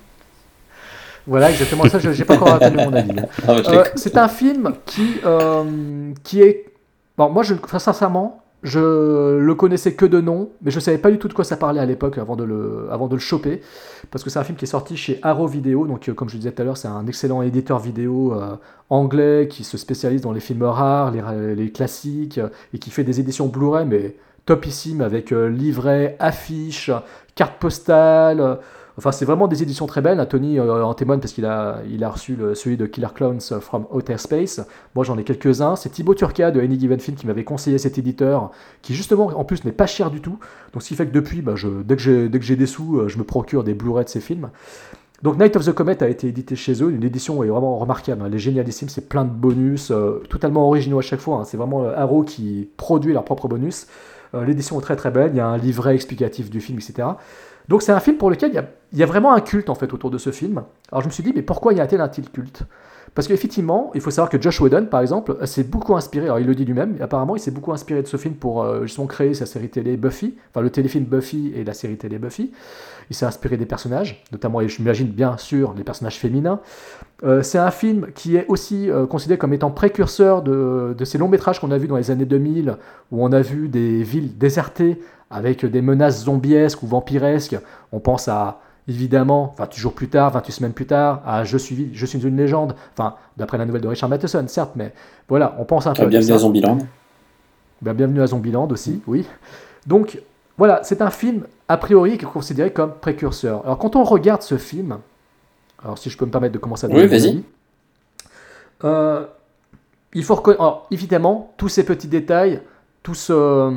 Voilà, 1.27 1.51
exactement. 1.51 1.87
Ça, 1.87 1.99
je 1.99 2.09
n'ai 2.09 2.25
pas 2.25 2.35
encore 2.35 2.59
donné 2.59 2.85
mon 2.85 2.93
avis. 2.93 3.11
Ah, 3.47 3.51
Euh, 3.51 3.83
c'est 3.95 4.17
un 4.17 4.27
film 4.27 4.73
qui, 4.85 5.17
euh, 5.25 6.11
qui 6.23 6.41
est. 6.41 6.65
Bon, 7.17 7.29
moi, 7.29 7.43
je, 7.43 7.53
enfin, 7.53 7.79
sincèrement, 7.79 8.41
je 8.63 9.37
le 9.39 9.55
connaissais 9.55 9.93
que 9.93 10.05
de 10.05 10.21
nom, 10.21 10.49
mais 10.61 10.69
je 10.69 10.79
savais 10.79 10.99
pas 10.99 11.09
du 11.09 11.17
tout 11.17 11.27
de 11.27 11.33
quoi 11.33 11.43
ça 11.43 11.57
parlait 11.57 11.79
à 11.79 11.85
l'époque 11.85 12.17
avant 12.17 12.35
de 12.35 12.43
le, 12.43 12.87
avant 12.91 13.07
de 13.07 13.15
le 13.15 13.19
choper, 13.19 13.61
parce 14.11 14.23
que 14.23 14.29
c'est 14.29 14.37
un 14.37 14.43
film 14.43 14.57
qui 14.57 14.65
est 14.65 14.67
sorti 14.67 14.95
chez 14.97 15.19
Arrow 15.23 15.47
Video. 15.47 15.87
Donc, 15.87 16.07
euh, 16.09 16.13
comme 16.13 16.29
je 16.29 16.35
le 16.35 16.39
disais 16.39 16.51
tout 16.51 16.61
à 16.61 16.65
l'heure, 16.65 16.77
c'est 16.77 16.87
un 16.87 17.07
excellent 17.07 17.41
éditeur 17.41 17.79
vidéo 17.79 18.33
euh, 18.33 18.55
anglais 18.89 19.47
qui 19.49 19.63
se 19.63 19.77
spécialise 19.77 20.21
dans 20.21 20.31
les 20.31 20.39
films 20.39 20.63
rares, 20.63 21.11
les, 21.11 21.71
classiques, 21.71 22.37
euh, 22.37 22.49
et 22.73 22.77
qui 22.77 22.91
fait 22.91 23.03
des 23.03 23.19
éditions 23.19 23.47
Blu-ray, 23.47 23.85
mais 23.87 24.15
topissime 24.45 25.01
avec 25.01 25.31
livret, 25.31 26.15
affiches, 26.19 26.91
cartes 27.35 27.59
postales. 27.59 28.39
euh, 28.41 28.55
Enfin, 28.97 29.13
c'est 29.13 29.23
vraiment 29.23 29.47
des 29.47 29.63
éditions 29.63 29.87
très 29.87 30.01
belles. 30.01 30.19
hein. 30.19 30.25
Tony 30.25 30.59
euh, 30.59 30.83
en 30.83 30.93
témoigne 30.93 31.21
parce 31.21 31.31
qu'il 31.31 31.45
a, 31.45 31.77
il 31.89 32.03
a 32.03 32.09
reçu 32.09 32.35
le- 32.35 32.53
celui 32.53 32.75
de 32.75 32.85
Killer 32.85 33.07
Clowns 33.15 33.39
from 33.61 33.85
Outer 33.89 34.17
Space. 34.17 34.61
Moi, 34.95 35.05
j'en 35.05 35.17
ai 35.17 35.23
quelques-uns. 35.23 35.77
C'est 35.77 35.89
Thibaut 35.89 36.13
Turca 36.13 36.51
de 36.51 36.59
Any 36.59 36.77
Given 36.77 36.99
Film 36.99 37.15
qui 37.15 37.25
m'avait 37.25 37.45
conseillé 37.45 37.77
cet 37.77 37.97
éditeur, 37.97 38.51
qui 38.81 38.93
justement, 38.93 39.27
en 39.27 39.45
plus, 39.45 39.63
n'est 39.63 39.71
pas 39.71 39.87
cher 39.87 40.11
du 40.11 40.19
tout. 40.19 40.37
Donc, 40.73 40.83
ce 40.83 40.89
qui 40.89 40.95
fait 40.95 41.07
que 41.07 41.13
depuis, 41.13 41.41
bah, 41.41 41.53
je, 41.55 41.69
dès 41.83 41.95
que 41.95 42.01
j'ai 42.43 42.55
des 42.57 42.65
sous, 42.65 42.97
euh, 42.99 43.07
je 43.07 43.17
me 43.17 43.23
procure 43.23 43.63
des 43.63 43.73
Blu-ray 43.73 44.03
de 44.03 44.09
ces 44.09 44.19
films. 44.19 44.49
Donc 45.23 45.37
Night 45.39 45.55
of 45.55 45.63
the 45.65 45.71
Comet 45.71 46.01
a 46.01 46.09
été 46.09 46.27
édité 46.27 46.55
chez 46.55 46.81
eux, 46.83 46.89
une 46.91 47.03
édition 47.03 47.43
est 47.43 47.47
vraiment 47.47 47.77
remarquable, 47.77 48.23
hein. 48.23 48.25
elle 48.27 48.33
est 48.33 48.39
génialissime, 48.39 48.89
c'est 48.89 49.07
plein 49.07 49.23
de 49.23 49.29
bonus, 49.29 49.91
euh, 49.91 50.23
totalement 50.29 50.65
originaux 50.67 50.97
à 50.97 51.03
chaque 51.03 51.19
fois, 51.19 51.37
hein. 51.37 51.43
c'est 51.43 51.57
vraiment 51.57 51.83
euh, 51.83 51.93
Arrow 51.95 52.23
qui 52.23 52.67
produit 52.75 53.13
leurs 53.13 53.23
propres 53.23 53.47
bonus. 53.47 53.85
Euh, 54.33 54.45
L'édition 54.45 54.79
est 54.79 54.83
très 54.83 54.95
très 54.95 55.11
belle, 55.11 55.31
il 55.33 55.37
y 55.37 55.39
a 55.39 55.47
un 55.47 55.57
livret 55.57 55.95
explicatif 55.95 56.49
du 56.49 56.61
film, 56.61 56.79
etc. 56.79 57.07
Donc 57.67 57.81
c'est 57.81 57.91
un 57.91 57.99
film 57.99 58.17
pour 58.17 58.29
lequel 58.29 58.51
il 58.51 58.99
y, 58.99 59.03
a, 59.03 59.05
vraiment 59.05 59.33
un 59.33 59.41
culte 59.41 59.69
en 59.69 59.75
fait 59.75 59.93
autour 59.93 60.09
de 60.09 60.17
ce 60.17 60.31
film. 60.31 60.63
Alors 60.91 61.01
je 61.01 61.07
me 61.07 61.11
suis 61.11 61.23
dit, 61.23 61.31
mais 61.35 61.41
pourquoi 61.41 61.73
y 61.73 61.79
a-t-il 61.79 62.01
un 62.01 62.09
tel 62.09 62.29
culte? 62.29 62.63
Parce 63.13 63.27
qu'effectivement, 63.27 63.91
il 63.93 63.99
faut 63.99 64.09
savoir 64.09 64.29
que 64.29 64.41
Josh 64.41 64.61
Whedon, 64.61 64.85
par 64.85 65.01
exemple, 65.01 65.35
s'est 65.45 65.65
beaucoup 65.65 65.95
inspiré, 65.97 66.25
alors 66.25 66.39
il 66.39 66.47
le 66.47 66.55
dit 66.55 66.63
lui-même, 66.63 66.95
apparemment 67.01 67.35
il 67.35 67.39
s'est 67.39 67.51
beaucoup 67.51 67.73
inspiré 67.73 68.01
de 68.01 68.07
ce 68.07 68.15
film 68.15 68.35
pour 68.35 68.63
euh, 68.63 68.83
justement 68.83 69.05
créer 69.05 69.33
sa 69.33 69.45
série 69.45 69.67
télé 69.67 69.97
Buffy, 69.97 70.35
enfin 70.49 70.61
le 70.61 70.69
téléfilm 70.69 71.03
Buffy 71.03 71.51
et 71.53 71.65
la 71.65 71.73
série 71.73 71.97
télé 71.97 72.19
Buffy. 72.19 72.51
Il 73.09 73.15
s'est 73.15 73.25
inspiré 73.25 73.57
des 73.57 73.65
personnages, 73.65 74.23
notamment, 74.31 74.61
et 74.61 74.69
je 74.69 74.81
m'imagine 74.81 75.07
bien 75.07 75.35
sûr, 75.35 75.73
les 75.75 75.83
personnages 75.83 76.17
féminins. 76.17 76.61
Euh, 77.25 77.43
c'est 77.43 77.57
un 77.57 77.71
film 77.71 78.07
qui 78.15 78.37
est 78.37 78.45
aussi 78.47 78.89
euh, 78.89 79.05
considéré 79.05 79.37
comme 79.37 79.53
étant 79.53 79.71
précurseur 79.71 80.41
de, 80.41 80.95
de 80.97 81.05
ces 81.05 81.17
longs 81.17 81.27
métrages 81.27 81.59
qu'on 81.59 81.71
a 81.71 81.77
vus 81.77 81.87
dans 81.87 81.97
les 81.97 82.11
années 82.11 82.25
2000, 82.25 82.77
où 83.11 83.25
on 83.25 83.33
a 83.33 83.41
vu 83.41 83.67
des 83.67 84.03
villes 84.03 84.37
désertées 84.37 85.01
avec 85.29 85.65
des 85.65 85.81
menaces 85.81 86.23
zombiesques 86.23 86.81
ou 86.83 86.87
vampiresques. 86.87 87.57
On 87.91 87.99
pense 87.99 88.29
à, 88.29 88.61
évidemment, 88.91 89.55
28 89.57 89.79
jours 89.79 89.93
plus 89.93 90.09
tard, 90.09 90.31
28 90.31 90.51
semaines 90.51 90.73
plus 90.73 90.85
tard, 90.85 91.21
à 91.25 91.43
Je 91.43 91.57
suis, 91.57 91.89
je 91.93 92.05
suis 92.05 92.19
une 92.19 92.37
légende, 92.37 92.75
enfin, 92.93 93.15
d'après 93.37 93.57
la 93.57 93.65
nouvelle 93.65 93.81
de 93.81 93.87
Richard 93.87 94.09
Matheson, 94.09 94.45
certes, 94.47 94.71
mais 94.75 94.93
voilà, 95.27 95.55
on 95.59 95.65
pense 95.65 95.87
un 95.87 95.93
peu 95.93 96.01
Ah, 96.03 96.05
à 96.05 96.07
bienvenue 96.09 96.33
à 96.33 96.37
Zombieland. 96.37 96.77
Ben, 97.81 97.93
bienvenue 97.93 98.21
à 98.21 98.27
Zombieland 98.27 98.67
aussi, 98.69 99.01
oui. 99.07 99.25
Donc, 99.87 100.21
voilà, 100.57 100.81
c'est 100.83 101.01
un 101.01 101.09
film, 101.09 101.45
a 101.67 101.77
priori, 101.77 102.17
qui 102.17 102.25
est 102.25 102.27
considéré 102.27 102.71
comme 102.71 102.93
précurseur. 102.93 103.61
Alors, 103.65 103.77
quand 103.79 103.95
on 103.95 104.03
regarde 104.03 104.41
ce 104.43 104.57
film, 104.57 104.99
alors 105.83 105.97
si 105.97 106.09
je 106.11 106.17
peux 106.17 106.25
me 106.25 106.31
permettre 106.31 106.53
de 106.53 106.59
commencer 106.59 106.85
à 106.85 106.89
Oui, 106.89 106.95
donner 107.07 107.07
mon 107.07 107.11
vas-y. 107.11 107.43
euh, 108.83 109.25
il 110.13 110.23
faut 110.23 110.35
reconnaître, 110.35 110.83
évidemment, 110.91 111.53
tous 111.57 111.69
ces 111.69 111.83
petits 111.83 112.07
détails, 112.07 112.61
ce- 113.13 113.73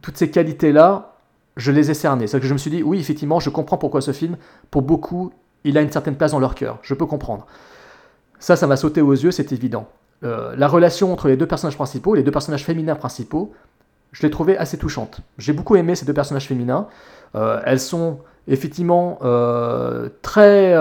toutes 0.00 0.16
ces 0.16 0.30
qualités-là, 0.30 1.11
je 1.56 1.72
les 1.72 1.90
ai 1.90 1.94
cernés. 1.94 2.26
C'est 2.26 2.40
que 2.40 2.46
je 2.46 2.52
me 2.52 2.58
suis 2.58 2.70
dit, 2.70 2.82
oui, 2.82 2.98
effectivement, 2.98 3.40
je 3.40 3.50
comprends 3.50 3.78
pourquoi 3.78 4.00
ce 4.00 4.12
film, 4.12 4.36
pour 4.70 4.82
beaucoup, 4.82 5.32
il 5.64 5.76
a 5.78 5.82
une 5.82 5.90
certaine 5.90 6.16
place 6.16 6.32
dans 6.32 6.40
leur 6.40 6.54
cœur. 6.54 6.78
Je 6.82 6.94
peux 6.94 7.06
comprendre. 7.06 7.46
Ça, 8.38 8.56
ça 8.56 8.66
m'a 8.66 8.76
sauté 8.76 9.00
aux 9.00 9.12
yeux, 9.12 9.30
c'est 9.30 9.52
évident. 9.52 9.88
Euh, 10.24 10.54
la 10.56 10.68
relation 10.68 11.12
entre 11.12 11.28
les 11.28 11.36
deux 11.36 11.46
personnages 11.46 11.76
principaux, 11.76 12.14
les 12.14 12.22
deux 12.22 12.30
personnages 12.30 12.64
féminins 12.64 12.94
principaux, 12.94 13.52
je 14.12 14.22
l'ai 14.22 14.30
trouvé 14.30 14.56
assez 14.56 14.78
touchante. 14.78 15.20
J'ai 15.38 15.52
beaucoup 15.52 15.76
aimé 15.76 15.94
ces 15.94 16.04
deux 16.04 16.12
personnages 16.12 16.46
féminins. 16.46 16.88
Euh, 17.34 17.60
elles 17.64 17.80
sont 17.80 18.18
effectivement 18.48 19.18
euh, 19.22 20.08
très, 20.22 20.74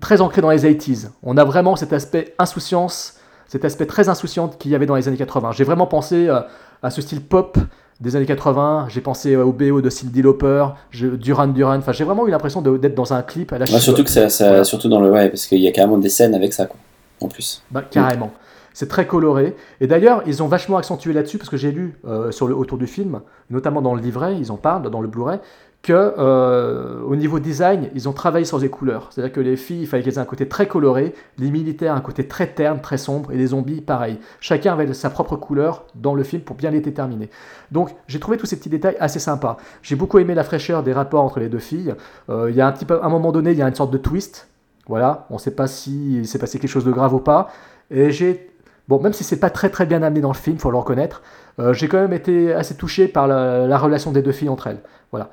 très 0.00 0.20
ancrées 0.20 0.40
dans 0.40 0.50
les 0.50 0.64
80s. 0.64 1.10
On 1.22 1.36
a 1.36 1.44
vraiment 1.44 1.76
cet 1.76 1.92
aspect 1.92 2.34
insouciance, 2.38 3.18
cet 3.46 3.64
aspect 3.64 3.86
très 3.86 4.08
insouciant 4.08 4.48
qu'il 4.48 4.70
y 4.70 4.74
avait 4.74 4.86
dans 4.86 4.96
les 4.96 5.08
années 5.08 5.16
80. 5.16 5.52
J'ai 5.52 5.64
vraiment 5.64 5.86
pensé 5.86 6.28
à 6.28 6.90
ce 6.90 7.02
style 7.02 7.22
pop 7.22 7.58
des 8.00 8.16
années 8.16 8.26
80, 8.26 8.88
j'ai 8.90 9.00
pensé 9.00 9.36
au 9.36 9.52
BO 9.52 9.80
de 9.80 9.88
Cindy 9.88 10.20
Lauper, 10.20 10.66
Duran 10.92 11.48
Duran, 11.48 11.76
enfin 11.76 11.92
j'ai 11.92 12.04
vraiment 12.04 12.26
eu 12.26 12.30
l'impression 12.30 12.60
d'être 12.60 12.94
dans 12.94 13.12
un 13.12 13.22
clip 13.22 13.52
à 13.52 13.58
la 13.58 13.64
ouais, 13.64 13.80
Surtout 13.80 14.04
que 14.04 14.10
ça, 14.10 14.64
surtout 14.64 14.88
dans 14.88 15.00
le 15.00 15.10
ouais, 15.10 15.28
parce 15.30 15.46
qu'il 15.46 15.58
y 15.58 15.68
a 15.68 15.72
carrément 15.72 15.98
des 15.98 16.10
scènes 16.10 16.34
avec 16.34 16.52
ça, 16.52 16.66
quoi, 16.66 16.76
en 17.20 17.28
plus. 17.28 17.62
Bah, 17.70 17.82
carrément. 17.90 18.32
C'est 18.74 18.88
très 18.88 19.06
coloré. 19.06 19.56
Et 19.80 19.86
d'ailleurs, 19.86 20.22
ils 20.26 20.42
ont 20.42 20.48
vachement 20.48 20.76
accentué 20.76 21.14
là-dessus, 21.14 21.38
parce 21.38 21.48
que 21.48 21.56
j'ai 21.56 21.72
lu 21.72 21.98
euh, 22.06 22.30
sur 22.30 22.46
le, 22.46 22.54
autour 22.54 22.76
du 22.76 22.86
film, 22.86 23.20
notamment 23.48 23.80
dans 23.80 23.94
le 23.94 24.02
livret, 24.02 24.36
ils 24.38 24.52
en 24.52 24.58
parlent, 24.58 24.90
dans 24.90 25.00
le 25.00 25.08
Blu-ray, 25.08 25.38
que 25.82 26.14
euh, 26.18 27.00
au 27.02 27.14
niveau 27.14 27.38
design, 27.38 27.90
ils 27.94 28.08
ont 28.08 28.12
travaillé 28.12 28.44
sur 28.44 28.58
les 28.58 28.68
couleurs. 28.68 29.08
C'est-à-dire 29.10 29.32
que 29.32 29.40
les 29.40 29.56
filles, 29.56 29.82
il 29.82 29.86
fallait 29.86 30.02
qu'elles 30.02 30.14
aient 30.14 30.18
un 30.18 30.24
côté 30.24 30.48
très 30.48 30.66
coloré, 30.66 31.14
les 31.38 31.50
militaires 31.50 31.94
un 31.94 32.00
côté 32.00 32.26
très 32.26 32.48
terne, 32.48 32.80
très 32.80 32.98
sombre, 32.98 33.30
et 33.32 33.36
les 33.36 33.48
zombies 33.48 33.80
pareil. 33.80 34.18
Chacun 34.40 34.72
avait 34.72 34.92
sa 34.94 35.10
propre 35.10 35.36
couleur 35.36 35.84
dans 35.94 36.14
le 36.14 36.24
film 36.24 36.42
pour 36.42 36.56
bien 36.56 36.70
les 36.70 36.80
déterminer. 36.80 37.30
Donc 37.70 37.94
j'ai 38.08 38.18
trouvé 38.18 38.36
tous 38.36 38.46
ces 38.46 38.56
petits 38.56 38.68
détails 38.68 38.96
assez 38.98 39.20
sympas. 39.20 39.58
J'ai 39.82 39.94
beaucoup 39.94 40.18
aimé 40.18 40.34
la 40.34 40.44
fraîcheur 40.44 40.82
des 40.82 40.92
rapports 40.92 41.22
entre 41.22 41.38
les 41.38 41.48
deux 41.48 41.58
filles. 41.58 41.94
Euh, 42.30 42.50
il 42.50 42.56
y 42.56 42.60
a 42.60 42.66
un 42.66 42.72
petit 42.72 42.84
peu, 42.84 43.00
à 43.00 43.06
un 43.06 43.08
moment 43.08 43.30
donné, 43.30 43.52
il 43.52 43.58
y 43.58 43.62
a 43.62 43.68
une 43.68 43.74
sorte 43.74 43.92
de 43.92 43.98
twist. 43.98 44.48
Voilà, 44.88 45.26
on 45.30 45.34
ne 45.34 45.38
sait 45.38 45.54
pas 45.54 45.66
si 45.66 46.24
s'est 46.26 46.38
passé 46.38 46.58
quelque 46.58 46.70
chose 46.70 46.84
de 46.84 46.92
grave 46.92 47.14
ou 47.14 47.20
pas. 47.20 47.48
Et 47.90 48.10
j'ai 48.10 48.50
Bon, 48.88 49.00
même 49.00 49.12
si 49.12 49.24
c'est 49.24 49.40
pas 49.40 49.50
très 49.50 49.68
très 49.68 49.84
bien 49.84 50.02
amené 50.02 50.20
dans 50.20 50.30
le 50.30 50.36
film, 50.36 50.58
faut 50.58 50.70
le 50.70 50.76
reconnaître, 50.76 51.22
euh, 51.58 51.72
j'ai 51.72 51.88
quand 51.88 51.98
même 51.98 52.12
été 52.12 52.52
assez 52.52 52.76
touché 52.76 53.08
par 53.08 53.26
la, 53.26 53.66
la, 53.66 53.78
relation 53.78 54.12
des 54.12 54.22
deux 54.22 54.32
filles 54.32 54.48
entre 54.48 54.68
elles. 54.68 54.80
Voilà. 55.10 55.30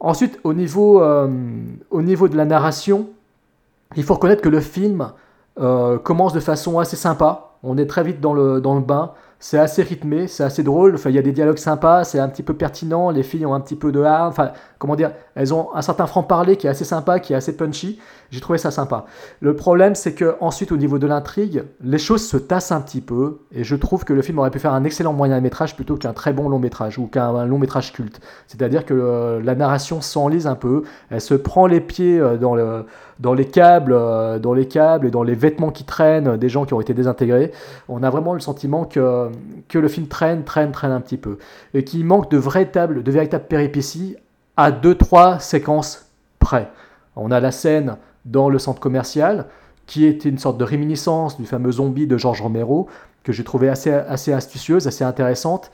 Ensuite, 0.00 0.38
au 0.44 0.52
niveau, 0.52 1.02
euh, 1.02 1.28
au 1.90 2.02
niveau 2.02 2.28
de 2.28 2.36
la 2.36 2.44
narration, 2.44 3.08
il 3.96 4.02
faut 4.02 4.14
reconnaître 4.14 4.42
que 4.42 4.48
le 4.48 4.60
film 4.60 5.12
euh, 5.58 5.98
commence 5.98 6.32
de 6.32 6.40
façon 6.40 6.78
assez 6.78 6.96
sympa. 6.96 7.52
On 7.62 7.78
est 7.78 7.86
très 7.86 8.04
vite 8.04 8.20
dans 8.20 8.34
le, 8.34 8.60
bain. 8.80 9.12
C'est 9.38 9.58
assez 9.58 9.82
rythmé, 9.82 10.28
c'est 10.28 10.44
assez 10.44 10.62
drôle. 10.62 10.94
Enfin, 10.94 11.10
il 11.10 11.16
y 11.16 11.18
a 11.18 11.22
des 11.22 11.32
dialogues 11.32 11.58
sympas, 11.58 12.04
c'est 12.04 12.18
un 12.18 12.28
petit 12.28 12.42
peu 12.42 12.54
pertinent. 12.54 13.10
Les 13.10 13.22
filles 13.22 13.46
ont 13.46 13.54
un 13.54 13.60
petit 13.60 13.76
peu 13.76 13.92
de 13.92 14.04
comment 14.78 14.96
dire 14.96 15.12
Elles 15.34 15.52
ont 15.52 15.74
un 15.74 15.82
certain 15.82 16.06
franc-parler 16.06 16.56
qui 16.56 16.66
est 16.66 16.70
assez 16.70 16.84
sympa, 16.84 17.20
qui 17.20 17.32
est 17.32 17.36
assez 17.36 17.56
punchy. 17.56 17.98
J'ai 18.30 18.40
trouvé 18.40 18.58
ça 18.58 18.70
sympa. 18.70 19.06
Le 19.40 19.54
problème, 19.54 19.94
c'est 19.94 20.14
que 20.14 20.36
ensuite, 20.40 20.72
au 20.72 20.76
niveau 20.76 20.98
de 20.98 21.06
l'intrigue, 21.06 21.64
les 21.82 21.98
choses 21.98 22.26
se 22.26 22.36
tassent 22.36 22.72
un 22.72 22.80
petit 22.80 23.00
peu. 23.00 23.38
Et 23.52 23.64
je 23.64 23.76
trouve 23.76 24.04
que 24.04 24.12
le 24.12 24.22
film 24.22 24.38
aurait 24.38 24.50
pu 24.50 24.58
faire 24.58 24.74
un 24.74 24.84
excellent 24.84 25.12
moyen 25.12 25.40
métrage 25.40 25.76
plutôt 25.76 25.96
qu'un 25.96 26.12
très 26.12 26.32
bon 26.32 26.48
long 26.48 26.58
métrage 26.58 26.98
ou 26.98 27.06
qu'un 27.06 27.46
long 27.46 27.58
métrage 27.58 27.92
culte. 27.92 28.20
C'est-à-dire 28.46 28.84
que 28.84 28.94
euh, 28.94 29.40
la 29.42 29.54
narration 29.54 30.00
s'enlise 30.00 30.46
un 30.46 30.54
peu. 30.54 30.82
Elle 31.10 31.20
se 31.20 31.34
prend 31.34 31.66
les 31.66 31.80
pieds 31.80 32.18
euh, 32.18 32.36
dans 32.36 32.54
le 32.54 32.84
dans 33.18 33.32
les 33.32 33.46
câbles, 33.46 33.94
euh, 33.94 34.38
dans 34.38 34.52
les 34.52 34.68
câbles 34.68 35.06
et 35.06 35.10
dans 35.10 35.22
les 35.22 35.34
vêtements 35.34 35.70
qui 35.70 35.84
traînent 35.84 36.36
des 36.36 36.48
gens 36.48 36.64
qui 36.66 36.74
ont 36.74 36.80
été 36.80 36.94
désintégrés. 36.94 37.52
On 37.88 38.02
a 38.02 38.10
vraiment 38.10 38.34
le 38.34 38.40
sentiment 38.40 38.84
que, 38.84 39.30
que 39.68 39.78
le 39.78 39.88
film 39.88 40.06
traîne, 40.06 40.44
traîne, 40.44 40.72
traîne 40.72 40.92
un 40.92 41.00
petit 41.00 41.16
peu. 41.16 41.38
Et 41.74 41.84
qu'il 41.84 42.04
manque 42.04 42.30
de 42.30 42.36
véritables, 42.36 43.02
de 43.02 43.10
véritables 43.10 43.46
péripéties 43.46 44.16
à 44.56 44.70
deux, 44.70 44.94
trois 44.94 45.38
séquences 45.38 46.10
près. 46.38 46.70
On 47.14 47.30
a 47.30 47.40
la 47.40 47.52
scène 47.52 47.96
dans 48.26 48.48
le 48.48 48.58
centre 48.58 48.80
commercial, 48.80 49.46
qui 49.86 50.04
était 50.04 50.28
une 50.28 50.38
sorte 50.38 50.58
de 50.58 50.64
réminiscence 50.64 51.38
du 51.38 51.46
fameux 51.46 51.72
zombie 51.72 52.06
de 52.06 52.18
George 52.18 52.42
Romero, 52.42 52.88
que 53.24 53.32
j'ai 53.32 53.44
trouvé 53.44 53.68
assez, 53.68 53.90
assez 53.92 54.32
astucieuse, 54.32 54.86
assez 54.86 55.04
intéressante, 55.04 55.70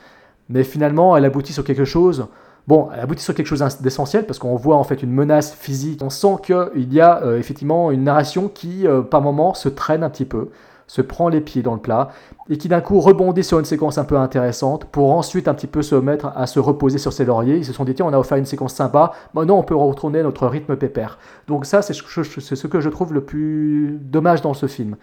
mais 0.49 0.65
finalement 0.65 1.17
elle 1.17 1.25
aboutit 1.25 1.53
sur 1.53 1.65
quelque 1.65 1.85
chose 1.85 2.27
Bon, 2.69 2.91
elle 2.95 3.01
aboutit 3.01 3.25
sur 3.25 3.35
quelque 3.35 3.47
chose 3.47 3.65
d'essentiel 3.81 4.25
parce 4.25 4.39
qu'on 4.39 4.55
voit 4.55 4.77
en 4.77 4.85
fait 4.85 5.03
une 5.03 5.11
menace 5.11 5.53
physique. 5.53 6.01
On 6.03 6.11
sent 6.11 6.37
qu'il 6.45 6.93
y 6.93 7.01
a 7.01 7.23
euh, 7.23 7.39
effectivement 7.39 7.91
une 7.91 8.05
narration 8.05 8.49
qui, 8.49 8.87
euh, 8.87 9.03
par 9.03 9.21
moments, 9.21 9.55
se 9.55 9.69
traîne 9.69 10.05
un 10.05 10.11
petit 10.11 10.25
peu, 10.25 10.51
se 10.93 11.01
prend 11.01 11.31
les 11.31 11.41
pieds 11.41 11.63
dans 11.63 11.73
le 11.73 11.81
plat 11.81 12.11
et 12.51 12.59
qui 12.59 12.69
d'un 12.69 12.83
coup 12.83 13.01
rebondit 13.01 13.43
sur 13.43 13.59
une 13.59 13.65
séquence 13.65 13.97
un 13.97 14.05
peu 14.05 14.19
intéressante 14.19 14.85
pour 14.85 15.13
ensuite 15.13 15.49
un 15.49 15.55
petit 15.55 15.67
peu 15.67 15.81
se 15.81 15.95
mettre 15.95 16.31
à 16.37 16.47
se 16.47 16.61
reposer 16.61 16.99
sur 16.99 17.15
ses 17.15 17.25
lauriers. 17.25 17.57
Ils 17.57 17.65
se 17.65 17.73
sont 17.73 17.87
dit, 17.87 17.95
tiens, 17.95 18.05
on 18.05 18.13
a 18.13 18.19
offert 18.19 18.37
une 18.37 18.45
séquence 18.45 18.75
sympa, 18.75 19.13
maintenant 19.33 19.57
on 19.57 19.63
peut 19.63 19.75
retourner 19.75 20.23
notre 20.23 20.47
rythme 20.47 20.77
pépère. 20.77 21.19
Donc 21.49 21.65
ça, 21.65 21.81
c'est 21.81 21.95
ce 21.95 22.67
que 22.67 22.81
je 22.81 22.89
trouve 22.91 23.15
le 23.15 23.23
plus 23.23 23.99
dommage 24.03 24.43
dans 24.43 24.53
ce 24.53 24.67
film. 24.67 24.97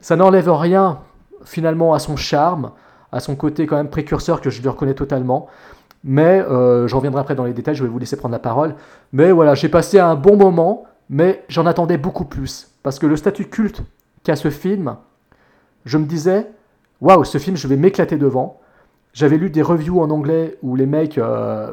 Ça 0.00 0.14
n'enlève 0.14 0.48
rien 0.52 1.00
finalement 1.44 1.94
à 1.94 1.98
son 1.98 2.14
charme, 2.14 2.70
à 3.10 3.18
son 3.18 3.34
côté 3.34 3.66
quand 3.66 3.76
même 3.76 3.90
précurseur 3.90 4.40
que 4.40 4.50
je 4.50 4.62
lui 4.62 4.68
reconnais 4.68 4.94
totalement. 4.94 5.48
Mais 6.04 6.44
euh, 6.48 6.86
je 6.86 6.94
reviendrai 6.94 7.22
après 7.22 7.34
dans 7.34 7.44
les 7.44 7.54
détails, 7.54 7.74
je 7.74 7.82
vais 7.82 7.90
vous 7.90 7.98
laisser 7.98 8.16
prendre 8.16 8.34
la 8.34 8.38
parole. 8.38 8.76
Mais 9.12 9.32
voilà, 9.32 9.56
j'ai 9.56 9.68
passé 9.68 9.98
un 9.98 10.14
bon 10.14 10.36
moment, 10.36 10.84
mais 11.10 11.42
j'en 11.48 11.66
attendais 11.66 11.98
beaucoup 11.98 12.24
plus. 12.24 12.68
Parce 12.84 13.00
que 13.00 13.06
le 13.08 13.16
statut 13.16 13.46
culte 13.46 13.82
qu'a 14.22 14.36
ce 14.36 14.50
film, 14.50 14.94
je 15.84 15.98
me 15.98 16.06
disais, 16.06 16.46
waouh, 17.00 17.24
ce 17.24 17.38
film, 17.38 17.56
je 17.56 17.68
vais 17.68 17.76
m'éclater 17.76 18.16
devant. 18.16 18.60
J'avais 19.12 19.36
lu 19.36 19.50
des 19.50 19.62
reviews 19.62 20.00
en 20.00 20.10
anglais 20.10 20.58
où 20.62 20.76
les 20.76 20.86
mecs 20.86 21.18
euh, 21.18 21.70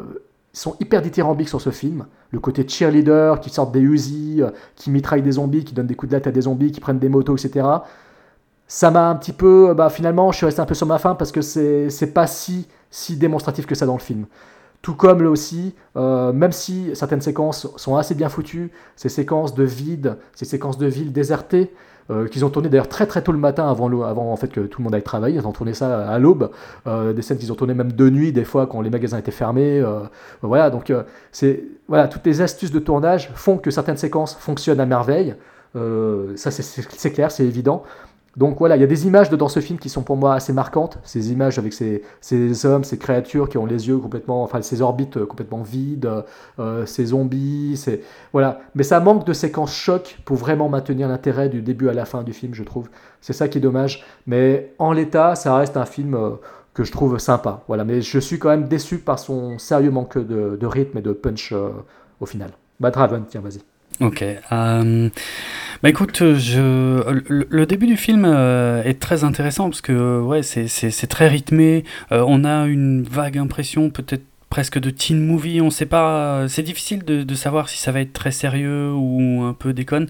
sont 0.53 0.75
hyper 0.79 1.01
dithyrambiques 1.01 1.49
sur 1.49 1.61
ce 1.61 1.71
film. 1.71 2.05
Le 2.31 2.39
côté 2.39 2.67
cheerleader, 2.67 3.39
qui 3.39 3.49
sortent 3.49 3.71
des 3.71 3.79
Uzi, 3.79 4.37
euh, 4.41 4.51
qui 4.75 4.91
mitraillent 4.91 5.21
des 5.21 5.33
zombies, 5.33 5.63
qui 5.63 5.73
donnent 5.73 5.87
des 5.87 5.95
coups 5.95 6.11
de 6.11 6.15
latte 6.15 6.27
à 6.27 6.31
des 6.31 6.41
zombies, 6.41 6.71
qui 6.71 6.79
prennent 6.79 6.99
des 6.99 7.09
motos, 7.09 7.35
etc. 7.35 7.67
Ça 8.67 8.91
m'a 8.91 9.09
un 9.09 9.15
petit 9.15 9.33
peu. 9.33 9.73
Bah, 9.73 9.89
finalement, 9.89 10.31
je 10.31 10.37
suis 10.37 10.45
resté 10.45 10.61
un 10.61 10.65
peu 10.65 10.75
sur 10.75 10.87
ma 10.87 10.99
faim 10.99 11.15
parce 11.15 11.31
que 11.31 11.41
c'est 11.41 12.13
pas 12.13 12.27
si 12.27 12.67
si 12.91 13.15
démonstratif 13.15 13.65
que 13.65 13.73
ça 13.73 13.85
dans 13.85 13.95
le 13.95 14.01
film. 14.01 14.25
Tout 14.81 14.95
comme 14.95 15.23
là 15.23 15.29
aussi, 15.29 15.75
euh, 15.95 16.33
même 16.33 16.51
si 16.51 16.91
certaines 16.95 17.21
séquences 17.21 17.67
sont 17.77 17.95
assez 17.95 18.15
bien 18.15 18.29
foutues, 18.29 18.71
ces 18.95 19.09
séquences 19.09 19.53
de 19.53 19.63
vide, 19.63 20.17
ces 20.33 20.45
séquences 20.45 20.77
de 20.77 20.87
villes 20.87 21.13
désertées, 21.13 21.73
euh, 22.11 22.27
qu'ils 22.27 22.43
ont 22.45 22.49
tourné 22.49 22.69
d'ailleurs 22.69 22.89
très 22.89 23.05
très 23.05 23.21
tôt 23.21 23.31
le 23.31 23.37
matin 23.37 23.69
avant, 23.69 23.87
avant 24.03 24.31
en 24.31 24.35
fait 24.35 24.49
que 24.49 24.61
tout 24.61 24.79
le 24.79 24.83
monde 24.83 24.95
aille 24.95 25.03
travailler, 25.03 25.37
ils 25.37 25.47
ont 25.47 25.51
tourné 25.51 25.73
ça 25.73 26.07
à 26.07 26.19
l'aube, 26.19 26.51
euh, 26.87 27.13
des 27.13 27.21
scènes 27.21 27.37
qu'ils 27.37 27.51
ont 27.51 27.55
tournées 27.55 27.73
même 27.73 27.91
de 27.91 28.09
nuit 28.09 28.31
des 28.31 28.43
fois 28.43 28.67
quand 28.67 28.81
les 28.81 28.89
magasins 28.89 29.17
étaient 29.17 29.31
fermés, 29.31 29.83
voilà. 30.41 30.69
Donc 30.69 30.93
c'est 31.31 31.63
voilà 31.87 32.07
toutes 32.07 32.25
les 32.25 32.41
astuces 32.41 32.71
de 32.71 32.79
tournage 32.79 33.31
font 33.35 33.57
que 33.57 33.71
certaines 33.71 33.97
séquences 33.97 34.35
fonctionnent 34.35 34.79
à 34.79 34.85
merveille, 34.85 35.35
ça 36.35 36.51
c'est 36.51 37.11
clair, 37.11 37.31
c'est 37.31 37.45
évident. 37.45 37.83
Donc 38.37 38.59
voilà, 38.59 38.77
il 38.77 38.79
y 38.79 38.83
a 38.83 38.87
des 38.87 39.07
images 39.07 39.29
dans 39.29 39.49
ce 39.49 39.59
film 39.59 39.77
qui 39.77 39.89
sont 39.89 40.03
pour 40.03 40.15
moi 40.15 40.35
assez 40.35 40.53
marquantes. 40.53 40.99
Ces 41.03 41.31
images 41.33 41.59
avec 41.59 41.73
ces, 41.73 42.01
hommes, 42.65 42.83
ces 42.83 42.97
créatures 42.97 43.49
qui 43.49 43.57
ont 43.57 43.65
les 43.65 43.89
yeux 43.89 43.97
complètement, 43.97 44.43
enfin 44.43 44.61
ces 44.61 44.81
orbites 44.81 45.17
euh, 45.17 45.25
complètement 45.25 45.63
vides, 45.63 46.09
euh, 46.59 46.85
ces 46.85 47.07
zombies, 47.07 47.83
voilà. 48.31 48.61
Mais 48.73 48.83
ça 48.83 48.99
manque 49.01 49.25
de 49.25 49.33
séquences 49.33 49.73
choc 49.73 50.17
pour 50.23 50.37
vraiment 50.37 50.69
maintenir 50.69 51.09
l'intérêt 51.09 51.49
du 51.49 51.61
début 51.61 51.89
à 51.89 51.93
la 51.93 52.05
fin 52.05 52.23
du 52.23 52.31
film, 52.31 52.53
je 52.53 52.63
trouve. 52.63 52.87
C'est 53.19 53.33
ça 53.33 53.49
qui 53.49 53.57
est 53.57 53.61
dommage. 53.61 54.05
Mais 54.27 54.73
en 54.79 54.93
l'état, 54.93 55.35
ça 55.35 55.55
reste 55.55 55.75
un 55.75 55.85
film 55.85 56.15
euh, 56.15 56.31
que 56.73 56.85
je 56.85 56.91
trouve 56.91 57.17
sympa. 57.19 57.63
Voilà. 57.67 57.83
Mais 57.83 58.01
je 58.01 58.19
suis 58.19 58.39
quand 58.39 58.49
même 58.49 58.69
déçu 58.69 58.99
par 58.99 59.19
son 59.19 59.59
sérieux 59.59 59.91
manque 59.91 60.17
de, 60.17 60.65
rythme 60.65 60.97
et 60.99 61.01
de 61.01 61.11
punch 61.11 61.53
au 62.21 62.25
final. 62.25 62.51
Bad 62.79 62.95
Raven, 62.95 63.25
tiens, 63.27 63.41
vas-y. 63.41 63.59
Ok. 63.99 64.23
Bah 65.83 65.89
écoute, 65.89 66.17
je, 66.19 67.01
le, 67.27 67.65
début 67.65 67.87
du 67.87 67.97
film 67.97 68.23
euh, 68.25 68.83
est 68.83 68.99
très 68.99 69.23
intéressant 69.23 69.67
parce 69.69 69.81
que 69.81 70.21
ouais, 70.21 70.43
c'est 70.43 71.07
très 71.07 71.27
rythmé. 71.27 71.83
Euh, 72.11 72.23
on 72.27 72.43
a 72.43 72.67
une 72.67 73.01
vague 73.01 73.39
impression, 73.39 73.89
peut-être 73.89 74.23
presque 74.51 74.79
de 74.79 74.89
teen 74.89 75.25
movie, 75.25 75.61
on 75.61 75.69
sait 75.69 75.85
pas, 75.85 76.45
c'est 76.49 76.61
difficile 76.61 77.05
de, 77.05 77.35
savoir 77.35 77.69
si 77.69 77.77
ça 77.77 77.93
va 77.93 78.01
être 78.01 78.11
très 78.11 78.31
sérieux 78.31 78.91
ou 78.93 79.43
un 79.43 79.53
peu 79.53 79.71
déconne. 79.71 80.07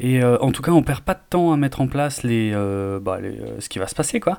Et 0.00 0.22
euh, 0.22 0.36
en 0.40 0.50
tout 0.50 0.60
cas, 0.60 0.72
on 0.72 0.82
perd 0.82 1.02
pas 1.02 1.14
de 1.14 1.20
temps 1.30 1.52
à 1.52 1.56
mettre 1.56 1.80
en 1.80 1.86
place 1.86 2.24
les, 2.24 2.50
euh, 2.52 2.98
bah, 2.98 3.18
euh, 3.22 3.56
ce 3.60 3.68
qui 3.68 3.78
va 3.78 3.86
se 3.86 3.94
passer, 3.94 4.18
quoi. 4.18 4.38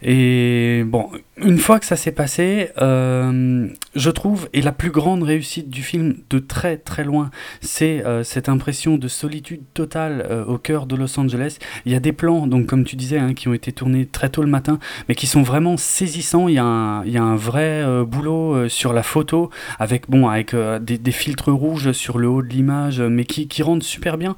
Et 0.00 0.84
bon, 0.86 1.10
une 1.36 1.58
fois 1.58 1.78
que 1.78 1.86
ça 1.86 1.96
s'est 1.96 2.12
passé, 2.12 2.70
je 2.78 4.10
trouve, 4.10 4.48
et 4.54 4.62
la 4.62 4.72
plus 4.72 4.90
grande 4.90 5.22
réussite 5.22 5.68
du 5.68 5.82
film 5.82 6.16
de 6.30 6.38
très 6.38 6.78
très 6.78 7.04
loin, 7.04 7.30
c'est 7.60 8.02
cette 8.24 8.48
impression 8.48 8.96
de 8.96 9.06
solitude 9.06 9.62
totale 9.74 10.44
au 10.48 10.58
cœur 10.58 10.86
de 10.86 10.96
Los 10.96 11.20
Angeles. 11.20 11.58
Il 11.84 11.92
y 11.92 11.94
a 11.94 12.00
des 12.00 12.12
plans, 12.12 12.48
donc 12.48 12.66
comme 12.66 12.82
tu 12.82 12.96
disais, 12.96 13.18
hein, 13.18 13.34
qui 13.34 13.46
ont 13.46 13.54
été 13.54 13.70
tournés 13.70 14.06
très 14.06 14.28
tôt 14.28 14.42
le 14.42 14.48
matin, 14.48 14.80
mais 15.08 15.14
qui 15.14 15.28
sont 15.28 15.42
vraiment 15.42 15.76
saisissants. 15.76 16.48
Il 16.48 16.54
y 16.54 16.62
il 16.62 17.12
y 17.12 17.18
a 17.18 17.22
un 17.22 17.36
vrai 17.36 17.84
boulot 18.04 18.61
euh, 18.62 18.68
sur 18.68 18.92
la 18.92 19.02
photo, 19.02 19.50
avec, 19.78 20.08
bon, 20.08 20.28
avec 20.28 20.54
euh, 20.54 20.78
des, 20.78 21.12
filtres 21.12 21.52
rouges 21.52 21.92
sur 21.92 22.18
le 22.18 22.28
haut 22.28 22.42
de 22.42 22.48
l'image, 22.48 23.00
mais 23.00 23.24
qui, 23.24 23.62
rendent 23.62 23.82
super 23.82 24.18
bien, 24.18 24.36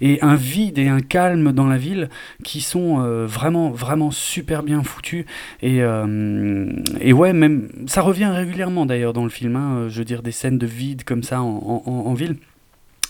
et 0.00 0.18
un 0.22 0.34
vide 0.34 0.78
et 0.78 0.88
un 0.88 1.00
calme 1.00 1.52
dans 1.52 1.66
la 1.66 1.76
ville 1.76 2.08
qui 2.42 2.60
sont 2.60 3.00
euh, 3.00 3.26
vraiment, 3.26 3.70
vraiment 3.70 4.10
super 4.10 4.62
bien 4.62 4.82
foutus. 4.82 5.24
Et, 5.62 5.80
et 7.00 7.12
ouais, 7.12 7.32
même, 7.32 7.68
ça 7.86 8.02
revient 8.02 8.26
régulièrement 8.26 8.86
d'ailleurs 8.86 9.12
dans 9.12 9.24
le 9.24 9.30
film, 9.30 9.56
hein, 9.56 9.86
je 9.88 9.98
veux 9.98 10.04
dire, 10.04 10.22
des 10.22 10.32
scènes 10.32 10.58
de 10.58 10.66
vide 10.66 11.04
comme 11.04 11.22
ça 11.22 11.42
en, 11.42 11.82
en 11.86 12.14
ville. 12.14 12.36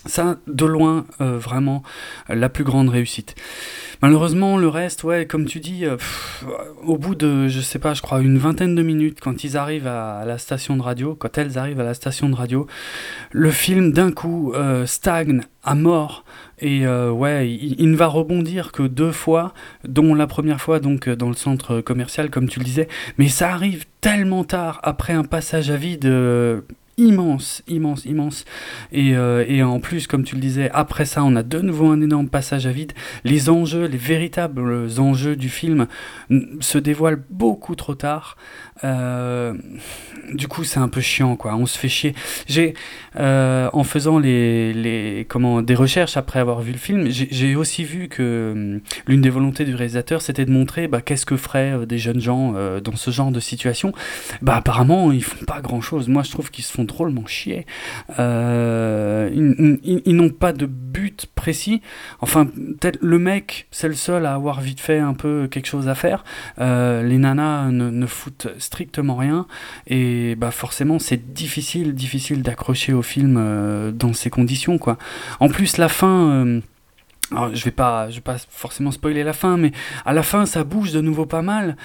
Ça, 0.05 0.37
de 0.47 0.65
loin, 0.65 1.05
vraiment, 1.19 1.83
la 2.29 2.49
plus 2.49 2.63
grande 2.63 2.89
réussite. 2.89 3.35
Malheureusement, 4.01 4.57
le 4.57 4.67
reste, 4.67 5.03
ouais, 5.03 5.25
comme 5.25 5.45
tu 5.45 5.59
dis, 5.59 5.85
euh, 5.85 5.97
au 6.83 6.97
bout 6.97 7.15
de, 7.15 7.47
je 7.47 7.61
sais 7.61 7.79
pas, 7.79 7.93
je 7.93 8.01
crois 8.01 8.21
une 8.21 8.37
vingtaine 8.37 8.75
de 8.75 8.83
minutes, 8.83 9.19
quand 9.21 9.43
ils 9.43 9.57
arrivent 9.57 9.87
à, 9.87 10.23
la 10.25 10.37
station 10.37 10.77
de 10.77 10.81
radio, 10.81 11.15
quand 11.15 11.37
elles 11.37 11.57
arrivent 11.57 11.79
à 11.79 11.83
la 11.83 11.93
station 11.93 12.29
de 12.29 12.35
radio, 12.35 12.67
le 13.31 13.51
film 13.51 13.91
d'un 13.93 14.11
coup 14.11 14.53
euh, 14.53 14.85
stagne 14.85 15.41
à 15.63 15.75
mort. 15.75 16.23
Et 16.59 16.85
euh, 16.85 17.11
ouais, 17.11 17.49
il, 17.49 17.89
ne 17.89 17.95
va 17.95 18.07
rebondir 18.07 18.71
que 18.71 18.83
deux 18.83 19.11
fois, 19.11 19.53
dont 19.85 20.13
la 20.13 20.27
première 20.27 20.61
fois 20.61 20.79
donc 20.79 21.09
dans 21.09 21.29
le 21.29 21.35
centre 21.35 21.81
commercial, 21.81 22.29
comme 22.29 22.47
tu 22.47 22.59
le 22.59 22.65
disais. 22.65 22.87
Mais 23.17 23.27
ça 23.27 23.51
arrive 23.51 23.85
tellement 24.01 24.43
tard 24.43 24.79
après 24.83 25.13
un 25.13 25.23
passage 25.23 25.69
à 25.69 25.75
vide 25.75 26.05
immense, 26.97 27.61
immense, 27.67 28.05
immense. 28.05 28.45
Et, 28.91 29.15
euh, 29.15 29.43
et, 29.47 29.61
en 29.63 29.79
plus, 29.79 30.07
comme 30.07 30.23
tu 30.23 30.35
le 30.35 30.41
disais, 30.41 30.69
après 30.73 31.05
ça, 31.05 31.23
on 31.23 31.35
a 31.35 31.43
de 31.43 31.59
nouveau 31.59 31.87
un 31.87 32.01
énorme 32.01 32.29
passage 32.29 32.65
à 32.67 32.71
vide. 32.71 32.93
Les 33.23 33.49
enjeux, 33.49 33.85
les 33.85 33.97
véritables 33.97 34.87
enjeux 34.97 35.35
du 35.35 35.49
film 35.49 35.87
se 36.59 36.77
dévoilent 36.77 37.23
beaucoup 37.29 37.75
trop 37.75 37.95
tard. 37.95 38.37
Euh, 38.83 39.53
du 40.33 40.47
coup, 40.47 40.63
c'est 40.63 40.79
un 40.79 40.87
peu 40.87 41.01
chiant, 41.01 41.35
quoi. 41.35 41.55
On 41.55 41.65
se 41.65 41.77
fait 41.77 41.89
chier. 41.89 42.15
J'ai, 42.47 42.73
euh, 43.17 43.69
en 43.73 43.83
faisant 43.83 44.19
les, 44.19 44.73
les, 44.73 45.25
comment, 45.27 45.61
des 45.61 45.75
recherches 45.75 46.17
après 46.17 46.39
avoir 46.39 46.61
vu 46.61 46.71
le 46.71 46.77
film, 46.77 47.07
j'ai 47.09 47.55
aussi 47.55 47.83
vu 47.83 48.07
que 48.07 48.51
hum, 48.53 48.81
l'une 49.07 49.21
des 49.21 49.29
volontés 49.29 49.65
du 49.65 49.75
réalisateur, 49.75 50.21
c'était 50.21 50.45
de 50.45 50.51
montrer 50.51 50.87
bah, 50.87 51.01
qu'est-ce 51.01 51.25
que 51.25 51.37
feraient 51.37 51.85
des 51.85 51.97
jeunes 51.97 52.21
gens 52.21 52.53
dans 52.79 52.95
ce 52.95 53.11
genre 53.11 53.31
de 53.31 53.39
situation. 53.39 53.93
Bah, 54.41 54.55
apparemment, 54.55 55.11
ils 55.11 55.23
font 55.23 55.43
pas 55.45 55.61
grand-chose. 55.61 56.07
Moi, 56.07 56.23
je 56.23 56.31
trouve 56.31 56.51
qu'ils 56.51 56.63
se 56.63 56.71
font 56.71 56.84
drôlement 56.85 57.25
chier. 57.25 57.65
Euh, 58.19 59.29
ils, 59.33 60.15
n'ont 60.15 60.29
pas 60.29 60.53
de 60.53 60.65
but 60.65 61.27
précis. 61.35 61.81
Enfin, 62.21 62.45
peut-être 62.45 62.99
le 63.01 63.19
mec, 63.19 63.67
c'est 63.71 63.87
le 63.87 63.93
seul 63.93 64.25
à 64.25 64.33
avoir 64.33 64.61
vite 64.61 64.79
fait 64.79 64.99
un 64.99 65.13
peu 65.13 65.47
quelque 65.49 65.67
chose 65.67 65.87
à 65.87 65.95
faire. 65.95 66.23
Euh, 66.59 67.03
les 67.03 67.17
nanas 67.17 67.71
ne, 67.71 68.05
foutent 68.05 68.47
strictement 68.59 69.15
rien. 69.15 69.47
Et 69.87 70.35
bah 70.35 70.51
forcément, 70.51 70.99
c'est 70.99 71.33
difficile, 71.33 71.93
difficile 71.93 72.41
d'accrocher 72.41 72.93
au 72.93 73.01
film 73.01 73.35
euh, 73.37 73.91
dans 73.91 74.13
ces 74.13 74.29
conditions. 74.29 74.77
Quoi. 74.77 74.97
En 75.39 75.49
plus, 75.49 75.77
la 75.77 75.89
fin 75.89 76.61
alors, 77.31 77.53
je 77.55 77.65
vais 77.65 77.71
pas, 77.71 78.09
je 78.09 78.15
vais 78.15 78.21
pas 78.21 78.37
forcément 78.49 78.91
spoiler 78.91 79.23
la 79.23 79.33
fin, 79.33 79.57
mais 79.57 79.71
à 80.05 80.13
la 80.13 80.21
fin, 80.21 80.45
ça 80.45 80.63
bouge 80.63 80.91
de 80.91 81.01
nouveau 81.01 81.25
pas 81.25 81.41
mal. 81.41 81.75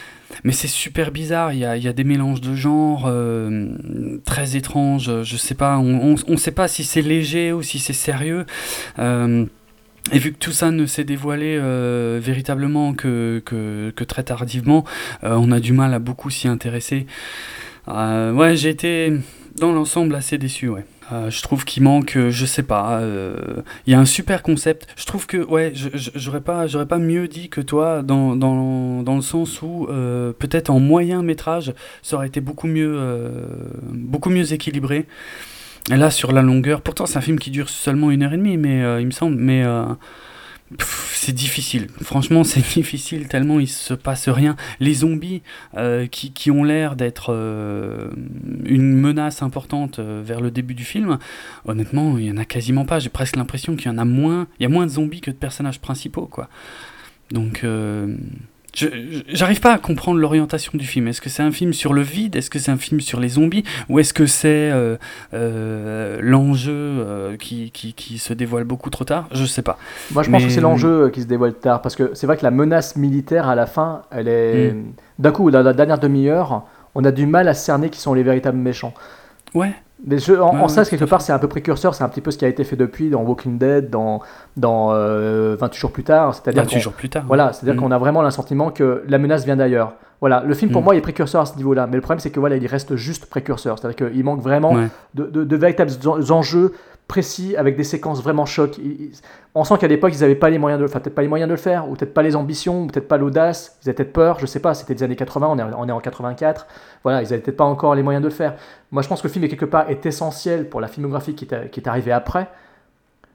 Mais 0.45 0.53
c'est 0.53 0.69
super 0.69 1.11
bizarre. 1.11 1.53
Il 1.53 1.61
y 1.61 1.65
a, 1.65 1.77
y 1.77 1.89
a 1.89 1.93
des 1.93 2.05
mélanges 2.05 2.41
de 2.41 2.55
genres 2.55 3.05
euh, 3.07 4.19
très 4.25 4.57
étranges. 4.57 5.23
Je 5.23 5.37
sais 5.37 5.55
pas. 5.55 5.79
On, 5.79 6.15
on, 6.29 6.37
sait 6.37 6.51
pas 6.51 6.69
si 6.69 6.85
c'est 6.85 7.03
léger 7.03 7.53
ou 7.53 7.63
si 7.63 7.79
c'est 7.79 7.95
sérieux. 7.95 8.45
Euh, 8.99 9.47
et 10.13 10.19
vu 10.19 10.33
que 10.33 10.39
tout 10.39 10.53
ça 10.53 10.71
ne 10.71 10.87
s'est 10.87 11.05
dévoilé 11.05 11.57
euh, 11.59 12.21
véritablement 12.23 12.93
que, 12.93 13.43
que, 13.45 13.93
que, 13.97 14.05
très 14.05 14.23
tardivement, 14.23 14.85
on 15.23 15.53
a 15.53 15.61
du 15.61 15.73
mal 15.73 15.95
à 15.95 15.99
beaucoup 15.99 16.31
s'y 16.31 16.49
intéresser. 16.49 17.07
ouais, 17.89 18.57
j'ai 18.57 18.71
été 18.71 19.13
dans 19.59 19.73
l'ensemble 19.73 20.15
assez 20.15 20.39
déçu, 20.39 20.69
ouais. 20.69 20.85
Euh, 21.13 21.31
je 21.31 21.43
trouve 21.43 21.65
qu'il 21.65 21.83
manque, 21.83 22.17
euh, 22.17 22.31
je 22.31 22.47
sais 22.47 22.63
pas, 22.63 23.01
euh, 23.01 23.63
il 23.87 23.93
y 23.93 23.95
a 23.95 24.01
un 24.01 24.05
super 24.05 24.43
concept. 24.43 24.87
Je 24.97 25.05
trouve 25.07 25.27
que, 25.27 25.39
ouais, 25.39 25.73
j'aurais 25.75 26.41
pas, 26.41 26.67
pas 26.89 26.99
mieux 26.99 27.27
dit 27.27 27.49
que 27.49 27.61
toi, 27.61 28.03
dans, 28.03 28.37
dans, 28.37 29.03
dans 29.03 29.17
le 29.17 29.23
sens 29.23 29.63
où 29.63 29.89
peut-être 30.39 30.71
en 30.71 30.81
moyen 30.81 31.23
métrage, 31.23 31.75
ça 32.03 32.17
aurait 32.17 32.29
été 32.29 32.41
beaucoup 32.41 32.67
mieux, 32.67 32.99
beaucoup 33.93 34.31
mieux 34.31 34.53
équilibré. 34.53 35.07
Et 35.91 35.97
là, 35.97 36.11
sur 36.11 36.33
la 36.33 36.43
longueur, 36.43 36.83
pourtant 36.83 37.07
c'est 37.07 37.19
un 37.19 37.23
film 37.23 37.39
qui 37.39 37.51
dure 37.51 37.69
seulement 37.69 38.11
une 38.11 38.23
heure 38.23 38.33
et 38.33 38.37
demie, 38.37 38.57
mais 38.57 39.01
il 39.01 39.07
me 39.07 39.11
semble, 39.11 39.37
mais 39.37 39.65
c'est 40.79 41.33
difficile. 41.33 41.89
Franchement, 42.03 42.45
c'est 42.45 42.61
difficile 42.75 43.29
tellement 43.29 43.61
il 43.61 43.69
se 43.69 43.95
passe 43.95 44.29
rien. 44.29 44.57
Les 44.79 44.95
zombies 44.95 45.43
euh, 45.77 46.07
qui, 46.07 46.33
qui, 46.33 46.51
ont 46.51 46.65
l'air 46.65 46.97
d'être 46.97 47.33
euh, 47.33 48.11
une 48.65 48.95
menace 48.95 49.43
importante 49.43 49.99
euh, 49.99 50.23
vers 50.25 50.41
le 50.41 50.51
début 50.51 50.75
du 50.75 50.85
film, 50.85 51.19
honnêtement, 51.65 52.19
il 52.19 52.27
y 52.27 52.31
en 52.31 52.37
a 52.37 52.45
quasiment 52.45 52.85
pas. 52.85 52.99
J'ai 52.99 53.09
presque 53.09 53.37
l'impression 53.37 53.77
qu'il 53.77 53.91
y 53.91 53.95
en 53.95 53.99
a 53.99 54.05
moins. 54.05 54.47
Il 54.59 54.63
y 54.63 54.67
a 54.67 54.69
moins 54.69 54.87
de 54.87 54.93
zombies 54.93 55.21
que 55.21 55.31
de 55.31 55.37
personnages 55.37 55.81
principaux, 55.81 56.27
quoi. 56.27 56.49
Donc 57.31 57.65
J'arrive 58.75 59.61
pas 59.61 59.73
à 59.73 59.79
comprendre 59.79 60.19
l'orientation 60.19 60.73
du 60.75 60.87
film. 60.87 61.09
Est-ce 61.09 61.21
que 61.21 61.29
c'est 61.29 61.43
un 61.43 61.51
film 61.51 61.73
sur 61.73 61.93
le 61.93 62.03
vide? 62.03 62.37
Est-ce 62.37 62.51
que 62.51 62.59
c'est 62.59 62.71
un 62.71 62.77
film 62.77 63.01
sur 63.01 63.21
les 63.21 63.31
zombies? 63.31 63.65
Ou 63.89 63.99
est-ce 63.99 64.15
que 64.15 64.27
c'est 64.27 64.71
euh, 64.71 64.97
euh, 65.35 66.19
l'enjeu 66.23 66.73
euh, 66.73 67.37
qui, 67.37 67.71
qui, 67.71 67.93
qui, 67.95 68.19
se 68.19 68.33
dévoile 68.33 68.65
beaucoup 68.65 68.91
trop 68.91 69.05
tard? 69.05 69.29
Je 69.33 69.45
sais 69.45 69.63
pas. 69.63 69.79
Moi, 70.13 70.23
je 70.23 70.31
pense 70.31 70.45
que 70.45 70.51
c'est 70.51 70.61
l'enjeu 70.61 71.11
qui 71.11 71.23
se 71.23 71.27
dévoile 71.27 71.55
tard. 71.55 71.83
Parce 71.83 71.97
que 71.97 72.11
c'est 72.15 72.27
vrai 72.27 72.37
que 72.37 72.45
la 72.45 72.51
menace 72.51 72.97
militaire, 72.97 73.49
à 73.49 73.55
la 73.55 73.67
fin, 73.67 74.03
elle 74.11 74.29
est. 74.29 74.73
Hmm. 74.73 74.93
D'un 75.19 75.33
coup, 75.33 75.51
dans 75.51 75.63
la 75.63 75.73
dernière 75.73 75.99
demi-heure, 75.99 76.65
on 76.95 77.05
a 77.05 77.13
du 77.13 77.27
mal 77.27 77.49
à 77.49 77.55
cerner 77.55 77.91
qui 77.91 78.01
sont 78.01 78.15
les 78.15 78.23
véritables 78.23 78.59
méchants. 78.59 78.95
Ouais. 79.55 79.73
Mais 80.07 80.17
en, 80.31 80.69
ça, 80.69 80.85
quelque 80.85 81.05
part, 81.05 81.21
c'est 81.21 81.33
un 81.33 81.39
peu 81.39 81.49
précurseur, 81.49 81.95
c'est 81.95 82.05
un 82.05 82.09
petit 82.09 82.21
peu 82.21 82.31
ce 82.31 82.39
qui 82.39 82.45
a 82.45 82.49
été 82.49 82.65
fait 82.65 82.77
depuis 82.77 83.11
dans 83.11 83.23
Walking 83.23 83.59
Dead, 83.59 83.91
dans, 83.91 84.21
dans 84.57 84.89
28 84.89 84.95
euh, 84.97 85.57
jours 85.73 85.93
plus 85.93 86.05
tard. 86.05 86.35
C'est-à-dire 86.35 86.63
28 86.63 86.81
jours 86.81 86.93
plus 86.93 87.09
tard. 87.09 87.25
Voilà, 87.27 87.53
c'est-à-dire 87.53 87.75
mm. 87.75 87.85
qu'on 87.85 87.91
a 87.91 87.99
vraiment 87.99 88.23
l'assentiment 88.23 88.71
que 88.71 89.05
la 89.09 89.19
menace 89.19 89.45
vient 89.45 89.57
d'ailleurs. 89.57 89.95
Voilà, 90.21 90.43
le 90.47 90.53
film 90.55 90.71
pour 90.71 90.83
mm. 90.83 90.85
moi 90.85 90.95
il 90.95 90.99
est 90.99 91.03
précurseur 91.03 91.43
à 91.43 91.47
ce 91.47 91.57
niveau-là, 91.57 91.87
mais 91.87 91.97
le 91.97 92.03
problème 92.03 92.21
c'est 92.21 92.31
que 92.31 92.41
voilà, 92.41 92.57
il 92.57 92.67
reste 92.67 92.97
juste 92.97 93.27
précurseur, 93.27 93.79
c'est-à-dire 93.79 94.09
qu'il 94.09 94.25
manque 94.25 94.43
vraiment 94.43 94.75
de, 95.15 95.25
de, 95.27 95.57
véritables 95.57 95.93
enjeux 96.31 96.75
précis 97.11 97.57
avec 97.57 97.77
des 97.77 97.83
séquences 97.83 98.23
vraiment 98.23 98.47
chocs. 98.47 98.79
On 99.57 99.65
sent 99.65 99.79
qu'à 99.79 99.89
l'époque, 99.89 100.13
ils 100.15 100.21
n'avaient 100.21 100.37
pas 100.37 100.49
les 100.49 100.59
moyens 100.59 100.81
de, 100.81 100.87
enfin 100.87 101.01
peut-être 101.01 101.17
pas 101.17 101.23
les 101.23 101.29
moyens 101.29 101.49
de 101.49 101.53
le 101.53 101.59
faire, 101.59 101.91
ou 101.91 101.97
peut-être 101.97 102.15
pas 102.15 102.23
les 102.23 102.37
ambitions, 102.37 102.85
ou 102.85 102.87
peut-être 102.87 103.09
pas 103.09 103.17
l'audace. 103.19 103.77
Ils 103.83 103.89
avaient 103.89 103.97
peut-être 103.97 104.13
peur, 104.13 104.39
je 104.39 104.47
sais 104.47 104.61
pas. 104.61 104.75
C'était 104.75 104.95
des 104.95 105.03
années 105.03 105.17
80, 105.17 105.49
on 105.51 105.59
est, 105.59 105.63
on 105.77 105.89
est 105.89 105.93
en 105.93 105.99
84. 105.99 106.69
Voilà, 107.03 107.21
ils 107.21 107.25
n'avaient 107.25 107.39
peut-être 107.39 107.57
pas 107.57 107.65
encore 107.65 107.97
les 107.97 108.05
moyens 108.05 108.23
de 108.23 108.29
le 108.29 108.35
faire. 108.35 108.55
Moi, 108.93 109.03
je 109.03 109.09
pense 109.09 109.23
que 109.23 109.27
le 109.27 109.33
film 109.33 109.45
est 109.45 109.49
quelque 109.49 109.65
part 109.65 109.91
est 109.91 110.07
essentiel 110.07 110.69
pour 110.69 110.81
la 110.81 110.87
filmographie 110.87 111.35
qui 111.35 111.49
est, 111.51 111.69
qui 111.71 111.81
est 111.81 111.89
arrivée 111.89 112.13
après. 112.13 112.49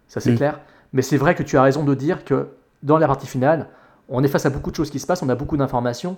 Ça 0.08 0.22
c'est 0.22 0.32
mm. 0.32 0.38
clair. 0.38 0.60
Mais 0.94 1.02
c'est 1.02 1.18
vrai 1.18 1.36
que 1.36 1.44
tu 1.44 1.58
as 1.58 1.62
raison 1.62 1.84
de 1.84 1.96
dire 1.96 2.24
que 2.24 2.48
dans 2.82 2.98
la 2.98 3.08
partie 3.08 3.28
finale, 3.28 3.68
on 4.08 4.24
est 4.24 4.30
face 4.30 4.46
à 4.46 4.50
beaucoup 4.50 4.72
de 4.72 4.76
choses 4.78 4.90
qui 4.90 5.00
se 5.00 5.06
passent, 5.06 5.22
on 5.22 5.28
a 5.28 5.36
beaucoup 5.36 5.58
d'informations, 5.58 6.16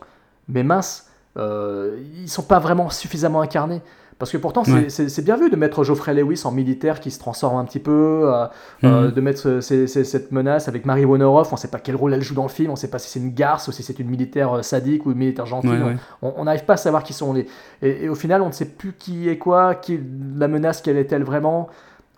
mais 0.47 0.61
mince, 0.61 1.09
euh, 1.37 1.97
ils 2.17 2.29
sont 2.29 2.43
pas 2.43 2.59
vraiment 2.59 2.91
suffisamment 2.91 3.41
incarnés. 3.41 3.81
Parce 4.19 4.31
que 4.31 4.37
pourtant, 4.37 4.63
c'est 4.87 5.23
bien 5.23 5.37
vu 5.37 5.51
de 5.51 5.55
mettre 5.55 5.83
Geoffrey 5.83 6.13
Lewis 6.15 6.41
en 6.45 6.51
militaire 6.51 6.99
qui 6.99 7.11
se 7.11 7.19
transforme 7.19 7.57
un 7.57 7.65
petit 7.65 7.79
peu, 7.79 8.23
euh, 8.25 8.45
euh, 8.83 9.07
mhm. 9.07 9.11
de 9.11 9.21
mettre 9.21 9.59
cette 9.59 10.31
menace 10.31 10.67
avec 10.67 10.85
Marie 10.85 11.05
Woneroff. 11.05 11.51
On 11.51 11.55
ne 11.55 11.59
sait 11.59 11.67
pas 11.67 11.79
quel 11.79 11.95
rôle 11.95 12.13
elle 12.15 12.23
joue 12.23 12.33
dans 12.33 12.43
le 12.43 12.49
film, 12.49 12.69
on 12.69 12.73
ne 12.73 12.77
sait 12.77 12.89
pas 12.89 12.97
si 12.97 13.09
c'est 13.09 13.19
une 13.19 13.33
garce 13.33 13.67
ou 13.67 13.71
si 13.71 13.83
c'est 13.83 13.99
une 13.99 14.09
militaire 14.09 14.57
euh, 14.57 14.61
sadique 14.63 15.05
ou 15.05 15.11
une 15.11 15.19
militaire 15.19 15.45
gentille. 15.45 15.79
on 16.23 16.43
n'arrive 16.45 16.65
pas 16.65 16.73
à 16.73 16.77
savoir 16.77 17.03
qui 17.03 17.13
sont 17.13 17.33
les. 17.33 17.45
Et, 17.83 18.09
au 18.09 18.15
final, 18.15 18.41
on 18.41 18.47
ne 18.47 18.51
sait 18.51 18.69
plus 18.69 18.93
qui 18.93 19.29
est 19.29 19.37
quoi, 19.37 19.75
qui 19.75 19.99
la 20.35 20.47
menace, 20.47 20.81
quelle 20.81 20.97
est-elle 20.97 21.23
vraiment. 21.23 21.69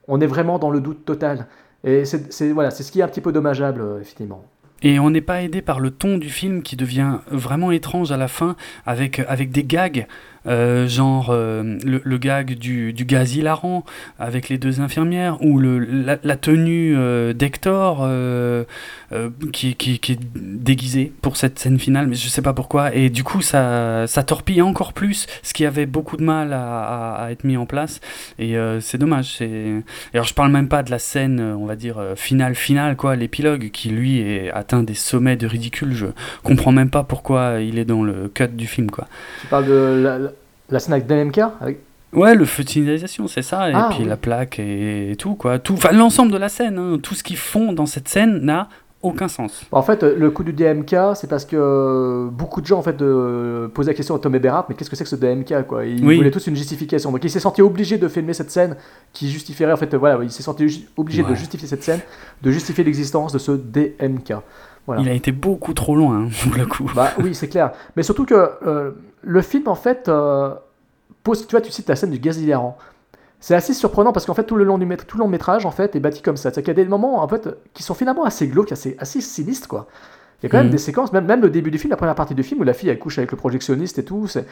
On 0.08 0.22
est 0.22 0.28
vraiment 0.28 0.58
dans 0.58 0.72
le 0.72 0.80
doute 0.80 1.04
total. 1.04 1.48
Et 1.84 2.06
c'est 2.06 2.52
voilà, 2.52 2.72
ce 2.72 2.90
qui 2.90 3.02
est 3.02 3.04
un 3.04 3.08
petit 3.08 3.22
peu 3.22 3.34
dommageable, 3.34 3.84
effectivement. 4.02 4.46
Et 4.82 5.00
on 5.00 5.10
n'est 5.10 5.22
pas 5.22 5.42
aidé 5.42 5.62
par 5.62 5.80
le 5.80 5.92
ton 5.92 6.18
du 6.18 6.30
film 6.30 6.62
qui 6.62 6.76
devient 6.76 7.18
vraiment 7.30 7.72
étrange 7.72 8.12
à 8.12 8.18
la 8.18 8.28
fin, 8.28 8.56
avec, 8.86 9.20
avec 9.20 9.52
des 9.52 9.64
gags 9.64 10.08
euh, 10.48 10.88
genre 10.88 11.30
euh, 11.32 11.78
le, 11.84 12.18
gag 12.18 12.58
du, 12.58 12.94
du, 12.94 13.06
gaz 13.06 13.36
hilarant 13.36 13.84
avec 14.20 14.50
les 14.50 14.58
deux 14.58 14.80
infirmières, 14.80 15.42
ou 15.42 15.60
le, 15.60 15.80
la, 15.80 16.18
tenue 16.38 16.96
euh, 16.98 17.34
d'Hector 17.34 18.08
qui, 19.52 19.76
qui, 19.76 20.00
qui, 20.00 20.12
est 20.14 20.20
déguisée 20.36 21.12
pour 21.22 21.36
cette 21.38 21.60
scène 21.60 21.80
finale, 21.80 22.08
mais 22.08 22.16
je 22.16 22.28
sais 22.30 22.42
pas 22.42 22.54
pourquoi, 22.54 22.94
et 22.96 23.10
du 23.10 23.24
coup 23.24 23.42
ça, 23.42 24.08
ça 24.08 24.24
torpille 24.24 24.62
encore 24.62 24.94
plus 24.94 25.28
ce 25.44 25.54
qui 25.54 25.66
avait 25.66 25.86
beaucoup 25.86 26.18
de 26.18 26.24
mal 26.24 26.54
à, 26.54 27.28
être 27.32 27.44
mis 27.44 27.58
en 27.58 27.66
place, 27.66 28.00
et 28.38 28.56
c'est 28.82 28.98
dommage. 28.98 29.36
C'est... 29.38 29.84
Alors 30.14 30.26
je 30.26 30.34
parle 30.34 30.52
même 30.52 30.70
pas 30.70 30.84
de 30.84 30.92
la 30.92 31.00
scène, 31.00 31.40
on 31.42 31.66
va 31.66 31.76
dire, 31.76 32.02
finale, 32.16 32.56
finale, 32.56 32.96
quoi, 32.96 33.16
l'épilogue, 33.16 33.72
qui 33.72 33.90
lui 33.90 34.20
est 34.20 34.52
atteint 34.52 34.84
des 34.84 34.94
sommets 34.94 35.38
de 35.38 35.48
ridicule, 35.48 35.94
je 35.94 36.08
comprends 36.44 36.72
même 36.72 36.90
pas 36.90 37.04
pourquoi 37.04 37.60
il 37.60 37.78
est 37.78 37.86
dans 37.86 38.04
le 38.04 38.30
cut 38.34 38.48
du 38.48 38.68
film, 38.68 38.90
quoi. 38.92 39.08
Scène 40.78 40.94
avec 40.94 41.08
DMK 41.08 41.42
Ouais, 42.14 42.36
le 42.36 42.46
feu 42.46 42.64
de 42.64 42.70
signalisation, 42.70 43.28
c'est 43.28 43.44
ça, 43.44 43.70
et 43.70 43.74
ah, 43.76 43.90
puis 43.92 44.04
la 44.04 44.18
plaque 44.18 44.58
et, 44.60 45.16
tout, 45.18 45.36
quoi. 45.36 45.60
Tout, 45.60 45.74
enfin, 45.74 45.92
l'ensemble 45.92 46.32
de 46.32 46.38
la 46.38 46.50
scène, 46.50 46.78
hein. 46.78 46.98
tout 47.02 47.14
ce 47.14 47.24
qu'ils 47.24 47.38
font 47.38 47.72
dans 47.72 47.86
cette 47.86 48.08
scène 48.08 48.40
n'a 48.40 48.68
aucun 49.02 49.28
sens. 49.28 49.62
En 49.72 49.82
fait, 49.82 50.04
le 50.04 50.30
coup 50.32 50.44
du 50.44 50.52
DMK, 50.52 50.96
c'est 51.16 51.30
parce 51.30 51.46
que 51.46 52.28
beaucoup 52.32 52.62
de 52.62 52.66
gens 52.66 52.80
en 52.80 52.82
fait 52.82 52.98
de, 52.98 53.70
posaient 53.74 53.92
la 53.92 53.96
question 53.96 54.16
à 54.16 54.20
Tom 54.20 54.36
Eberhardt, 54.36 54.66
mais 54.68 54.76
qu'est-ce 54.76 54.90
que 54.90 54.96
c'est 54.96 55.06
que 55.06 55.10
ce 55.10 55.16
DMK 55.16 55.66
quoi? 55.68 55.86
Ils 55.86 56.04
voulaient 56.04 56.32
tous 56.32 56.48
une 56.48 56.56
justification. 56.56 57.12
Donc 57.12 57.24
il 57.24 57.30
s'est 57.30 57.40
senti 57.40 57.62
obligé 57.62 57.98
de 57.98 58.08
filmer 58.10 58.34
cette 58.34 58.52
scène 58.52 58.76
qui 59.14 59.30
justifierait 59.30 59.72
en 59.72 59.78
fait, 59.78 59.94
voilà, 59.96 60.20
il 60.22 60.32
s'est 60.32 60.44
senti 60.44 60.90
obligé 60.98 61.24
de 61.24 61.34
justifier 61.34 61.68
cette 61.68 61.84
scène, 61.84 62.02
de 62.42 62.52
justifier 62.52 62.84
l'existence 62.84 63.32
de 63.32 63.40
ce 63.40 63.52
DMK. 63.52 64.34
Il 64.98 65.08
a 65.08 65.14
été 65.14 65.32
beaucoup 65.32 65.74
trop 65.74 65.96
loin, 65.96 66.26
hein, 66.26 66.30
pour 66.44 66.58
le 66.58 66.66
coup. 66.66 66.90
Bah 66.96 67.12
oui, 67.20 67.36
c'est 67.36 67.48
clair. 67.48 67.72
Mais 67.96 68.04
surtout 68.04 68.26
que 68.26 68.50
euh, 68.66 68.92
le 69.22 69.42
film, 69.42 69.68
en 69.68 69.76
fait, 69.76 70.08
euh, 70.10 70.54
pose, 71.24 71.46
tu 71.48 71.52
vois, 71.52 71.62
tu 71.62 71.72
cites 71.72 71.90
la 71.90 71.96
scène 71.96 72.12
du 72.12 72.20
gaz 72.20 72.40
hilarant. 72.42 72.78
C'est 73.40 73.56
assez 73.56 73.74
surprenant 73.74 74.12
parce 74.14 74.26
qu'en 74.26 74.34
fait, 74.34 74.44
tout 74.44 74.56
le 74.58 74.66
long 74.66 74.78
du 74.78 74.88
tout 75.08 75.18
le 75.18 75.24
long 75.24 75.30
métrage, 75.30 75.66
en 75.66 75.72
fait, 75.72 75.96
est 75.96 76.00
bâti 76.02 76.22
comme 76.22 76.38
ça. 76.38 76.44
C'est-à-dire 76.52 76.64
qu'il 76.64 76.78
y 76.78 76.82
a 76.82 76.84
des 76.84 76.90
moments, 76.90 77.24
en 77.24 77.28
fait, 77.28 77.50
qui 77.74 77.84
sont 77.84 77.94
finalement 77.94 78.26
assez 78.26 78.48
glauques, 78.48 78.72
assez, 78.72 78.96
assez 79.00 79.22
sinistres, 79.22 79.68
quoi. 79.68 79.88
Il 80.42 80.46
y 80.46 80.48
a 80.48 80.50
quand 80.52 80.58
même 80.58 80.68
Mhm. 80.68 80.72
des 80.72 80.78
séquences, 80.78 81.12
même, 81.12 81.26
même 81.26 81.42
le 81.42 81.50
début 81.50 81.70
du 81.70 81.78
film, 81.78 81.92
la 81.92 81.98
première 81.98 82.16
partie 82.16 82.34
du 82.34 82.44
film 82.44 82.62
où 82.62 82.64
la 82.64 82.74
fille 82.74 82.88
elle 82.90 82.98
couche 83.00 83.18
avec 83.18 83.30
le 83.32 83.38
projectionniste 83.38 84.00
et 84.00 84.06
tout, 84.06 84.26
c'est 84.28 84.46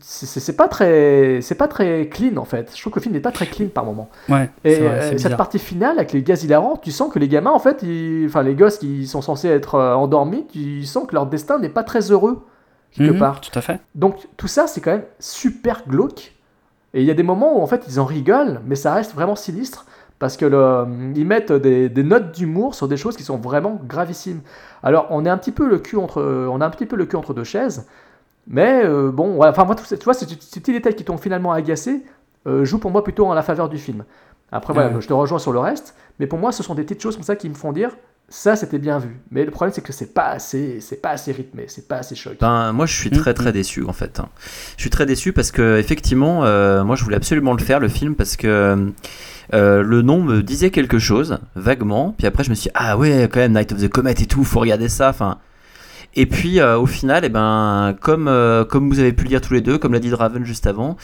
c'est- 0.00 0.56
pas 0.56 0.68
très 0.68 1.40
c'est 1.40 1.54
pas 1.54 1.68
très 1.68 2.08
clean 2.08 2.36
en 2.36 2.44
fait. 2.44 2.72
Je 2.74 2.80
trouve 2.80 2.92
que 2.92 2.98
le 2.98 3.02
film 3.02 3.14
n'est 3.14 3.20
pas 3.20 3.30
très 3.32 3.46
clean 3.46 3.68
par 3.68 3.84
moment. 3.84 4.08
Ouais, 4.28 4.50
Et 4.64 4.74
vrai, 4.80 5.14
euh, 5.14 5.18
cette 5.18 5.36
partie 5.36 5.58
finale 5.58 5.98
avec 5.98 6.12
les 6.12 6.22
gaz 6.22 6.44
hilarants, 6.44 6.76
tu 6.76 6.90
sens 6.90 7.12
que 7.12 7.18
les 7.18 7.28
gamins 7.28 7.52
en 7.52 7.58
fait, 7.58 7.82
ils- 7.82 8.26
enfin 8.26 8.42
les 8.42 8.54
gosses 8.54 8.78
qui 8.78 9.06
sont 9.06 9.22
censés 9.22 9.48
être 9.48 9.76
euh, 9.76 9.94
endormis, 9.94 10.46
tu 10.52 10.84
sens 10.84 11.06
que 11.06 11.14
leur 11.14 11.26
destin 11.26 11.58
n'est 11.58 11.68
pas 11.68 11.84
très 11.84 12.10
heureux 12.10 12.44
quelque 12.94 13.12
Mhm, 13.12 13.18
part. 13.18 13.40
Tout 13.40 13.56
à 13.58 13.60
fait. 13.60 13.80
Donc 13.94 14.16
tout 14.36 14.48
ça, 14.48 14.66
c'est 14.66 14.80
quand 14.80 14.92
même 14.92 15.04
super 15.20 15.82
glauque. 15.88 16.32
Et 16.94 17.00
il 17.00 17.06
y 17.06 17.10
a 17.10 17.14
des 17.14 17.22
moments 17.24 17.58
où 17.58 17.62
en 17.62 17.66
fait 17.66 17.84
ils 17.88 17.98
en 18.00 18.04
rigolent, 18.04 18.60
mais 18.66 18.76
ça 18.76 18.94
reste 18.94 19.14
vraiment 19.14 19.34
sinistre 19.36 19.84
parce 20.20 20.36
que 20.36 20.44
le- 20.46 20.86
ils 21.16 21.26
mettent 21.26 21.52
des, 21.52 21.88
des 21.88 22.02
notes 22.04 22.30
d'humour 22.32 22.74
sur 22.76 22.86
des 22.86 22.96
choses 22.96 23.16
qui 23.16 23.24
sont 23.24 23.36
vraiment 23.36 23.80
gravissimes. 23.88 24.40
Alors 24.84 25.08
on 25.10 25.24
est 25.26 25.28
un 25.28 25.36
petit 25.36 25.50
peu 25.52 25.68
le 25.68 25.78
cul 25.78 25.96
entre, 25.96 26.22
on 26.22 26.60
a 26.60 26.66
un 26.66 26.70
petit 26.70 26.86
peu 26.86 26.94
le 26.96 27.04
cul 27.06 27.16
entre 27.16 27.34
deux 27.34 27.42
chaises, 27.44 27.88
mais 28.46 28.82
euh, 28.84 29.10
bon, 29.10 29.34
voilà. 29.34 29.50
enfin 29.50 29.64
moi, 29.64 29.74
tout 29.74 29.84
tu 29.84 30.04
vois, 30.04 30.14
ces, 30.14 30.26
ces 30.26 30.60
petits 30.60 30.72
détails 30.72 30.94
qui 30.94 31.04
t'ont 31.04 31.16
finalement 31.16 31.50
agacé 31.52 32.04
euh, 32.46 32.64
jouent 32.64 32.78
pour 32.78 32.92
moi 32.92 33.02
plutôt 33.02 33.26
en 33.26 33.34
la 33.34 33.42
faveur 33.42 33.68
du 33.68 33.78
film. 33.78 34.04
Après 34.52 34.72
voilà, 34.72 34.90
Ouais. 34.94 35.00
je 35.00 35.08
te 35.08 35.12
rejoins 35.12 35.40
sur 35.40 35.52
le 35.52 35.58
reste, 35.58 35.96
mais 36.20 36.28
pour 36.28 36.38
moi 36.38 36.52
ce 36.52 36.62
sont 36.62 36.76
des 36.76 36.84
petites 36.84 37.02
choses 37.02 37.16
comme 37.16 37.24
ça 37.24 37.34
qui 37.34 37.48
me 37.48 37.54
font 37.54 37.72
dire 37.72 37.90
ça 38.34 38.56
c'était 38.56 38.78
bien 38.78 38.98
vu. 38.98 39.20
Mais 39.30 39.44
le 39.44 39.50
problème 39.50 39.72
c'est 39.74 39.80
que 39.82 39.92
c'est 39.92 40.12
pas 40.12 40.26
assez, 40.28 40.80
c'est 40.80 41.00
pas 41.00 41.10
assez 41.10 41.30
rythmé, 41.32 41.66
c'est 41.68 41.86
pas 41.86 41.96
assez 41.98 42.14
choc. 42.16 42.36
Ben, 42.40 42.72
moi, 42.72 42.86
je 42.86 42.94
suis 42.94 43.10
très 43.10 43.32
très 43.34 43.52
déçu 43.52 43.84
en 43.86 43.92
fait. 43.92 44.18
hein. 44.20 44.28
Je 44.76 44.82
suis 44.82 44.90
très 44.90 45.06
déçu 45.06 45.32
parce 45.32 45.52
que 45.52 45.78
effectivement, 45.78 46.44
euh, 46.44 46.82
moi, 46.84 46.96
je 46.96 47.04
voulais 47.04 47.16
absolument 47.16 47.52
le 47.52 47.62
faire 47.62 47.78
le 47.80 47.88
film 47.88 48.14
parce 48.16 48.36
que 48.36 48.92
euh, 49.52 49.82
le 49.82 50.02
nom 50.02 50.22
me 50.22 50.42
disait 50.42 50.70
quelque 50.70 50.98
chose 50.98 51.38
vaguement. 51.54 52.14
Puis 52.18 52.26
après, 52.26 52.42
je 52.44 52.50
me 52.50 52.54
suis 52.54 52.64
dit, 52.70 52.74
ah 52.74 52.96
ouais, 52.98 53.28
quand 53.32 53.40
même 53.40 53.52
Night 53.52 53.72
of 53.72 53.80
the 53.80 53.88
Comet 53.88 54.12
et 54.18 54.26
tout, 54.26 54.42
faut 54.44 54.60
regarder 54.60 54.88
ça. 54.88 55.10
Enfin. 55.10 55.38
Et 56.16 56.26
puis 56.26 56.60
euh, 56.60 56.78
au 56.78 56.86
final, 56.86 57.24
eh 57.24 57.28
ben, 57.28 57.96
comme, 58.00 58.28
euh, 58.28 58.64
comme 58.64 58.88
vous 58.88 59.00
avez 59.00 59.12
pu 59.12 59.24
le 59.24 59.28
dire 59.30 59.40
tous 59.40 59.52
les 59.54 59.60
deux, 59.60 59.78
comme 59.78 59.92
l'a 59.92 59.98
dit 59.98 60.10
Draven 60.10 60.44
juste 60.44 60.66
avant, 60.68 60.96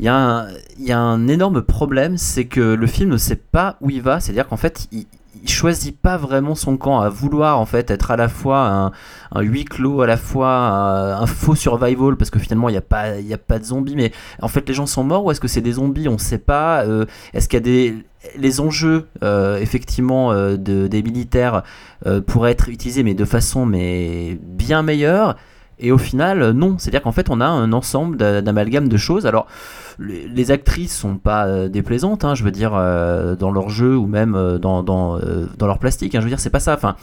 il 0.00 0.06
y, 0.06 0.08
a 0.08 0.16
un- 0.16 0.48
il 0.78 0.84
y 0.86 0.92
a 0.92 0.98
un 0.98 1.28
énorme 1.28 1.62
problème, 1.62 2.16
c'est 2.16 2.46
que 2.46 2.74
le 2.74 2.86
film 2.88 3.10
ne 3.10 3.16
sait 3.16 3.36
pas 3.36 3.76
où 3.80 3.90
il 3.90 4.02
va. 4.02 4.18
C'est-à-dire 4.20 4.48
qu'en 4.48 4.56
fait, 4.56 4.88
il, 4.90 5.06
il 5.46 5.50
choisit 5.50 5.96
pas 5.96 6.16
vraiment 6.16 6.54
son 6.54 6.76
camp 6.76 7.00
à 7.00 7.08
vouloir 7.08 7.60
en 7.60 7.66
fait 7.66 7.90
être 7.90 8.10
à 8.10 8.16
la 8.16 8.28
fois 8.28 8.92
un, 9.32 9.40
huis 9.40 9.64
clos, 9.64 10.02
à 10.02 10.06
la 10.06 10.16
fois 10.16 10.50
un, 10.50 11.22
un 11.22 11.26
faux 11.26 11.54
survival 11.54 12.16
parce 12.16 12.30
que 12.30 12.38
finalement 12.38 12.68
il 12.68 12.72
n'y 12.72 12.78
a 12.78 12.82
pas 12.82 13.04
a 13.10 13.38
pas 13.38 13.58
de 13.58 13.64
zombies, 13.64 13.96
mais 13.96 14.12
en 14.42 14.48
fait 14.48 14.68
les 14.68 14.74
gens 14.74 14.86
sont 14.86 15.04
morts 15.04 15.24
ou 15.24 15.30
est-ce 15.30 15.40
que 15.40 15.48
c'est 15.48 15.60
des 15.60 15.72
zombies? 15.72 16.08
On 16.08 16.18
sait 16.18 16.38
pas. 16.38 16.84
Euh, 16.84 17.06
est-ce 17.32 17.48
qu'il 17.48 17.58
y 17.58 17.62
a 17.62 17.64
des 17.64 18.04
les 18.36 18.60
enjeux 18.60 19.06
euh, 19.22 19.58
effectivement 19.58 20.32
euh, 20.32 20.56
de, 20.56 20.86
des 20.88 21.02
militaires 21.02 21.62
euh, 22.06 22.20
pourraient 22.20 22.52
être 22.52 22.68
utilisés 22.68 23.02
mais 23.02 23.14
de 23.14 23.24
façon 23.24 23.66
mais 23.66 24.38
bien 24.42 24.82
meilleure 24.82 25.36
et 25.78 25.92
au 25.92 25.98
final 25.98 26.42
euh, 26.42 26.52
non. 26.52 26.76
C'est 26.78 26.88
à 26.88 26.92
dire 26.92 27.02
qu'en 27.02 27.12
fait 27.12 27.30
on 27.30 27.40
a 27.40 27.46
un 27.46 27.72
ensemble 27.72 28.16
d'a- 28.16 28.42
d'amalgames 28.42 28.88
de 28.88 28.96
choses. 28.96 29.26
Alors 29.26 29.46
les, 29.98 30.50
actrices 30.50 30.96
sont 30.96 31.16
pas 31.16 31.46
euh, 31.46 31.68
déplaisantes 31.68 32.24
hein, 32.24 32.34
je 32.34 32.44
veux 32.44 32.50
dire 32.50 32.72
euh, 32.74 33.34
dans 33.34 33.50
leur 33.50 33.70
jeu 33.70 33.96
ou 33.96 34.06
même 34.06 34.58
dans, 34.60 34.82
dans, 34.82 35.18
leur 35.60 35.78
plastique 35.78 36.14
hein, 36.14 36.20
je 36.20 36.24
veux 36.24 36.30
dire 36.30 36.40
c'est 36.40 36.50
pas 36.50 36.60
ça. 36.60 36.74
Enfin 36.74 36.96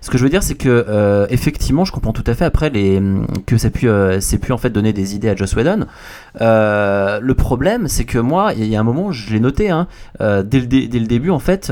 ce 0.00 0.10
que 0.10 0.18
je 0.18 0.24
veux 0.24 0.30
dire 0.30 0.42
c'est 0.42 0.54
que 0.54 1.26
effectivement 1.30 1.84
je 1.84 1.92
comprends 1.92 2.12
tout 2.12 2.24
à 2.26 2.34
fait 2.34 2.44
après 2.44 2.70
les 2.70 3.02
que 3.46 3.56
ça 3.58 3.70
pu 3.70 3.88
pu 4.40 4.52
en 4.52 4.58
fait 4.58 4.70
donner 4.70 4.92
des 4.92 5.14
idées 5.14 5.28
à 5.28 5.36
Joss 5.36 5.54
Whedon. 5.54 5.86
Le 6.40 7.32
problème 7.32 7.88
c'est 7.88 8.04
que 8.04 8.18
moi 8.18 8.52
il 8.54 8.66
y 8.66 8.76
a 8.76 8.80
un 8.80 8.84
moment 8.84 9.12
je 9.12 9.32
l'ai 9.32 9.40
noté 9.40 9.70
hein, 9.70 9.86
dès, 10.18 10.60
le 10.60 10.66
dès 10.66 10.98
le 10.98 11.06
début 11.06 11.30
en 11.30 11.38
fait 11.38 11.70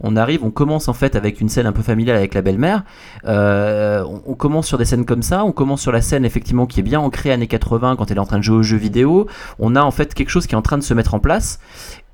on 0.00 0.16
arrive, 0.16 0.44
on 0.44 0.50
commence 0.50 0.88
en 0.88 0.92
fait 0.92 1.16
avec 1.16 1.40
une 1.40 1.48
scène 1.48 1.66
un 1.66 1.72
peu 1.72 1.82
familiale 1.82 2.16
avec 2.16 2.34
la 2.34 2.42
belle-mère. 2.42 2.84
Euh, 3.26 4.04
on, 4.04 4.22
on 4.26 4.34
commence 4.34 4.66
sur 4.66 4.78
des 4.78 4.84
scènes 4.84 5.04
comme 5.04 5.22
ça. 5.22 5.44
On 5.44 5.52
commence 5.52 5.80
sur 5.80 5.92
la 5.92 6.02
scène 6.02 6.24
effectivement 6.24 6.66
qui 6.66 6.80
est 6.80 6.82
bien 6.82 7.00
ancrée 7.00 7.32
années 7.32 7.46
80 7.46 7.96
quand 7.96 8.10
elle 8.10 8.16
est 8.16 8.20
en 8.20 8.26
train 8.26 8.38
de 8.38 8.42
jouer 8.42 8.56
aux 8.56 8.62
jeux 8.62 8.76
vidéo. 8.76 9.26
On 9.58 9.74
a 9.76 9.82
en 9.82 9.90
fait 9.90 10.14
quelque 10.14 10.30
chose 10.30 10.46
qui 10.46 10.54
est 10.54 10.58
en 10.58 10.62
train 10.62 10.78
de 10.78 10.82
se 10.82 10.94
mettre 10.94 11.14
en 11.14 11.18
place. 11.18 11.58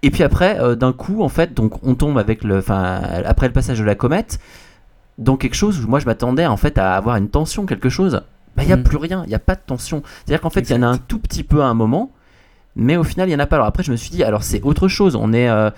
Et 0.03 0.11
puis 0.11 0.22
après, 0.24 0.59
euh, 0.61 0.74
d'un 0.74 0.93
coup, 0.93 1.22
en 1.22 1.28
fait, 1.28 1.55
donc 1.55 1.83
on 1.85 1.95
tombe 1.95 2.18
avec 2.18 2.43
le, 2.45 2.59
enfin, 2.59 3.01
après 3.24 3.47
le 3.47 3.53
passage 3.53 3.78
de 3.78 3.85
la 3.85 3.95
comète, 3.95 4.39
dans 5.18 5.37
quelque 5.37 5.55
chose 5.55 5.85
où 5.85 5.89
moi 5.89 6.01
je 6.01 6.07
m'attendais 6.07 6.47
en 6.47 6.57
fait 6.57 6.78
à 6.78 6.95
avoir 6.97 7.16
une 7.16 7.28
tension, 7.28 7.66
quelque 7.66 7.89
chose. 7.89 8.22
Bah 8.57 8.62
il 8.64 8.68
y 8.68 8.72
a 8.72 8.76
Mm. 8.76 8.83
plus 8.83 8.97
rien, 8.97 9.22
il 9.26 9.30
y 9.30 9.35
a 9.35 9.39
pas 9.39 9.55
de 9.55 9.61
tension. 9.64 10.03
C'est-à-dire 10.05 10.41
qu'en 10.41 10.51
fait 10.51 10.61
il 10.61 10.72
y 10.72 10.74
en 10.76 10.83
a 10.83 10.87
un 10.87 10.99
tout 10.99 11.18
petit 11.18 11.43
peu 11.45 11.62
à 11.62 11.66
un 11.66 11.74
moment, 11.74 12.11
mais 12.74 12.97
au 12.97 13.05
final 13.05 13.28
il 13.28 13.33
y 13.33 13.35
en 13.35 13.39
a 13.39 13.47
pas. 13.47 13.57
Alors 13.57 13.66
après 13.66 13.83
je 13.83 13.93
me 13.93 13.97
suis 13.97 14.11
dit 14.11 14.24
alors 14.24 14.43
c'est 14.43 14.61
autre 14.62 14.89
chose. 14.89 15.14
On 15.16 15.33
est 15.33 15.49
euh, 15.49 15.70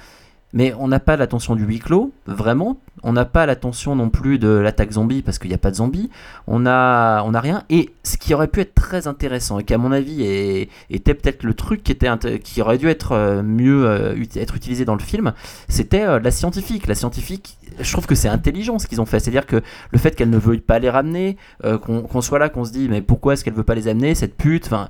mais 0.55 0.73
on 0.79 0.89
n'a 0.89 1.01
pas 1.01 1.17
la 1.17 1.27
tension 1.27 1.55
du 1.57 1.65
huis 1.65 1.81
clos, 1.81 2.13
vraiment. 2.27 2.81
On 3.03 3.13
n'a 3.13 3.27
pas 3.27 3.45
la 3.45 3.55
tension 3.55 3.95
non 3.95 4.09
plus 4.09 4.39
de 4.39 4.49
l'attaque 4.49 4.93
zombie 4.93 5.21
parce 5.21 5.39
qu'il 5.39 5.51
n'y 5.51 5.55
a 5.55 5.59
pas 5.59 5.71
de 5.71 5.77
zombies. 5.77 6.09
On 6.47 6.65
a, 6.65 7.23
on 7.25 7.35
a 7.35 7.41
rien. 7.41 7.65
Et 7.69 7.91
ce 8.03 8.17
qui 8.17 8.33
aurait 8.33 8.49
pu 8.49 8.61
être 8.61 8.75
très 8.75 9.07
intéressant 9.07 9.59
et 9.59 9.65
qui 9.65 9.75
à 9.75 9.79
mon 9.79 9.93
avis 9.93 10.23
est- 10.23 10.71
était 10.89 11.13
peut-être 11.13 11.43
le 11.43 11.53
truc 11.53 11.83
qui, 11.83 11.93
était, 11.93 12.09
qui 12.43 12.63
aurait 12.63 12.79
dû 12.79 12.89
être 12.89 13.13
euh, 13.13 13.43
mieux 13.43 13.85
euh, 13.87 14.15
être 14.37 14.57
utilisé 14.57 14.87
dans 14.87 14.95
le 14.95 15.03
film, 15.03 15.35
c'était 15.69 16.05
euh, 16.07 16.19
la 16.19 16.31
scientifique. 16.31 16.87
La 16.87 16.95
scientifique, 16.95 17.59
je 17.79 17.93
trouve 17.93 18.07
que 18.07 18.15
c'est 18.15 18.29
intelligent 18.29 18.79
ce 18.79 18.87
qu'ils 18.87 19.03
ont 19.03 19.07
fait. 19.07 19.21
C'est-à-dire 19.21 19.45
que 19.45 19.61
le 19.91 19.99
fait 19.99 20.17
qu'elle 20.17 20.31
ne 20.31 20.39
veuille 20.39 20.61
pas 20.61 20.79
les 20.79 20.89
ramener, 20.89 21.37
euh, 21.65 21.77
qu'on 21.77 22.21
soit 22.23 22.39
là, 22.39 22.49
qu'on 22.49 22.65
se 22.65 22.73
dit 22.73 22.89
mais 22.89 23.03
pourquoi 23.03 23.35
est-ce 23.35 23.45
qu'elle 23.45 23.55
veut 23.55 23.65
pas 23.65 23.75
les 23.75 23.89
amener, 23.89 24.15
cette 24.15 24.37
pute. 24.37 24.65
Enfin, 24.65 24.89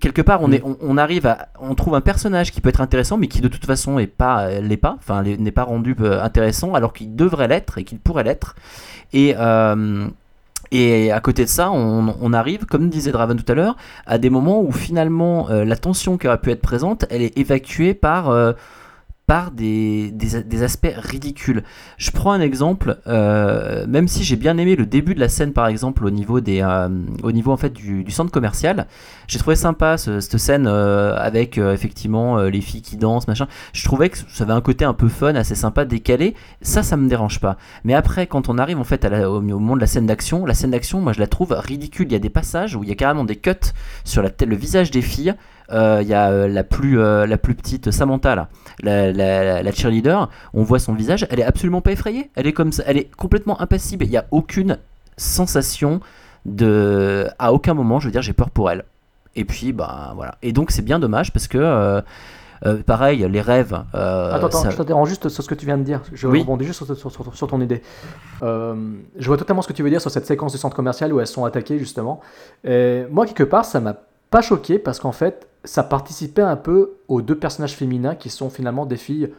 quelque 0.00 0.22
part 0.22 0.40
on, 0.42 0.50
est, 0.50 0.62
on, 0.64 0.78
on 0.80 0.96
arrive 0.96 1.26
à, 1.26 1.48
on 1.60 1.74
trouve 1.74 1.94
un 1.94 2.00
personnage 2.00 2.52
qui 2.52 2.62
peut 2.62 2.70
être 2.70 2.80
intéressant, 2.80 3.18
mais 3.18 3.26
qui 3.26 3.42
de 3.42 3.48
toute 3.48 3.66
façon 3.66 3.98
est 3.98 4.06
pas, 4.06 4.48
l'est 4.60 4.76
pas, 4.78 4.96
enfin 5.00 5.22
n'est 5.22 5.50
pas 5.50 5.64
rendu 5.64 5.96
euh, 6.00 6.22
intéressant, 6.22 6.74
alors 6.74 6.92
qu'il 6.92 7.14
devrait 7.16 7.48
l'être 7.48 7.78
et 7.78 7.84
qu'il 7.84 7.98
pourrait 7.98 8.24
l'être. 8.24 8.54
Et 9.12 9.34
euh, 9.36 10.06
à 10.72 11.20
côté 11.20 11.44
de 11.44 11.48
ça, 11.48 11.70
on, 11.72 12.32
arrive, 12.32 12.66
comme 12.66 12.88
disait 12.90 13.10
Draven 13.10 13.36
tout 13.36 13.50
à 13.50 13.54
l'heure, 13.54 13.76
à 14.06 14.18
des 14.18 14.30
moments 14.30 14.60
où 14.62 14.70
finalement 14.70 15.50
euh, 15.50 15.64
la 15.64 15.76
tension 15.76 16.16
qui 16.16 16.28
aurait 16.28 16.40
pu 16.40 16.50
être 16.50 16.60
présente, 16.60 17.06
elle 17.10 17.22
est 17.22 17.36
évacuée 17.36 17.94
par, 17.94 18.30
par 19.30 19.52
des, 19.52 20.12
aspects 20.64 20.92
ridicules. 20.96 21.62
Je 21.98 22.10
prends 22.10 22.32
un 22.32 22.40
exemple, 22.40 22.98
euh, 23.06 23.86
même 23.86 24.08
si 24.08 24.24
j'ai 24.24 24.34
bien 24.34 24.58
aimé 24.58 24.74
le 24.74 24.86
début 24.86 25.14
de 25.14 25.20
la 25.20 25.28
scène 25.28 25.52
par 25.52 25.68
exemple 25.68 26.04
au 26.04 26.10
niveau, 26.10 26.40
des, 26.40 26.62
euh, 26.62 26.88
au 27.22 27.30
niveau 27.30 27.52
en 27.52 27.56
fait 27.56 27.72
du, 27.72 28.10
centre 28.10 28.32
commercial, 28.32 28.88
j'ai 29.28 29.38
trouvé 29.38 29.54
sympa 29.54 29.98
ce- 29.98 30.18
cette 30.18 30.36
scène 30.38 30.66
euh, 30.66 31.14
avec 31.16 31.58
effectivement 31.58 32.42
les 32.42 32.60
filles 32.60 32.82
qui 32.82 32.96
dansent, 32.96 33.28
machin. 33.28 33.46
Je 33.72 33.84
trouvais 33.84 34.08
que 34.08 34.18
ça 34.18 34.42
avait 34.42 34.52
un 34.52 34.60
côté 34.60 34.84
un 34.84 34.94
peu 34.94 35.06
fun, 35.06 35.36
assez 35.36 35.54
sympa, 35.54 35.84
décalé. 35.84 36.34
Ça, 36.60 36.82
ça 36.82 36.96
me 36.96 37.08
dérange 37.08 37.38
pas. 37.38 37.56
Mais 37.84 37.94
après, 37.94 38.26
quand 38.26 38.48
on 38.48 38.58
arrive 38.58 38.80
en 38.80 38.84
fait 38.84 39.04
à 39.04 39.10
la- 39.10 39.30
au, 39.30 39.36
au 39.36 39.40
moment 39.42 39.76
de 39.76 39.80
la 39.80 39.86
scène 39.86 40.06
d'action, 40.06 40.44
la 40.44 40.54
scène 40.54 40.72
d'action, 40.72 41.00
moi 41.00 41.12
je 41.12 41.20
la 41.20 41.28
trouve 41.28 41.52
ridicule. 41.56 42.06
Il 42.08 42.12
y 42.12 42.16
a 42.16 42.18
des 42.18 42.30
passages 42.30 42.74
où 42.74 42.82
il 42.82 42.88
y 42.88 42.92
a 42.92 42.96
carrément 42.96 43.22
des 43.22 43.36
cuts 43.36 43.52
sur 44.02 44.24
la 44.24 44.30
le 44.44 44.56
visage 44.56 44.90
des 44.90 45.02
filles. 45.02 45.36
Euh, 45.72 45.98
Il 46.02 46.08
y 46.08 46.14
a 46.14 46.30
euh, 46.30 46.48
la 46.48 46.64
plus 46.64 46.98
euh, 47.00 47.26
la 47.26 47.38
plus 47.38 47.54
petite 47.54 47.90
Samantha 47.90 48.34
là, 48.34 48.48
la, 48.82 49.12
la- 49.12 49.62
la 49.62 49.72
cheerleader. 49.72 50.28
On 50.54 50.62
voit 50.62 50.78
son 50.78 50.94
visage, 50.94 51.26
elle 51.30 51.40
est 51.40 51.44
absolument 51.44 51.80
pas 51.80 51.92
effrayée. 51.92 52.30
Elle 52.34 52.46
est 52.46 52.52
comme 52.52 52.72
ça, 52.72 52.82
elle 52.86 52.96
est 52.96 53.10
complètement 53.16 53.60
impassible. 53.60 54.04
Il 54.04 54.10
y 54.10 54.16
a 54.16 54.26
aucune 54.30 54.78
sensation 55.16 56.00
de, 56.46 57.26
à 57.38 57.52
aucun 57.52 57.74
moment, 57.74 58.00
je 58.00 58.06
veux 58.06 58.12
dire, 58.12 58.22
j'ai 58.22 58.32
peur 58.32 58.50
pour 58.50 58.70
elle. 58.70 58.84
Et 59.36 59.44
puis 59.44 59.72
bah 59.72 60.12
voilà. 60.16 60.34
Et 60.42 60.52
donc 60.52 60.70
c'est 60.72 60.82
bien 60.82 60.98
dommage 60.98 61.32
parce 61.32 61.46
que 61.46 61.58
euh, 61.58 62.00
euh, 62.66 62.82
pareil, 62.82 63.26
les 63.30 63.40
rêves. 63.40 63.80
euh, 63.94 64.32
Attends, 64.34 64.46
attends, 64.46 64.62
ça- 64.64 64.70
je 64.70 64.76
t'interromps 64.76 65.08
juste 65.08 65.28
sur 65.28 65.42
ce 65.42 65.48
que 65.48 65.54
tu 65.54 65.66
viens 65.66 65.78
de 65.78 65.82
dire. 65.84 66.00
Je 66.12 66.26
Oui. 66.26 66.40
rebondis 66.40 66.64
juste 66.66 66.84
sur, 66.84 66.96
sur- 66.96 67.10
sur- 67.12 67.34
sur 67.34 67.46
ton 67.46 67.60
idée. 67.60 67.80
Euh, 68.42 68.74
je 69.16 69.26
vois 69.28 69.36
totalement 69.36 69.62
ce 69.62 69.68
que 69.68 69.72
tu 69.72 69.82
veux 69.82 69.90
dire 69.90 70.00
sur 70.00 70.10
cette 70.10 70.26
séquence 70.26 70.52
du 70.52 70.58
centre 70.58 70.74
commercial 70.76 71.12
où 71.12 71.20
elles 71.20 71.26
sont 71.26 71.44
attaquées, 71.44 71.78
justement. 71.78 72.20
Et 72.64 73.04
moi, 73.10 73.24
quelque 73.26 73.44
part, 73.44 73.64
ça 73.64 73.80
m'a 73.80 73.94
pas 74.30 74.40
choqué 74.42 74.78
parce 74.78 75.00
qu'en 75.00 75.12
fait, 75.12 75.48
ça 75.64 75.82
participait 75.82 76.42
un 76.42 76.56
peu 76.56 76.92
aux 77.08 77.22
deux 77.22 77.36
personnages 77.36 77.76
féminins 77.76 78.14
qui 78.14 78.30
sont 78.30 78.50
finalement 78.50 78.86
des 78.86 78.96
filles. 78.96 79.30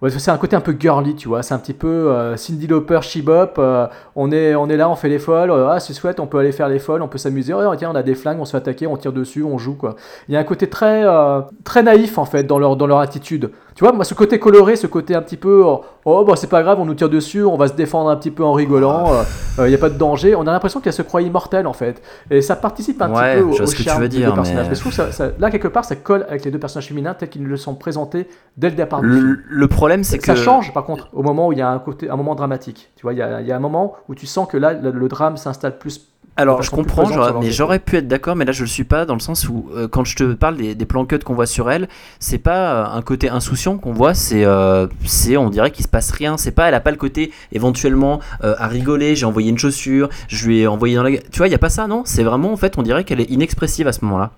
Ouais, 0.00 0.10
c'est 0.10 0.30
un 0.30 0.38
côté 0.38 0.54
un 0.54 0.60
peu 0.60 0.76
girly, 0.78 1.16
tu 1.16 1.26
vois. 1.26 1.42
C'est 1.42 1.54
un 1.54 1.58
petit 1.58 1.72
peu 1.72 1.88
euh, 1.88 2.36
Cindy 2.36 2.68
Lauper, 2.68 3.00
Shebop. 3.02 3.58
euh, 3.58 3.88
on, 4.14 4.30
est, 4.30 4.54
on 4.54 4.68
est 4.68 4.76
là, 4.76 4.88
on 4.88 4.94
fait 4.94 5.08
les 5.08 5.18
folles. 5.18 5.50
euh, 5.50 5.70
ah, 5.70 5.80
c'est 5.80 5.92
chouette, 5.92 6.20
on 6.20 6.28
peut 6.28 6.38
aller 6.38 6.52
faire 6.52 6.68
les 6.68 6.78
folles, 6.78 7.02
on 7.02 7.08
peut 7.08 7.18
s'amuser. 7.18 7.52
Oh, 7.52 7.74
tiens, 7.74 7.90
on 7.90 7.96
a 7.96 8.04
des 8.04 8.14
flingues, 8.14 8.38
on 8.38 8.44
se 8.44 8.52
fait 8.52 8.58
attaquer, 8.58 8.86
on 8.86 8.96
tire 8.96 9.12
dessus, 9.12 9.42
on 9.42 9.58
joue, 9.58 9.74
quoi. 9.74 9.96
Il 10.28 10.34
y 10.34 10.36
a 10.36 10.40
un 10.40 10.44
côté 10.44 10.68
très, 10.70 11.04
euh, 11.04 11.40
très 11.64 11.82
naïf, 11.82 12.16
en 12.16 12.24
fait, 12.26 12.44
dans 12.44 12.60
leur, 12.60 12.76
dans 12.76 12.86
leur 12.86 12.98
attitude. 13.00 13.50
Tu 13.78 13.84
vois, 13.84 13.92
moi, 13.92 14.02
ce 14.04 14.12
côté 14.14 14.40
coloré, 14.40 14.74
ce 14.74 14.88
côté 14.88 15.14
un 15.14 15.22
petit 15.22 15.36
peu, 15.36 15.62
oh, 15.64 15.82
oh, 16.04 16.24
bah, 16.24 16.32
c'est 16.34 16.48
pas 16.48 16.64
grave, 16.64 16.80
on 16.80 16.84
nous 16.84 16.94
tire 16.96 17.08
dessus, 17.08 17.44
on 17.44 17.56
va 17.56 17.68
se 17.68 17.74
défendre 17.74 18.10
un 18.10 18.16
petit 18.16 18.32
peu 18.32 18.42
en 18.42 18.52
rigolant, 18.52 19.12
il 19.56 19.66
n'y 19.66 19.74
a 19.76 19.78
pas 19.78 19.88
de 19.88 19.96
danger. 19.96 20.34
On 20.34 20.40
a 20.48 20.50
l'impression 20.50 20.80
qu'elle 20.80 20.92
se 20.92 21.02
croit 21.02 21.22
immortelle, 21.22 21.64
en 21.64 21.72
fait. 21.72 22.02
Et 22.28 22.42
ça 22.42 22.56
participe 22.56 23.00
un 23.00 23.12
Ouais, 23.14 23.36
petit 23.36 23.42
peu 23.56 23.62
au, 23.62 23.66
ce 23.68 23.76
charme 23.80 24.02
des 24.02 24.08
dire, 24.08 24.30
deux 24.30 24.34
personnages. 24.34 24.66
mais- 24.68 24.74
je 24.74 24.80
trouve 24.80 24.90
que 24.90 24.96
ça, 24.96 25.12
ça- 25.12 25.30
là, 25.38 25.48
quelque 25.52 25.68
part, 25.68 25.84
ça 25.84 25.94
colle 25.94 26.26
avec 26.28 26.44
les 26.44 26.50
deux 26.50 26.58
personnages 26.58 26.88
féminins 26.88 27.14
tels 27.14 27.28
qu'ils 27.28 27.44
nous 27.44 27.50
le 27.50 27.56
sont 27.56 27.76
présentés 27.76 28.26
dès 28.56 28.70
le 28.70 28.74
départ 28.74 29.00
le, 29.00 29.38
le 29.48 29.68
problème 29.68 30.02
c'est 30.02 30.18
que 30.18 30.24
Ça 30.24 30.34
change 30.34 30.72
par 30.74 30.82
contre 30.84 31.06
au 31.12 31.22
moment 31.22 31.46
où 31.46 31.52
il 31.52 31.58
y 31.58 31.62
a 31.62 31.70
un, 31.70 31.78
côté, 31.78 32.10
un 32.10 32.16
moment 32.16 32.34
dramatique. 32.34 32.90
Tu 32.96 33.02
vois, 33.02 33.12
il 33.12 33.20
y 33.20 33.22
a, 33.22 33.40
il 33.40 33.46
y 33.46 33.52
a 33.52 33.56
un 33.56 33.60
moment 33.60 33.94
où 34.08 34.16
tu 34.16 34.26
sens 34.26 34.48
que 34.48 34.56
là, 34.56 34.72
le, 34.72 34.90
le 34.90 35.06
drame 35.08 35.36
s'installe 35.36 35.78
plus 35.78 36.04
Alors, 36.38 36.62
je 36.62 36.70
comprends, 36.70 37.40
mais 37.40 37.50
j'aurais 37.50 37.80
pu 37.80 37.96
être 37.96 38.06
d'accord, 38.06 38.36
mais 38.36 38.44
là 38.44 38.52
je 38.52 38.62
le 38.62 38.68
suis 38.68 38.84
pas, 38.84 39.04
dans 39.06 39.14
le 39.14 39.20
sens 39.20 39.48
où, 39.48 39.68
euh, 39.74 39.88
quand 39.88 40.04
je 40.04 40.14
te 40.14 40.32
parle 40.34 40.56
des, 40.56 40.76
des 40.76 40.86
plans 40.86 41.04
cut 41.04 41.18
qu'on 41.18 41.34
voit 41.34 41.46
sur 41.46 41.68
elle, 41.68 41.88
c'est 42.20 42.38
pas 42.38 42.72
euh, 42.72 42.96
un 42.96 43.02
côté 43.02 43.28
insouciant 43.28 43.76
qu'on 43.76 43.92
voit, 43.92 44.14
c'est, 44.14 44.44
euh, 44.44 44.86
c'est 45.04 45.36
on 45.36 45.50
dirait 45.50 45.72
qu'il 45.72 45.84
se 45.84 45.88
passe 45.88 46.12
rien. 46.12 46.36
C'est 46.36 46.52
pas, 46.52 46.68
elle 46.68 46.74
a 46.74 46.80
pas 46.80 46.92
le 46.92 46.96
côté 46.96 47.32
éventuellement 47.50 48.20
à 48.40 48.68
rigoler, 48.68 49.16
j'ai 49.16 49.26
envoyé 49.26 49.50
une 49.50 49.58
chaussure, 49.58 50.10
je 50.28 50.46
lui 50.46 50.60
ai 50.60 50.68
envoyé 50.68 50.94
dans 50.94 51.02
la. 51.02 51.18
Tu 51.18 51.38
vois, 51.38 51.48
il 51.48 51.50
y 51.50 51.56
a 51.56 51.58
pas 51.58 51.70
ça, 51.70 51.88
non? 51.88 52.02
C'est 52.04 52.22
vraiment, 52.22 52.52
en 52.52 52.56
fait, 52.56 52.78
on 52.78 52.82
dirait 52.82 53.02
qu'elle 53.02 53.20
est 53.20 53.30
inexpressive 53.30 53.88
à 53.88 53.92
ce 53.92 54.04
moment-là. 54.04 54.30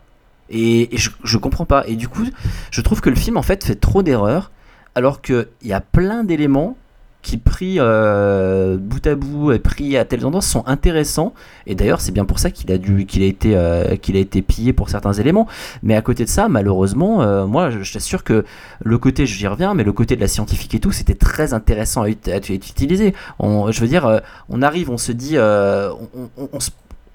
Et, 0.49 0.95
et 0.95 0.97
je, 0.97 1.11
je 1.23 1.37
comprends 1.37 1.67
pas. 1.67 1.85
Et 1.87 1.97
du 1.97 2.09
coup, 2.09 2.25
je 2.71 2.81
trouve 2.81 3.03
que 3.03 3.11
le 3.11 3.17
film, 3.17 3.37
en 3.37 3.43
fait, 3.43 3.63
fait 3.63 3.75
trop 3.75 4.03
d'erreurs, 4.03 4.51
alors 4.95 5.21
qu'il 5.21 5.49
y 5.63 5.75
a 5.75 5.81
plein 5.83 6.25
d'éléments 6.25 6.79
qui 7.23 7.37
pris 7.37 7.77
euh, 7.79 8.77
bout 8.79 9.07
à 9.07 9.15
bout 9.15 9.53
et 9.53 9.59
pris 9.59 9.97
à 9.97 10.05
tels 10.05 10.25
endroits 10.25 10.41
sont 10.43 10.65
intéressants. 10.67 11.35
Et 11.67 11.75
d'ailleurs 11.75 12.01
c'est 12.01 12.13
bien 12.13 12.25
pour 12.25 12.39
ça 12.39 12.51
qu'il 12.51 12.73
a 12.73 12.79
dû 12.79 13.05
qu'il 13.07 13.23
a 13.23 13.27
été 13.27 13.57
euh, 13.57 13.97
qu'il 13.97 14.17
a 14.17 14.21
été 14.21 14.41
pillé 14.43 14.73
pour 14.73 14.89
certains 14.89 15.13
éléments. 15.13 15.47
Mais 15.83 15.95
à 15.97 16.03
côté 16.03 16.25
de 16.25 16.31
ça 16.31 16.49
malheureusement 16.49 17.23
euh, 17.23 17.47
moi 17.47 17.71
je, 17.71 17.83
je 17.83 17.93
t'assure 17.93 18.25
que 18.25 18.45
le 18.83 18.99
côté 18.99 19.27
j'y 19.27 19.47
reviens 19.47 19.75
mais 19.75 19.85
le 19.85 19.93
côté 19.93 20.17
de 20.17 20.21
la 20.21 20.29
scientifique 20.29 20.75
et 20.75 20.81
tout 20.81 20.93
c'était 20.93 21.15
très 21.15 21.53
intéressant 21.53 22.03
à, 22.03 22.07
à 22.07 22.37
utilisé 22.49 23.15
on, 23.39 23.71
je 23.71 23.81
veux 23.81 23.89
dire 23.89 24.21
on 24.49 24.63
arrive 24.63 24.91
on 24.91 24.99
se 24.99 25.13
dit 25.13 25.37
on, 25.39 26.49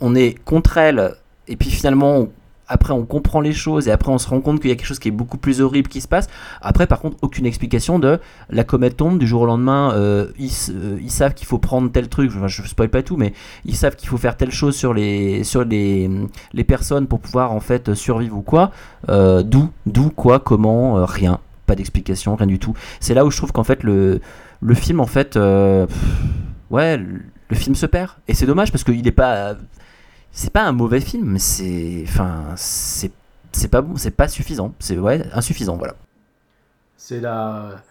on 0.02 0.16
est 0.16 0.36
contre 0.46 0.78
elle 0.78 1.16
et 1.48 1.56
puis 1.56 1.70
finalement 1.72 2.18
on- 2.18 2.30
après 2.68 2.94
on 2.94 3.06
comprend 3.06 3.42
les 3.42 3.54
choses 3.54 3.88
et 3.88 3.92
après 3.92 4.12
on 4.12 4.18
se 4.18 4.28
rend 4.28 4.42
compte 4.42 4.60
qu'il 4.60 4.70
y 4.70 4.74
a 4.74 4.76
quelque 4.76 4.88
chose 4.88 5.00
qui 5.00 5.08
est 5.08 5.12
beaucoup 5.12 5.38
plus 5.38 5.62
horrible 5.62 5.88
qui 5.88 6.02
se 6.02 6.08
passe. 6.08 6.28
Après 6.62 6.88
par 6.88 7.00
contre 7.00 7.18
aucune 7.22 7.46
explication 7.46 8.00
de 8.00 8.20
la 8.50 8.64
comète 8.64 8.98
tombe 8.98 9.20
du 9.20 9.28
jour 9.28 9.42
au 9.42 9.46
lendemain 9.46 9.94
euh, 9.94 10.28
ils, 10.40 10.52
euh, 10.70 10.98
ils 11.02 11.12
savent 11.12 11.34
qu'il 11.34 11.48
faut 11.48 11.58
prendre 11.58 11.92
tel 11.92 12.10
truc. 12.10 12.32
Enfin, 12.36 12.48
je 12.48 12.62
spoil 12.64 12.90
pas 12.90 13.04
tout 13.04 13.18
mais 13.18 13.34
ils 13.66 13.76
savent 13.76 13.96
qu'il 13.96 14.10
faut 14.10 14.18
faire 14.18 14.38
telle 14.38 14.52
chose 14.52 14.76
sur 14.76 14.94
les 14.94 15.44
sur 15.44 15.64
les, 15.64 16.10
les 16.54 16.64
personnes 16.64 17.08
pour 17.08 17.20
pouvoir 17.20 17.52
en 17.52 17.60
fait 17.60 17.94
survivre 17.94 18.38
ou 18.38 18.42
quoi. 18.42 18.72
Euh, 19.10 19.44
d'où 19.44 19.70
d'où 19.86 20.10
quoi 20.10 20.40
comment 20.40 21.06
rien. 21.06 21.40
Pas 21.66 21.76
d'explication 21.76 22.36
rien 22.36 22.48
du 22.48 22.60
tout. 22.60 22.74
C'est 23.00 23.14
là 23.14 23.26
où 23.26 23.32
je 23.32 23.38
trouve 23.38 23.52
qu'en 23.52 23.64
fait 23.64 23.84
le 23.84 24.22
le 24.62 24.74
film 24.74 25.00
en 25.00 25.06
fait 25.06 25.38
ouais 26.70 26.98
le, 26.98 27.56
film 27.56 27.76
se 27.76 27.86
perd. 27.86 28.12
Et 28.28 28.34
c'est 28.34 28.46
dommage 28.46 28.72
parce 28.72 28.84
qu'il 28.84 29.08
est 29.08 29.12
pas 29.12 29.56
c'est 30.36 30.52
pas 30.52 30.64
un 30.64 30.72
mauvais 30.72 31.00
film 31.02 31.40
c'est 31.40 32.04
enfin 32.08 32.44
c'est 32.58 33.12
c'est 33.52 33.70
pas 33.70 33.82
bon 33.82 33.96
c'est 33.98 34.12
pas 34.12 34.28
suffisant 34.28 34.74
c'est 34.80 34.98
ouais 34.98 35.24
insuffisant 35.34 35.78
voilà 35.78 35.96
C'est 36.98 37.20
la... 37.22 37.84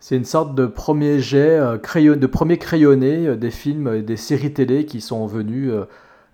C'est 0.00 0.16
une 0.16 0.24
sorte 0.24 0.54
de 0.54 0.66
premier 0.66 1.20
jet, 1.20 1.58
euh, 1.58 1.78
crayon... 1.78 2.16
de 2.16 2.26
premier 2.26 2.58
crayonné 2.58 3.26
euh, 3.26 3.36
des 3.36 3.50
films, 3.50 3.86
euh, 3.88 4.02
des 4.02 4.16
séries 4.16 4.52
télé 4.52 4.84
qui 4.86 5.00
sont 5.00 5.26
venus 5.26 5.72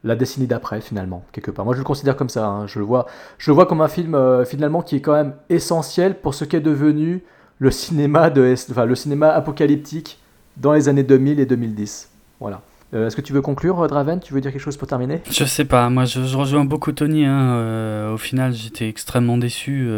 la 0.04 0.16
décennie 0.16 0.46
d'après, 0.46 0.80
finalement, 0.80 1.24
quelque 1.32 1.50
part. 1.50 1.64
Moi, 1.64 1.74
je 1.74 1.80
le 1.80 1.84
considère 1.84 2.16
comme 2.16 2.28
ça. 2.30 2.46
hein. 2.46 2.66
Je, 2.66 2.78
le 2.78 2.84
vois... 2.84 3.06
je 3.38 3.50
le 3.50 3.54
vois 3.54 3.66
comme 3.66 3.80
un 3.82 3.88
film, 3.88 4.16
finalement, 4.46 4.82
qui 4.82 4.96
est 4.96 5.00
quand 5.00 5.12
même 5.12 5.34
essentiel 5.50 6.20
pour 6.20 6.34
ce 6.34 6.44
qu'est 6.44 6.60
devenu 6.60 7.22
le 7.58 7.70
cinéma, 7.70 8.30
de... 8.30 8.54
enfin, 8.70 8.86
le 8.86 8.94
cinéma 8.94 9.30
apocalyptique 9.30 10.18
dans 10.56 10.72
les 10.72 10.88
années 10.88 11.04
2000 11.04 11.40
et 11.40 11.46
2010. 11.46 12.10
Voilà. 12.40 12.62
Euh, 12.92 13.06
Est-ce 13.06 13.14
que 13.14 13.20
tu 13.20 13.32
veux 13.32 13.40
conclure, 13.40 13.80
euh, 13.80 13.86
Draven? 13.86 14.18
Tu 14.20 14.34
veux 14.34 14.40
dire 14.40 14.50
quelque 14.50 14.60
chose 14.60 14.76
pour 14.76 14.88
terminer? 14.88 15.20
Je 15.30 15.44
sais 15.44 15.64
pas, 15.64 15.88
moi 15.90 16.04
je, 16.06 16.20
rejoins 16.36 16.64
beaucoup 16.64 16.90
Tony. 16.90 17.24
hein, 17.24 17.54
euh, 17.54 18.12
au 18.12 18.16
final, 18.16 18.52
j'étais 18.52 18.88
extrêmement 18.88 19.38
déçu. 19.38 19.88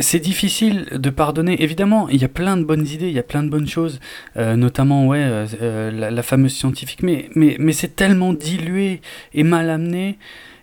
c'est 0.00 0.20
difficile 0.20 0.86
de 0.92 1.10
pardonner. 1.10 1.62
Évidemment, 1.62 2.08
il 2.08 2.20
y 2.20 2.24
a 2.24 2.28
plein 2.28 2.56
de 2.56 2.64
bonnes 2.64 2.86
idées, 2.86 3.08
il 3.08 3.14
y 3.14 3.18
a 3.18 3.24
plein 3.24 3.42
de 3.42 3.48
bonnes 3.48 3.66
choses, 3.66 4.00
notamment 4.36 5.06
ouais, 5.06 5.46
la, 5.60 6.22
fameuse 6.22 6.52
scientifique. 6.54 7.02
Mais, 7.02 7.28
mais, 7.34 7.56
mais 7.58 7.72
c'est 7.72 7.96
tellement 7.96 8.32
dilué 8.32 9.00
et 9.34 9.42
mal 9.42 9.70
amené. 9.70 10.18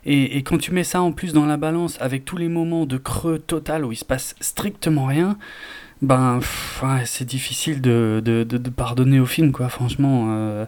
Et, 0.08 0.42
quand 0.42 0.58
tu 0.58 0.72
mets 0.72 0.84
ça 0.84 1.02
en 1.02 1.10
plus 1.10 1.32
dans 1.32 1.46
la 1.46 1.56
balance 1.56 1.98
avec 2.00 2.24
tous 2.24 2.36
les 2.36 2.48
moments 2.48 2.86
de 2.86 2.96
creux 2.96 3.40
total 3.40 3.84
où 3.84 3.90
il 3.90 3.96
se 3.96 4.04
passe 4.04 4.36
strictement 4.40 5.06
rien, 5.06 5.36
ben 6.00 6.40
c'est 7.04 7.24
difficile 7.24 7.80
de, 7.80 8.22
de, 8.24 8.44
de, 8.44 8.58
de 8.58 8.70
pardonner 8.70 9.18
au 9.18 9.26
film, 9.26 9.52
quoi. 9.52 9.68
Franchement. 9.68 10.66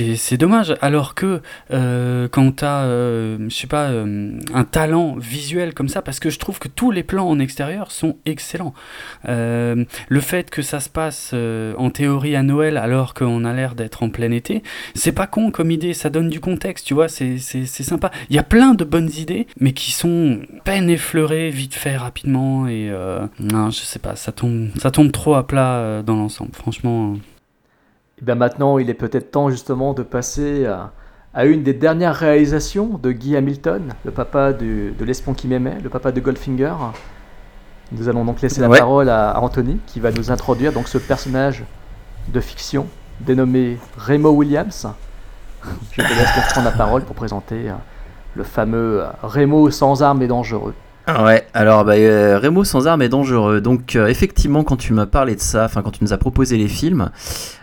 Euh, 0.00 0.14
c'est 0.16 0.36
dommage, 0.36 0.74
alors 0.80 1.14
que 1.14 1.40
euh, 1.72 2.28
quand 2.28 2.56
tu 2.56 2.64
as, 2.64 2.84
je 2.84 3.54
sais 3.54 3.66
pas, 3.66 3.88
euh, 3.88 4.38
un 4.52 4.64
talent 4.64 5.16
visuel 5.16 5.74
comme 5.74 5.88
ça, 5.88 6.02
parce 6.02 6.20
que 6.20 6.30
je 6.30 6.38
trouve 6.38 6.58
que 6.58 6.68
tous 6.68 6.90
les 6.90 7.02
plans 7.02 7.28
en 7.28 7.38
extérieur 7.38 7.90
sont 7.90 8.16
excellents. 8.26 8.74
Euh, 9.28 9.84
le 10.08 10.20
fait 10.20 10.50
que 10.50 10.62
ça 10.62 10.80
se 10.80 10.88
passe 10.88 11.30
euh, 11.34 11.74
en 11.78 11.90
théorie 11.90 12.36
à 12.36 12.42
Noël 12.42 12.76
alors 12.76 13.14
qu'on 13.14 13.44
a 13.44 13.52
l'air 13.52 13.74
d'être 13.74 14.02
en 14.02 14.10
plein 14.10 14.30
été, 14.30 14.62
c'est 14.94 15.12
pas 15.12 15.26
con 15.26 15.50
comme 15.50 15.70
idée, 15.70 15.94
ça 15.94 16.10
donne 16.10 16.28
du 16.28 16.40
contexte, 16.40 16.86
tu 16.86 16.94
vois, 16.94 17.08
c'est 17.08 17.38
sympa. 17.38 18.10
Il 18.30 18.36
y 18.36 18.38
a 18.38 18.42
plein 18.42 18.74
de 18.74 18.84
bonnes 18.84 19.10
idées, 19.16 19.46
mais 19.60 19.72
qui 19.72 19.92
sont 19.92 20.40
peine 20.64 20.90
effleurées, 20.90 21.50
vite 21.50 21.74
fait, 21.74 21.96
rapidement, 21.96 22.66
et 22.66 22.88
euh, 22.90 23.26
non, 23.40 23.70
je 23.70 23.80
sais 23.80 23.98
pas, 23.98 24.16
ça 24.16 24.32
tombe, 24.32 24.68
ça 24.78 24.90
tombe 24.90 25.12
trop 25.12 25.34
à 25.34 25.46
plat 25.46 25.76
euh, 25.76 26.02
dans 26.02 26.16
l'ensemble, 26.16 26.52
franchement. 26.54 27.16
Et 28.20 28.24
bien 28.24 28.34
maintenant, 28.34 28.78
il 28.78 28.90
est 28.90 28.94
peut-être 28.94 29.30
temps 29.30 29.50
justement 29.50 29.94
de 29.94 30.02
passer 30.02 30.66
à, 30.66 30.90
à 31.34 31.44
une 31.44 31.62
des 31.62 31.74
dernières 31.74 32.14
réalisations 32.16 32.98
de 33.02 33.12
Guy 33.12 33.36
Hamilton, 33.36 33.94
le 34.04 34.10
papa 34.10 34.52
du- 34.52 34.92
de 34.98 35.04
l'espion 35.04 35.34
qui 35.34 35.46
m'aimait, 35.46 35.78
le 35.82 35.88
papa 35.88 36.10
de 36.12 36.20
Goldfinger. 36.20 36.72
Nous 37.92 38.08
allons 38.08 38.24
donc 38.24 38.40
laisser 38.42 38.60
la 38.60 38.68
Ouais. 38.68 38.78
parole 38.78 39.08
à, 39.08 39.30
à 39.30 39.40
Anthony 39.40 39.78
qui 39.86 40.00
va 40.00 40.10
nous 40.10 40.30
introduire 40.30 40.72
donc 40.72 40.88
ce 40.88 40.98
personnage 40.98 41.64
de 42.32 42.40
fiction 42.40 42.86
dénommé 43.20 43.78
Remo 43.96 44.30
Williams. 44.30 44.86
Je 45.92 46.02
te 46.02 46.08
laisse 46.08 46.50
prendre 46.52 46.66
la 46.70 46.76
parole 46.76 47.02
pour 47.02 47.16
présenter 47.16 47.70
euh, 47.70 47.74
le 48.34 48.44
fameux 48.44 49.02
euh, 49.02 49.06
Remo 49.22 49.70
sans 49.70 50.02
armes 50.02 50.22
et 50.22 50.26
dangereux. 50.28 50.74
Ah 51.06 51.24
Ouais, 51.24 51.46
alors 51.54 51.84
bah, 51.86 51.94
euh, 51.94 52.38
Remo 52.38 52.62
sans 52.64 52.86
armes 52.86 53.00
est 53.02 53.08
dangereux. 53.08 53.60
Donc 53.62 53.96
euh, 53.96 54.06
effectivement, 54.08 54.62
quand 54.62 54.76
tu 54.76 54.92
m'as 54.92 55.06
parlé 55.06 55.34
de 55.34 55.40
ça, 55.40 55.64
enfin 55.64 55.80
quand 55.82 55.90
tu 55.90 56.04
nous 56.04 56.12
as 56.12 56.18
proposé 56.18 56.58
les 56.58 56.68
films, 56.68 57.10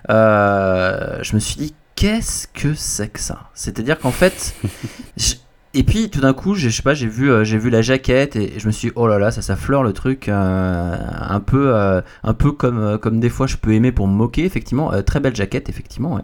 euh, 0.09 1.19
je 1.21 1.35
me 1.35 1.39
suis 1.39 1.57
dit 1.57 1.73
qu'est-ce 1.95 2.47
que 2.47 2.73
c'est 2.73 3.07
que 3.09 3.19
ça? 3.19 3.49
C'est-à-dire 3.53 3.99
qu'en 3.99 4.11
fait, 4.11 4.55
je- 5.17 5.35
et 5.73 5.83
puis 5.83 6.09
tout 6.09 6.21
d'un 6.21 6.33
coup, 6.33 6.55
j'ai- 6.55 6.69
je 6.69 6.75
sais 6.77 6.81
pas, 6.83 6.93
j'ai 6.93 7.07
vu, 7.07 7.29
euh, 7.31 7.43
j'ai 7.43 7.57
vu 7.57 7.69
la 7.69 7.81
jaquette 7.81 8.35
et, 8.37 8.53
je 8.59 8.67
me 8.67 8.71
suis 8.71 8.89
dit, 8.89 8.93
oh 8.95 9.07
là 9.07 9.19
là, 9.19 9.31
ça, 9.31 9.41
ça 9.41 9.55
fleure 9.55 9.83
le 9.83 9.91
truc, 9.93 10.29
euh, 10.29 10.95
un 11.29 11.39
peu, 11.41 11.75
euh, 11.75 12.01
un 12.23 12.33
peu 12.33 12.51
comme, 12.51 12.97
comme 12.97 13.19
des 13.19 13.29
fois 13.29 13.45
je 13.47 13.57
peux 13.57 13.73
aimer 13.73 13.91
pour 13.91 14.07
me 14.07 14.13
moquer. 14.13 14.45
Effectivement, 14.45 14.93
Euh, 14.93 15.01
très 15.01 15.19
belle 15.19 15.35
jaquette, 15.35 15.67
effectivement. 15.69 16.15
Ouais. 16.15 16.21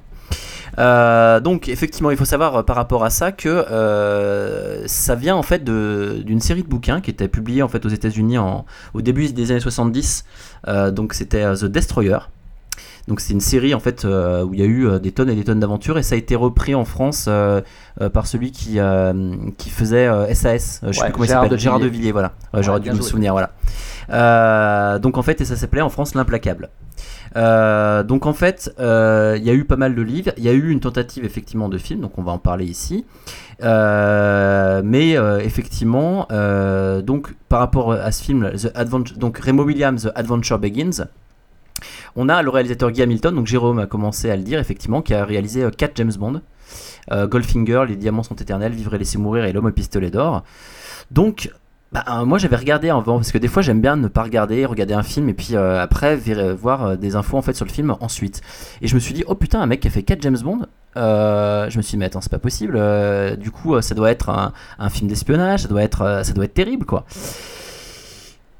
Donc 1.41 1.67
effectivement, 1.67 2.11
il 2.11 2.17
faut 2.17 2.23
savoir 2.25 2.63
par 2.63 2.77
rapport 2.77 3.03
à 3.03 3.09
ça 3.09 3.33
que 3.33 3.65
ça 4.87 5.15
vient 5.15 5.35
en 5.35 5.43
fait 5.43 5.63
d'une 5.65 6.39
série 6.39 6.63
de 6.63 6.67
bouquins 6.69 7.01
qui 7.01 7.11
était 7.11 7.27
publiée 7.27 7.61
en 7.63 7.67
fait 7.67 7.85
aux 7.85 7.89
États-Unis 7.89 8.37
au 8.93 9.01
début 9.01 9.31
des 9.33 9.51
années 9.51 9.59
70. 9.59 10.23
Euh, 10.69 10.91
donc 10.91 11.13
c'était 11.13 11.53
The 11.55 11.65
Destroyer. 11.65 12.19
Donc 13.07 13.19
c'est 13.19 13.33
une 13.33 13.41
série 13.41 13.73
en 13.73 13.79
fait 13.79 14.05
euh, 14.05 14.43
où 14.43 14.53
il 14.53 14.59
y 14.59 14.63
a 14.63 14.67
eu 14.67 14.85
euh, 14.87 14.99
des 14.99 15.11
tonnes 15.11 15.29
et 15.29 15.35
des 15.35 15.43
tonnes 15.43 15.59
d'aventures 15.59 15.97
et 15.97 16.03
ça 16.03 16.15
a 16.15 16.17
été 16.17 16.35
repris 16.35 16.75
en 16.75 16.85
France 16.85 17.25
euh, 17.27 17.61
par 18.13 18.27
celui 18.27 18.51
qui, 18.51 18.77
qui 19.57 19.69
faisait 19.69 20.07
SAS. 20.35 20.81
Je 20.83 20.91
sais 20.91 21.01
Ouais, 21.01 21.05
plus 21.07 21.13
comment 21.13 21.25
Gérard 21.25 21.43
il 21.43 21.47
s'appelle. 21.47 21.59
Gérard 21.59 21.79
de 21.79 21.87
Villiers. 21.87 22.11
Voilà. 22.11 22.33
Ouais, 22.53 22.61
J'aurais 22.63 22.79
dû 22.79 22.89
me 22.91 22.95
joué. 22.95 23.03
souvenir, 23.03 23.33
voilà. 23.33 24.99
Donc 24.99 25.17
en 25.17 25.21
fait, 25.21 25.41
et 25.41 25.45
ça 25.45 25.55
s'appelait 25.55 25.81
en 25.81 25.89
France 25.89 26.15
l'implacable. 26.15 26.69
Euh, 27.37 28.03
donc 28.03 28.25
en 28.25 28.33
fait, 28.33 28.73
euh, 28.79 29.35
il 29.37 29.43
y 29.45 29.49
a 29.49 29.53
eu 29.53 29.63
pas 29.63 29.77
mal 29.77 29.95
de 29.95 30.01
livres, 30.01 30.31
il 30.37 30.43
y 30.43 30.49
a 30.49 30.53
eu 30.53 30.69
une 30.69 30.81
tentative 30.81 31.23
effectivement 31.23 31.69
de 31.69 31.77
film, 31.77 32.01
donc 32.01 32.17
on 32.17 32.23
va 32.23 32.33
en 32.33 32.37
parler 32.37 32.65
ici. 32.65 33.05
Euh, 33.63 34.81
mais 34.83 35.11
effectivement, 35.43 36.27
donc 37.03 37.33
par 37.49 37.59
rapport 37.59 37.93
à 37.93 38.11
ce 38.11 38.23
film, 38.23 38.51
The 38.51 38.71
Advent- 38.75 39.17
donc 39.17 39.37
Remo 39.37 39.63
Williams, 39.63 40.03
The 40.03 40.11
Adventure 40.15 40.59
Begins, 40.59 41.05
on 42.15 42.29
a 42.29 42.41
le 42.41 42.49
réalisateur 42.49 42.91
Guy 42.91 43.01
Hamilton, 43.03 43.35
donc 43.35 43.47
Jérôme 43.47 43.79
a 43.79 43.85
commencé 43.87 44.29
à 44.29 44.35
le 44.35 44.43
dire 44.43 44.59
effectivement, 44.59 45.01
qui 45.01 45.13
a 45.13 45.25
réalisé 45.25 45.65
4 45.75 45.91
James 45.95 46.13
Bond, 46.17 46.41
euh, 47.11 47.27
Goldfinger, 47.27 47.85
Les 47.87 47.95
Diamants 47.95 48.23
sont 48.23 48.35
éternels, 48.35 48.73
Vivre 48.73 48.93
et 48.93 48.97
laisser 48.97 49.17
mourir 49.17 49.45
et 49.45 49.53
L'homme 49.53 49.65
au 49.65 49.71
pistolet 49.71 50.09
d'or. 50.11 50.43
Donc 51.09 51.51
bah, 51.91 52.05
euh, 52.07 52.23
moi 52.25 52.37
j'avais 52.37 52.55
regardé 52.55 52.89
avant 52.89 53.17
parce 53.17 53.33
que 53.33 53.37
des 53.37 53.49
fois 53.49 53.61
j'aime 53.61 53.81
bien 53.81 53.97
ne 53.97 54.07
pas 54.07 54.23
regarder, 54.23 54.65
regarder 54.65 54.93
un 54.93 55.03
film 55.03 55.27
et 55.27 55.33
puis 55.33 55.55
euh, 55.57 55.81
après 55.81 56.15
voir 56.53 56.85
euh, 56.85 56.95
des 56.95 57.17
infos 57.17 57.37
en 57.37 57.41
fait 57.41 57.53
sur 57.53 57.65
le 57.65 57.71
film 57.71 57.95
ensuite. 57.99 58.41
Et 58.81 58.87
je 58.87 58.95
me 58.95 58.99
suis 59.01 59.13
dit 59.13 59.25
oh 59.27 59.35
putain 59.35 59.59
un 59.59 59.65
mec 59.65 59.81
qui 59.81 59.87
a 59.89 59.91
fait 59.91 60.03
4 60.03 60.21
James 60.21 60.37
Bond. 60.41 60.59
Euh, 60.97 61.69
je 61.69 61.77
me 61.77 61.81
suis 61.81 61.91
dit 61.91 61.97
mais 61.97 62.05
attends 62.05 62.21
c'est 62.21 62.31
pas 62.31 62.39
possible. 62.39 62.75
euh, 62.77 63.35
du 63.35 63.51
coup 63.51 63.75
euh, 63.75 63.81
ça 63.81 63.93
doit 63.95 64.09
être 64.11 64.29
un, 64.29 64.53
un 64.79 64.89
film 64.89 65.09
d'espionnage, 65.09 65.63
ça 65.63 65.67
doit 65.67 65.83
être 65.83 66.01
euh, 66.01 66.23
ça 66.23 66.31
doit 66.33 66.45
être 66.45 66.53
terrible 66.53 66.85
quoi. 66.85 67.05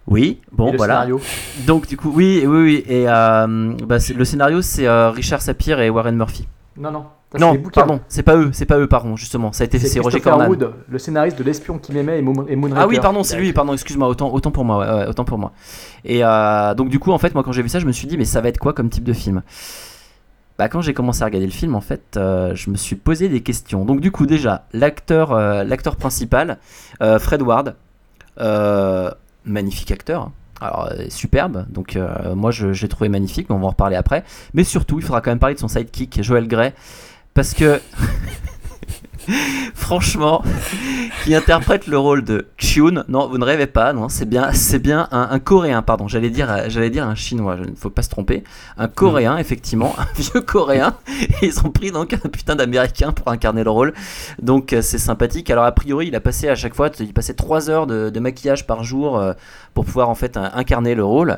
Oui 0.07 0.41
bon 0.52 0.69
Et 0.69 0.72
le 0.72 0.78
voilà. 0.78 0.94
scénario 0.95 1.22
Donc 1.68 1.88
du 1.88 1.95
coup 1.98 2.11
oui 2.14 2.44
oui 2.45 2.64
oui 2.64 2.84
et 2.88 3.07
euh, 3.07 3.73
bah, 3.86 3.98
le 4.15 4.26
scénario 4.26 4.61
c'est 4.61 4.88
euh, 4.88 5.11
Richard 5.11 5.41
Sapir 5.41 5.80
et 5.80 5.90
Warren 5.90 6.15
Murphy. 6.15 6.48
Non, 6.78 6.90
non. 6.90 7.06
ça, 7.32 7.38
Non 7.38 7.56
pardon 7.73 7.99
c'est 8.07 8.23
pas 8.23 8.36
eux 8.36 8.49
c'est 8.53 8.65
pas 8.65 8.78
eux 8.80 8.88
pardon 8.88 9.15
justement 9.15 9.52
ça 9.52 9.64
a 9.64 9.65
été 9.65 9.78
C'est 9.78 9.99
Roger 9.99 10.19
Corman. 10.19 10.49
Wood, 10.49 10.72
le 10.90 10.98
scénariste 10.98 11.38
de 11.38 11.44
L'espion 11.44 11.78
qui 11.78 11.91
m'aimait 11.91 12.19
et, 12.19 12.22
Moon, 12.22 12.45
et 12.48 12.56
Moonraker. 12.56 12.84
Ah 12.84 12.88
oui, 12.88 12.99
pardon, 12.99 13.23
c'est 13.23 13.38
lui, 13.38 13.53
pardon, 13.53 13.73
excuse-moi, 13.73 14.07
autant, 14.07 14.34
autant 14.34 14.52
pour 14.52 14.65
moi, 14.65 14.80
ouais, 14.80 14.88
ouais, 15.02 15.07
autant 15.07 15.23
pour 15.26 15.38
moi. 15.38 15.52
Et 16.03 16.23
euh, 16.23 16.73
donc 16.73 16.90
du 16.90 16.98
coup, 16.99 17.11
en 17.11 17.18
fait, 17.18 17.34
moi 17.36 17.44
quand 17.44 17.52
j'ai 17.52 17.61
vu 17.61 17.69
ça, 17.69 17.80
je 17.80 17.86
me 17.86 17.91
suis 17.91 18.07
dit, 18.07 18.18
mais 18.18 18.26
ça 18.26 18.41
va 18.41 18.49
être 18.49 18.57
quoi 18.57 18.73
comme 18.73 18.90
type 18.90 19.03
de 19.03 19.14
film? 19.14 19.44
Bah, 20.57 20.69
quand 20.69 20.82
j'ai 20.82 20.94
commencé 20.94 21.22
à 21.23 21.26
regarder 21.26 21.45
le 21.45 21.52
film, 21.52 21.76
en 21.76 21.82
fait, 21.82 22.15
euh, 22.18 22.53
je 22.56 22.69
me 22.69 22.76
suis 22.78 22.95
posé 22.95 23.30
des 23.30 23.41
questions. 23.41 23.84
Donc, 23.86 23.99
du 23.99 24.11
coup, 24.11 24.26
déjà, 24.26 24.65
l'acteur, 24.73 25.32
euh, 25.32 25.64
l'acteur 25.64 25.95
principal, 25.95 26.57
Fred 26.99 27.41
Ward, 27.41 27.76
magnifique 29.46 29.92
acteur. 29.92 30.32
Alors, 30.60 30.90
euh, 30.92 31.06
superbe. 31.10 31.66
Donc, 31.70 31.96
euh, 31.96 32.36
moi, 32.36 32.52
je, 32.52 32.72
je 32.74 32.84
l'ai 32.84 32.88
trouvé 32.88 33.10
magnifique, 33.10 33.50
mais 33.50 33.56
on 33.56 33.60
va 33.60 33.66
en 33.66 33.70
reparler 33.72 33.96
après. 33.96 34.24
Mais 34.54 34.64
surtout, 34.64 35.00
il 35.00 35.06
faudra 35.06 35.22
quand 35.22 35.32
même 35.32 35.40
parler 35.40 35.56
de 35.56 35.60
son 35.60 35.68
sidekick, 35.68 36.22
Joel 36.22 36.48
Grey, 36.48 36.74
parce 37.34 37.54
que. 37.54 37.82
Franchement, 39.73 40.43
qui 41.23 41.35
interprète 41.35 41.88
le 41.88 41.98
rôle 41.98 42.23
de 42.23 42.48
Chun. 42.57 43.03
Non, 43.07 43.27
vous 43.27 43.38
ne 43.38 43.45
rêvez 43.45 43.68
pas, 43.68 43.93
non, 43.93 44.10
c'est 44.10 44.26
bien, 44.26 44.52
c'est 44.53 44.80
bien 44.80 45.07
un, 45.11 45.30
un 45.31 45.39
coréen, 45.39 45.81
pardon. 45.81 46.07
J'allais 46.07 46.30
dire, 46.30 46.52
euh, 46.52 46.65
j'allais 46.68 46.89
dire 46.89 47.07
un 47.07 47.15
chinois. 47.15 47.57
Il 47.64 47.72
ne 47.72 47.76
faut 47.76 47.89
pas 47.89 48.02
se 48.02 48.10
tromper. 48.10 48.43
Un 48.77 48.88
coréen, 48.88 49.38
effectivement, 49.38 49.95
un 49.98 50.07
vieux 50.19 50.41
coréen. 50.41 50.95
Et 51.41 51.45
ils 51.48 51.60
ont 51.60 51.69
pris 51.69 51.91
donc 51.91 52.14
un 52.14 52.30
putain 52.30 52.56
d'américain 52.56 53.11
pour 53.11 53.27
incarner 53.30 53.64
le 53.64 53.69
rôle. 53.69 53.93
Donc 54.41 54.73
euh, 54.73 54.81
c'est 54.81 54.98
sympathique. 54.98 55.49
Alors 55.49 55.65
a 55.65 55.72
priori, 55.72 56.07
il 56.07 56.15
a 56.15 56.19
passé 56.19 56.48
à 56.48 56.56
chaque 56.56 56.76
fois, 56.76 56.89
il 56.99 57.14
passait 57.14 57.34
3 57.34 57.69
heures 57.69 57.88
de, 57.88 58.10
de 58.10 58.19
maquillage 58.19 58.65
par 58.68 58.84
jour 58.84 59.18
euh, 59.18 59.34
pour 59.73 59.85
pouvoir 59.85 60.10
en 60.10 60.15
fait 60.15 60.38
incarner 60.38 60.95
le 60.95 61.03
rôle 61.03 61.38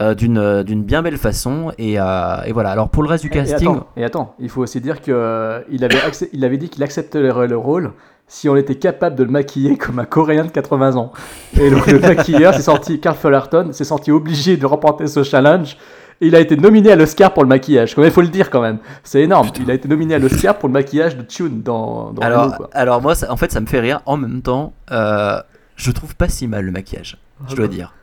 euh, 0.00 0.14
d'une 0.14 0.38
euh, 0.38 0.62
d'une 0.62 0.82
bien 0.82 1.02
belle 1.02 1.18
façon. 1.18 1.72
Et, 1.78 1.98
euh, 2.00 2.36
et 2.44 2.52
voilà. 2.52 2.70
Alors 2.70 2.88
pour 2.88 3.02
le 3.02 3.08
reste 3.08 3.24
du 3.24 3.30
Et 3.30 3.34
casting. 3.34 3.68
attends, 3.68 3.86
et 3.96 4.04
attends, 4.04 4.34
il 4.38 4.48
faut 4.48 4.62
aussi 4.62 4.80
dire 4.80 5.00
qu'il 5.00 5.14
avait, 5.14 5.98
accep- 5.98 6.28
il 6.32 6.44
avait 6.44 6.58
dit 6.58 6.68
qu'il 6.68 6.82
accepterait 6.82 7.48
le 7.48 7.56
rôle 7.56 7.92
si 8.28 8.48
on 8.48 8.56
était 8.56 8.76
capable 8.76 9.16
de 9.16 9.24
le 9.24 9.30
maquiller 9.30 9.76
comme 9.76 9.98
un 9.98 10.04
Coréen 10.06 10.44
de 10.44 10.50
80 10.50 10.96
ans. 10.96 11.12
Et 11.60 11.70
donc 11.70 11.86
le 11.86 11.98
maquilleur 11.98 12.54
s'est 12.54 12.62
senti, 12.62 12.98
Carl 12.98 13.16
Fullerton 13.16 13.70
s'est 13.72 13.84
senti 13.84 14.10
obligé 14.10 14.56
de 14.56 14.64
remporter 14.64 15.06
ce 15.06 15.22
challenge. 15.22 15.76
Et 16.20 16.28
il 16.28 16.36
a 16.36 16.40
été 16.40 16.56
nominé 16.56 16.92
à 16.92 16.96
l'Oscar 16.96 17.34
pour 17.34 17.42
le 17.42 17.48
maquillage. 17.48 17.94
Comme 17.96 18.04
il 18.04 18.10
faut 18.12 18.22
le 18.22 18.28
dire 18.28 18.48
quand 18.48 18.60
même. 18.62 18.78
C'est 19.02 19.22
énorme. 19.22 19.48
Il 19.60 19.68
a 19.70 19.74
été 19.74 19.88
nominé 19.88 20.14
à 20.14 20.18
l'Oscar 20.20 20.56
pour 20.56 20.68
le 20.68 20.72
maquillage 20.72 21.16
de 21.16 21.24
Chun 21.28 21.50
dans, 21.64 22.12
dans 22.12 22.22
alors, 22.22 22.56
quoi. 22.56 22.70
alors 22.72 23.02
moi, 23.02 23.14
ça- 23.16 23.30
en 23.32 23.36
fait, 23.36 23.50
ça 23.50 23.60
me 23.60 23.66
fait 23.66 23.80
rire. 23.80 24.00
En 24.06 24.16
même 24.16 24.40
temps, 24.40 24.72
euh, 24.92 25.40
je 25.74 25.90
trouve 25.90 26.14
pas 26.14 26.28
si 26.28 26.46
mal 26.46 26.64
le 26.64 26.70
maquillage. 26.70 27.18
Je 27.48 27.54
dois 27.56 27.68
dire. 27.68 27.94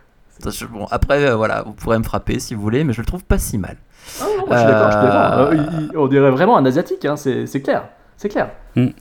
Bon, 0.72 0.86
après, 0.90 1.26
euh, 1.26 1.36
voilà, 1.36 1.64
vous 1.64 1.74
pourrez 1.74 1.98
me 2.00 2.04
frapper 2.04 2.40
si 2.40 2.56
vous 2.56 2.62
voulez, 2.62 2.84
mais 2.86 2.94
je 2.94 3.02
le 3.02 3.06
trouve 3.06 3.24
pas 3.26 3.38
si 3.38 3.58
mal. 3.58 3.76
Ah 4.22 4.26
non, 4.38 4.46
moi, 4.48 4.56
je 4.56 4.58
suis 4.60 4.68
d'accord, 4.68 4.92
je 4.92 4.98
suis 4.98 5.06
d'accord. 5.06 5.34
Euh, 5.40 5.52
Euh, 5.52 5.56
il- 5.56 5.90
il- 5.92 5.98
on 5.98 6.08
dirait 6.08 6.32
vraiment 6.32 6.58
un 6.58 6.66
asiatique, 6.66 7.04
hein, 7.06 7.16
c'est 7.18 7.62
clair. 7.62 7.84
C'est 8.16 8.28
clair. 8.30 8.50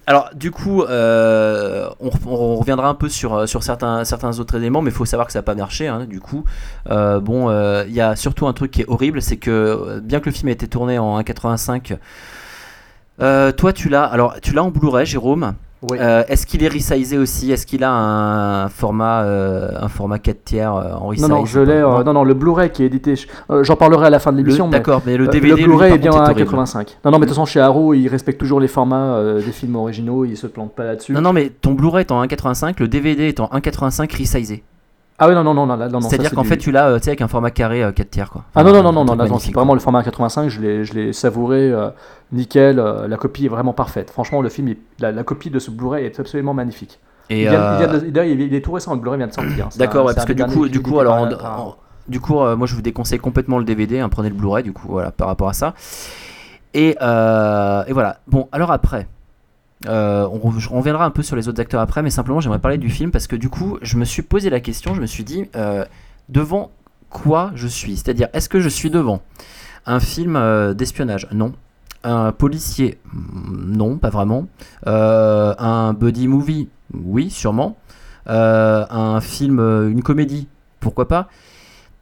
Alors, 0.06 0.31
du 0.35 0.52
coup, 0.52 0.82
euh, 0.82 1.89
on, 2.01 2.10
on 2.27 2.55
reviendra 2.56 2.89
un 2.89 2.94
peu 2.94 3.09
sur, 3.09 3.48
sur 3.48 3.62
certains, 3.65 4.05
certains 4.05 4.39
autres 4.39 4.56
éléments, 4.56 4.81
mais 4.81 4.90
il 4.90 4.94
faut 4.94 5.05
savoir 5.05 5.27
que 5.27 5.32
ça 5.32 5.40
n'a 5.40 5.43
pas 5.44 5.55
marché. 5.56 5.86
hein, 5.89 6.05
du 6.06 6.20
coup, 6.20 6.44
Euh, 6.90 7.19
bon, 7.20 7.48
euh, 7.51 7.85
il 7.89 7.94
y 7.94 8.01
a 8.01 8.15
surtout 8.16 8.47
un 8.47 8.52
truc 8.52 8.70
qui 8.70 8.82
est 8.82 8.89
horrible, 8.89 9.20
c'est 9.23 9.36
que 9.36 9.98
bien 10.01 10.20
que 10.20 10.27
le 10.27 10.32
film 10.32 10.48
ait 10.48 10.52
été 10.52 10.69
tourné 10.69 10.98
en 11.01 11.19
1.85, 11.19 11.97
euh, 13.20 13.51
toi, 13.52 13.73
tu 13.73 13.89
l'as. 13.89 14.05
Alors, 14.05 14.40
tu 14.40 14.52
l'as 14.52 14.62
en 14.62 14.70
Blu-ray, 14.70 15.05
Jérôme? 15.06 15.55
Oui. 15.82 15.98
Euh, 16.00 16.24
Est-ce 16.28 16.46
qu'il 16.46 16.62
est 16.64 16.68
resizé 16.68 17.18
aussi? 17.18 17.52
Est-ce 17.52 17.64
qu'il 17.66 17.84
a 17.84 17.92
un 17.92 18.68
format, 18.68 19.22
euh, 19.22 19.70
un 19.80 19.88
format 19.88 20.18
4 20.18 20.44
tiers 20.44 20.74
euh, 20.74 20.92
en 20.94 21.06
resize? 21.06 21.22
Non, 21.28 21.36
non, 21.38 21.44
je 21.46 21.60
ou 21.60 21.64
l'ai. 21.64 21.80
pas 21.82 22.02
non, 22.05 22.12
non, 22.12 22.24
le 22.24 22.34
Blu-ray 22.34 22.70
qui 22.70 22.82
est 22.82 22.86
édité. 22.86 23.14
je- 23.16 23.26
J'en 23.62 23.76
parlerai 23.76 24.06
à 24.06 24.10
la 24.10 24.18
fin 24.18 24.32
de 24.32 24.38
l'émission. 24.38 24.68
D'accord, 24.68 25.02
mais 25.06 25.16
le 25.16 25.28
DVD, 25.28 25.62
Blu-ray 25.62 25.92
est 25.94 25.98
bien 25.98 26.12
à 26.12 26.16
est 26.16 26.30
horrible. 26.30 26.40
85. 26.44 26.98
Non, 27.05 27.10
non, 27.12 27.18
mais 27.18 27.26
de 27.26 27.30
toute 27.30 27.36
façon, 27.36 27.46
chez 27.46 27.60
Arrow, 27.60 27.94
ils 27.94 28.09
respectent 28.09 28.40
toujours 28.40 28.60
les 28.60 28.68
formats 28.68 29.22
des 29.34 29.52
films 29.52 29.76
originaux, 29.76 30.24
ils 30.24 30.36
se 30.36 30.46
plantent 30.46 30.74
pas 30.74 30.84
là-dessus. 30.84 31.12
Non, 31.12 31.20
non, 31.20 31.32
mais 31.32 31.50
ton 31.50 31.72
Blu-ray 31.74 32.00
est 32.00 32.12
en 32.12 32.22
1.85, 32.24 32.80
le 32.80 32.88
DVD 32.88 33.28
est 33.28 33.40
en 33.40 33.46
1.85 33.46 34.12
resizé. 34.16 34.64
Ah 35.20 35.27
oui, 35.28 35.35
non, 35.35 35.43
non, 35.43 35.53
non, 35.53 35.66
non, 35.66 35.77
non, 35.77 35.89
non, 35.89 36.01
C'est-à-dire 36.01 36.31
c'est 36.31 36.36
qu'en 36.36 36.43
du- 36.43 36.49
fait, 36.49 36.57
tu 36.59 36.70
l'as 36.70 36.89
euh, 36.90 36.99
avec 37.05 37.20
un 37.20 37.27
format 37.28 37.51
carré 37.51 37.82
euh, 37.82 37.90
4 37.90 38.11
tiers. 38.11 38.31
Quoi. 38.31 38.45
Ah 38.55 38.62
non, 38.62 38.70
non, 38.73 38.78
Enfin, 38.78 38.82
non, 38.82 38.89
un 38.89 38.93
non, 38.93 38.93
non, 38.93 39.05
non, 39.05 39.16
non, 39.16 39.24
magnifique, 39.24 39.47
c'est 39.47 39.53
vraiment 39.53 39.74
le 39.74 39.81
format 39.81 40.03
85, 40.05 40.49
je 40.49 40.61
l'ai, 40.95 41.12
savouré, 41.12 41.70
euh, 41.73 41.89
nickel, 42.32 42.78
euh, 42.78 43.09
la 43.09 43.16
copie 43.16 43.47
est 43.47 43.49
vraiment 43.49 43.73
parfaite. 43.73 44.11
Franchement, 44.11 44.43
le 44.43 44.49
film, 44.49 44.69
est- 44.69 44.78
la, 45.01 45.11
la 45.11 45.24
copie 45.24 45.51
de 45.51 45.59
ce 45.59 45.70
Blu-ray 45.73 46.05
est 46.07 46.20
absolument 46.20 46.55
magnifique. 46.55 47.01
Et, 47.31 47.43
il, 47.43 47.49
vient, 47.49 47.74
il, 47.74 47.78
vient 47.78 47.89
euh, 47.95 48.01
de- 48.01 48.11
d'ailleurs, 48.11 48.32
il, 48.32 48.40
il 48.43 48.55
est 48.55 48.61
tout 48.61 48.73
récent, 48.73 48.95
le 48.95 49.01
Blu-ray 49.01 49.19
vient 49.19 49.27
de 49.27 49.32
sortir. 49.32 49.66
hein. 49.66 49.70
D'accord, 49.77 50.07
ouais, 50.07 50.15
parce 50.15 50.24
que 50.27 50.32
du 50.32 50.45
coup, 50.45 50.69
du 50.69 50.81
coup, 50.81 51.01
alors, 51.01 51.15
par- 51.15 51.23
en- 51.24 51.36
par- 51.36 51.61
en- 51.66 51.77
du 52.07 52.20
coup, 52.20 52.35
moi, 52.35 52.66
je 52.66 52.74
vous 52.77 52.81
déconseille 52.82 53.19
complètement 53.19 53.59
le 53.59 53.65
DVD. 53.65 53.99
hein, 53.99 54.09
prenez 54.09 54.28
le 54.28 54.35
Blu-ray, 54.36 54.62
du 54.62 54.73
coup, 54.73 54.86
voilà, 54.89 55.11
par 55.11 55.27
rapport 55.27 55.49
à 55.49 55.53
ça. 55.53 55.74
Et, 56.74 56.97
euh, 57.03 57.82
et 57.86 57.93
voilà. 57.93 58.19
Bon, 58.28 58.49
alors 58.53 58.70
après, 58.70 59.09
euh, 59.86 60.26
on, 60.32 60.38
rev- 60.38 60.68
on 60.72 60.78
reviendra 60.78 61.05
un 61.05 61.10
peu 61.10 61.22
sur 61.22 61.36
les 61.36 61.48
autres 61.48 61.60
acteurs 61.60 61.80
après, 61.80 62.02
mais 62.02 62.10
simplement, 62.10 62.40
j'aimerais 62.40 62.59
parler 62.59 62.78
du 62.78 62.90
film 62.90 63.10
parce 63.10 63.26
que 63.26 63.36
du 63.36 63.48
coup, 63.48 63.78
je 63.82 63.96
me 63.96 64.05
suis 64.05 64.22
posé 64.22 64.50
la 64.50 64.60
question. 64.60 64.94
Je 64.94 65.00
me 65.00 65.06
suis 65.06 65.24
dit, 65.24 65.46
euh, 65.56 65.84
devant 66.28 66.70
quoi 67.10 67.52
je 67.55 67.68
suis? 67.68 67.96
C'est-à-dire, 67.96 68.28
est-ce 68.32 68.48
que 68.48 68.60
je 68.60 68.68
suis 68.68 68.90
devant 68.90 69.22
un 69.86 70.00
film 70.00 70.36
euh, 70.36 70.74
d'espionnage? 70.74 71.28
Non. 71.32 71.52
Un 72.05 72.32
policier? 72.32 72.98
Non, 73.12 73.98
pas 73.98 74.10
vraiment. 74.10 74.46
Un 74.86 75.92
buddy 75.94 76.28
movie? 76.28 76.68
Oui, 76.94 77.28
sûrement. 77.30 77.76
Un 78.26 79.20
film, 79.20 79.59
une 79.59 80.02
comédie? 80.02 80.48
Pourquoi 80.80 81.09
pas? 81.09 81.28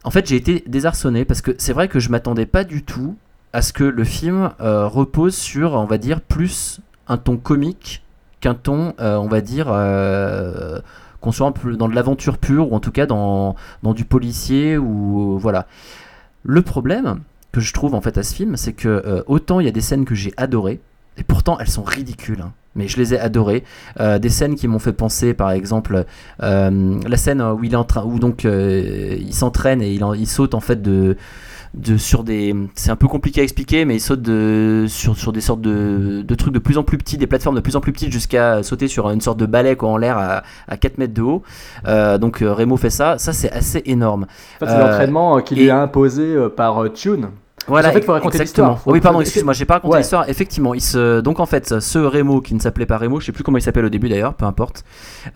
En 0.04 0.10
fait, 0.10 0.26
j'ai 0.28 0.36
été 0.36 0.62
désarçonné 0.66 1.24
parce 1.24 1.40
que 1.40 1.52
c'est 1.58 1.72
vrai 1.72 1.88
que 1.88 1.98
je 1.98 2.10
m'attendais 2.10 2.46
pas 2.46 2.62
du 2.62 2.84
tout 2.84 3.16
à 3.52 3.62
ce 3.62 3.72
que 3.72 3.84
le 3.84 4.04
film 4.04 4.50
repose 4.58 5.34
sur, 5.34 5.72
on 5.72 5.86
va 5.86 5.96
dire, 5.96 6.20
plus 6.20 6.80
un 7.08 7.16
ton 7.16 7.36
comique 7.36 8.02
qu'un 8.40 8.54
ton, 8.54 8.94
euh, 9.00 9.16
on 9.16 9.28
va 9.28 9.40
dire, 9.40 9.66
euh, 9.70 10.80
qu'on 11.20 11.32
soit 11.32 11.46
un 11.46 11.52
peu 11.52 11.76
dans 11.76 11.88
de 11.88 11.94
l'aventure 11.94 12.38
pure 12.38 12.70
ou 12.72 12.74
en 12.76 12.80
tout 12.80 12.92
cas 12.92 13.06
dans, 13.06 13.56
dans 13.82 13.94
du 13.94 14.04
policier 14.04 14.76
ou 14.78 15.38
voilà. 15.38 15.66
Le 16.44 16.62
problème 16.62 17.20
que 17.52 17.60
je 17.60 17.72
trouve 17.72 17.94
en 17.94 18.00
fait 18.00 18.18
à 18.18 18.22
ce 18.22 18.34
film, 18.34 18.56
c'est 18.56 18.72
que 18.74 18.88
euh, 18.88 19.22
autant 19.26 19.60
il 19.60 19.66
y 19.66 19.68
a 19.68 19.72
des 19.72 19.80
scènes 19.80 20.04
que 20.04 20.14
j'ai 20.14 20.32
adorées 20.36 20.80
et 21.16 21.22
pourtant 21.24 21.56
elles 21.58 21.68
sont 21.70 21.82
ridicules. 21.82 22.42
hein, 22.42 22.52
mais 22.74 22.88
je 22.88 22.98
les 22.98 23.14
ai 23.14 23.18
adorées. 23.18 23.64
Euh, 24.00 24.18
des 24.18 24.28
scènes 24.28 24.54
qui 24.54 24.68
m'ont 24.68 24.78
fait 24.78 24.92
penser, 24.92 25.32
par 25.32 25.50
exemple, 25.50 26.04
euh, 26.42 27.00
la 27.08 27.16
scène 27.16 27.40
où 27.40 27.64
il 27.64 27.72
est 27.72 27.76
en 27.76 27.84
train, 27.84 28.04
où 28.04 28.18
donc 28.18 28.44
euh, 28.44 29.16
il 29.18 29.32
s'entraîne 29.32 29.80
et 29.80 29.92
il, 29.94 30.04
en- 30.04 30.12
il 30.12 30.26
saute 30.26 30.54
en 30.54 30.60
fait 30.60 30.82
de, 30.82 31.16
de 31.76 31.96
sur 31.98 32.24
des, 32.24 32.54
c'est 32.74 32.90
un 32.90 32.96
peu 32.96 33.06
compliqué 33.06 33.40
à 33.40 33.44
expliquer, 33.44 33.84
mais 33.84 33.96
il 33.96 34.00
saute 34.00 34.22
de, 34.22 34.86
sur, 34.88 35.16
sur 35.16 35.32
des 35.32 35.40
sortes 35.42 35.60
de, 35.60 36.22
de 36.22 36.34
trucs 36.34 36.54
de 36.54 36.58
plus 36.58 36.78
en 36.78 36.82
plus 36.82 36.96
petits, 36.98 37.18
des 37.18 37.26
plateformes 37.26 37.56
de 37.56 37.60
plus 37.60 37.76
en 37.76 37.80
plus 37.80 37.92
petites 37.92 38.10
jusqu'à 38.12 38.62
sauter 38.62 38.88
sur 38.88 39.10
une 39.10 39.20
sorte 39.20 39.38
de 39.38 39.46
balai 39.46 39.76
quoi, 39.76 39.90
en 39.90 39.96
l'air 39.98 40.16
à, 40.18 40.42
à 40.68 40.76
4 40.76 40.98
mètres 40.98 41.14
de 41.14 41.22
haut. 41.22 41.42
Euh, 41.86 42.16
donc 42.18 42.42
euh, 42.42 42.52
Remo 42.52 42.76
fait 42.76 42.90
ça, 42.90 43.18
ça 43.18 43.32
c'est 43.32 43.52
assez 43.52 43.82
énorme. 43.84 44.26
En 44.60 44.66
fait, 44.66 44.72
c'est 44.72 44.78
l'entraînement 44.78 45.36
euh, 45.36 45.40
qui 45.42 45.54
et- 45.54 45.56
lui 45.58 45.66
est 45.66 45.70
imposé 45.70 46.34
par 46.56 46.82
Tune. 46.94 47.28
Voilà, 47.68 47.88
en 47.88 47.92
fait, 47.92 48.02
faut 48.02 48.12
raconter 48.12 48.38
l'histoire. 48.38 48.80
Oui, 48.86 49.00
pardon, 49.00 49.20
excuse-moi, 49.20 49.52
j'ai 49.52 49.64
pas 49.64 49.74
raconté 49.74 49.92
Ouais. 49.94 49.98
l'histoire. 50.00 50.28
Effectivement, 50.28 50.72
il 50.74 50.80
se... 50.80 51.20
donc 51.20 51.40
en 51.40 51.46
fait, 51.46 51.80
ce 51.80 51.98
Remo 51.98 52.40
qui 52.40 52.54
ne 52.54 52.60
s'appelait 52.60 52.86
pas 52.86 52.96
Remo, 52.98 53.18
je 53.20 53.26
sais 53.26 53.32
plus 53.32 53.42
comment 53.42 53.58
il 53.58 53.62
s'appelle 53.62 53.84
au 53.84 53.88
début 53.88 54.08
d'ailleurs, 54.08 54.34
peu 54.34 54.44
importe, 54.44 54.84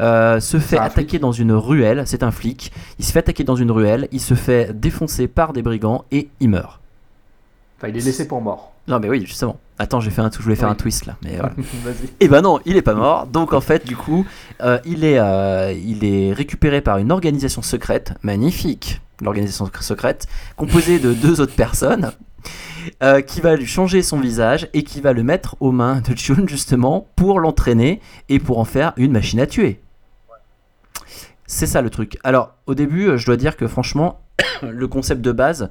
euh, 0.01 0.39
se 0.41 0.59
fait 0.59 0.79
attaquer 0.79 1.19
dans 1.19 1.33
une 1.33 1.53
ruelle. 1.53 2.03
C'est 2.07 2.23
un 2.23 2.31
flic. 2.31 2.73
Il 2.99 3.05
se 3.05 3.13
fait 3.13 3.19
attaquer 3.21 3.43
dans 3.45 3.57
une 3.57 3.71
ruelle. 3.71 4.09
Il 4.13 4.21
se 4.21 4.35
fait 4.35 4.73
défoncer 4.79 5.27
par 5.29 5.53
des 5.53 5.63
brigands 5.63 6.05
et 6.13 6.29
il 6.41 6.51
meurt. 6.51 6.81
Enfin, 7.79 7.89
il 7.89 7.97
est 7.97 8.05
laissé 8.05 8.29
pour 8.29 8.41
mort. 8.43 8.73
Non, 8.87 8.99
mais 9.01 9.09
oui, 9.09 9.25
justement. 9.27 9.59
Attends, 9.79 10.01
j'ai 10.01 10.11
fait 10.11 10.21
un, 10.21 10.31
je 10.31 10.43
voulais 10.43 10.57
faire 10.57 10.69
Oui. 10.69 10.73
un 10.73 10.77
twist 10.77 11.07
là, 11.07 11.17
mais 11.23 11.37
voilà. 11.37 11.53
Et 12.21 12.29
ben 12.29 12.43
non, 12.43 12.59
il 12.67 12.77
est 12.77 12.83
pas 12.83 12.93
mort. 12.95 13.27
Donc 13.27 13.55
en 13.55 13.61
fait, 13.63 13.87
du 13.87 13.97
coup, 13.97 14.27
euh, 14.63 14.79
il, 14.85 15.05
est, 15.05 15.19
euh, 15.19 15.73
il 15.73 16.05
est 16.05 16.33
récupéré 16.35 16.81
par 16.83 16.99
une 16.99 17.11
organisation 17.11 17.63
secrète, 17.63 18.13
magnifique, 18.23 19.01
l'organisation 19.23 19.67
sec- 19.67 19.83
secrète, 19.83 20.27
composée 20.57 20.99
de 20.99 21.13
deux 21.13 21.41
autres 21.41 21.55
personnes, 21.55 22.13
euh, 23.03 23.21
qui 23.21 23.41
va 23.41 23.57
lui 23.57 23.67
changer 23.67 24.03
son 24.03 24.19
visage 24.19 24.69
et 24.73 24.83
qui 24.83 25.01
va 25.01 25.13
le 25.13 25.23
mettre 25.23 25.57
aux 25.61 25.73
mains 25.73 26.01
de 26.01 26.15
Chun 26.17 26.47
justement 26.47 27.07
pour 27.17 27.39
l'entraîner 27.41 28.01
et 28.29 28.39
pour 28.39 28.59
en 28.59 28.65
faire 28.65 28.93
une 28.97 29.13
machine 29.13 29.41
à 29.41 29.47
tuer. 29.47 29.81
C'est 31.47 31.67
ça 31.67 31.83
le 31.83 31.91
truc. 31.91 32.19
Alors 32.25 32.55
au 32.67 32.75
début, 32.75 33.19
je 33.19 33.27
dois 33.27 33.37
dire 33.37 33.57
que 33.57 33.67
franchement, 33.67 34.21
le 34.63 34.89
concept 34.89 35.21
de 35.21 35.33
base 35.33 35.71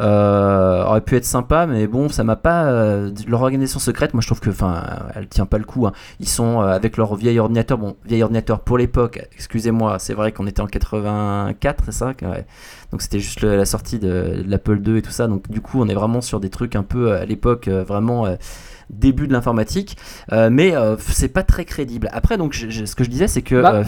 euh, 0.00 0.84
aurait 0.84 1.00
pu 1.00 1.16
être 1.16 1.24
sympa, 1.24 1.66
mais 1.66 1.86
bon, 1.86 2.08
ça 2.08 2.24
m'a 2.24 2.36
pas. 2.36 2.66
euh, 2.66 3.10
leur 3.26 3.42
organisation 3.42 3.78
secrète, 3.80 4.14
moi 4.14 4.20
je 4.20 4.28
trouve 4.28 4.40
que, 4.40 4.50
enfin, 4.50 4.82
elle 5.14 5.28
tient 5.28 5.46
pas 5.46 5.58
le 5.58 5.64
coup. 5.64 5.86
hein. 5.86 5.92
Ils 6.20 6.28
sont 6.28 6.60
euh, 6.62 6.66
avec 6.66 6.96
leur 6.96 7.14
vieil 7.16 7.38
ordinateur, 7.38 7.78
bon, 7.78 7.96
vieil 8.06 8.22
ordinateur 8.22 8.60
pour 8.60 8.78
l'époque. 8.78 9.26
Excusez-moi, 9.34 9.98
c'est 9.98 10.14
vrai 10.14 10.32
qu'on 10.32 10.46
était 10.46 10.60
en 10.62 10.66
84, 10.66 11.84
c'est 11.86 11.92
ça? 11.92 12.12
Ouais. 12.22 12.46
Donc 12.92 13.02
c'était 13.02 13.18
juste 13.20 13.40
le- 13.42 13.56
la 13.56 13.64
sortie 13.66 13.98
de, 13.98 14.42
de 14.42 14.50
l'Apple 14.50 14.80
II 14.86 14.98
et 14.98 15.02
tout 15.02 15.10
ça. 15.10 15.26
Donc 15.26 15.50
du 15.50 15.60
coup, 15.60 15.80
on 15.82 15.88
est 15.88 15.94
vraiment 15.94 16.20
sur 16.20 16.40
des 16.40 16.50
trucs 16.50 16.76
un 16.76 16.82
peu 16.84 17.12
à 17.12 17.24
l'époque 17.24 17.68
vraiment. 17.68 18.26
début 18.90 19.28
de 19.28 19.34
l'informatique, 19.34 19.98
Euh, 20.32 20.48
mais 20.50 20.74
euh, 20.74 20.96
c'est 20.98 21.28
pas 21.28 21.42
très 21.42 21.66
crédible. 21.66 22.08
Après, 22.12 22.38
donc, 22.38 22.54
je- 22.54 22.70
je- 22.70 22.86
ce 22.86 22.94
que 22.94 23.04
je 23.04 23.10
disais, 23.10 23.28
c'est 23.28 23.42
que 23.42 23.60
Bah, 23.60 23.74
euh, 23.74 23.84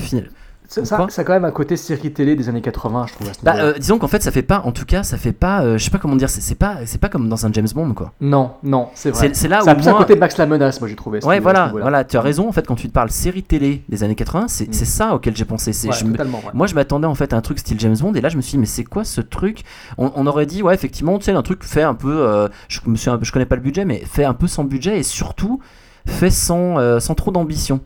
Ça, 0.73 0.85
ça, 0.85 1.05
ça 1.11 1.23
a 1.23 1.25
quand 1.25 1.33
même 1.33 1.45
un 1.45 1.51
côté 1.51 1.77
série 1.77 2.13
télé 2.13 2.37
des 2.37 2.49
années 2.49 2.61
80, 2.61 3.07
je 3.09 3.15
trouve. 3.15 3.29
À 3.29 3.35
ce 3.35 3.41
Bah, 3.43 3.55
euh, 3.57 3.73
disons 3.77 3.99
qu'en 3.99 4.07
fait, 4.07 4.23
ça 4.23 4.31
fait 4.31 4.43
pas, 4.45 4.63
en 4.65 4.71
tout 4.71 4.85
cas, 4.85 5.03
ça 5.03 5.17
fait 5.19 5.33
pas, 5.33 5.63
euh, 5.65 5.77
je 5.79 5.83
sais 5.85 5.91
pas 5.91 5.99
comment 5.99 6.15
dire, 6.15 6.31
c'est 6.31 6.55
pas, 6.55 6.77
c'est 6.87 7.01
pas 7.01 7.09
comme 7.09 7.29
dans 7.29 7.45
un 7.45 7.53
James 7.53 7.67
Bond, 7.75 7.93
quoi. 7.93 8.13
Non, 8.21 8.53
non, 8.63 8.87
c'est 8.95 9.11
vrai. 9.11 9.33
C'est 9.35 9.49
là 9.49 9.63
ça 9.63 9.73
a 9.73 9.75
où 9.75 9.77
plus 9.79 9.89
un 9.89 9.91
moi, 9.91 9.99
côté 10.01 10.15
Max 10.15 10.37
la 10.37 10.47
menace, 10.47 10.81
moi 10.81 10.89
j'ai 10.89 10.95
trouvé. 10.95 11.25
ouais, 11.25 11.41
voilà, 11.41 11.73
voilà, 11.73 12.05
tu 12.05 12.17
as 12.17 12.21
raison. 12.21 12.49
En 12.49 12.53
fait, 12.53 12.69
quand 12.69 12.77
tu 12.77 12.87
te 12.87 12.93
parles 12.93 13.11
série 13.11 13.43
télé 13.43 13.83
des 13.89 14.05
années 14.05 14.15
80, 14.15 14.47
c'est 14.47 14.69
Mm. 14.69 14.73
c'est 14.73 14.85
ça 14.85 15.13
auquel 15.17 15.37
j'ai 15.37 15.45
pensé. 15.45 15.71
Ouais, 15.89 15.93
je 15.93 16.05
me- 16.05 16.13
totalement, 16.13 16.39
ouais. 16.39 16.53
Moi, 16.55 16.69
je 16.69 16.77
m'attendais 16.77 17.09
en 17.09 17.17
fait 17.17 17.33
à 17.33 17.37
un 17.37 17.41
truc 17.41 17.59
style 17.59 17.81
James 17.81 17.97
Bond, 18.01 18.15
et 18.15 18.21
là, 18.21 18.29
je 18.29 18.37
me 18.37 18.41
suis 18.41 18.53
dit, 18.53 18.59
mais 18.59 18.67
c'est 18.67 18.85
quoi 18.85 19.03
ce 19.03 19.21
truc? 19.21 19.65
On, 19.99 20.13
on 20.15 20.25
aurait 20.29 20.47
dit, 20.47 20.63
ouais, 20.63 20.73
effectivement, 20.75 21.19
tu 21.19 21.25
sais, 21.25 21.33
un 21.33 21.43
truc 21.43 21.65
fait 21.65 21.83
un 21.83 21.95
peu, 21.95 22.15
euh, 22.29 22.47
je 22.69 22.79
me 22.87 22.95
suis, 22.95 23.11
un 23.11 23.19
peu- 23.19 23.25
je 23.25 23.33
connais 23.33 23.45
pas 23.45 23.57
le 23.57 23.63
budget, 23.63 23.85
mais 23.85 23.99
fait 24.05 24.25
un 24.25 24.35
peu 24.35 24.47
sans 24.47 24.63
budget 24.63 25.01
et 25.01 25.03
surtout 25.03 25.59
fait 26.07 26.31
sans, 26.31 26.79
euh, 26.79 27.01
sans 27.01 27.17
trop 27.17 27.33
d'ambition. 27.33 27.81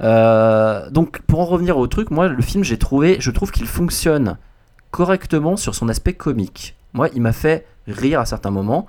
Euh, 0.00 0.88
donc, 0.90 1.20
pour 1.22 1.40
en 1.40 1.44
revenir 1.44 1.78
au 1.78 1.86
truc, 1.86 2.10
moi, 2.10 2.28
le 2.28 2.42
film, 2.42 2.64
j'ai 2.64 2.78
trouvé, 2.78 3.16
je 3.20 3.30
trouve 3.30 3.50
qu'il 3.50 3.66
fonctionne 3.66 4.38
correctement 4.90 5.56
sur 5.56 5.74
son 5.74 5.88
aspect 5.88 6.12
comique. 6.12 6.76
Moi, 6.92 7.08
il 7.14 7.22
m'a 7.22 7.32
fait 7.32 7.66
rire 7.86 8.20
à 8.20 8.26
certains 8.26 8.50
moments. 8.50 8.86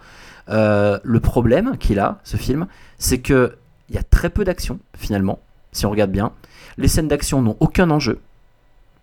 Euh, 0.50 1.00
le 1.04 1.20
problème 1.20 1.78
qu'il 1.78 2.00
a, 2.00 2.20
ce 2.24 2.38
film, 2.38 2.68
c'est 2.98 3.20
que 3.20 3.58
il 3.90 3.96
y 3.96 3.98
a 3.98 4.04
très 4.04 4.30
peu 4.30 4.44
d'action 4.44 4.80
finalement, 4.98 5.40
si 5.72 5.86
on 5.86 5.92
regarde 5.92 6.12
bien. 6.12 6.32
Les 6.78 6.88
scènes 6.88 7.08
d'action 7.08 7.42
n'ont 7.42 7.58
aucun 7.60 7.90
enjeu. 7.90 8.20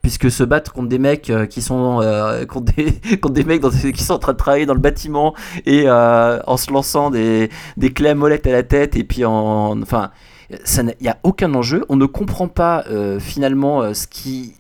Puisque 0.03 0.33
se 0.33 0.43
battre 0.43 0.73
contre 0.73 0.89
des 0.89 0.99
mecs 0.99 1.31
euh, 1.31 1.47
qui 1.47 1.63
sont 1.63 2.01
contre, 2.49 2.73
des, 2.73 3.01
contre 3.19 3.35
des 3.35 3.45
mecs 3.45 3.63
qui 3.63 4.03
sont 4.03 4.15
en 4.15 4.19
train 4.19 4.33
de 4.33 4.39
travailler 4.39 4.67
dans 4.67 4.75
le 4.75 4.81
bâtiment 4.81 5.35
et 5.65 5.89
en 5.89 6.57
se 6.57 6.73
lançant 6.73 7.11
des, 7.11 7.51
des 7.77 7.93
clés 7.93 8.11
à 8.11 8.15
molette 8.17 8.47
à 8.47 8.53
la 8.53 8.65
tête 8.65 8.97
et 8.97 9.05
puis 9.05 9.25
en 9.25 9.81
enfin 9.81 10.11
il 10.53 10.95
n'y 11.03 11.09
a 11.09 11.19
aucun 11.23 11.55
enjeu 11.55 11.85
on 11.89 11.97
ne 11.97 12.07
comprend 12.07 12.49
pas 12.49 12.85
euh, 12.89 13.19
finalement 13.19 13.83
euh, 13.83 13.95
ce 13.95 14.07
qui 14.07 14.55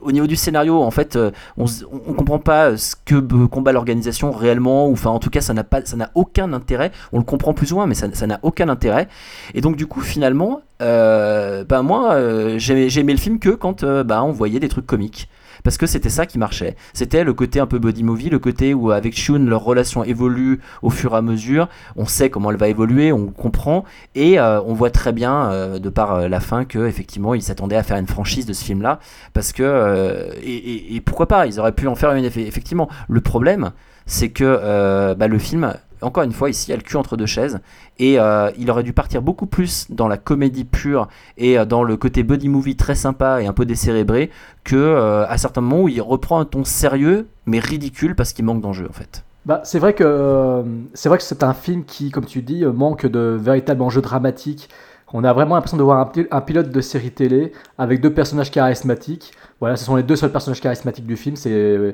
au 0.00 0.12
niveau 0.12 0.26
du 0.26 0.36
scénario, 0.36 0.82
en 0.82 0.90
fait, 0.90 1.16
euh, 1.16 1.30
on, 1.56 1.66
on 1.92 2.12
comprend 2.12 2.38
pas 2.38 2.76
ce 2.76 2.94
que 3.04 3.16
combat 3.46 3.72
l'organisation 3.72 4.30
réellement, 4.30 4.88
ou 4.88 4.92
enfin, 4.92 5.10
en 5.10 5.18
tout 5.18 5.30
cas, 5.30 5.40
ça 5.40 5.54
n'a 5.54 6.10
aucun 6.14 6.52
intérêt. 6.52 6.92
On 7.12 7.18
le 7.18 7.24
comprend 7.24 7.54
plus 7.54 7.72
ou 7.72 7.76
moins, 7.76 7.86
mais 7.86 7.94
ça 7.94 8.26
n'a 8.26 8.38
aucun 8.42 8.68
intérêt. 8.68 9.08
Et 9.54 9.60
donc, 9.60 9.76
du 9.76 9.86
coup, 9.86 10.00
finalement, 10.00 10.62
euh, 10.82 11.64
bah, 11.64 11.82
moi, 11.82 12.14
euh, 12.14 12.58
j'ai 12.58 12.88
j'ai 12.88 13.00
aimé 13.00 13.12
le 13.12 13.18
film 13.18 13.38
que 13.38 13.50
quand 13.50 13.84
bah, 13.84 14.22
on 14.22 14.32
voyait 14.32 14.60
des 14.60 14.68
trucs 14.68 14.86
comiques. 14.86 15.28
Parce 15.64 15.78
que 15.78 15.86
c'était 15.86 16.10
ça 16.10 16.26
qui 16.26 16.38
marchait. 16.38 16.76
C'était 16.92 17.24
le 17.24 17.32
côté 17.32 17.58
un 17.58 17.66
peu 17.66 17.78
body 17.78 18.04
movie, 18.04 18.28
le 18.28 18.38
côté 18.38 18.74
où 18.74 18.90
avec 18.90 19.16
Shun, 19.16 19.46
leur 19.46 19.64
relation 19.64 20.04
évolue 20.04 20.60
au 20.82 20.90
fur 20.90 21.14
et 21.14 21.16
à 21.16 21.22
mesure. 21.22 21.68
On 21.96 22.04
sait 22.04 22.28
comment 22.28 22.50
elle 22.50 22.58
va 22.58 22.68
évoluer, 22.68 23.12
on 23.12 23.28
comprend. 23.28 23.84
Et 24.14 24.38
euh, 24.38 24.60
on 24.62 24.74
voit 24.74 24.90
très 24.90 25.12
bien, 25.12 25.50
euh, 25.50 25.78
de 25.78 25.88
par 25.88 26.14
euh, 26.14 26.28
la 26.28 26.38
fin, 26.40 26.66
que 26.66 26.86
effectivement, 26.86 27.32
ils 27.32 27.42
s'attendaient 27.42 27.76
à 27.76 27.82
faire 27.82 27.96
une 27.96 28.06
franchise 28.06 28.44
de 28.44 28.52
ce 28.52 28.62
film-là. 28.62 29.00
Parce 29.32 29.52
que. 29.52 30.30
et, 30.44 31.00
pourquoi 31.00 31.26
pas? 31.26 31.46
Ils 31.46 31.58
auraient 31.58 31.72
pu 31.72 31.88
en 31.88 31.94
faire 31.94 32.12
une, 32.12 32.26
eff- 32.26 32.46
effectivement. 32.46 32.88
Le 33.08 33.22
problème, 33.22 33.72
c'est 34.04 34.28
que 34.28 35.14
bah, 35.14 35.28
le 35.28 35.38
film, 35.38 35.72
encore 36.04 36.22
une 36.22 36.32
fois, 36.32 36.50
ici, 36.50 36.68
il 36.68 36.70
y 36.70 36.74
a 36.74 36.76
le 36.76 36.82
cul 36.82 36.96
entre 36.96 37.16
deux 37.16 37.26
chaises. 37.26 37.60
Et 37.98 38.18
euh, 38.18 38.50
il 38.58 38.70
aurait 38.70 38.82
dû 38.82 38.92
partir 38.92 39.22
beaucoup 39.22 39.46
plus 39.46 39.86
dans 39.90 40.08
la 40.08 40.16
comédie 40.16 40.64
pure 40.64 41.08
et 41.38 41.58
euh, 41.58 41.64
dans 41.64 41.82
le 41.82 41.96
côté 41.96 42.22
buddy 42.22 42.48
movie 42.48 42.76
très 42.76 42.94
sympa 42.94 43.40
et 43.40 43.46
un 43.46 43.52
peu 43.52 43.64
décérébré 43.64 44.30
que 44.64 44.76
euh, 44.76 45.26
à 45.28 45.38
certains 45.38 45.60
moments 45.60 45.82
où 45.82 45.88
il 45.88 46.02
reprend 46.02 46.40
un 46.40 46.44
ton 46.44 46.64
sérieux 46.64 47.28
mais 47.46 47.60
ridicule 47.60 48.14
parce 48.14 48.32
qu'il 48.32 48.44
manque 48.44 48.60
d'enjeu 48.60 48.86
en 48.88 48.92
fait. 48.92 49.24
Bah, 49.46 49.60
c'est 49.62 49.78
vrai 49.78 49.92
que 49.92 50.64
c'est 50.94 51.08
vrai 51.08 51.18
que 51.18 51.24
c'est 51.24 51.42
un 51.42 51.52
film 51.52 51.84
qui, 51.84 52.10
comme 52.10 52.24
tu 52.24 52.40
dis, 52.40 52.64
manque 52.64 53.06
de 53.06 53.38
véritables 53.38 53.82
enjeux 53.82 54.00
dramatiques. 54.00 54.70
On 55.16 55.22
a 55.24 55.32
vraiment 55.32 55.54
l'impression 55.54 55.76
de 55.76 55.82
voir 55.84 56.00
un, 56.00 56.06
pi- 56.06 56.26
un 56.30 56.40
pilote 56.40 56.70
de 56.70 56.80
série 56.80 57.12
télé 57.12 57.52
avec 57.78 58.00
deux 58.00 58.12
personnages 58.12 58.50
charismatiques. 58.50 59.32
Voilà, 59.60 59.76
ce 59.76 59.84
sont 59.84 59.94
les 59.94 60.02
deux 60.02 60.16
seuls 60.16 60.32
personnages 60.32 60.60
charismatiques 60.60 61.06
du 61.06 61.16
film. 61.16 61.36
C'est 61.36 61.52
euh, 61.52 61.92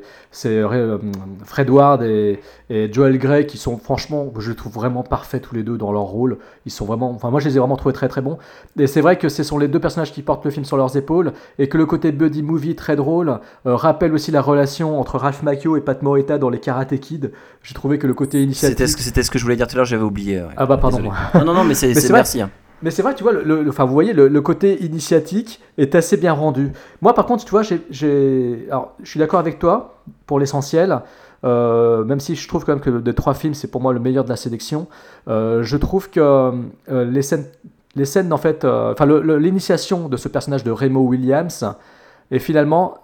Fred 1.45 1.69
Ward 1.71 2.03
et, 2.03 2.41
et 2.71 2.93
Joel 2.93 3.19
Grey 3.19 3.47
qui 3.47 3.59
sont 3.59 3.77
franchement, 3.79 4.33
je 4.39 4.51
les 4.51 4.57
trouve 4.57 4.73
vraiment 4.73 5.03
parfaits 5.03 5.43
tous 5.43 5.55
les 5.55 5.63
deux 5.63 5.77
dans 5.77 5.93
leur 5.93 6.03
rôle. 6.03 6.39
Ils 6.67 6.73
sont 6.73 6.85
vraiment, 6.87 7.11
enfin 7.11 7.31
moi 7.31 7.41
je 7.41 7.49
les 7.49 7.57
ai 7.57 7.59
vraiment 7.59 7.77
trouvés 7.77 7.93
très 7.93 8.09
très 8.09 8.23
bons. 8.23 8.39
Et 8.79 8.87
c'est 8.87 9.01
vrai 9.01 9.19
que 9.19 9.29
ce 9.29 9.43
sont 9.43 9.59
les 9.59 9.69
deux 9.69 9.81
personnages 9.81 10.13
qui 10.13 10.23
portent 10.23 10.45
le 10.45 10.51
film 10.51 10.65
sur 10.65 10.77
leurs 10.77 10.97
épaules 10.97 11.33
et 11.59 11.69
que 11.69 11.77
le 11.79 11.87
côté 11.87 12.13
buddy 12.13 12.43
movie 12.43 12.75
très 12.75 12.97
drôle 12.97 13.39
euh, 13.67 13.77
rappelle 13.77 14.13
aussi 14.15 14.31
la 14.31 14.41
relation 14.43 14.99
entre 14.99 15.19
Ralph 15.19 15.43
Macchio 15.43 15.77
et 15.77 15.81
Pat 15.83 16.01
Morita 16.03 16.39
dans 16.39 16.51
les 16.51 16.59
Karate 16.59 16.99
Kid. 16.99 17.33
J'ai 17.63 17.75
trouvé 17.75 17.99
que 17.99 18.07
le 18.07 18.15
côté 18.15 18.43
initiatique. 18.43 18.79
C'était 18.79 18.91
ce, 18.91 18.97
que- 18.97 19.03
c'était 19.03 19.23
ce 19.23 19.31
que 19.31 19.39
je 19.39 19.45
voulais 19.45 19.57
dire 19.57 19.67
tout 19.67 19.75
à 19.75 19.77
l'heure, 19.77 19.85
j'avais 19.85 20.03
oublié. 20.03 20.39
ouais. 20.41 20.49
Ah 20.57 20.65
bah 20.67 20.79
pardon. 20.79 21.01
Non, 21.35 21.45
non, 21.45 21.55
non, 21.55 21.65
mais 21.65 21.75
c'est 21.75 21.93
merci. 22.13 22.41
hein. 22.41 22.51
Mais 22.83 22.91
c'est 22.91 23.03
vrai, 23.03 23.15
tu 23.15 23.23
vois, 23.23 23.33
le, 23.33 23.69
enfin, 23.69 23.85
vous 23.85 23.93
voyez, 23.93 24.13
le, 24.13 24.41
côté 24.41 24.83
initiatique 24.83 25.61
est 25.77 25.95
assez 25.95 26.17
bien 26.17 26.33
rendu. 26.33 26.73
Moi, 27.03 27.15
par 27.15 27.27
contre, 27.27 27.45
tu 27.45 27.51
vois, 27.51 27.63
je 27.63 27.77
suis 29.05 29.19
d'accord 29.19 29.41
avec 29.41 29.59
toi 29.59 30.01
pour 30.27 30.39
l'essentiel. 30.39 31.01
euh, 31.43 32.05
même 32.05 32.21
si 32.21 32.35
je 32.35 32.47
trouve 32.49 32.65
quand 32.65 32.73
même 32.73 32.81
que 32.81 32.91
des 32.91 33.15
trois 33.15 33.35
films, 33.35 33.55
c'est 33.55 33.69
pour 33.69 33.81
moi 33.81 33.93
le 33.93 34.01
meilleur 34.01 34.25
de 34.25 34.29
la 34.29 34.37
sélection. 34.37 34.89
euh, 35.29 35.63
je 35.63 35.77
trouve 35.77 36.11
que 36.11 36.21
euh, 36.21 37.05
les 37.05 37.23
scènes, 37.23 37.47
les 37.97 38.05
scènes 38.05 38.33
en 38.33 38.37
fait, 38.37 38.65
enfin, 38.65 39.07
l'initiation 39.07 40.09
de 40.09 40.17
ce 40.17 40.29
personnage 40.29 40.65
de 40.65 40.71
Remo 40.71 41.01
Williams 41.01 41.67
est 42.31 42.39
finalement 42.39 42.99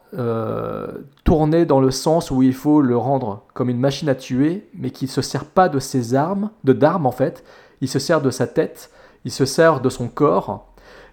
tournée 1.24 1.66
dans 1.66 1.80
le 1.80 1.90
sens 1.90 2.30
où 2.30 2.42
il 2.42 2.54
faut 2.54 2.80
le 2.80 2.96
rendre 2.96 3.42
comme 3.52 3.68
une 3.68 3.80
machine 3.80 4.08
à 4.08 4.14
tuer, 4.14 4.68
mais 4.74 4.90
qui 4.90 5.06
ne 5.06 5.10
se 5.10 5.20
sert 5.20 5.44
pas 5.44 5.68
de 5.68 5.78
ses 5.78 6.14
armes, 6.14 6.50
de 6.64 6.72
d'armes 6.72 7.06
en 7.06 7.10
fait. 7.10 7.44
Il 7.80 7.88
se 7.88 7.98
sert 7.98 8.22
de 8.22 8.30
sa 8.30 8.46
tête 8.46 8.90
il 9.26 9.30
se 9.30 9.44
sert 9.44 9.80
de 9.80 9.90
son 9.90 10.08
corps 10.08 10.64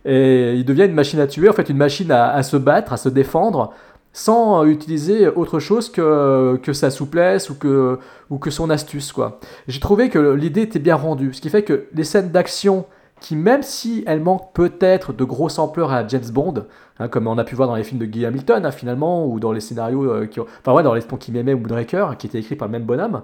et 0.06 0.54
il 0.54 0.64
devient 0.64 0.86
une 0.86 0.94
machine 0.94 1.20
à 1.20 1.28
tuer, 1.28 1.50
en 1.50 1.54
fait 1.54 1.70
une 1.70 1.78
machine 1.78 2.12
à, 2.12 2.42
se 2.44 2.56
battre, 2.58 2.94
à 2.94 2.98
se 2.98 3.10
défendre, 3.10 3.74
sans 4.14 4.64
utiliser 4.66 5.28
autre 5.28 5.60
chose 5.60 5.90
que, 5.90 6.58
que 6.62 6.72
sa 6.74 6.92
souplesse 6.92 7.50
ou 7.50 7.56
que, 7.56 7.98
ou 8.30 8.38
que 8.38 8.52
son 8.52 8.70
astuce. 8.70 9.12
quoi. 9.12 9.40
J'ai 9.68 9.80
trouvé 9.80 10.10
que 10.10 10.20
l'idée 10.20 10.62
était 10.62 10.80
bien 10.80 10.96
rendue, 10.96 11.34
ce 11.34 11.42
qui 11.42 11.50
fait 11.50 11.64
que 11.64 11.88
les 11.94 12.04
scènes 12.04 12.30
d'action 12.32 12.86
qui, 13.20 13.36
même 13.36 13.64
si 13.64 14.04
elles 14.06 14.20
manquent 14.20 14.54
peut-être 14.54 15.14
de 15.14 15.24
grosse 15.24 15.58
ampleur 15.58 15.92
à 15.94 16.06
James 16.08 16.30
Bond, 16.32 16.66
hein, 17.00 17.08
comme 17.08 17.26
on 17.28 17.38
a 17.38 17.44
pu 17.46 17.56
voir 17.56 17.68
dans 17.70 17.76
les 17.76 17.84
films 17.86 18.00
de 18.02 18.06
Guy 18.06 18.26
Hamilton 18.26 18.66
hein, 18.66 18.72
finalement, 18.72 19.26
ou 19.26 19.40
dans 19.40 19.54
les 19.54 19.62
scénarios, 19.62 20.04
euh, 20.12 20.26
qui 20.28 20.40
ont- 20.42 20.46
enfin 20.60 20.74
ouais, 20.74 20.84
dans 20.84 20.94
les 20.94 21.02
Tonky 21.02 21.32
Mémé 21.32 21.54
ou 21.54 21.60
Moonraker, 21.60 22.18
qui 22.20 22.28
étaient 22.28 22.40
écrits 22.40 22.58
par 22.58 22.68
le 22.68 22.74
même 22.74 22.84
bonhomme, 22.84 23.22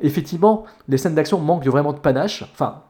effectivement, 0.00 0.64
les 0.88 0.98
scènes 0.98 1.14
d'action 1.14 1.38
manquent 1.40 1.66
vraiment 1.66 1.92
de 1.94 1.98
panache. 1.98 2.44
Enfin, 2.52 2.82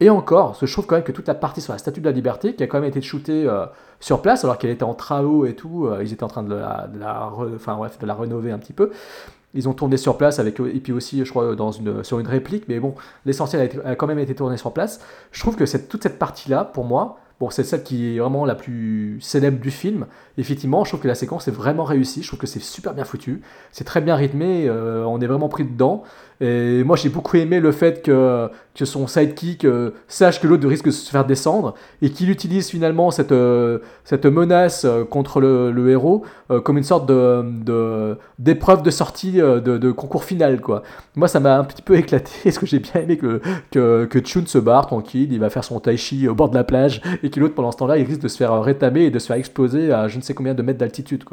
et 0.00 0.10
encore, 0.10 0.56
je 0.60 0.72
trouve 0.72 0.86
quand 0.86 0.94
même 0.94 1.04
que 1.04 1.12
toute 1.12 1.26
la 1.26 1.34
partie 1.34 1.60
sur 1.60 1.72
la 1.72 1.78
Statue 1.78 2.00
de 2.00 2.04
la 2.04 2.12
Liberté, 2.12 2.54
qui 2.54 2.62
a 2.62 2.66
quand 2.68 2.80
même 2.80 2.88
été 2.88 3.02
shootée 3.02 3.46
euh, 3.46 3.66
sur 3.98 4.22
place, 4.22 4.44
alors 4.44 4.56
qu'elle 4.58 4.70
était 4.70 4.84
en 4.84 4.94
travaux 4.94 5.44
et 5.44 5.54
tout, 5.54 5.86
euh, 5.86 6.02
ils 6.02 6.12
étaient 6.12 6.22
en 6.22 6.28
train 6.28 6.44
de 6.44 6.54
la, 6.54 7.32
enfin, 7.54 7.76
bref, 7.76 7.98
de 7.98 8.06
la 8.06 8.14
rénover 8.14 8.52
un 8.52 8.58
petit 8.58 8.72
peu. 8.72 8.90
Ils 9.54 9.68
ont 9.68 9.72
tourné 9.72 9.96
sur 9.96 10.16
place 10.16 10.38
avec, 10.38 10.60
et 10.60 10.80
puis 10.80 10.92
aussi, 10.92 11.24
je 11.24 11.30
crois, 11.30 11.56
dans 11.56 11.72
une, 11.72 12.04
sur 12.04 12.20
une 12.20 12.28
réplique, 12.28 12.68
mais 12.68 12.78
bon, 12.78 12.94
l'essentiel 13.24 13.80
a, 13.84 13.96
quand 13.96 14.06
même 14.06 14.18
été 14.20 14.34
tourné 14.34 14.56
sur 14.56 14.72
place. 14.72 15.00
Je 15.32 15.40
trouve 15.40 15.56
que 15.56 15.64
toute 15.64 16.02
cette 16.02 16.18
partie-là, 16.18 16.64
pour 16.64 16.84
moi, 16.84 17.18
bon, 17.40 17.50
c'est 17.50 17.64
celle 17.64 17.82
qui 17.82 18.16
est 18.16 18.18
vraiment 18.18 18.44
la 18.44 18.54
plus 18.54 19.18
célèbre 19.20 19.58
du 19.60 19.70
film. 19.70 20.06
Effectivement, 20.36 20.84
je 20.84 20.90
trouve 20.90 21.00
que 21.00 21.08
la 21.08 21.14
séquence 21.14 21.48
est 21.48 21.52
vraiment 21.52 21.84
réussie. 21.84 22.22
Je 22.22 22.28
trouve 22.28 22.40
que 22.40 22.46
c'est 22.46 22.62
super 22.62 22.94
bien 22.94 23.04
foutu. 23.04 23.42
C'est 23.72 23.84
très 23.84 24.00
bien 24.00 24.16
rythmé. 24.16 24.68
euh, 24.68 25.04
on 25.04 25.20
est 25.20 25.26
vraiment 25.26 25.48
pris 25.48 25.64
dedans. 25.64 26.02
Et 26.40 26.84
moi, 26.84 26.96
j'ai 26.96 27.08
beaucoup 27.08 27.36
aimé 27.36 27.60
le 27.60 27.72
fait 27.72 28.02
que, 28.02 28.48
que 28.78 28.84
son 28.84 29.08
sidekick 29.08 29.64
euh, 29.64 29.90
sache 30.06 30.40
que 30.40 30.46
l'autre 30.46 30.68
risque 30.68 30.84
de 30.84 30.92
se 30.92 31.10
faire 31.10 31.26
descendre 31.26 31.74
et 32.00 32.10
qu'il 32.10 32.30
utilise 32.30 32.68
finalement 32.68 33.10
cette, 33.10 33.32
euh, 33.32 33.80
cette 34.04 34.24
menace 34.24 34.84
euh, 34.84 35.04
contre 35.04 35.40
le, 35.40 35.72
le 35.72 35.90
héros 35.90 36.24
comme 36.64 36.78
une 36.78 36.84
sorte 36.84 37.12
d'épreuve 38.38 38.82
de 38.82 38.90
sortie 38.90 39.32
de, 39.32 39.90
concours 39.90 40.24
final. 40.24 40.62
Quoi. 40.62 40.82
Moi, 41.14 41.28
ça 41.28 41.40
m'a 41.40 41.58
un 41.58 41.64
petit 41.64 41.82
peu 41.82 41.96
éclaté 41.96 42.30
parce 42.44 42.58
que 42.58 42.64
j'ai 42.64 42.78
bien 42.78 43.02
aimé 43.02 43.18
que, 43.18 43.42
que, 43.70 44.06
que 44.06 44.18
Chun 44.20 44.44
se 44.46 44.56
barre 44.56 44.86
tranquille, 44.86 45.30
il 45.30 45.40
va 45.40 45.50
faire 45.50 45.64
son 45.64 45.78
tai 45.78 45.98
chi 45.98 46.26
au 46.26 46.34
bord 46.34 46.48
de 46.48 46.54
la 46.54 46.64
plage 46.64 47.02
et 47.22 47.28
que 47.28 47.38
l'autre, 47.38 47.54
pendant 47.54 47.70
ce 47.70 47.76
temps-là, 47.76 47.98
il 47.98 48.06
risque 48.06 48.22
de 48.22 48.28
se 48.28 48.38
faire 48.38 48.62
rétamer 48.62 49.02
et 49.04 49.10
de 49.10 49.18
se 49.18 49.26
faire 49.26 49.36
exploser 49.36 49.92
à 49.92 50.08
je 50.08 50.16
ne 50.16 50.22
sais 50.22 50.32
combien 50.32 50.54
de 50.54 50.62
mètres 50.62 50.78
d'altitude. 50.78 51.24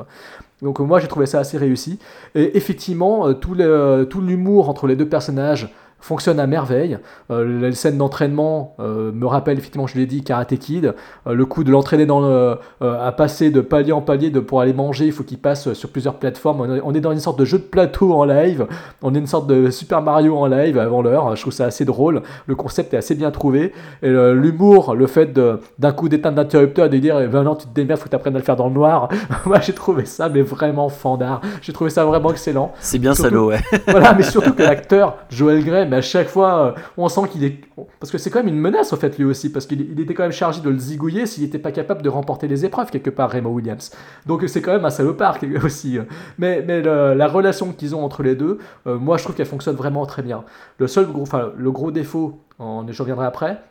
Donc, 0.62 0.80
moi, 0.80 1.00
j'ai 1.00 1.08
trouvé 1.08 1.28
ça 1.28 1.40
assez 1.40 1.58
réussi. 1.58 1.98
Et 2.34 2.58
effectivement, 2.58 3.34
tout, 3.34 3.54
le- 3.54 4.06
tout 4.10 4.20
l'humour 4.20 4.68
entre 4.68 4.88
les 4.88 4.98
deux 4.98 5.08
personnages 5.08 5.70
fonctionne 6.00 6.40
à 6.40 6.46
merveille. 6.46 7.00
Euh, 7.32 7.62
les 7.62 7.72
scènes 7.72 7.98
d'entraînement 7.98 8.76
euh, 8.80 9.12
me 9.12 9.26
rappellent 9.26 9.58
effectivement, 9.58 9.88
je 9.88 9.96
l'ai 9.98 10.06
dit, 10.06 10.24
Karate 10.24 10.56
Kid. 10.58 10.94
Euh, 11.26 11.34
le 11.34 11.46
coup 11.46 11.64
de 11.64 11.72
l'entraîner 11.72 12.06
dans 12.06 12.20
le, 12.20 12.58
à 12.82 13.12
passer 13.12 13.50
de 13.50 13.62
palier 13.62 13.92
en 13.92 14.02
palier 14.02 14.30
de, 14.30 14.40
pour 14.40 14.62
aller 14.62 14.74
manger, 14.74 15.06
il 15.06 15.12
faut 15.12 15.24
qu'il 15.24 15.40
passe 15.40 15.74
sur 15.74 15.90
plusieurs 15.90 16.16
plateformes. 16.16 16.62
On 16.62 16.76
est, 16.76 16.82
on 16.84 16.94
est 16.94 17.00
dans 17.02 17.12
une 17.12 17.20
sorte 17.20 17.40
de 17.40 17.46
jeu 17.46 17.58
de 17.58 17.64
plateau 17.64 18.14
en 18.14 18.24
live. 18.24 18.68
On 19.02 19.16
est 19.16 19.18
une 19.18 19.26
sorte 19.28 19.48
de 19.48 19.72
Super 19.72 20.02
Mario 20.02 20.38
en 20.38 20.46
live 20.46 20.78
avant 20.78 21.02
l'heure. 21.02 21.36
Je 21.36 21.42
trouve 21.42 21.54
ça 21.54 21.66
assez 21.66 21.86
drôle. 21.86 22.22
Le 22.46 22.56
concept 22.56 22.94
est 22.94 22.98
assez 22.98 23.16
bien 23.16 23.32
trouvé. 23.32 23.74
Et 24.04 24.10
l'humour, 24.10 24.94
le 24.96 25.08
fait 25.08 25.34
d'un 25.34 25.92
coup 25.92 26.08
d'éteindre 26.10 26.38
l'interrupteur 26.38 26.86
et 26.86 26.90
de 26.90 26.98
dire 26.98 27.20
eh 27.20 27.28
ben 27.28 27.44
non, 27.44 27.56
tu 27.56 27.66
te 27.68 27.74
démerdes, 27.74 28.00
faut 28.00 28.06
que 28.06 28.10
tu 28.10 28.16
apprennes 28.16 28.36
à 28.36 28.40
le 28.40 28.44
faire 28.46 28.56
dans 28.56 28.68
le 28.68 28.74
noir. 28.74 29.10
Moi, 29.46 29.60
j'ai 29.62 29.74
trouvé 29.74 30.06
ça, 30.06 30.30
mais 30.30 30.42
vraiment 30.42 30.90
fandard. 30.90 31.42
J'ai 31.62 31.74
trouvé 31.74 31.90
ça 31.90 32.06
vraiment 32.06 32.32
excellent. 32.32 32.72
C'est 32.80 33.00
bien 33.00 33.14
Surtout- 33.16 33.30
salaud, 33.32 33.48
ouais. 33.50 33.60
voilà, 33.88 34.14
mais 34.14 34.24
surtout 34.24 34.54
que 34.54 34.62
l'acteur 34.64 35.18
Joel 35.30 35.64
Grey, 35.64 35.86
mais 35.96 36.00
à 36.00 36.02
chaque 36.02 36.28
fois, 36.28 36.68
euh, 36.78 36.82
on 36.98 37.08
sent 37.10 37.22
qu'il 37.32 37.44
est. 37.44 37.60
Parce 38.00 38.12
que 38.12 38.18
c'est 38.18 38.30
quand 38.30 38.40
même 38.40 38.54
une 38.54 38.60
menace, 38.60 38.94
en 38.94 38.98
fait, 38.98 39.18
lui 39.18 39.26
aussi, 39.26 39.52
parce 39.52 39.66
qu'il 39.66 39.82
il 39.82 40.00
était 40.00 40.14
quand 40.14 40.24
même 40.24 40.32
chargé 40.32 40.62
de 40.62 40.70
le 40.70 40.78
zigouiller 40.78 41.26
s'il 41.26 41.44
n'était 41.44 41.60
pas 41.60 41.72
capable 41.72 42.02
de 42.02 42.10
remporter 42.10 42.48
les 42.48 42.66
épreuves, 42.66 42.90
quelque 42.92 43.10
part, 43.10 43.30
Raymond 43.30 43.52
Williams. 43.52 43.92
Donc 44.26 44.44
c'est 44.48 44.62
quand 44.62 44.74
même 44.74 44.86
un 44.86 44.90
salopard 44.90 45.38
aussi. 45.64 45.98
Mais, 46.38 46.64
mais 46.66 46.82
le- 46.82 47.14
la 47.14 47.28
relation 47.28 47.72
qu'ils 47.72 47.96
ont 47.96 48.04
entre 48.04 48.24
les 48.24 48.36
deux, 48.36 48.60
euh, 48.88 48.98
moi, 48.98 49.18
je 49.18 49.24
trouve 49.24 49.36
qu'elle 49.36 49.46
fonctionne 49.46 49.76
vraiment 49.76 50.06
très 50.06 50.22
bien. 50.22 50.44
Le 50.78 50.88
seul 50.88 51.06
gros, 51.08 51.22
enfin, 51.24 51.52
le 51.58 51.72
gros 51.72 51.92
défaut, 51.92 52.40
en, 52.60 52.86
je 52.88 53.02
reviendrai 53.02 53.26
après, 53.26 53.62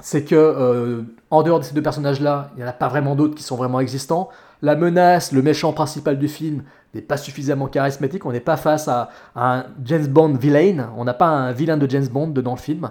c'est 0.00 0.24
que 0.24 0.34
euh, 0.34 1.02
en 1.30 1.42
dehors 1.42 1.60
de 1.60 1.64
ces 1.64 1.74
deux 1.74 1.82
personnages-là, 1.82 2.50
il 2.56 2.58
n'y 2.58 2.64
en 2.64 2.68
a 2.68 2.72
pas 2.72 2.88
vraiment 2.88 3.14
d'autres 3.14 3.34
qui 3.34 3.42
sont 3.42 3.56
vraiment 3.56 3.80
existants. 3.80 4.30
La 4.62 4.76
menace, 4.76 5.32
le 5.32 5.42
méchant 5.42 5.72
principal 5.72 6.18
du 6.18 6.28
film, 6.28 6.62
n'est 6.94 7.02
pas 7.02 7.16
suffisamment 7.16 7.66
charismatique. 7.66 8.24
On 8.26 8.32
n'est 8.32 8.40
pas 8.40 8.56
face 8.56 8.86
à, 8.88 9.08
un 9.34 9.64
James 9.84 10.06
Bond 10.06 10.34
villain. 10.34 10.90
On 10.96 11.04
n'a 11.04 11.14
pas 11.14 11.26
un 11.28 11.52
vilain 11.52 11.76
de 11.76 11.88
James 11.90 12.06
Bond 12.06 12.28
dans 12.28 12.52
le 12.54 12.58
film. 12.60 12.90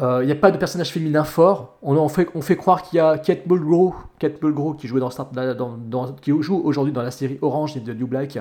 Euh, 0.00 0.20
Il 0.22 0.26
n'y 0.26 0.32
a 0.32 0.36
pas 0.36 0.52
de 0.52 0.58
personnage 0.58 0.90
féminin 0.90 1.24
fort. 1.24 1.76
On, 1.82 2.08
fait, 2.08 2.28
on 2.36 2.40
fait 2.40 2.54
croire 2.56 2.82
qu'il 2.82 2.98
y 2.98 3.00
a 3.00 3.18
Kate 3.18 3.46
Mulgrew, 3.48 3.94
Kate 4.20 4.40
Mulgrew 4.40 4.74
qui, 4.76 4.86
jouait 4.86 5.00
dans, 5.00 5.10
dans- 5.32 5.76
dans- 5.76 6.12
qui 6.12 6.30
joue 6.40 6.60
aujourd'hui 6.64 6.92
dans 6.92 7.02
la 7.02 7.10
série 7.10 7.36
Orange 7.42 7.76
et 7.76 7.80
de 7.80 7.92
New 7.92 8.06
Black. 8.06 8.38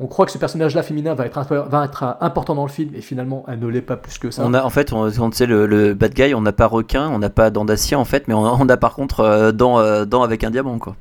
On 0.00 0.06
croit 0.06 0.24
que 0.24 0.32
ce 0.32 0.38
personnage-là 0.38 0.82
féminin 0.82 1.12
va 1.12 1.26
être, 1.26 1.44
va 1.44 1.84
être 1.84 2.16
important 2.22 2.54
dans 2.54 2.64
le 2.64 2.70
film 2.70 2.94
et 2.94 3.02
finalement 3.02 3.44
elle 3.48 3.58
ne 3.58 3.66
l'est 3.66 3.82
pas 3.82 3.98
plus 3.98 4.16
que 4.16 4.30
ça. 4.30 4.42
On 4.46 4.54
a 4.54 4.62
en 4.62 4.70
fait, 4.70 4.94
on, 4.94 5.30
sait 5.32 5.44
le, 5.44 5.66
le 5.66 5.92
bad 5.92 6.14
guy, 6.14 6.32
on 6.34 6.40
n'a 6.40 6.52
pas 6.52 6.66
requin, 6.66 7.06
on 7.10 7.18
n'a 7.18 7.28
pas 7.28 7.50
d'acier 7.50 7.96
en 7.98 8.06
fait, 8.06 8.26
mais 8.26 8.32
on 8.32 8.68
a, 8.68 8.76
par 8.78 8.94
contre 8.94 9.20
euh, 9.20 9.52
dent, 9.52 9.80
euh, 9.80 10.06
avec 10.22 10.42
un 10.42 10.50
diamant 10.50 10.78
quoi. 10.78 10.96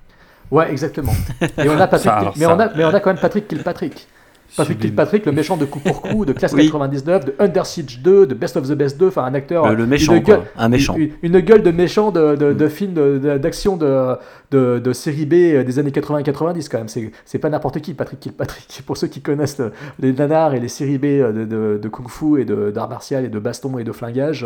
Ouais, 0.54 0.70
exactement. 0.72 1.14
Et 1.42 1.68
on 1.68 1.80
a 1.80 1.88
Patrick, 1.88 2.12
Ça, 2.12 2.32
mais, 2.36 2.46
ça. 2.46 2.56
on 2.56 2.60
a, 2.60 2.70
mais 2.76 2.86
on 2.86 2.94
a 2.94 3.00
quand 3.00 3.10
même 3.10 3.20
Patrick 3.20 3.48
Kilpatrick. 3.48 4.08
Patrick. 4.58 4.80
Kilpatrick, 4.80 5.26
le 5.26 5.32
méchant 5.32 5.58
de 5.58 5.66
coup 5.66 5.80
pour 5.80 6.02
coup, 6.02 6.26
de 6.26 6.34
classe 6.34 6.54
Oui. 6.58 6.66
99, 6.66 7.26
de 7.26 7.36
Under 7.40 7.66
Siege 7.66 8.00
2, 8.04 8.28
de 8.28 8.34
Best 8.34 8.56
of 8.58 8.68
the 8.68 8.74
Best 8.74 9.00
2, 9.00 9.08
enfin 9.08 9.24
un 9.24 9.34
acteur. 9.34 9.68
Le- 9.70 9.76
le 9.76 9.84
une 9.84 9.90
méchant, 9.90 10.14
gueule- 10.18 10.24
quoi. 10.24 10.44
Un 10.58 10.70
méchant. 10.70 10.96
Une, 10.96 11.12
une 11.24 11.40
gueule 11.40 11.64
de 11.64 11.72
méchant 11.72 12.12
de, 12.12 12.36
de, 12.36 12.54
de 12.54 12.68
film 12.68 12.94
de- 12.94 13.18
de- 13.18 13.38
d'action 13.38 13.78
de, 13.78 14.16
de, 14.52 14.80
de 14.80 14.94
série 14.94 15.26
B 15.26 15.64
des 15.66 15.80
années 15.80 15.92
80 15.92 16.20
et 16.20 16.24
90 16.24 16.70
quand 16.70 16.78
même. 16.80 16.88
C'est, 17.26 17.40
pas 17.40 17.50
n'importe 17.50 17.80
qui, 17.80 17.94
Patrick 17.94 18.20
Kilpatrick. 18.20 18.84
Pour 18.86 18.98
ceux 18.98 19.08
qui 19.08 19.22
connaissent 19.22 19.58
le- 19.60 19.72
les 20.00 20.14
nanars 20.14 20.54
et 20.54 20.60
les 20.60 20.68
séries 20.68 20.98
B 20.98 21.06
de, 21.06 21.88
kung 21.90 22.08
fu 22.08 22.42
et 22.42 22.46
d'art 22.46 22.90
martial 22.90 23.26
et 23.26 23.30
de 23.30 23.40
baston 23.40 23.78
et 23.78 23.84
de 23.84 23.92
flingage, 23.92 24.46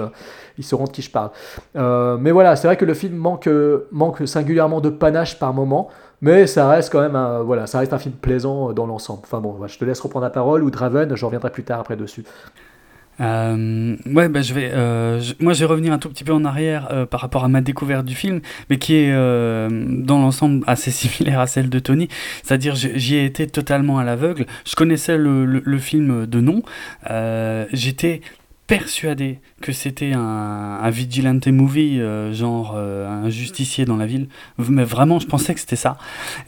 ils 0.57 0.63
sauront 0.63 0.85
de 0.85 0.91
qui 0.91 1.01
je 1.01 1.11
parle. 1.11 1.31
Euh, 1.75 2.17
mais 2.19 2.31
voilà, 2.31 2.55
c'est 2.55 2.67
vrai 2.67 2.77
que 2.77 2.85
le 2.85 2.93
film 2.93 3.15
manque, 3.15 3.49
manque 3.91 4.27
singulièrement 4.27 4.81
de 4.81 4.89
panache 4.89 5.37
par 5.39 5.53
moment. 5.53 5.89
Mais 6.21 6.47
ça 6.47 6.67
reste 6.69 6.91
quand 6.91 7.01
même 7.01 7.15
un, 7.15 7.43
voilà, 7.43 7.67
ça 7.67 7.79
reste 7.79 7.93
un 7.93 7.99
film 7.99 8.15
plaisant 8.15 8.69
euh, 8.69 8.73
dans 8.73 8.87
l'ensemble. 8.87 9.21
Enfin 9.23 9.39
bon, 9.39 9.55
je 9.67 9.77
te 9.77 9.85
laisse 9.85 9.99
reprendre 9.99 10.23
la 10.25 10.29
parole 10.31 10.63
ou 10.63 10.71
Draven, 10.71 11.15
je 11.15 11.25
reviendrai 11.25 11.51
plus 11.51 11.63
tard 11.63 11.79
après 11.79 11.95
dessus. 11.95 12.23
Euh, 13.19 13.95
ouais, 14.05 14.29
bah, 14.29 14.41
je 14.43 14.53
vais, 14.53 14.69
euh, 14.73 15.19
moi 15.39 15.53
je 15.53 15.59
vais 15.61 15.65
revenir 15.65 15.91
un 15.91 15.97
tout 15.97 16.09
petit 16.09 16.23
peu 16.23 16.33
en 16.33 16.45
arrière 16.45 17.07
par 17.09 17.19
rapport 17.21 17.43
à 17.43 17.47
ma 17.47 17.61
découverte 17.61 18.05
du 18.05 18.13
film, 18.15 18.41
mais 18.69 18.77
qui 18.77 18.95
est 18.95 19.11
dans 19.11 20.19
l'ensemble 20.19 20.63
assez 20.67 20.91
similaire 20.91 21.39
à 21.39 21.47
celle 21.47 21.69
de 21.69 21.79
Tony. 21.79 22.09
C'est-à-dire, 22.43 22.75
j'y 22.75 23.15
ai 23.15 23.25
été 23.25 23.47
totalement 23.47 23.97
à 23.99 24.03
l'aveugle. 24.03 24.45
Je 24.65 24.75
connaissais 24.75 25.17
le, 25.17 25.45
le- 25.45 25.63
le 25.65 25.77
film 25.79 26.25
de 26.27 26.41
nom. 26.41 26.61
J'étais 27.73 28.21
persuadé 28.67 29.39
que 29.61 29.71
c'était 29.71 30.11
un, 30.13 30.19
un 30.19 30.89
vigilante 30.89 31.47
movie, 31.47 31.99
euh, 32.01 32.33
genre 32.33 32.73
euh, 32.75 33.07
un 33.07 33.29
justicier 33.29 33.85
dans 33.85 33.95
la 33.97 34.05
ville. 34.05 34.27
Mais 34.59 34.83
vraiment, 34.83 35.19
je 35.19 35.27
pensais 35.27 35.53
que 35.53 35.59
c'était 35.59 35.75
ça. 35.77 35.97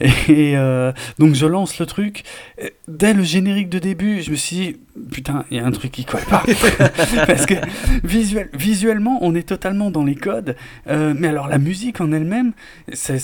Et 0.28 0.56
euh, 0.56 0.92
donc 1.18 1.34
je 1.34 1.46
lance 1.46 1.78
le 1.78 1.86
truc. 1.86 2.22
Dès 2.88 3.14
le 3.14 3.22
générique 3.22 3.68
de 3.70 3.78
début, 3.78 4.20
je 4.20 4.30
me 4.30 4.36
suis 4.36 4.56
dit, 4.56 4.76
putain, 5.10 5.44
il 5.50 5.56
y 5.56 5.60
a 5.60 5.66
un 5.66 5.70
truc 5.70 5.92
qui 5.92 6.04
colle 6.04 6.24
pas. 6.28 6.42
Parce 7.26 7.46
que 7.46 7.54
visuel, 8.04 8.50
visuellement, 8.52 9.18
on 9.22 9.34
est 9.34 9.48
totalement 9.48 9.90
dans 9.90 10.04
les 10.04 10.14
codes. 10.14 10.56
Mais 10.86 11.28
alors 11.28 11.48
la 11.48 11.58
musique 11.58 12.00
en 12.00 12.12
elle-même, 12.12 12.52
c'est 12.92 13.18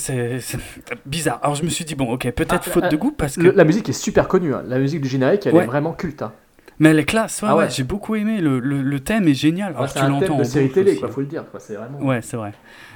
bizarre. 1.05 1.39
Alors 1.43 1.55
je 1.55 1.63
me 1.63 1.69
suis 1.69 1.85
dit, 1.85 1.95
bon, 1.95 2.11
ok, 2.11 2.23
peut-être 2.31 2.65
Ah, 2.67 2.71
faute 2.71 2.83
euh, 2.85 2.89
de 2.89 2.95
goût 2.97 3.11
parce 3.11 3.35
que... 3.35 3.41
Le- 3.41 3.51
la 3.51 3.63
musique 3.63 3.89
est 3.89 3.93
super 3.93 4.27
connue, 4.27 4.53
hein. 4.53 4.63
la 4.67 4.79
musique 4.79 5.01
du 5.01 5.07
générique, 5.09 5.45
elle 5.45 5.53
Ouais. 5.53 5.63
est 5.63 5.67
vraiment 5.67 5.93
culte. 5.93 6.21
hein. 6.23 6.33
Mais 6.79 6.89
elle 6.89 6.99
est 6.99 7.05
classe, 7.05 7.41
ouais, 7.41 7.47
Ah 7.51 7.55
ouais, 7.55 7.63
ouais. 7.65 7.69
j'ai 7.71 7.83
beaucoup 7.83 8.15
aimé. 8.15 8.39
Le, 8.39 8.59
le, 8.59 8.81
le 8.81 8.99
thème 8.99 9.27
est 9.27 9.33
génial. 9.33 9.73
Ouais, 9.75 9.87
c'est 9.87 9.99
un 9.99 10.19
thème 10.19 10.37
de 10.37 10.43
série 10.43 10.69
télé, 10.69 10.95
quoi, 10.97 11.07
faut 11.09 11.21
le 11.21 11.27
dire. 11.27 11.43
quoi, 11.49 11.59
C'est 11.59 11.75
vraiment. 11.75 11.99
Ouais, 11.99 12.21
c'est 12.21 12.37
vrai. 12.37 12.53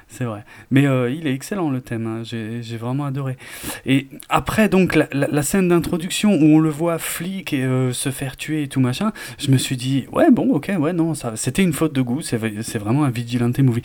C'est 0.07 0.25
vrai. 0.25 0.43
Mais 0.71 0.85
euh, 0.87 1.09
il 1.09 1.25
est 1.25 1.33
excellent 1.33 1.69
le 1.71 1.79
thème, 1.79 2.05
hein. 2.05 2.21
j'ai 2.23 2.61
j'ai 2.61 2.75
vraiment 2.75 3.05
adoré. 3.05 3.37
Et 3.85 4.07
après, 4.27 4.67
donc, 4.67 4.93
la, 4.95 5.07
la- 5.13 5.27
la 5.29 5.41
scène 5.41 5.69
d'introduction 5.69 6.33
où 6.33 6.43
on 6.43 6.59
le 6.59 6.69
voit 6.69 6.97
flic 6.99 7.53
et 7.53 7.63
euh, 7.63 7.93
se 7.93 8.09
faire 8.11 8.35
tuer 8.35 8.63
et 8.63 8.67
tout 8.67 8.81
machin, 8.81 9.13
je 9.39 9.49
me 9.51 9.57
suis 9.57 9.77
dit, 9.77 10.05
ouais, 10.11 10.29
bon, 10.29 10.49
ok, 10.53 10.69
ouais, 10.77 10.91
non, 10.91 11.13
ça, 11.13 11.37
c'était 11.37 11.63
une 11.63 11.71
faute 11.73 11.93
de 11.93 12.01
goût, 12.01 12.21
c'est 12.21 12.37
vraiment 12.77 13.03
un 13.05 13.09
vigilante 13.09 13.57
movie. 13.59 13.83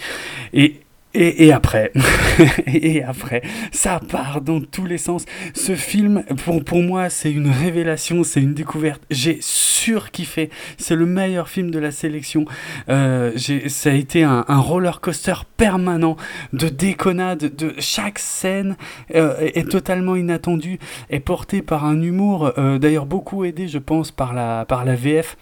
Et. 0.53 0.81
Et, 1.19 1.47
et 1.47 1.53
après, 1.53 1.93
et 2.67 3.03
après, 3.03 3.41
ça 3.73 4.01
part 4.07 4.43
dans 4.43 4.61
tous 4.61 4.85
les 4.85 4.99
sens. 4.99 5.25
Ce 5.55 5.75
film, 5.75 6.23
pour, 6.45 6.63
pour 6.63 6.83
moi, 6.83 7.09
c'est 7.09 7.33
une 7.33 7.49
révélation, 7.49 8.23
c'est 8.23 8.43
une 8.43 8.53
découverte. 8.53 9.01
J'ai 9.11 9.39
surkiffé. 9.41 10.51
C'est 10.77 10.95
le 10.95 11.07
meilleur 11.07 11.49
film 11.49 11.71
de 11.71 11.79
la 11.79 11.91
sélection. 11.91 12.45
Euh, 12.91 13.33
ça 13.69 13.91
a 13.91 13.95
été 13.95 14.25
un, 14.25 14.45
roller 14.49 15.01
coaster 15.01 15.35
permanent 15.57 16.17
de 16.53 16.69
déconnade. 16.69 17.55
De 17.57 17.75
chaque 17.79 18.19
scène 18.19 18.77
euh, 19.15 19.37
est, 19.39 19.71
totalement 19.71 20.17
inattendue, 20.17 20.79
est 21.09 21.21
portée 21.21 21.63
par 21.63 21.87
un 21.87 22.03
humour 22.03 22.53
euh, 22.59 22.79
d'ailleurs 22.79 23.07
beaucoup 23.07 23.45
aidé, 23.45 23.69
je 23.69 23.79
pense, 23.79 24.11
par 24.11 24.35
la 24.35 24.67
par 24.67 24.85
la 24.85 24.95
VF 24.95 25.37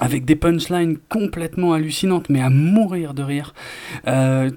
avec 0.00 0.24
des 0.24 0.36
punchlines 0.36 0.98
complètement 1.08 1.72
hallucinantes, 1.72 2.28
mais 2.28 2.40
à 2.40 2.50
mourir 2.50 3.14
de 3.14 3.22
rire. 3.22 3.54
Euh, 4.06 4.50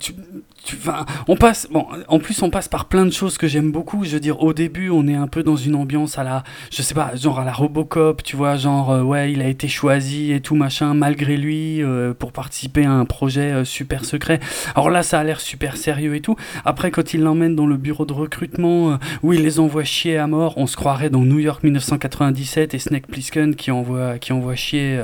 en 1.28 2.20
plus 2.20 2.42
on 2.42 2.50
passe 2.50 2.68
par 2.68 2.86
plein 2.86 3.06
de 3.06 3.12
choses 3.12 3.38
que 3.38 3.48
j'aime 3.48 3.72
beaucoup. 3.72 4.04
Je 4.06 4.12
veux 4.12 4.20
dire, 4.20 4.42
au 4.42 4.54
début, 4.54 4.90
on 4.90 5.08
est 5.08 5.16
un 5.16 5.28
peu 5.28 5.44
dans 5.44 5.56
une 5.56 5.76
ambiance 5.76 6.18
à 6.18 6.24
la, 6.24 6.44
je 6.72 6.82
sais 6.82 6.94
pas, 6.94 7.16
genre 7.16 7.40
à 7.40 7.46
la 7.46 7.54
Robocop, 7.54 8.24
tu 8.24 8.36
vois, 8.36 8.56
genre 8.56 8.92
euh, 8.92 9.02
ouais, 9.02 9.32
il 9.32 9.42
a 9.42 9.48
été 9.48 9.68
choisi 9.68 10.32
et 10.32 10.42
tout 10.42 10.56
machin 10.56 10.94
malgré 10.94 11.38
lui 11.38 11.84
euh, 11.84 12.14
pour 12.14 12.32
participer 12.32 12.86
à 12.86 12.92
un 12.92 13.06
projet 13.06 13.52
euh, 13.52 13.66
super 13.66 14.06
secret. 14.06 14.40
Alors 14.76 14.90
là, 14.90 15.04
ça 15.04 15.20
a 15.20 15.24
l'air 15.24 15.40
super 15.40 15.78
sérieux 15.78 16.16
et 16.16 16.22
tout. 16.22 16.36
Après, 16.66 16.92
quand 16.92 17.14
il 17.14 17.22
l'emmène 17.22 17.56
dans 17.56 17.68
le 17.68 17.78
bureau 17.78 18.06
de 18.06 18.14
recrutement 18.14 18.98
où 19.24 19.34
il 19.34 19.44
les 19.44 19.60
envoie 19.60 19.84
chier 19.84 20.18
à 20.18 20.28
mort, 20.28 20.54
on 20.58 20.68
se 20.68 20.76
croirait 20.76 21.10
dans 21.10 21.22
New 21.22 21.40
York 21.40 21.64
1997 21.64 22.74
et 22.74 22.80
Snake 22.80 23.08
Plissken 23.08 23.56
qui 23.56 23.72
envoie, 23.72 24.18
qui 24.20 24.34
envoie 24.34 24.56
chier. 24.56 25.02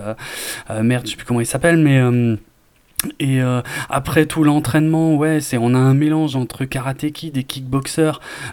merde, 0.81 1.05
je 1.05 1.11
sais 1.11 1.17
plus 1.17 1.25
comment 1.25 1.41
il 1.41 1.45
s'appelle, 1.45 1.77
mais. 1.77 2.37
Et 3.19 3.43
euh, 3.43 3.61
après 3.91 4.25
tout 4.25 4.43
l'entraînement, 4.43 5.15
ouais, 5.15 5.39
c'est 5.39 5.59
on 5.59 5.75
a 5.75 5.77
un 5.77 5.93
mélange 5.93 6.35
entre 6.35 6.65
karaté 6.65 7.11
kid 7.11 7.37
et 7.37 7.45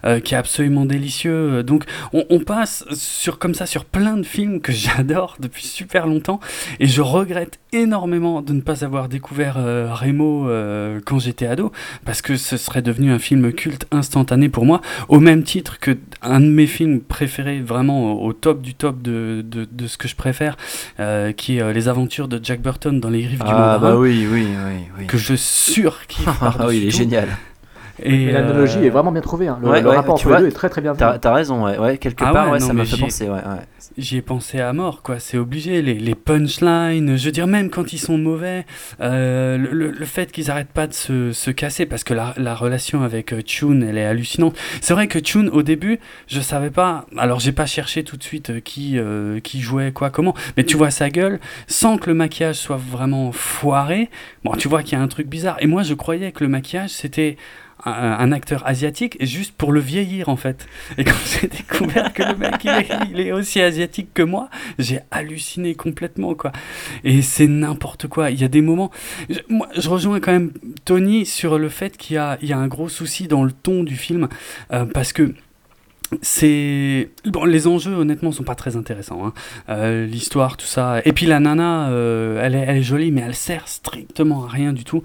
euh, 0.05 0.21
qui 0.21 0.35
est 0.35 0.37
absolument 0.37 0.85
délicieux. 0.85 1.63
Donc 1.63 1.85
on, 2.13 2.27
on 2.29 2.41
passe 2.41 2.85
sur 2.93 3.39
comme 3.39 3.55
ça 3.55 3.65
sur 3.65 3.87
plein 3.87 4.19
de 4.19 4.23
films 4.23 4.61
que 4.61 4.71
j'adore 4.73 5.37
depuis 5.41 5.65
super 5.65 6.07
longtemps 6.07 6.41
et 6.79 6.87
je 6.87 7.01
regrette 7.01 7.59
énormément 7.75 8.43
de 8.43 8.53
ne 8.53 8.61
pas 8.61 8.85
avoir 8.85 9.09
découvert 9.09 9.57
euh, 9.59 9.89
Remo 9.93 10.49
euh, 10.49 11.01
quand 11.05 11.19
j'étais 11.19 11.47
ado 11.47 11.73
parce 12.05 12.23
que 12.23 12.37
ce 12.37 12.57
serait 12.57 12.83
devenu 12.83 13.13
un 13.13 13.19
film 13.19 13.53
culte 13.53 13.87
instantané 13.91 14.49
pour 14.49 14.65
moi 14.65 14.81
au 15.09 15.21
même 15.21 15.43
titre 15.43 15.81
que 15.81 15.97
un 16.25 16.41
de 16.41 16.47
mes 16.47 16.67
films 16.67 17.01
préférés 17.01 17.61
vraiment 17.61 18.23
au, 18.23 18.33
top 18.33 18.61
du 18.63 18.75
top 18.75 19.03
de, 19.03 19.43
de, 19.47 19.67
de 19.71 19.87
ce 19.87 19.97
que 19.99 20.09
je 20.09 20.17
préfère 20.17 20.57
euh, 21.01 21.33
qui 21.33 21.59
est 21.59 21.63
euh, 21.63 21.73
Les 21.73 21.89
Aventures 21.89 22.29
de 22.29 22.41
Jack 22.43 22.61
Burton 22.63 23.01
dans 23.01 23.11
les 23.11 23.27
rives 23.27 23.39
du 23.39 23.45
Ah 23.47 23.53
Mandarin 23.53 23.79
bah 23.81 23.97
oui, 23.97 24.27
oui, 24.31 24.47
oui, 24.67 24.73
oui. 24.99 25.07
que 25.07 25.17
je 25.19 25.35
surkiffe 25.35 26.27
Ah 26.41 26.67
oui, 26.67 26.79
il 26.79 26.89
est 26.89 26.91
tout. 26.91 26.97
génial. 26.99 27.29
Et 28.03 28.27
Mais 28.27 28.33
l'analogie 28.33 28.79
euh, 28.79 28.85
est 28.87 28.91
vraiment 28.91 29.13
bien 29.13 29.21
trouvée. 29.21 29.49
hein. 29.49 29.59
Le, 29.63 29.69
Ouais, 29.69 29.81
le 29.81 29.89
ouais, 29.89 29.97
rapport 29.97 30.15
entre 30.15 30.25
les 30.27 30.33
vois, 30.33 30.41
deux 30.41 30.49
est 30.49 30.53
très 30.53 30.69
très 30.69 30.81
bien 30.81 30.95
fait. 30.95 31.19
T'as 31.21 31.33
raison, 31.33 31.65
ouais, 31.65 31.79
ouais, 31.79 31.99
quelque 31.99 32.25
Ah 32.25 32.33
part, 32.33 32.47
ouais, 32.47 32.53
ouais, 32.55 32.59
non, 32.59 32.67
ça 32.67 32.73
m'a 32.73 32.85
fait 32.85 32.97
j'y- 32.97 33.03
penser, 33.03 33.25
ouais, 33.27 33.31
ouais. 33.35 33.41
J'y 33.99 34.17
ai 34.17 34.23
pensé 34.23 34.61
à 34.61 34.73
mort, 34.73 35.03
quoi. 35.03 35.21
C'est 35.21 35.37
obligé. 35.39 35.81
Les, 35.83 35.95
les 35.95 36.15
punchlines, 36.15 37.17
je 37.17 37.25
veux 37.27 37.31
dire, 37.33 37.47
même 37.47 37.71
quand 37.71 37.93
ils 37.93 37.99
sont 37.99 38.19
mauvais, 38.19 38.67
euh, 39.01 39.57
le, 39.57 39.71
le- 39.71 39.91
le 39.93 40.05
fait 40.07 40.33
qu'ils 40.33 40.51
arrêtent 40.51 40.73
pas 40.73 40.87
de 40.89 40.93
se, 40.95 41.33
se 41.33 41.51
casser, 41.51 41.87
parce 41.87 42.03
que 42.03 42.15
la, 42.15 42.35
la 42.37 42.55
relation 42.55 43.03
avec 43.03 43.33
euh, 43.33 43.43
Chun, 43.47 43.83
elle 43.83 43.99
est 43.99 44.05
hallucinante. 44.05 44.57
C'est 44.81 44.95
vrai 44.95 45.07
que 45.07 45.21
Chun, 45.21 45.49
au 45.53 45.63
début, 45.63 46.01
je 46.27 46.41
savais 46.41 46.71
pas. 46.71 47.07
Alors, 47.17 47.39
j'ai 47.41 47.53
pas 47.53 47.67
cherché 47.67 48.03
tout 48.03 48.17
de 48.17 48.23
suite 48.25 48.51
euh, 48.51 48.61
qui, 48.61 48.99
euh, 48.99 49.39
qui 49.41 49.61
jouait 49.61 49.93
quoi, 49.93 50.11
comment. 50.11 50.35
Mais 50.57 50.65
tu 50.65 50.77
vois 50.77 50.91
sa 50.91 51.11
gueule, 51.11 51.39
sans 51.69 51.99
que 51.99 52.09
le 52.11 52.15
maquillage 52.15 52.57
soit 52.57 52.81
vraiment 52.81 53.31
foiré. 53.31 54.11
Bon, 54.45 54.53
tu 54.55 54.67
vois 54.69 54.83
qu'il 54.83 54.99
y 54.99 55.01
a 55.01 55.05
un 55.05 55.09
truc 55.09 55.29
bizarre. 55.29 55.57
Et 55.61 55.67
moi, 55.69 55.83
je 55.85 55.95
croyais 55.95 56.33
que 56.33 56.43
le 56.43 56.51
maquillage, 56.51 56.91
c'était 56.91 57.37
un, 57.85 58.33
acteur 58.33 58.67
asiatique 58.67 59.17
juste 59.21 59.55
pour 59.57 59.73
le 59.73 59.81
vieillir 59.81 60.29
en 60.29 60.37
fait. 60.37 60.67
Et 60.99 61.05
quand 61.05 61.13
j'ai 61.41 61.49
découvert 61.49 62.13
que 62.13 62.23
le 62.23 62.37
mec 62.37 62.55
il 62.65 62.71
est, 62.71 62.89
il 63.11 63.21
est 63.21 63.33
aussi 63.33 63.61
asiatique 63.61 64.09
que 64.15 64.23
moi, 64.23 64.49
j'ai 64.79 65.01
halluciné 65.11 65.75
complètement 65.75 66.35
quoi. 66.35 66.53
Et 67.05 67.23
c'est 67.23 67.47
n'importe 67.49 68.09
quoi. 68.09 68.31
Il 68.31 68.41
y 68.41 68.45
a 68.45 68.49
des 68.49 68.63
moments. 68.63 68.91
je- 69.29 69.41
moi, 69.49 69.69
je 69.77 69.89
rejoins 69.89 70.21
quand 70.21 70.33
même 70.33 70.53
Tony 70.85 71.27
sur 71.27 71.59
le 71.59 71.69
fait 71.69 71.97
qu'il 71.97 72.15
y 72.17 72.19
a, 72.19 72.39
il 72.43 72.49
y 72.49 72.53
a 72.53 72.59
un 72.59 72.69
gros 72.69 72.89
souci 72.89 73.29
dans 73.29 73.45
le 73.45 73.53
ton 73.53 73.85
du 73.85 73.97
film 73.97 74.29
euh, 74.73 74.85
parce 74.87 75.13
que 75.13 75.35
c'est 76.23 77.11
bon 77.25 77.45
les 77.45 77.67
enjeux 77.67 77.95
honnêtement 77.95 78.31
sont 78.31 78.45
pas 78.45 78.55
très 78.55 78.77
intéressants 78.77 79.27
hein. 79.27 79.33
Euh, 79.69 80.07
l'histoire 80.07 80.57
tout 80.57 80.67
ça. 80.67 81.01
Et 81.05 81.13
puis 81.13 81.27
la 81.27 81.41
nana 81.41 81.89
euh, 81.89 82.41
elle, 82.43 82.55
est, 82.55 82.83
jolie 82.83 83.11
mais 83.11 83.23
elle 83.23 83.35
sert 83.35 83.69
strictement 83.69 84.45
à 84.45 84.49
rien 84.49 84.73
du 84.73 84.85
tout. 84.85 85.03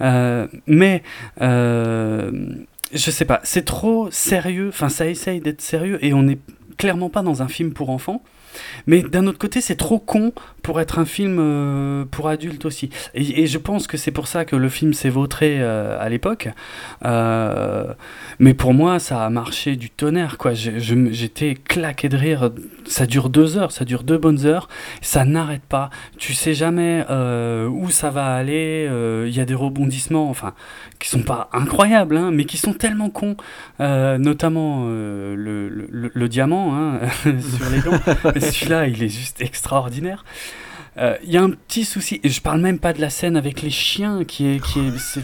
Euh, 0.00 0.46
mais 0.66 1.02
je 1.40 3.10
sais 3.10 3.24
pas 3.24 3.40
c'est 3.44 3.64
trop 3.64 4.10
sérieux. 4.10 4.68
Enfin 4.68 4.88
ça 4.88 5.06
essaye 5.06 5.40
d'être 5.40 5.62
sérieux 5.62 5.98
et 6.04 6.12
on 6.12 6.22
n'est 6.22 6.38
clairement 6.76 7.10
pas 7.10 7.22
dans 7.22 7.42
un 7.42 7.48
film 7.48 7.72
pour 7.72 7.90
enfants 7.90 8.22
mais 8.86 9.02
d'un 9.02 9.26
autre 9.26 9.38
côté, 9.38 9.60
c'est 9.60 9.76
trop 9.76 9.98
con 9.98 10.32
pour 10.62 10.80
être 10.80 10.98
un 10.98 11.04
film 11.04 11.38
euh, 11.40 12.04
pour 12.10 12.28
adultes 12.28 12.64
aussi. 12.64 12.90
Et, 13.14 13.46
je 13.46 13.58
pense 13.58 13.86
que 13.86 13.96
c'est 13.96 14.10
pour 14.10 14.28
ça 14.28 14.44
que 14.44 14.56
le 14.56 14.68
film 14.68 14.94
s'est 14.94 15.08
vautré 15.10 15.56
euh, 15.58 16.00
à 16.00 16.08
l'époque. 16.08 16.48
Euh, 17.04 17.92
mais 18.38 18.54
pour 18.54 18.72
moi, 18.72 18.98
ça 18.98 19.24
a 19.24 19.30
marché 19.30 19.76
du 19.76 19.90
tonnerre. 19.90 20.38
quoi. 20.38 20.52
J'étais 20.54 21.54
claqué 21.54 22.08
de 22.08 22.16
rire. 22.16 22.50
Ça 22.86 23.06
dure 23.06 23.28
deux 23.28 23.58
heures, 23.58 23.72
ça 23.72 23.84
dure 23.84 24.02
deux 24.04 24.18
bonnes 24.18 24.46
heures. 24.46 24.68
Ça 25.00 25.24
n'arrête 25.24 25.62
pas. 25.62 25.90
Tu 26.18 26.34
sais 26.34 26.54
jamais 26.54 27.04
où 27.68 27.90
ça 27.90 28.10
va 28.10 28.34
aller. 28.34 28.88
Il 29.26 29.34
y 29.34 29.40
a 29.40 29.44
des 29.44 29.54
rebondissements, 29.54 30.30
enfin, 30.30 30.54
qui 30.98 31.08
sont 31.08 31.22
pas 31.22 31.48
incroyables, 31.52 32.16
hein, 32.16 32.30
mais 32.32 32.44
qui 32.44 32.56
sont 32.56 32.72
tellement 32.72 33.10
cons. 33.10 33.36
Notamment 33.80 34.86
le, 34.86 35.68
le- 35.68 36.28
diamant 36.28 36.74
hein, 36.74 37.00
sur 37.24 37.70
les 37.70 37.80
gants. 37.80 38.00
Celui-là, 38.50 38.86
il 38.86 39.02
est 39.02 39.08
juste 39.08 39.40
extraordinaire. 39.40 40.24
Euh, 40.98 41.14
Il 41.24 41.32
y 41.32 41.38
a 41.38 41.42
un 41.42 41.50
petit 41.50 41.84
souci, 41.84 42.20
et 42.22 42.28
je 42.28 42.40
parle 42.42 42.60
même 42.60 42.78
pas 42.78 42.92
de 42.92 43.00
la 43.00 43.08
scène 43.08 43.36
avec 43.36 43.62
les 43.62 43.70
chiens 43.70 44.24
qui 44.24 44.46
est. 44.56 44.60
Qui 44.62 44.80
est 44.80 44.92
c'est 44.98 45.20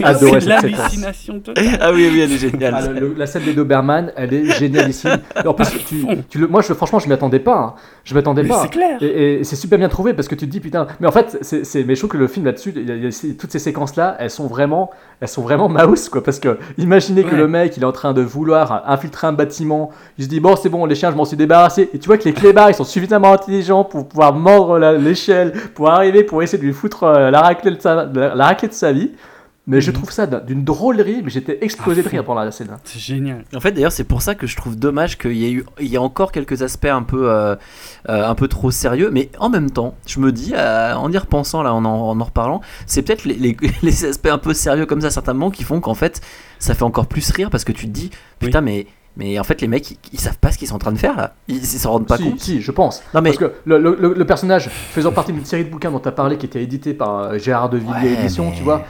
l'hallucination 0.46 1.40
totale. 1.40 1.64
Ah 1.80 1.92
oui, 1.92 2.08
oui, 2.12 2.20
elle 2.20 2.32
est 2.32 2.38
géniale. 2.38 2.74
Ah, 2.76 2.86
le- 2.88 3.00
le- 3.00 3.14
la 3.16 3.26
scène 3.26 3.44
des 3.44 3.52
Doberman, 3.52 4.12
elle 4.16 4.32
est 4.32 4.50
génialissime. 4.58 5.18
Et 5.42 5.46
en 5.46 5.54
plus, 5.54 5.66
tu, 5.88 6.06
tu 6.28 6.38
le- 6.38 6.46
moi, 6.46 6.62
je, 6.62 6.72
franchement, 6.72 6.98
je 6.98 7.08
m'y 7.08 7.14
attendais 7.14 7.38
pas. 7.40 7.56
hein. 7.58 7.74
Je 8.04 8.14
m'attendais 8.14 8.42
Mais 8.42 8.48
pas. 8.48 8.62
c'est 8.62 8.68
clair. 8.70 8.98
Et, 9.02 9.40
et 9.40 9.44
c'est 9.44 9.56
super 9.56 9.78
bien 9.78 9.88
trouvé 9.88 10.12
parce 10.14 10.28
que 10.28 10.34
tu 10.34 10.46
te 10.46 10.50
dis 10.50 10.60
putain. 10.60 10.86
Mais 11.00 11.06
en 11.06 11.12
fait, 11.12 11.38
c'est, 11.40 11.64
c'est- 11.64 11.84
mais 11.84 11.94
je 11.94 12.00
trouve 12.00 12.10
que 12.10 12.16
le 12.18 12.28
film 12.28 12.44
là-dessus, 12.46 12.72
il 12.76 12.86
y 12.88 12.92
a- 12.92 12.96
il 12.96 13.04
y 13.04 13.06
a 13.06 13.10
ces- 13.10 13.36
toutes 13.36 13.50
ces 13.50 13.58
séquences-là, 13.58 14.16
elles 14.20 14.30
sont 14.30 14.46
vraiment, 14.46 14.90
elles 15.20 15.28
sont 15.28 15.42
vraiment 15.42 15.68
mouse 15.68 16.08
quoi. 16.08 16.22
Parce 16.22 16.38
que 16.38 16.58
imaginez 16.78 17.24
que 17.24 17.34
le 17.34 17.48
mec, 17.48 17.76
il 17.76 17.82
est 17.82 17.86
en 17.86 17.92
train 17.92 18.12
de 18.12 18.22
vouloir 18.22 18.84
infiltrer 18.86 19.26
un 19.26 19.32
bâtiment. 19.32 19.90
Il 20.18 20.24
se 20.24 20.28
dit 20.28 20.40
bon, 20.40 20.54
c'est 20.56 20.68
bon, 20.68 20.84
les 20.86 20.94
chiens, 20.94 21.10
je 21.10 21.16
m'en 21.16 21.24
suis 21.24 21.36
débarrassé. 21.36 21.90
Et 21.92 21.98
tu 21.98 22.06
vois 22.06 22.18
que 22.18 22.24
les 22.24 22.32
clébards, 22.34 22.70
ils 22.70 22.74
sont 22.74 22.84
suffisamment 22.84 23.32
intelligents 23.32 23.84
pour 23.84 24.06
pouvoir 24.08 24.34
mordre 24.44 24.78
l'échelle, 24.98 25.52
pour 25.74 25.90
arriver, 25.90 26.22
pour 26.24 26.42
essayer 26.42 26.58
de 26.58 26.66
lui 26.66 26.72
foutre 26.74 27.02
euh, 27.04 27.30
la 27.30 27.40
raclée 27.40 27.70
de 27.72 27.80
sa, 27.80 28.04
la, 28.04 28.34
la 28.34 28.44
raclée 28.46 28.68
de 28.68 28.74
sa 28.74 28.92
vie. 28.92 29.10
Mais 29.66 29.80
je 29.80 29.90
Mhm. 29.90 29.96
trouve 29.96 30.10
ça 30.10 30.26
d'un- 30.26 30.40
d'une 30.40 30.62
drôlerie, 30.62 31.22
mais 31.24 31.30
j'étais 31.30 31.56
explosé 31.62 32.02
de 32.02 32.06
fond. 32.06 32.14
rire 32.16 32.24
pendant 32.26 32.44
la 32.44 32.52
scène. 32.52 32.68
C'est 32.84 32.98
génial. 32.98 33.46
En 33.56 33.60
fait, 33.60 33.72
d'ailleurs, 33.72 33.92
c'est 33.92 34.04
pour 34.04 34.20
ça 34.20 34.34
que 34.34 34.46
je 34.46 34.56
trouve 34.56 34.76
dommage 34.78 35.16
qu'il 35.16 35.32
y 35.32 35.46
ait 35.46 35.52
eu, 35.52 35.64
il 35.80 35.86
y 35.88 35.96
a 35.96 36.02
encore 36.02 36.32
quelques 36.32 36.60
aspects 36.60 36.84
un 36.84 37.02
peu, 37.02 37.30
euh, 37.30 37.56
euh, 38.10 38.28
un 38.28 38.34
peu 38.34 38.46
trop 38.46 38.70
sérieux. 38.70 39.08
Mais 39.10 39.30
en 39.38 39.48
même 39.48 39.70
temps, 39.70 39.94
je 40.06 40.20
me 40.20 40.32
dis, 40.32 40.52
euh, 40.54 40.92
en 40.92 41.10
y 41.10 41.16
repensant 41.16 41.62
là, 41.62 41.72
en 41.72 41.82
en, 41.86 42.10
en 42.10 42.20
en 42.20 42.24
reparlant, 42.24 42.60
c'est 42.84 43.00
peut-être 43.00 43.24
les, 43.24 43.36
les- 43.36 43.56
les 43.82 44.04
aspects 44.04 44.26
un 44.28 44.36
peu 44.36 44.52
sérieux 44.52 44.84
comme 44.84 45.00
ça, 45.00 45.08
moments, 45.28 45.50
qui 45.50 45.64
font 45.64 45.80
qu'en 45.80 45.94
fait, 45.94 46.20
ça 46.58 46.74
fait 46.74 46.82
encore 46.82 47.06
plus 47.06 47.30
rire 47.30 47.48
parce 47.48 47.64
que 47.64 47.72
tu 47.72 47.86
te 47.86 47.90
dis, 47.90 48.10
putain, 48.40 48.60
mais, 48.60 48.86
mais 49.16 49.38
en 49.38 49.44
fait, 49.44 49.60
les 49.60 49.68
mecs, 49.68 49.90
ils, 49.92 49.98
ils 50.12 50.20
savent 50.20 50.38
pas 50.38 50.50
ce 50.50 50.58
qu'ils 50.58 50.68
sont 50.68 50.74
en 50.76 50.78
train 50.78 50.92
de 50.92 50.98
faire 50.98 51.16
là. 51.16 51.34
Ils, 51.48 51.64
s'en 51.64 51.92
rendent 51.92 52.06
pas 52.06 52.16
si, 52.16 52.24
compte. 52.30 52.40
si, 52.40 52.60
je 52.60 52.70
pense. 52.72 53.02
Non 53.14 53.20
mais 53.22 53.30
Parce 53.30 53.38
que 53.38 53.52
le, 53.64 53.78
le- 53.78 53.96
le- 54.00 54.14
le 54.14 54.24
personnage 54.24 54.68
faisant 54.68 55.12
partie 55.12 55.32
d'une 55.32 55.44
série 55.44 55.64
de 55.64 55.70
bouquins 55.70 55.90
dont 55.90 56.00
tu 56.00 56.08
as 56.08 56.12
parlé, 56.12 56.36
qui 56.36 56.46
était 56.46 56.62
édité 56.62 56.94
par 56.94 57.18
euh, 57.20 57.38
Gérard 57.38 57.68
de 57.70 57.78
Villiers 57.78 57.92
Ouais, 58.16 58.20
Édition, 58.20 58.50
mais- 58.50 58.56
tu 58.56 58.62
vois, 58.62 58.82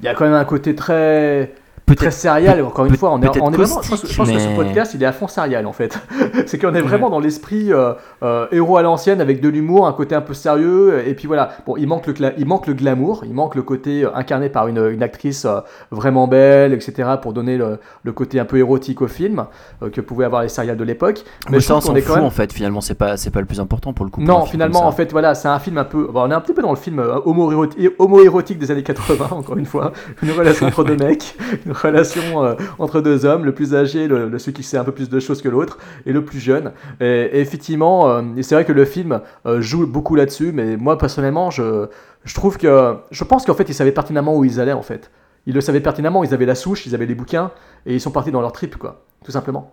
il 0.00 0.06
y 0.06 0.08
a 0.08 0.14
quand 0.14 0.24
même 0.24 0.34
un 0.34 0.44
côté 0.44 0.74
très 0.74 1.52
très 1.96 2.12
serial. 2.12 2.62
Encore 2.62 2.84
une 2.84 2.96
fois, 2.96 3.12
on 3.12 3.18
est, 3.20 3.26
peut-être 3.28 3.42
on 3.42 3.52
est 3.52 3.56
vraiment. 3.56 3.82
Je 3.82 3.88
pense, 3.88 4.30
que 4.30 4.38
ce 4.38 4.54
podcast, 4.54 4.92
il 4.94 5.02
est 5.02 5.06
à 5.06 5.12
fond 5.12 5.26
serial 5.26 5.66
en 5.66 5.72
fait. 5.72 5.98
C'est 6.46 6.56
qu'on 6.58 6.72
est 6.74 6.80
vraiment 6.82 7.10
dans 7.10 7.18
l'esprit 7.18 7.72
euh, 7.72 7.94
euh, 8.22 8.46
héros 8.52 8.76
à 8.76 8.82
l'ancienne 8.82 9.20
avec 9.20 9.40
de 9.40 9.48
l'humour, 9.48 9.86
un 9.86 9.92
côté 9.92 10.14
un 10.14 10.20
peu 10.20 10.34
sérieux. 10.34 11.02
Et 11.06 11.14
puis 11.14 11.26
voilà. 11.26 11.50
Bon, 11.66 11.76
il 11.76 11.86
manque 11.86 12.06
le, 12.06 12.14
il 12.38 12.46
manque 12.46 12.66
le 12.66 12.74
glamour, 12.74 13.22
il 13.24 13.32
manque 13.34 13.54
le 13.54 13.62
côté 13.62 14.04
euh, 14.04 14.14
incarné 14.14 14.48
par 14.48 14.68
une, 14.68 14.78
une 14.90 15.02
actrice 15.02 15.44
euh, 15.44 15.60
vraiment 15.90 16.26
belle, 16.28 16.72
etc. 16.72 17.08
Pour 17.20 17.32
donner 17.32 17.56
le, 17.56 17.78
le 18.04 18.12
côté 18.12 18.38
un 18.40 18.44
peu 18.44 18.58
érotique 18.58 19.02
au 19.02 19.08
film 19.08 19.44
euh, 19.82 19.90
que 19.90 20.00
pouvaient 20.00 20.24
avoir 20.24 20.42
les 20.42 20.48
serials 20.48 20.76
de 20.76 20.84
l'époque. 20.84 21.24
Mais 21.50 21.60
ça, 21.60 21.76
on 21.76 21.80
s'en 21.80 21.94
fout 21.94 22.08
même 22.16 22.24
en 22.24 22.30
fait. 22.30 22.52
Finalement, 22.52 22.80
c'est 22.80 22.94
pas, 22.94 23.16
c'est 23.16 23.30
pas 23.30 23.40
le 23.40 23.46
plus 23.46 23.60
important 23.60 23.92
pour 23.92 24.04
le 24.04 24.10
coup. 24.10 24.20
non, 24.20 24.44
finalement, 24.44 24.86
en 24.86 24.92
fait, 24.92 25.10
voilà, 25.12 25.34
c'est 25.34 25.48
un 25.48 25.58
film 25.58 25.78
un 25.78 25.84
peu. 25.84 26.06
bon, 26.12 26.22
on 26.22 26.30
est 26.30 26.34
un 26.34 26.40
petit 26.40 26.52
peu 26.54 26.62
dans 26.62 26.70
le 26.70 26.76
film 26.76 27.02
homo-érotique 27.24 27.90
homo-érotique 27.98 28.58
des 28.58 28.70
années 28.70 28.82
80, 28.82 29.28
encore 29.30 29.56
une 29.56 29.66
fois. 29.66 29.92
Une 30.22 30.30
relation 30.32 30.66
entre 30.66 30.84
deux 30.84 30.96
mecs, 30.96 31.36
une 31.66 31.72
relation 31.72 32.44
euh, 32.44 32.54
entre 32.78 33.00
deux 33.00 33.24
hommes, 33.24 33.44
le 33.44 33.52
plus 33.52 33.74
âgé, 33.74 34.08
le, 34.08 34.28
le- 34.28 34.38
celui 34.38 34.52
qui 34.52 34.62
sait 34.62 34.76
un 34.76 34.84
peu 34.84 34.92
plus 34.92 35.08
de 35.08 35.20
choses 35.20 35.42
que 35.42 35.48
l'autre, 35.48 35.78
et 36.06 36.12
le 36.12 36.24
plus 36.24 36.38
jeune. 36.40 36.72
Et, 37.00 37.06
et 37.32 37.40
effectivement, 37.40 38.09
euh, 38.10 38.22
et 38.36 38.42
c'est 38.42 38.54
vrai 38.54 38.64
que 38.64 38.72
le 38.72 38.84
film 38.84 39.20
euh, 39.46 39.60
joue 39.60 39.86
beaucoup 39.86 40.14
là-dessus, 40.14 40.52
mais 40.52 40.76
moi, 40.76 40.98
personnellement, 40.98 41.50
je, 41.50 41.86
je 42.24 42.34
trouve 42.34 42.58
que. 42.58 42.96
Je 43.10 43.24
pense 43.24 43.44
qu'en 43.46 43.54
fait, 43.54 43.68
ils 43.68 43.74
savaient 43.74 43.92
pertinemment 43.92 44.36
où 44.36 44.44
ils 44.44 44.60
allaient, 44.60 44.72
en 44.72 44.82
fait. 44.82 45.10
Ils 45.46 45.54
le 45.54 45.60
savaient 45.62 45.80
pertinemment, 45.80 46.22
ils 46.24 46.34
avaient 46.34 46.46
la 46.46 46.54
souche, 46.54 46.84
ils 46.86 46.94
avaient 46.94 47.06
les 47.06 47.14
bouquins, 47.14 47.50
et 47.86 47.94
ils 47.94 48.00
sont 48.00 48.10
partis 48.10 48.30
dans 48.30 48.42
leur 48.42 48.52
trip, 48.52 48.76
quoi. 48.76 49.04
Tout 49.24 49.30
simplement. 49.32 49.72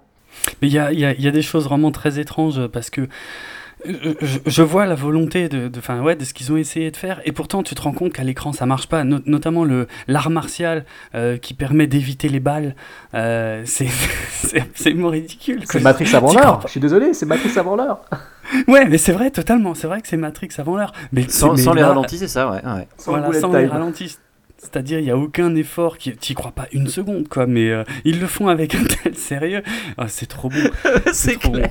Mais 0.61 0.67
il 0.69 0.73
y 0.73 0.79
a, 0.79 0.91
y 0.93 1.03
a- 1.05 1.13
y 1.13 1.27
a 1.27 1.31
des 1.31 1.41
choses 1.41 1.65
vraiment 1.65 1.91
très 1.91 2.19
étranges 2.19 2.67
parce 2.67 2.89
que 2.89 3.01
je, 4.45 4.61
vois 4.61 4.85
la 4.85 4.95
volonté 4.95 5.49
de, 5.49 5.67
de, 5.67 5.79
enfin, 5.79 6.01
ouais, 6.01 6.15
de 6.15 6.25
ce 6.25 6.33
qu'ils 6.33 6.51
ont 6.51 6.57
essayé 6.57 6.91
de 6.91 6.97
faire 6.97 7.21
et 7.25 7.31
pourtant 7.31 7.63
tu 7.63 7.75
te 7.75 7.81
rends 7.81 7.91
compte 7.93 8.13
qu'à 8.13 8.23
l'écran 8.23 8.53
ça 8.53 8.65
marche 8.65 8.87
pas, 8.87 9.03
No- 9.03 9.19
notamment 9.25 9.63
le 9.63 9.87
l'art 10.07 10.29
martial 10.29 10.85
euh, 11.15 11.37
qui 11.37 11.53
permet 11.53 11.87
d'éviter 11.87 12.29
les 12.29 12.39
balles, 12.39 12.75
euh, 13.13 13.61
c'est 13.65 13.87
c'est 14.31 14.61
absolument 14.61 15.09
ridicule. 15.09 15.61
C'est 15.65 15.81
Matrix 15.81 16.13
avant 16.15 16.33
l'heure. 16.33 16.61
Je 16.65 16.71
suis 16.71 16.79
désolé, 16.79 17.13
c'est 17.13 17.25
Matrix 17.25 17.57
avant 17.57 17.75
l'heure. 17.75 18.01
Ouais, 18.69 18.85
mais 18.87 18.97
c'est 18.97 19.11
vrai, 19.11 19.29
totalement. 19.29 19.75
C'est 19.75 19.87
vrai 19.87 20.01
que 20.01 20.07
c'est 20.07 20.15
Matrix 20.15 20.47
avant 20.57 20.77
l'heure. 20.77 20.93
Mais 21.11 21.27
Sans, 21.27 21.53
mais 21.53 21.61
sans 21.61 21.73
les 21.73 21.83
ralentis, 21.83 22.17
c'est 22.17 22.29
ça, 22.29 22.49
ouais. 22.49 22.63
ouais. 22.63 22.87
Sans 22.97 23.11
voilà, 23.11 23.27
bullet 23.27 23.41
sans 23.41 23.51
les 23.51 23.65
ralentis. 23.65 24.17
C'est-à-dire, 24.57 24.99
il 24.99 25.03
n'y 25.03 25.11
a 25.11 25.17
aucun 25.17 25.53
effort, 25.55 25.97
qui... 25.97 26.15
t'y 26.15 26.33
crois 26.33 26.51
pas 26.51 26.67
une 26.71 26.87
seconde, 26.87 27.27
quoi, 27.27 27.45
mais 27.45 27.69
euh, 27.69 27.83
ils 28.05 28.19
le 28.19 28.25
font 28.25 28.47
avec 28.47 28.73
un 28.73 28.83
tel 28.85 29.15
sérieux. 29.15 29.63
Ah, 29.97 30.07
c'est 30.07 30.25
trop 30.25 30.49
beau. 30.49 30.55
c'est 31.13 31.37
bon. 31.43 31.61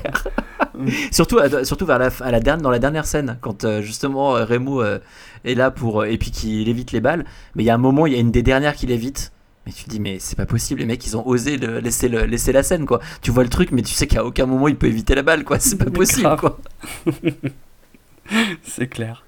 surtout 1.12 1.38
à, 1.38 1.64
surtout 1.64 1.86
vers 1.86 1.98
la, 1.98 2.10
à 2.20 2.30
la 2.30 2.40
dernière, 2.40 2.62
dans 2.62 2.70
la 2.70 2.78
dernière 2.78 3.06
scène, 3.06 3.38
quand 3.40 3.64
euh, 3.64 3.82
justement 3.82 4.36
euh, 4.36 4.44
Remo 4.44 4.82
euh, 4.82 4.98
est 5.44 5.54
là 5.54 5.70
pour. 5.70 6.04
et 6.04 6.16
puis 6.18 6.30
qu'il 6.30 6.68
évite 6.68 6.92
les 6.92 7.00
balles. 7.00 7.24
Mais 7.54 7.62
il 7.62 7.66
y 7.66 7.70
a 7.70 7.74
un 7.74 7.78
moment, 7.78 8.06
il 8.06 8.12
y 8.12 8.16
a 8.16 8.20
une 8.20 8.30
des 8.32 8.42
dernières 8.42 8.74
qui 8.74 8.86
l'évite. 8.86 9.32
Mais 9.66 9.72
tu 9.72 9.82
te 9.84 9.90
dis, 9.90 9.98
mais 9.98 10.18
c'est 10.20 10.36
pas 10.36 10.46
possible, 10.46 10.78
les 10.78 10.86
mecs, 10.86 11.04
ils 11.06 11.16
ont 11.16 11.26
osé 11.26 11.56
le- 11.56 11.80
laisser, 11.80 12.08
le, 12.08 12.24
laisser 12.24 12.52
la 12.52 12.62
scène, 12.62 12.86
quoi. 12.86 13.00
Tu 13.20 13.32
vois 13.32 13.42
le 13.42 13.48
truc, 13.48 13.72
mais 13.72 13.82
tu 13.82 13.92
sais 13.94 14.06
qu'à 14.06 14.24
aucun 14.24 14.46
moment 14.46 14.68
il 14.68 14.76
peut 14.76 14.86
éviter 14.86 15.16
la 15.16 15.22
balle, 15.22 15.42
quoi. 15.42 15.58
C'est 15.58 15.76
pas 15.76 15.90
possible, 15.90 16.36
quoi. 16.38 16.58
C'est 18.62 18.86
clair. 18.88 19.24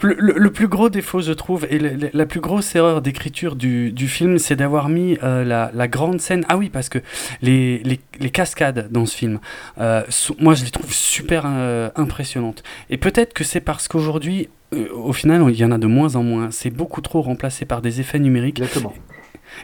Le, 0.00 0.14
le- 0.18 0.50
plus 0.50 0.68
gros 0.68 0.88
défaut, 0.88 1.20
je 1.20 1.32
trouve, 1.32 1.66
et 1.70 1.78
la 2.12 2.26
plus 2.26 2.40
grosse 2.40 2.74
erreur 2.74 3.02
d'écriture 3.02 3.56
du, 3.56 3.92
du 3.92 4.08
film, 4.08 4.38
c'est 4.38 4.56
d'avoir 4.56 4.88
mis 4.88 5.18
euh, 5.22 5.44
la, 5.44 5.70
la 5.74 5.88
grande 5.88 6.20
scène. 6.20 6.44
Ah 6.48 6.56
oui, 6.56 6.70
parce 6.70 6.88
que 6.88 6.98
les, 7.42 7.78
les, 7.80 8.00
les 8.20 8.30
cascades 8.30 8.88
dans 8.90 9.04
ce 9.06 9.16
film, 9.16 9.38
euh, 9.78 10.02
moi 10.38 10.54
je 10.54 10.64
les 10.64 10.70
trouve 10.70 10.92
super 10.92 11.42
euh, 11.46 11.90
impressionnantes. 11.96 12.62
Et 12.90 12.96
peut-être 12.96 13.32
que 13.34 13.44
c'est 13.44 13.60
parce 13.60 13.88
qu'aujourd'hui, 13.88 14.48
au 14.94 15.12
final, 15.12 15.42
il 15.48 15.56
y 15.56 15.64
en 15.64 15.70
a 15.72 15.78
de 15.78 15.86
moins 15.86 16.16
en 16.16 16.22
moins. 16.22 16.50
C'est 16.50 16.70
beaucoup 16.70 17.00
trop 17.00 17.22
remplacé 17.22 17.64
par 17.64 17.82
des 17.82 18.00
effets 18.00 18.18
numériques. 18.18 18.58
Exactement. 18.60 18.94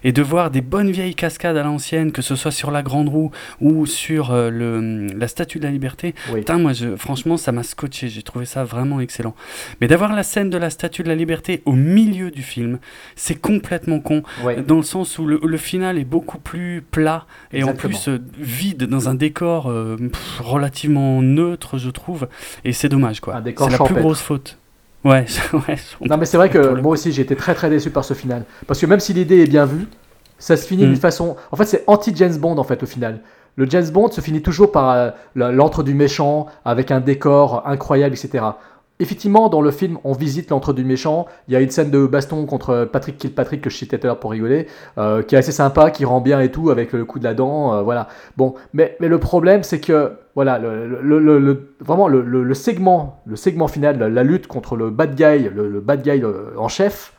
Et 0.04 0.12
de 0.12 0.22
voir 0.22 0.50
des 0.50 0.60
bonnes 0.60 0.90
vieilles 0.90 1.14
cascades 1.14 1.56
à 1.56 1.62
l'ancienne, 1.62 2.12
que 2.12 2.22
ce 2.22 2.36
soit 2.36 2.50
sur 2.50 2.70
la 2.70 2.82
Grande 2.82 3.08
Roue 3.08 3.30
ou 3.60 3.86
sur 3.86 4.32
euh, 4.32 4.50
le, 4.50 5.06
la 5.16 5.28
Statue 5.28 5.58
de 5.58 5.64
la 5.64 5.70
Liberté, 5.70 6.14
Oui. 6.32 6.40
Putain, 6.40 6.58
moi, 6.58 6.72
je, 6.72 6.96
franchement, 6.96 7.36
ça 7.36 7.52
m'a 7.52 7.62
scotché. 7.62 8.08
J'ai 8.08 8.22
trouvé 8.22 8.44
ça 8.44 8.64
vraiment 8.64 9.00
excellent. 9.00 9.34
Mais 9.80 9.88
d'avoir 9.88 10.14
la 10.14 10.22
scène 10.22 10.50
de 10.50 10.58
la 10.58 10.70
Statue 10.70 11.02
de 11.02 11.08
la 11.08 11.14
Liberté 11.14 11.62
au 11.64 11.72
milieu 11.72 12.30
du 12.30 12.42
film, 12.42 12.78
c'est 13.16 13.40
complètement 13.40 14.00
con. 14.00 14.22
Ouais. 14.42 14.62
Dans 14.62 14.76
le 14.76 14.82
sens 14.82 15.18
où 15.18 15.26
le, 15.26 15.40
le 15.42 15.56
final 15.56 15.98
est 15.98 16.04
beaucoup 16.04 16.38
plus 16.38 16.82
plat 16.90 17.26
et 17.52 17.64
en 17.64 17.74
plus 17.74 18.08
euh, 18.08 18.18
vide 18.38 18.84
dans 18.84 19.08
un 19.08 19.14
décor 19.14 19.70
euh, 19.70 19.96
pff, 19.96 20.40
relativement 20.40 21.22
neutre, 21.22 21.78
je 21.78 21.90
trouve. 21.90 22.28
Et 22.64 22.72
c'est 22.72 22.88
dommage, 22.88 23.20
quoi. 23.20 23.42
C'est 23.44 23.70
la 23.70 23.78
plus 23.78 23.94
grosse 23.94 24.20
faute. 24.20 24.58
Ouais, 25.04 25.24
ouais. 25.68 25.76
Non 26.08 26.16
mais 26.16 26.26
c'est 26.26 26.36
vrai 26.36 26.48
que 26.48 26.80
moi 26.80 26.92
aussi 26.92 27.12
j'ai 27.12 27.22
été 27.22 27.34
très 27.36 27.54
très 27.54 27.68
déçu 27.70 27.90
par 27.90 28.04
ce 28.04 28.14
final. 28.14 28.44
Parce 28.66 28.80
que 28.80 28.86
même 28.86 29.00
si 29.00 29.12
l'idée 29.12 29.40
est 29.42 29.46
bien 29.48 29.64
vue, 29.66 29.86
ça 30.38 30.56
se 30.56 30.66
finit 30.66 30.84
Mm. 30.84 30.88
d'une 30.88 30.96
façon... 30.96 31.36
En 31.50 31.56
fait 31.56 31.64
c'est 31.64 31.84
anti-James 31.86 32.36
Bond 32.36 32.56
en 32.58 32.64
fait 32.64 32.82
au 32.82 32.86
final. 32.86 33.20
Le 33.56 33.68
James 33.68 33.88
Bond 33.90 34.10
se 34.10 34.20
finit 34.20 34.40
toujours 34.42 34.72
par 34.72 34.90
euh, 34.92 35.10
la- 35.36 35.52
l'antre 35.52 35.82
du 35.82 35.92
méchant, 35.94 36.46
avec 36.64 36.90
un 36.90 37.00
décor 37.00 37.62
incroyable, 37.66 38.14
etc. 38.14 38.44
Effectivement, 39.02 39.48
dans 39.48 39.60
le 39.60 39.72
film, 39.72 39.98
on 40.04 40.12
visite 40.12 40.50
l'antre 40.50 40.72
du 40.72 40.84
méchant. 40.84 41.26
Il 41.48 41.54
y 41.54 41.56
a 41.56 41.60
une 41.60 41.70
scène 41.70 41.90
de 41.90 42.06
baston 42.06 42.46
contre 42.46 42.88
Patrick 42.90 43.18
Kilpatrick 43.18 43.60
que 43.60 43.68
je 43.68 43.76
citais 43.76 43.98
tout 43.98 44.06
à 44.06 44.08
l'heure 44.08 44.20
pour 44.20 44.30
rigoler, 44.30 44.68
euh, 44.96 45.22
qui 45.22 45.34
est 45.34 45.38
assez 45.38 45.50
sympa, 45.50 45.90
qui 45.90 46.04
rend 46.04 46.20
bien 46.20 46.40
et 46.40 46.50
tout 46.52 46.70
avec 46.70 46.92
le 46.92 47.04
coup 47.04 47.18
de 47.18 47.24
la 47.24 47.34
dent. 47.34 47.74
euh, 47.74 47.82
voilà. 47.82 48.06
Bon, 48.36 48.54
mais, 48.72 48.96
mais 49.00 49.08
le 49.08 49.18
problème, 49.18 49.64
c'est 49.64 49.80
que 49.80 50.12
voilà, 50.36 50.58
le, 50.60 50.86
le- 51.02 51.18
le- 51.18 51.38
le- 51.40 51.74
vraiment 51.80 52.06
le, 52.06 52.54
segment, 52.54 53.20
le 53.26 53.34
segment 53.36 53.66
final, 53.68 53.98
la, 53.98 54.08
la 54.08 54.22
lutte 54.22 54.46
contre 54.46 54.76
le 54.76 54.90
bad 54.90 55.14
guy, 55.16 55.48
le, 55.52 55.80
bad 55.80 56.02
guy 56.02 56.22
euh, 56.22 56.50
en 56.56 56.68
chef, 56.68 57.12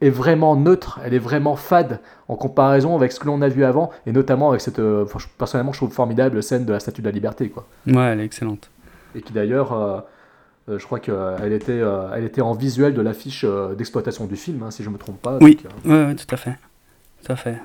est 0.00 0.10
vraiment 0.10 0.54
neutre, 0.56 1.00
elle 1.04 1.14
est 1.14 1.18
vraiment 1.20 1.54
fade 1.56 2.00
en 2.28 2.34
comparaison 2.36 2.96
avec 2.96 3.12
ce 3.12 3.20
que 3.20 3.26
l'on 3.26 3.40
a 3.40 3.48
vu 3.48 3.64
avant, 3.64 3.90
et 4.04 4.12
notamment 4.12 4.48
avec 4.50 4.60
cette, 4.60 4.80
euh, 4.80 5.04
personnellement, 5.38 5.72
je 5.72 5.78
trouve 5.78 5.92
formidable 5.92 6.42
scène 6.42 6.64
de 6.64 6.72
la 6.72 6.80
Statue 6.80 7.00
de 7.02 7.06
la 7.06 7.12
Liberté, 7.12 7.48
quoi. 7.48 7.64
Ouais, 7.86 8.02
elle 8.12 8.20
est 8.20 8.24
excellente. 8.24 8.68
Et 9.14 9.22
qui 9.22 9.32
d'ailleurs, 9.32 9.72
je 10.68 10.84
crois 10.84 10.98
qu'elle 10.98 11.52
était, 11.52 11.72
euh, 11.72 12.08
elle 12.14 12.24
était 12.24 12.40
en 12.40 12.52
visuel 12.52 12.94
de 12.94 13.00
l'affiche 13.00 13.44
euh, 13.44 13.74
d'exploitation 13.74 14.26
du 14.26 14.36
film, 14.36 14.62
hein, 14.62 14.70
si 14.70 14.82
je 14.82 14.90
me 14.90 14.98
trompe 14.98 15.20
pas. 15.20 15.38
Oui, 15.40 15.56
Donc, 15.62 15.72
euh, 15.86 16.08
ouais, 16.08 16.14
tout 16.14 16.26
à 16.34 16.36
fait. 16.36 16.56
Tout 17.24 17.32
à 17.32 17.36
fait. 17.36 17.56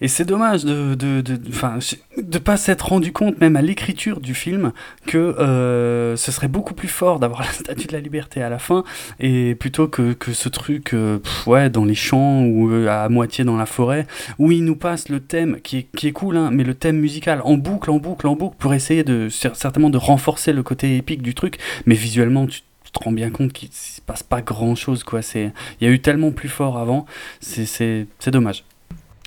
Et 0.00 0.08
c'est 0.08 0.24
dommage 0.24 0.64
de 0.64 0.94
de, 0.94 1.20
de, 1.20 2.38
pas 2.38 2.56
s'être 2.56 2.88
rendu 2.88 3.12
compte, 3.12 3.40
même 3.40 3.56
à 3.56 3.62
l'écriture 3.62 4.20
du 4.20 4.34
film, 4.34 4.72
que 5.06 5.18
euh, 5.18 6.16
ce 6.16 6.32
serait 6.32 6.48
beaucoup 6.48 6.74
plus 6.74 6.88
fort 6.88 7.20
d'avoir 7.20 7.40
la 7.42 7.52
statue 7.52 7.86
de 7.86 7.92
la 7.92 8.00
liberté 8.00 8.42
à 8.42 8.48
la 8.48 8.58
fin, 8.58 8.84
et 9.20 9.54
plutôt 9.54 9.88
que, 9.88 10.12
que 10.12 10.32
ce 10.32 10.48
truc 10.48 10.94
euh, 10.94 11.20
ouais, 11.46 11.70
dans 11.70 11.84
les 11.84 11.94
champs 11.94 12.42
ou 12.42 12.70
euh, 12.70 12.88
à 12.88 13.08
moitié 13.08 13.44
dans 13.44 13.56
la 13.56 13.66
forêt, 13.66 14.06
où 14.38 14.50
il 14.52 14.64
nous 14.64 14.76
passe 14.76 15.08
le 15.08 15.20
thème 15.20 15.60
qui 15.62 15.78
est, 15.78 15.86
qui 15.96 16.08
est 16.08 16.12
cool, 16.12 16.36
hein, 16.36 16.50
mais 16.52 16.64
le 16.64 16.74
thème 16.74 16.98
musical 16.98 17.40
en 17.44 17.56
boucle, 17.56 17.90
en 17.90 17.98
boucle, 17.98 18.26
en 18.26 18.34
boucle, 18.36 18.56
pour 18.58 18.74
essayer 18.74 19.04
de 19.04 19.28
cer- 19.28 19.54
certainement 19.54 19.90
de 19.90 19.98
renforcer 19.98 20.52
le 20.52 20.62
côté 20.62 20.96
épique 20.96 21.22
du 21.22 21.34
truc, 21.34 21.58
mais 21.86 21.94
visuellement, 21.94 22.46
tu 22.46 22.60
te 22.92 22.98
rends 23.02 23.12
bien 23.12 23.30
compte 23.30 23.52
qu'il 23.52 23.70
se 23.72 24.00
passe 24.00 24.22
pas 24.22 24.40
grand 24.40 24.74
chose 24.76 25.02
quoi. 25.02 25.20
C'est 25.22 25.52
il 25.80 25.86
y 25.86 25.90
a 25.90 25.92
eu 25.92 26.00
tellement 26.00 26.30
plus 26.30 26.48
fort 26.48 26.78
avant. 26.78 27.06
C'est 27.40 28.06
dommage 28.28 28.64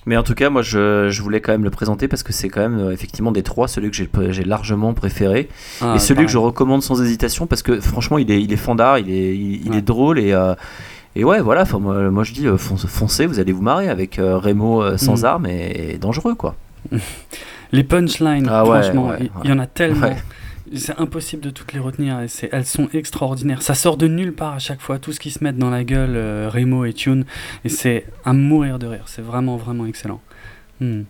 Mais 0.07 0.17
en 0.17 0.23
tout 0.23 0.34
cas, 0.34 0.49
moi, 0.49 0.61
je, 0.63 1.09
je 1.09 1.21
voulais 1.21 1.41
quand 1.41 1.51
même 1.51 1.63
le 1.65 1.69
présenter 1.69 2.07
parce 2.07 2.23
que 2.23 2.31
c'est 2.34 2.47
quand 2.49 2.61
même, 2.61 2.79
euh, 2.79 2.91
effectivement, 2.91 3.31
des 3.31 3.43
trois, 3.43 3.67
celui 3.67 3.91
que 3.91 3.97
j'ai 4.31 4.43
largement 4.43 4.93
préféré. 4.93 5.49
Ah, 5.81 5.93
et 5.95 5.99
celui 5.99 6.15
pareil. 6.15 6.25
que 6.27 6.31
je 6.31 6.38
recommande 6.38 6.81
sans 6.81 6.99
hésitation 7.01 7.45
parce 7.45 7.61
que, 7.61 7.79
franchement, 7.81 8.17
il 8.17 8.31
est, 8.31 8.41
il 8.41 8.51
est 8.53 8.57
fandard, 8.57 8.97
il 8.97 9.11
est, 9.11 9.35
il, 9.35 9.65
il 9.65 9.71
Ouais. 9.71 9.77
est 9.77 9.81
drôle 9.81 10.17
et. 10.19 10.31
euh, 10.34 10.55
et 11.15 11.23
ouais, 11.23 11.41
voilà, 11.41 11.63
moi, 11.79 12.11
moi 12.11 12.23
je 12.23 12.31
dis, 12.31 12.47
euh, 12.47 12.57
fonce- 12.57 12.85
foncez, 12.88 13.25
vous 13.25 13.39
allez 13.39 13.51
vous 13.51 13.63
marrer 13.63 13.89
avec 13.89 14.17
Remo 14.19 14.97
sans 14.97 15.23
Mm. 15.23 15.25
armes 15.25 15.45
et, 15.47 15.93
et 15.93 15.97
dangereux, 15.97 16.35
quoi. 16.35 16.55
les 17.71 17.84
punchlines 17.84 18.47
Ah 18.49 18.63
franchement 18.63 19.11
il 19.19 19.23
ouais. 19.25 19.49
y 19.49 19.51
en 19.51 19.59
a 19.59 19.65
tellement. 19.67 20.15
C'est 20.76 20.99
impossible 20.99 21.41
de 21.41 21.49
toutes 21.49 21.73
les 21.73 21.80
retenir 21.80 22.19
et 22.22 22.27
c'est 22.27 22.49
elles 22.52 22.65
sont 22.65 22.89
extraordinaires 22.94 23.61
ça 23.61 23.73
sort 23.76 23.98
de 23.98 24.07
nulle 24.07 24.34
part 24.34 24.53
à 24.53 24.60
chaque 24.60 24.81
fois 24.81 24.99
tout 24.99 25.11
ce 25.14 25.19
qui 25.19 25.31
se 25.31 25.44
met 25.44 25.53
dans 25.53 25.69
la 25.69 25.84
gueule 25.84 26.15
euh, 26.15 26.49
Remo 26.52 26.85
et 26.85 26.94
Tune 26.94 27.26
et 27.64 27.69
c'est 27.69 28.06
à 28.26 28.34
mourir 28.34 28.80
de 28.80 28.88
rire 28.88 29.03
c'est 29.07 29.22
vraiment 29.22 29.57
vraiment 29.57 29.85
excellent 29.85 30.22
Hmm. 30.80 31.02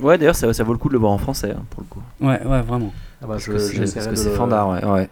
Ouais, 0.00 0.16
d'ailleurs, 0.18 0.36
ça, 0.36 0.52
ça 0.52 0.62
vaut 0.64 0.72
le 0.72 0.78
coup 0.78 0.88
de 0.88 0.92
le 0.92 0.98
voir 1.00 1.12
en 1.12 1.18
français, 1.18 1.50
hein, 1.50 1.64
pour 1.70 1.82
le 1.82 1.86
coup. 1.88 2.02
ouais 2.20 2.40
ouais 2.46 2.60
vraiment 2.62 2.92
ah 3.20 3.26
bah, 3.26 3.28
Parce 3.30 3.44
je- 3.44 3.52
que 3.52 3.58
c'est 3.86 4.10
le- 4.10 4.30
fandard, 4.30 4.68
ouais. 4.68 4.84
ouais. 4.84 5.08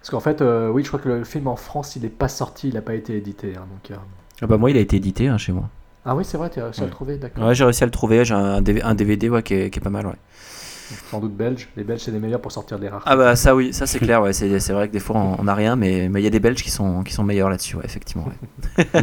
Parce 0.00 0.10
qu'en 0.10 0.20
fait, 0.20 0.40
euh, 0.42 0.68
oui, 0.70 0.82
je 0.82 0.88
crois 0.88 0.98
que 0.98 1.08
le 1.08 1.22
film 1.24 1.46
en 1.46 1.54
France, 1.56 1.94
il 1.94 2.02
n'est 2.02 2.08
pas 2.08 2.28
sorti, 2.28 2.68
il 2.68 2.74
n'a 2.74 2.80
pas 2.82 2.94
été 2.94 3.16
édité. 3.16 3.52
hein, 3.56 3.66
donc, 3.70 3.90
euh, 3.90 4.00
Ah 4.40 4.46
bah, 4.46 4.56
moi, 4.56 4.70
il 4.70 4.76
a 4.76 4.80
été 4.80 4.96
édité 4.96 5.28
hein, 5.28 5.38
chez 5.38 5.52
moi. 5.52 5.68
Ah 6.04 6.16
oui, 6.16 6.24
c'est 6.24 6.36
vrai, 6.36 6.50
tu 6.50 6.58
as 6.58 6.64
réussi 6.64 6.80
à 6.80 6.86
le 6.86 6.90
trouver, 6.90 7.16
d'accord. 7.16 7.44
Ouais, 7.46 7.54
j'ai 7.54 7.64
réussi 7.64 7.82
à 7.84 7.86
le 7.86 7.92
trouver, 7.92 8.24
j'ai 8.24 8.34
un, 8.34 8.56
un 8.66 8.94
DVD 8.94 9.28
ouais, 9.28 9.42
qui, 9.44 9.54
est, 9.54 9.70
qui 9.70 9.78
est 9.78 9.82
pas 9.82 9.90
mal, 9.90 10.06
ouais. 10.06 10.16
Sans 11.10 11.20
doute 11.20 11.34
belge. 11.36 11.68
Les 11.76 11.84
Belges, 11.84 12.00
c'est 12.00 12.10
les 12.10 12.18
meilleurs 12.18 12.40
pour 12.40 12.52
sortir 12.52 12.78
des 12.78 12.88
rares. 12.88 13.02
Ah 13.06 13.16
bah 13.16 13.36
ça 13.36 13.54
oui, 13.54 13.72
ça 13.72 13.86
c'est 13.86 13.98
clair, 13.98 14.22
ouais, 14.22 14.32
c'est 14.32 14.58
c'est 14.58 14.72
vrai 14.72 14.88
que 14.88 14.92
des 14.92 15.00
fois 15.00 15.16
on 15.16 15.44
n'a 15.44 15.54
rien, 15.54 15.76
mais 15.76 16.08
mais 16.08 16.20
il 16.20 16.24
y 16.24 16.26
a 16.26 16.30
des 16.30 16.40
Belges 16.40 16.62
qui 16.62 16.70
sont, 16.70 17.02
qui 17.02 17.12
sont 17.12 17.24
meilleurs 17.24 17.50
là-dessus, 17.50 17.76
ouais, 17.76 17.84
effectivement. 17.84 18.26
ouais. 18.26 19.02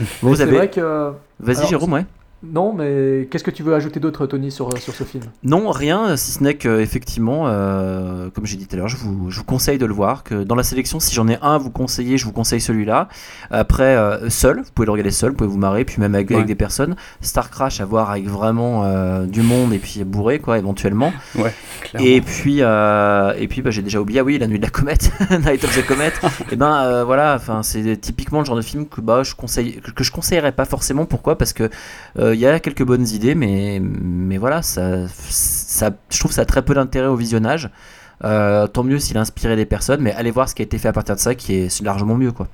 vous 0.22 0.40
avez... 0.40 0.56
vrai 0.56 0.70
que. 0.70 1.12
Vas-y 1.40 1.58
Alors, 1.58 1.68
Jérôme, 1.68 1.92
ouais. 1.92 2.06
Non, 2.42 2.72
mais 2.72 3.26
qu'est-ce 3.30 3.42
que 3.42 3.50
tu 3.50 3.62
veux 3.64 3.74
ajouter 3.74 3.98
d'autre, 3.98 4.26
Tony, 4.26 4.52
sur, 4.52 4.76
sur 4.78 4.94
ce 4.94 5.04
film? 5.04 5.24
Non, 5.42 5.70
rien, 5.70 6.16
si 6.16 6.30
ce 6.30 6.42
n'est 6.42 6.54
que 6.54 6.80
effectivement, 6.80 7.44
euh, 7.46 8.30
comme 8.30 8.46
j'ai 8.46 8.56
dit 8.56 8.66
tout 8.68 8.76
à 8.76 8.78
l'heure, 8.78 8.88
je 8.88 8.96
vous, 8.96 9.30
je 9.30 9.38
vous 9.38 9.44
conseille 9.44 9.78
de 9.78 9.86
le 9.86 9.92
voir. 9.92 10.22
Que 10.22 10.44
dans 10.44 10.54
la 10.54 10.62
sélection, 10.62 11.00
si 11.00 11.14
j'en 11.14 11.26
ai 11.26 11.36
un 11.42 11.54
à 11.54 11.58
vous 11.58 11.70
conseiller, 11.70 12.16
je 12.16 12.24
vous 12.24 12.32
conseille 12.32 12.60
celui-là. 12.60 13.08
Après, 13.50 13.96
euh, 13.96 14.30
seul, 14.30 14.58
vous 14.58 14.70
pouvez 14.72 14.86
le 14.86 14.92
regarder 14.92 15.10
seul, 15.10 15.30
vous 15.30 15.36
pouvez 15.36 15.50
vous 15.50 15.58
marrer, 15.58 15.84
puis 15.84 16.00
même 16.00 16.14
avec, 16.14 16.28
des 16.28 16.54
personnes. 16.54 16.94
Star 17.20 17.50
Crash 17.50 17.80
à 17.80 17.84
voir 17.84 18.10
avec 18.10 18.28
vraiment 18.28 18.84
euh, 18.84 19.24
du 19.26 19.42
monde 19.42 19.72
et 19.72 19.78
puis 19.78 20.04
bourré, 20.04 20.38
quoi, 20.38 20.58
éventuellement. 20.58 21.12
ouais 21.34 21.52
clairement. 21.80 22.08
Et 22.08 22.20
puis, 22.20 22.58
euh, 22.60 23.32
et 23.38 23.48
puis 23.48 23.62
bah, 23.62 23.70
j'ai 23.70 23.82
déjà 23.82 24.00
oublié, 24.00 24.20
ah 24.20 24.24
oui, 24.24 24.38
La 24.38 24.46
Nuit 24.46 24.58
de 24.58 24.64
la 24.64 24.70
Comète, 24.70 25.10
Night 25.30 25.64
of 25.64 25.76
the 25.76 25.86
Comet. 25.86 26.12
et 26.50 26.56
ben 26.56 26.82
euh, 26.82 27.04
voilà, 27.04 27.34
enfin 27.34 27.62
c'est 27.62 27.96
typiquement 28.00 28.40
le 28.40 28.44
genre 28.44 28.56
de 28.56 28.62
film 28.62 28.86
que 28.86 29.00
bah, 29.00 29.22
je 29.22 29.34
conseille, 29.34 29.80
que, 29.80 29.90
que 29.90 30.04
je 30.04 30.12
conseillerais 30.12 30.52
pas 30.52 30.64
forcément. 30.64 31.06
Pourquoi? 31.06 31.36
Parce 31.38 31.52
que 31.52 31.70
euh, 32.18 32.27
il 32.34 32.40
y 32.40 32.46
a 32.46 32.60
quelques 32.60 32.84
bonnes 32.84 33.06
idées, 33.08 33.34
mais, 33.34 33.80
mais 33.80 34.38
voilà, 34.38 34.62
ça, 34.62 35.08
ça, 35.08 35.90
je 36.10 36.18
trouve 36.18 36.32
ça 36.32 36.42
a 36.42 36.44
très 36.44 36.62
peu 36.62 36.74
d'intérêt 36.74 37.08
au 37.08 37.16
visionnage. 37.16 37.70
Euh, 38.24 38.66
tant 38.66 38.82
mieux 38.82 38.98
s'il 38.98 39.16
a 39.16 39.20
inspiré 39.20 39.54
des 39.56 39.66
personnes, 39.66 40.00
mais 40.00 40.12
allez 40.12 40.30
voir 40.30 40.48
ce 40.48 40.54
qui 40.54 40.62
a 40.62 40.64
été 40.64 40.78
fait 40.78 40.88
à 40.88 40.92
partir 40.92 41.14
de 41.14 41.20
ça, 41.20 41.34
qui 41.34 41.54
est 41.54 41.80
largement 41.82 42.16
mieux, 42.16 42.32
quoi. 42.32 42.48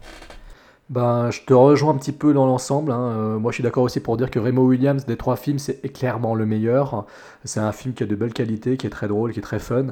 Ben, 0.91 1.31
je 1.31 1.41
te 1.41 1.55
rejoins 1.55 1.95
un 1.95 1.97
petit 1.97 2.13
peu 2.13 2.35
dans 2.35 2.47
l'ensemble. 2.47 2.93
hein. 2.93 3.01
Euh, 3.01 3.39
moi, 3.39 3.51
je 3.51 3.55
suis 3.55 3.63
d'accord 3.63 3.85
aussi 3.85 4.01
pour 4.01 4.17
dire 4.19 4.31
que 4.31 4.39
Remo 4.39 4.67
Williams, 4.67 5.07
des 5.07 5.17
trois 5.17 5.37
films, 5.37 5.59
c'est 5.59 5.81
clairement 5.93 6.35
le 6.35 6.45
meilleur. 6.45 7.07
C'est 7.45 7.61
un 7.61 7.73
film 7.73 7.95
qui 7.95 8.03
a 8.03 8.07
de 8.07 8.15
belles 8.15 8.35
qualités, 8.35 8.77
qui 8.77 8.87
est 8.87 8.91
très 8.91 9.09
drôle, 9.09 9.33
qui 9.33 9.39
est 9.39 9.43
très 9.43 9.59
fun. 9.59 9.87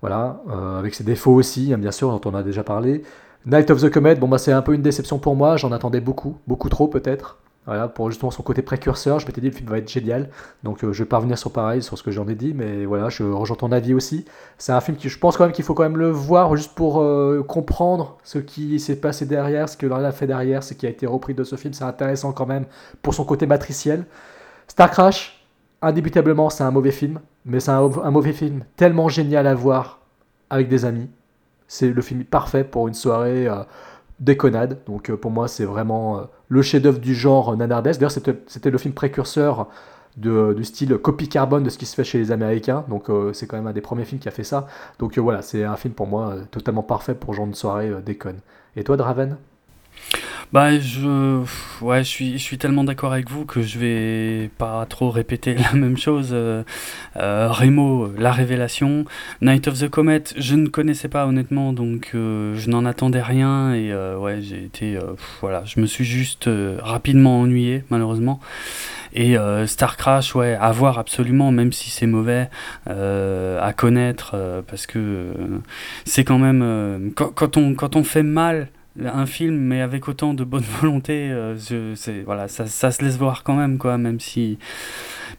Voilà, 0.00 0.42
euh, 0.50 0.78
avec 0.78 0.94
ses 0.94 1.04
défauts 1.04 1.34
aussi, 1.34 1.72
hein, 1.72 1.78
bien 1.78 1.92
sûr, 1.92 2.10
dont 2.10 2.30
on 2.30 2.34
a 2.34 2.42
déjà 2.42 2.64
parlé. 2.64 3.04
Night 3.46 3.70
of 3.70 3.80
the 3.82 3.90
Comet, 3.90 4.16
bon, 4.16 4.28
bah, 4.28 4.38
c'est 4.38 4.52
un 4.52 4.62
peu 4.62 4.74
une 4.74 4.82
déception 4.82 5.18
pour 5.20 5.36
moi. 5.36 5.56
J'en 5.56 5.72
attendais 5.72 6.00
beaucoup, 6.00 6.38
beaucoup 6.48 6.68
trop 6.68 6.88
peut-être. 6.88 7.38
Voilà, 7.66 7.88
pour 7.88 8.10
justement 8.10 8.30
son 8.30 8.42
côté 8.42 8.62
précurseur, 8.62 9.18
je 9.18 9.26
m'étais 9.26 9.40
dit 9.40 9.48
le 9.48 9.54
film 9.54 9.68
va 9.68 9.78
être 9.78 9.90
génial. 9.90 10.30
Donc 10.62 10.82
euh, 10.82 10.92
je 10.92 11.02
vais 11.02 11.08
pas 11.08 11.18
revenir 11.18 11.36
sur 11.36 11.52
pareil, 11.52 11.82
sur 11.82 11.98
ce 11.98 12.02
que 12.02 12.10
j'en 12.10 12.26
ai 12.26 12.34
dit, 12.34 12.54
mais 12.54 12.86
voilà, 12.86 13.10
je 13.10 13.22
rejoins 13.22 13.56
ton 13.56 13.70
avis 13.70 13.92
aussi. 13.92 14.24
C'est 14.56 14.72
un 14.72 14.80
film 14.80 14.96
qui, 14.96 15.08
je 15.10 15.18
pense 15.18 15.36
quand 15.36 15.44
même 15.44 15.52
qu'il 15.52 15.64
faut 15.64 15.74
quand 15.74 15.82
même 15.82 15.98
le 15.98 16.10
voir 16.10 16.56
juste 16.56 16.74
pour 16.74 17.00
euh, 17.00 17.42
comprendre 17.46 18.16
ce 18.24 18.38
qui 18.38 18.80
s'est 18.80 18.96
passé 18.96 19.26
derrière, 19.26 19.68
ce 19.68 19.76
que 19.76 19.86
l'on 19.86 19.96
a 19.96 20.10
fait 20.10 20.26
derrière, 20.26 20.62
ce 20.62 20.72
qui 20.72 20.86
a 20.86 20.88
été 20.88 21.06
repris 21.06 21.34
de 21.34 21.44
ce 21.44 21.56
film. 21.56 21.74
C'est 21.74 21.84
intéressant 21.84 22.32
quand 22.32 22.46
même 22.46 22.64
pour 23.02 23.12
son 23.12 23.24
côté 23.24 23.46
matriciel. 23.46 24.06
Star 24.66 24.90
Crash, 24.90 25.44
indébutablement, 25.82 26.48
c'est 26.48 26.64
un 26.64 26.70
mauvais 26.70 26.92
film, 26.92 27.20
mais 27.44 27.60
c'est 27.60 27.72
un, 27.72 27.90
un 28.02 28.10
mauvais 28.10 28.32
film 28.32 28.64
tellement 28.76 29.08
génial 29.10 29.46
à 29.46 29.54
voir 29.54 30.00
avec 30.48 30.68
des 30.68 30.86
amis. 30.86 31.10
C'est 31.68 31.90
le 31.90 32.02
film 32.02 32.24
parfait 32.24 32.64
pour 32.64 32.88
une 32.88 32.94
soirée 32.94 33.46
euh, 33.46 33.62
déconnade. 34.20 34.78
Donc 34.86 35.10
euh, 35.10 35.16
pour 35.16 35.30
moi, 35.30 35.48
c'est 35.48 35.64
vraiment 35.64 36.18
euh, 36.18 36.22
le 36.48 36.62
chef-d'œuvre 36.62 37.00
du 37.00 37.14
genre 37.14 37.50
euh, 37.50 37.56
nanardesque. 37.56 38.00
D'ailleurs, 38.00 38.12
c'était 38.46 38.70
le 38.70 38.78
film 38.78 38.94
précurseur 38.94 39.68
du 40.16 40.64
style 40.64 40.98
copie 40.98 41.28
carbone 41.28 41.62
de 41.62 41.70
ce 41.70 41.78
qui 41.78 41.86
se 41.86 41.94
fait 41.94 42.04
chez 42.04 42.18
les 42.18 42.32
Américains. 42.32 42.84
Donc 42.88 43.08
c'est 43.32 43.46
quand 43.46 43.56
même 43.56 43.68
un 43.68 43.72
des 43.72 43.80
premiers 43.80 44.04
films 44.04 44.20
qui 44.20 44.28
a 44.28 44.32
fait 44.32 44.44
ça. 44.44 44.66
Donc 44.98 45.16
voilà, 45.16 45.40
c'est 45.40 45.64
un 45.64 45.76
film 45.76 45.94
pour 45.94 46.08
moi 46.08 46.34
totalement 46.50 46.82
parfait 46.82 47.14
pour 47.14 47.32
genre 47.32 47.46
de 47.46 47.54
soirée 47.54 47.90
déconne. 48.04 48.40
Et 48.76 48.82
toi, 48.84 48.96
Draven? 48.96 49.36
Bah, 50.52 50.80
je, 50.80 51.44
ouais, 51.80 52.02
je 52.02 52.08
suis, 52.08 52.32
je 52.32 52.42
suis 52.42 52.58
tellement 52.58 52.82
d'accord 52.82 53.12
avec 53.12 53.30
vous 53.30 53.44
que 53.44 53.62
je 53.62 53.78
vais 53.78 54.50
pas 54.58 54.84
trop 54.86 55.08
répéter 55.08 55.54
la 55.72 55.72
même 55.74 55.96
chose. 55.96 56.30
Euh, 56.32 56.64
euh, 57.16 57.48
Remo, 57.50 58.10
la 58.18 58.32
révélation. 58.32 59.04
Night 59.42 59.68
of 59.68 59.78
the 59.78 59.88
Comet, 59.88 60.24
je 60.36 60.56
ne 60.56 60.66
connaissais 60.66 61.06
pas 61.06 61.26
honnêtement, 61.26 61.72
donc 61.72 62.10
euh, 62.14 62.56
je 62.56 62.68
n'en 62.68 62.84
attendais 62.84 63.22
rien 63.22 63.74
et 63.74 63.92
euh, 63.92 64.18
ouais, 64.18 64.42
j'ai 64.42 64.64
été, 64.64 64.98
voilà, 65.40 65.62
je 65.64 65.78
me 65.78 65.86
suis 65.86 66.04
juste 66.04 66.50
rapidement 66.80 67.40
ennuyé 67.40 67.84
malheureusement. 67.90 68.40
Et 69.12 69.36
Star 69.66 69.96
Crash, 69.96 70.36
ouais, 70.36 70.56
à 70.60 70.70
voir 70.70 70.98
absolument, 70.98 71.50
même 71.50 71.72
si 71.72 71.90
c'est 71.90 72.06
mauvais, 72.06 72.48
à 72.86 73.72
connaître, 73.76 74.36
parce 74.68 74.86
que 74.86 75.32
c'est 76.04 76.24
quand 76.24 76.38
même 76.38 77.12
quand, 77.16 77.28
quand 77.28 77.56
on 77.56 77.74
quand 77.74 77.96
on 77.96 78.04
fait 78.04 78.22
mal 78.22 78.68
un 79.04 79.26
film 79.26 79.56
mais 79.56 79.80
avec 79.82 80.08
autant 80.08 80.34
de 80.34 80.44
bonne 80.44 80.64
volonté 80.80 81.30
euh, 81.30 81.56
c'est 81.94 82.22
voilà 82.22 82.48
ça, 82.48 82.66
ça 82.66 82.90
se 82.90 83.02
laisse 83.04 83.16
voir 83.18 83.44
quand 83.44 83.54
même 83.54 83.78
quoi 83.78 83.98
même 83.98 84.18
si 84.20 84.58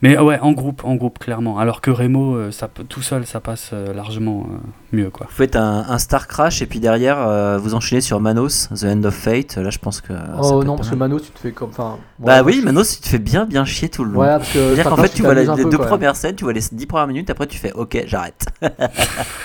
mais 0.01 0.17
ouais 0.17 0.39
en 0.39 0.53
groupe 0.53 0.83
en 0.85 0.95
groupe 0.95 1.19
clairement 1.19 1.59
alors 1.59 1.81
que 1.81 1.91
Remo 1.91 2.35
euh, 2.35 2.51
ça 2.51 2.67
peut- 2.67 2.85
tout 2.85 3.01
seul 3.01 3.25
ça 3.25 3.39
passe 3.41 3.71
euh, 3.73 3.93
largement 3.93 4.47
euh, 4.49 4.57
mieux 4.93 5.09
quoi 5.09 5.27
Vous 5.29 5.35
faites 5.35 5.55
un, 5.55 5.85
un 5.89 5.99
Star 5.99 6.27
Crash 6.27 6.61
et 6.61 6.65
puis 6.65 6.79
derrière 6.79 7.17
euh, 7.19 7.57
vous 7.57 7.75
enchaînez 7.75 8.01
sur 8.01 8.19
Manos, 8.19 8.69
The 8.69 8.85
End 8.85 9.03
of 9.03 9.13
Fate. 9.13 9.55
Là, 9.55 9.69
je 9.69 9.79
pense 9.79 10.01
que. 10.01 10.13
Oh 10.41 10.63
non, 10.63 10.75
parce 10.75 10.89
que. 10.89 10.95
Manos, 10.95 11.21
tu 11.23 11.31
te 11.31 11.39
fais 11.39 11.51
comme. 11.51 11.69
Enfin, 11.69 11.97
Bah 12.19 12.43
oui, 12.43 12.61
Manos, 12.61 12.95
tu 12.95 13.01
te 13.01 13.07
fais 13.07 13.19
bien 13.19 13.45
bien 13.45 13.63
chier 13.63 13.87
tout 13.89 14.03
le 14.03 14.11
long. 14.11 14.19
Ouais, 14.19 14.27
parce 14.37 14.51
que 14.51 14.59
C'est-à-dire 14.59 14.83
Star 14.83 14.95
qu'en 14.95 15.01
fait, 15.03 15.09
tu 15.09 15.21
vois 15.21 15.33
les, 15.33 15.45
peu, 15.45 15.69
deux 15.69 15.77
premières 15.77 16.15
scènes, 16.15 16.35
tu 16.35 16.43
vois 16.43 16.53
les 16.53 16.61
dix 16.71 16.85
premières 16.87 17.07
minutes, 17.07 17.29
après 17.29 17.47
tu 17.47 17.57
fais 17.57 17.71
OK, 17.73 18.03
j'arrête. 18.05 18.45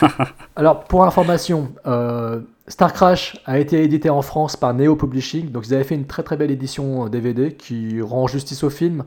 Alors, 0.57 0.85
pour 0.85 1.05
information, 1.05 1.73
euh, 1.87 2.41
Star 2.69 2.93
Crash 2.93 3.41
a 3.47 3.59
été 3.61 3.83
édité 3.85 4.11
en 4.11 4.23
France 4.23 4.57
par 4.57 4.75
Neo 4.75 4.97
Publishing. 4.97 5.51
Donc, 5.53 5.69
ils 5.69 5.75
avaient 5.75 5.85
fait 5.85 5.95
une 5.95 6.07
très 6.07 6.25
très 6.25 6.37
belle 6.37 6.51
édition 6.51 7.07
euh, 7.07 7.09
DVD 7.09 7.53
qui 7.53 8.01
rend 8.03 8.27
justice 8.27 8.65
au 8.65 8.71
film. 8.71 9.05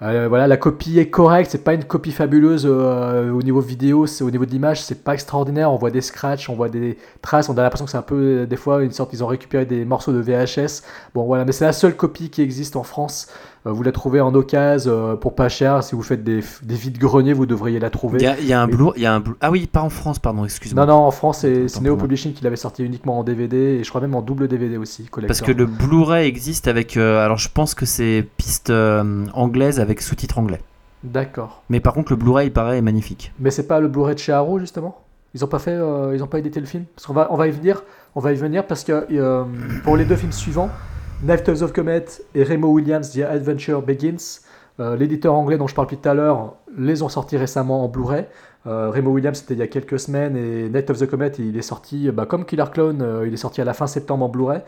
Euh, 0.00 0.28
voilà, 0.28 0.46
la 0.46 0.56
copie 0.56 0.98
est 1.00 1.10
correcte, 1.10 1.50
c'est 1.50 1.64
pas 1.64 1.74
une 1.74 1.82
copie 1.82 2.12
fabuleuse 2.12 2.64
euh, 2.66 3.32
au 3.32 3.42
niveau 3.42 3.60
vidéo, 3.60 4.06
c'est 4.06 4.22
au 4.22 4.30
niveau 4.30 4.46
de 4.46 4.50
l'image, 4.52 4.80
c'est 4.80 5.02
pas 5.02 5.12
extraordinaire. 5.12 5.72
On 5.72 5.76
voit 5.76 5.90
des 5.90 6.00
scratchs, 6.00 6.48
on 6.48 6.54
voit 6.54 6.68
des 6.68 6.96
traces, 7.20 7.48
on 7.48 7.58
a 7.58 7.62
l'impression 7.62 7.84
que 7.84 7.90
c'est 7.90 7.98
un 7.98 8.02
peu 8.02 8.46
des 8.46 8.56
fois 8.56 8.84
une 8.84 8.92
sorte, 8.92 9.12
ils 9.12 9.24
ont 9.24 9.26
récupéré 9.26 9.66
des 9.66 9.84
morceaux 9.84 10.12
de 10.12 10.20
VHS. 10.20 10.82
Bon 11.14 11.24
voilà, 11.24 11.44
mais 11.44 11.52
c'est 11.52 11.64
la 11.64 11.72
seule 11.72 11.96
copie 11.96 12.30
qui 12.30 12.42
existe 12.42 12.76
en 12.76 12.84
France. 12.84 13.26
Euh, 13.66 13.72
vous 13.72 13.82
la 13.82 13.92
trouvez 13.92 14.20
en 14.20 14.34
occasion 14.34 14.92
euh, 14.92 15.16
pour 15.16 15.34
pas 15.34 15.48
cher. 15.48 15.82
Si 15.82 15.94
vous 15.94 16.02
faites 16.02 16.22
des, 16.24 16.40
des 16.62 16.74
vides 16.76 16.98
greniers, 16.98 17.32
vous 17.32 17.46
devriez 17.46 17.78
la 17.80 17.90
trouver. 17.90 18.18
Il 18.20 18.24
y 18.24 18.26
a, 18.26 18.38
il 18.38 18.46
y 18.46 18.52
a 18.52 18.60
un 18.62 18.66
Mais- 18.66 18.72
Blu- 18.74 18.92
il 18.96 19.02
y 19.02 19.06
a 19.06 19.14
un 19.14 19.20
Blu- 19.20 19.34
Ah 19.40 19.50
oui, 19.50 19.66
pas 19.66 19.80
en 19.82 19.90
France, 19.90 20.18
pardon, 20.18 20.44
excuse-moi. 20.44 20.86
Non, 20.86 20.94
non, 20.94 21.00
en 21.06 21.10
France, 21.10 21.38
c'est 21.40 21.80
Neo. 21.80 21.96
Publishing 21.96 22.32
qui 22.32 22.44
l'avait 22.44 22.56
sorti 22.56 22.84
uniquement 22.84 23.18
en 23.18 23.24
DVD 23.24 23.56
et 23.56 23.84
je 23.84 23.88
crois 23.88 24.00
même 24.00 24.14
en 24.14 24.22
double 24.22 24.48
DVD 24.48 24.76
aussi. 24.76 25.02
Parce 25.02 25.40
collector. 25.40 25.46
que 25.46 25.52
le 25.52 25.66
Blu-ray 25.66 26.26
existe 26.28 26.68
avec. 26.68 26.96
euh, 26.96 27.24
alors 27.24 27.38
je 27.38 27.48
pense 27.52 27.74
que 27.74 27.84
c'est 27.86 28.26
piste 28.36 28.70
euh, 28.70 29.24
anglaise 29.34 29.80
avec 29.80 30.00
sous-titres 30.00 30.38
anglais. 30.38 30.60
D'accord. 31.04 31.62
Mais 31.68 31.80
par 31.80 31.94
contre, 31.94 32.12
le 32.12 32.16
Blu-ray, 32.16 32.48
il 32.48 32.52
paraît, 32.52 32.78
est 32.78 32.82
magnifique. 32.82 33.32
Mais 33.38 33.50
c'est 33.50 33.66
pas 33.66 33.80
le 33.80 33.88
Blu-ray 33.88 34.14
de 34.14 34.20
chez 34.20 34.32
Arrow 34.32 34.58
justement? 34.58 35.00
Ils 35.34 35.44
ont 35.44 35.48
pas 35.48 35.58
fait, 35.58 35.72
euh, 35.72 36.12
ils 36.14 36.22
ont 36.22 36.26
pas 36.26 36.38
édité 36.38 36.58
le 36.58 36.66
film? 36.66 36.84
Parce 36.94 37.06
qu'on 37.06 37.12
va, 37.12 37.28
on 37.30 37.36
va 37.36 37.46
y 37.48 37.50
venir, 37.50 37.82
on 38.14 38.20
va 38.20 38.32
y 38.32 38.34
venir 38.36 38.66
parce 38.66 38.82
que 38.82 39.06
euh, 39.12 39.44
pour 39.84 39.96
les 39.96 40.04
deux 40.04 40.16
films 40.16 40.32
suivants, 40.32 40.70
Knife 41.20 41.48
of 41.48 41.72
Comet 41.72 42.04
et 42.36 42.44
Remo 42.44 42.68
Williams 42.68 43.10
The 43.10 43.22
Adventure 43.22 43.82
Begins, 43.82 44.40
euh, 44.78 44.94
l'éditeur 44.94 45.34
anglais 45.34 45.58
dont 45.58 45.66
je 45.66 45.74
parlais 45.74 45.96
tout 45.96 46.08
à 46.08 46.14
l'heure 46.14 46.54
les 46.76 47.02
ont 47.02 47.08
sortis 47.08 47.36
récemment 47.36 47.84
en 47.84 47.88
Blu-ray. 47.88 48.26
Euh, 48.68 48.90
Remo 48.90 49.10
Williams 49.10 49.38
c'était 49.38 49.54
il 49.54 49.58
y 49.58 49.62
a 49.62 49.66
quelques 49.66 49.98
semaines 49.98 50.36
et 50.36 50.68
Night 50.68 50.88
of 50.90 50.98
the 50.98 51.06
Comet 51.06 51.32
il 51.40 51.56
est 51.56 51.62
sorti 51.62 52.08
bah, 52.12 52.24
comme 52.24 52.44
Killer 52.44 52.66
Clone, 52.72 53.02
euh, 53.02 53.26
il 53.26 53.34
est 53.34 53.38
sorti 53.38 53.60
à 53.60 53.64
la 53.64 53.74
fin 53.74 53.88
septembre 53.88 54.26
en 54.26 54.28
Blu-ray. 54.28 54.60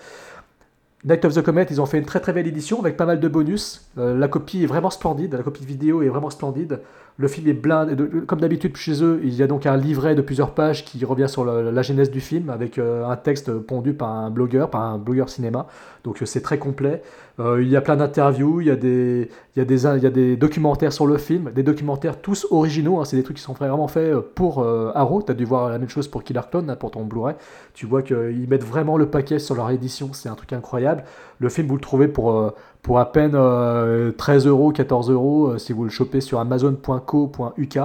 Night 1.02 1.24
of 1.24 1.34
the 1.34 1.40
Comet, 1.40 1.66
ils 1.70 1.80
ont 1.80 1.86
fait 1.86 1.98
une 1.98 2.04
très 2.04 2.20
très 2.20 2.34
belle 2.34 2.46
édition 2.46 2.78
avec 2.78 2.96
pas 2.96 3.06
mal 3.06 3.20
de 3.20 3.28
bonus. 3.28 3.88
Euh, 3.96 4.18
la 4.18 4.28
copie 4.28 4.64
est 4.64 4.66
vraiment 4.66 4.90
splendide, 4.90 5.32
la 5.34 5.42
copie 5.42 5.64
vidéo 5.64 6.02
est 6.02 6.08
vraiment 6.08 6.28
splendide. 6.28 6.80
Le 7.16 7.28
film 7.28 7.48
est 7.48 7.52
blindé. 7.52 7.94
Comme 8.26 8.40
d'habitude 8.40 8.76
chez 8.76 9.04
eux, 9.04 9.20
il 9.22 9.34
y 9.34 9.42
a 9.42 9.46
donc 9.46 9.66
un 9.66 9.76
livret 9.76 10.14
de 10.14 10.22
plusieurs 10.22 10.54
pages 10.54 10.84
qui 10.84 11.04
revient 11.04 11.28
sur 11.28 11.44
la 11.44 11.82
genèse 11.82 12.10
du 12.10 12.20
film 12.20 12.48
avec 12.48 12.78
euh, 12.78 13.06
un 13.06 13.16
texte 13.16 13.52
pondu 13.52 13.92
par 13.92 14.08
un 14.08 14.30
blogueur, 14.30 14.70
par 14.70 14.82
un 14.82 14.96
blogueur 14.96 15.28
cinéma. 15.28 15.66
Donc 16.02 16.22
euh, 16.22 16.26
c'est 16.26 16.40
très 16.40 16.58
complet. 16.58 17.02
Euh, 17.38 17.62
il 17.62 17.68
y 17.68 17.76
a 17.76 17.82
plein 17.82 17.96
d'interviews, 17.96 18.62
il 18.62 18.68
y, 18.68 18.70
a 18.70 18.76
des, 18.76 19.28
il, 19.54 19.58
y 19.58 19.62
a 19.62 19.64
des, 19.66 19.86
il 19.86 20.02
y 20.02 20.06
a 20.06 20.10
des 20.10 20.36
documentaires 20.36 20.92
sur 20.92 21.06
le 21.06 21.18
film, 21.18 21.50
des 21.54 21.62
documentaires 21.62 22.20
tous 22.20 22.46
originaux. 22.50 23.00
hein, 23.00 23.04
c'est 23.04 23.16
des 23.16 23.22
trucs 23.22 23.36
qui 23.36 23.42
sont 23.42 23.52
vraiment 23.52 23.88
faits 23.88 24.14
pour 24.34 24.64
Arrow. 24.94 25.22
Tu 25.22 25.32
as 25.32 25.34
dû 25.34 25.44
voir 25.44 25.68
la 25.68 25.78
même 25.78 25.88
chose 25.88 26.08
pour 26.08 26.24
Killer 26.24 26.40
Clone, 26.50 26.74
pour 26.80 26.90
ton 26.90 27.04
Blu-ray. 27.04 27.34
Tu 27.74 27.86
vois 27.86 28.02
qu'ils 28.02 28.46
mettent 28.48 28.64
vraiment 28.64 28.96
le 28.96 29.06
paquet 29.06 29.38
sur 29.38 29.54
leur 29.54 29.70
édition. 29.70 30.10
C'est 30.12 30.28
un 30.28 30.34
truc 30.34 30.52
incroyable. 30.52 31.04
Le 31.38 31.48
film, 31.48 31.66
vous 31.66 31.76
le 31.76 31.80
trouvez 31.80 32.08
pour, 32.08 32.52
pour 32.82 32.98
à 32.98 33.12
peine 33.12 33.32
euh, 33.34 34.12
13 34.12 34.46
euros, 34.46 34.72
14 34.72 35.10
euros 35.10 35.48
euh, 35.48 35.58
si 35.58 35.72
vous 35.72 35.84
le 35.84 35.90
chopez 35.90 36.20
sur 36.20 36.40
amazon.co.uk. 36.40 37.78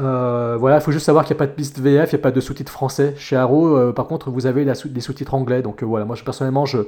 Euh, 0.00 0.56
voilà, 0.58 0.76
il 0.78 0.80
faut 0.82 0.90
juste 0.92 1.06
savoir 1.06 1.24
qu'il 1.24 1.34
n'y 1.34 1.38
a 1.38 1.44
pas 1.44 1.46
de 1.46 1.52
piste 1.52 1.78
VF, 1.78 2.12
il 2.12 2.16
n'y 2.16 2.20
a 2.20 2.22
pas 2.22 2.32
de 2.32 2.40
sous-titres 2.40 2.72
français. 2.72 3.14
Chez 3.16 3.36
Arrow, 3.36 3.76
euh, 3.76 3.92
par 3.92 4.06
contre, 4.06 4.30
vous 4.30 4.46
avez 4.46 4.64
la 4.64 4.74
sous- 4.74 4.88
des 4.88 5.00
sous-titres 5.00 5.34
anglais. 5.34 5.62
Donc 5.62 5.82
euh, 5.82 5.86
voilà, 5.86 6.04
moi 6.04 6.16
je, 6.16 6.24
personnellement, 6.24 6.66
je, 6.66 6.78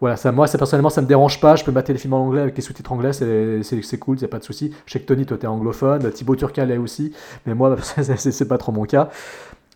voilà, 0.00 0.16
ça, 0.16 0.32
moi 0.32 0.46
personnellement, 0.46 0.88
ça 0.88 1.02
me 1.02 1.06
dérange 1.06 1.38
pas. 1.40 1.54
Je 1.56 1.64
peux 1.64 1.72
mater 1.72 1.92
les 1.92 1.98
films 1.98 2.14
en 2.14 2.24
anglais 2.26 2.40
avec 2.40 2.56
les 2.56 2.62
sous-titres 2.62 2.92
anglais, 2.92 3.12
c'est 3.12 3.62
c'est- 3.62 3.82
c'est 3.82 3.98
cool, 3.98 4.18
c'est 4.18 4.28
pas 4.28 4.38
de 4.38 4.44
souci. 4.44 4.72
Je 4.86 4.92
sais 4.94 5.00
que 5.00 5.04
Tony, 5.06 5.26
toi 5.26 5.36
t'es 5.36 5.46
anglophone, 5.46 6.10
Thibaut 6.10 6.34
Turcal 6.36 6.70
est 6.70 6.78
aussi, 6.78 7.12
mais 7.46 7.54
moi 7.54 7.76
c'est- 8.02 8.48
pas 8.48 8.58
trop 8.58 8.72
mon 8.72 8.84
cas. 8.84 9.10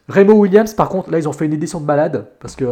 Remo 0.08 0.32
Williams, 0.32 0.72
par 0.74 0.88
contre, 0.88 1.10
là 1.10 1.18
ils 1.18 1.28
ont 1.28 1.32
fait 1.32 1.44
une 1.46 1.52
édition 1.52 1.80
de 1.80 1.86
malade 1.86 2.26
parce 2.40 2.56
que 2.56 2.64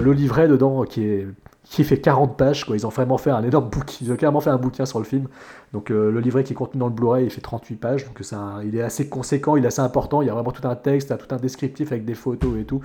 le 0.00 0.12
livret 0.12 0.46
dedans 0.46 0.84
qui 0.84 1.04
est 1.06 1.26
qui 1.64 1.82
fait 1.82 1.98
40 1.98 2.36
pages, 2.36 2.64
quoi. 2.64 2.76
Ils 2.76 2.86
ont 2.86 2.90
vraiment 2.90 3.18
fait 3.18 3.30
un 3.30 3.42
énorme 3.42 3.68
bouquin, 3.70 3.96
ils 4.02 4.12
ont 4.12 4.16
carrément 4.16 4.40
fait 4.40 4.50
un 4.50 4.58
bouquin 4.58 4.86
sur 4.86 4.98
le 4.98 5.04
film. 5.04 5.28
Donc 5.72 5.90
euh, 5.90 6.12
le 6.12 6.20
livret 6.20 6.44
qui 6.44 6.52
est 6.52 6.56
contenu 6.56 6.78
dans 6.78 6.86
le 6.86 6.92
Blu-ray, 6.92 7.24
il 7.24 7.30
fait 7.30 7.40
38 7.40 7.76
pages, 7.76 8.04
donc 8.04 8.20
il 8.64 8.76
est 8.76 8.82
assez 8.82 9.08
conséquent, 9.08 9.56
il 9.56 9.64
est 9.64 9.68
assez 9.68 9.80
important. 9.80 10.22
Il 10.22 10.26
y 10.26 10.30
a 10.30 10.34
vraiment 10.34 10.52
tout 10.52 10.66
un 10.68 10.76
texte, 10.76 11.16
tout 11.16 11.34
un 11.34 11.38
descriptif 11.38 11.90
avec 11.90 12.04
des 12.04 12.14
photos 12.14 12.58
et 12.60 12.64
tout. 12.64 12.80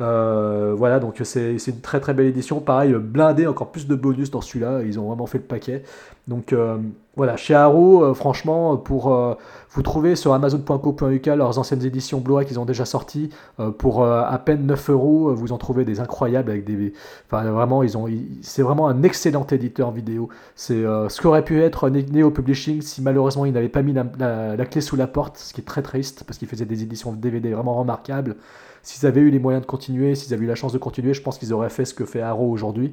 Euh, 0.00 0.72
voilà, 0.76 0.98
donc 0.98 1.20
c'est 1.24 1.56
une 1.66 1.80
très 1.80 2.00
très 2.00 2.14
belle 2.14 2.26
édition. 2.26 2.60
Pareil, 2.60 2.94
blindé, 2.94 3.46
encore 3.46 3.70
plus 3.70 3.86
de 3.86 3.94
bonus 3.94 4.30
dans 4.30 4.40
celui-là. 4.40 4.82
Ils 4.82 4.98
ont 4.98 5.08
vraiment 5.08 5.26
fait 5.26 5.38
le 5.38 5.44
paquet. 5.44 5.82
Donc 6.28 6.52
euh, 6.52 6.78
voilà, 7.16 7.36
chez 7.36 7.54
Arrow, 7.54 8.04
euh, 8.04 8.14
franchement, 8.14 8.76
pour 8.76 9.12
euh, 9.12 9.34
vous 9.70 9.82
trouver 9.82 10.14
sur 10.14 10.32
Amazon.co.uk 10.34 11.26
leurs 11.26 11.58
anciennes 11.58 11.84
éditions 11.84 12.20
Blu-ray 12.20 12.46
qu'ils 12.46 12.60
ont 12.60 12.64
déjà 12.64 12.84
sorties 12.84 13.30
pour 13.78 14.04
à 14.04 14.38
peine 14.38 14.66
9 14.66 14.90
euros, 14.90 15.34
vous 15.34 15.52
en 15.52 15.58
trouvez 15.58 15.84
des 15.84 15.98
incroyables 15.98 16.50
avec 16.50 16.64
des. 16.64 16.92
Enfin, 17.26 17.42
vraiment, 17.50 17.82
ils 17.82 17.96
ont. 17.96 18.06
C'est 18.42 18.62
vraiment 18.62 18.88
un 18.88 19.02
excellent 19.02 19.46
éditeur 19.50 19.90
vidéo. 19.90 20.28
C'est 20.54 20.82
ce 20.82 21.20
qu'aurait 21.20 21.44
pu 21.44 21.60
être 21.60 21.88
Ne- 21.90 22.02
Neo 22.02 22.30
Publishing 22.30 22.82
si 22.82 23.02
malheureusement 23.02 23.44
ils 23.46 23.52
n'avaient 23.52 23.68
pas 23.68 23.82
mis 23.82 23.94
la, 23.94 24.64
clé 24.66 24.80
sous 24.80 24.96
la 24.96 25.06
porte, 25.06 25.38
ce 25.38 25.52
qui 25.52 25.60
est 25.60 25.64
très 25.64 25.82
triste 25.82 26.24
parce 26.24 26.38
qu'ils 26.38 26.48
faisaient 26.48 26.66
des 26.66 26.82
éditions 26.82 27.12
DVD 27.12 27.52
vraiment 27.52 27.74
remarquables. 27.74 28.36
S'ils 28.82 29.06
avaient 29.06 29.20
eu 29.20 29.30
les 29.30 29.38
moyens 29.38 29.62
de 29.62 29.66
continuer, 29.66 30.14
s'ils 30.16 30.34
avaient 30.34 30.44
eu 30.44 30.48
la 30.48 30.56
chance 30.56 30.72
de 30.72 30.78
continuer, 30.78 31.14
je 31.14 31.22
pense 31.22 31.38
qu'ils 31.38 31.52
auraient 31.52 31.70
fait 31.70 31.84
ce 31.84 31.94
que 31.94 32.04
fait 32.04 32.20
Arrow 32.20 32.50
aujourd'hui. 32.50 32.92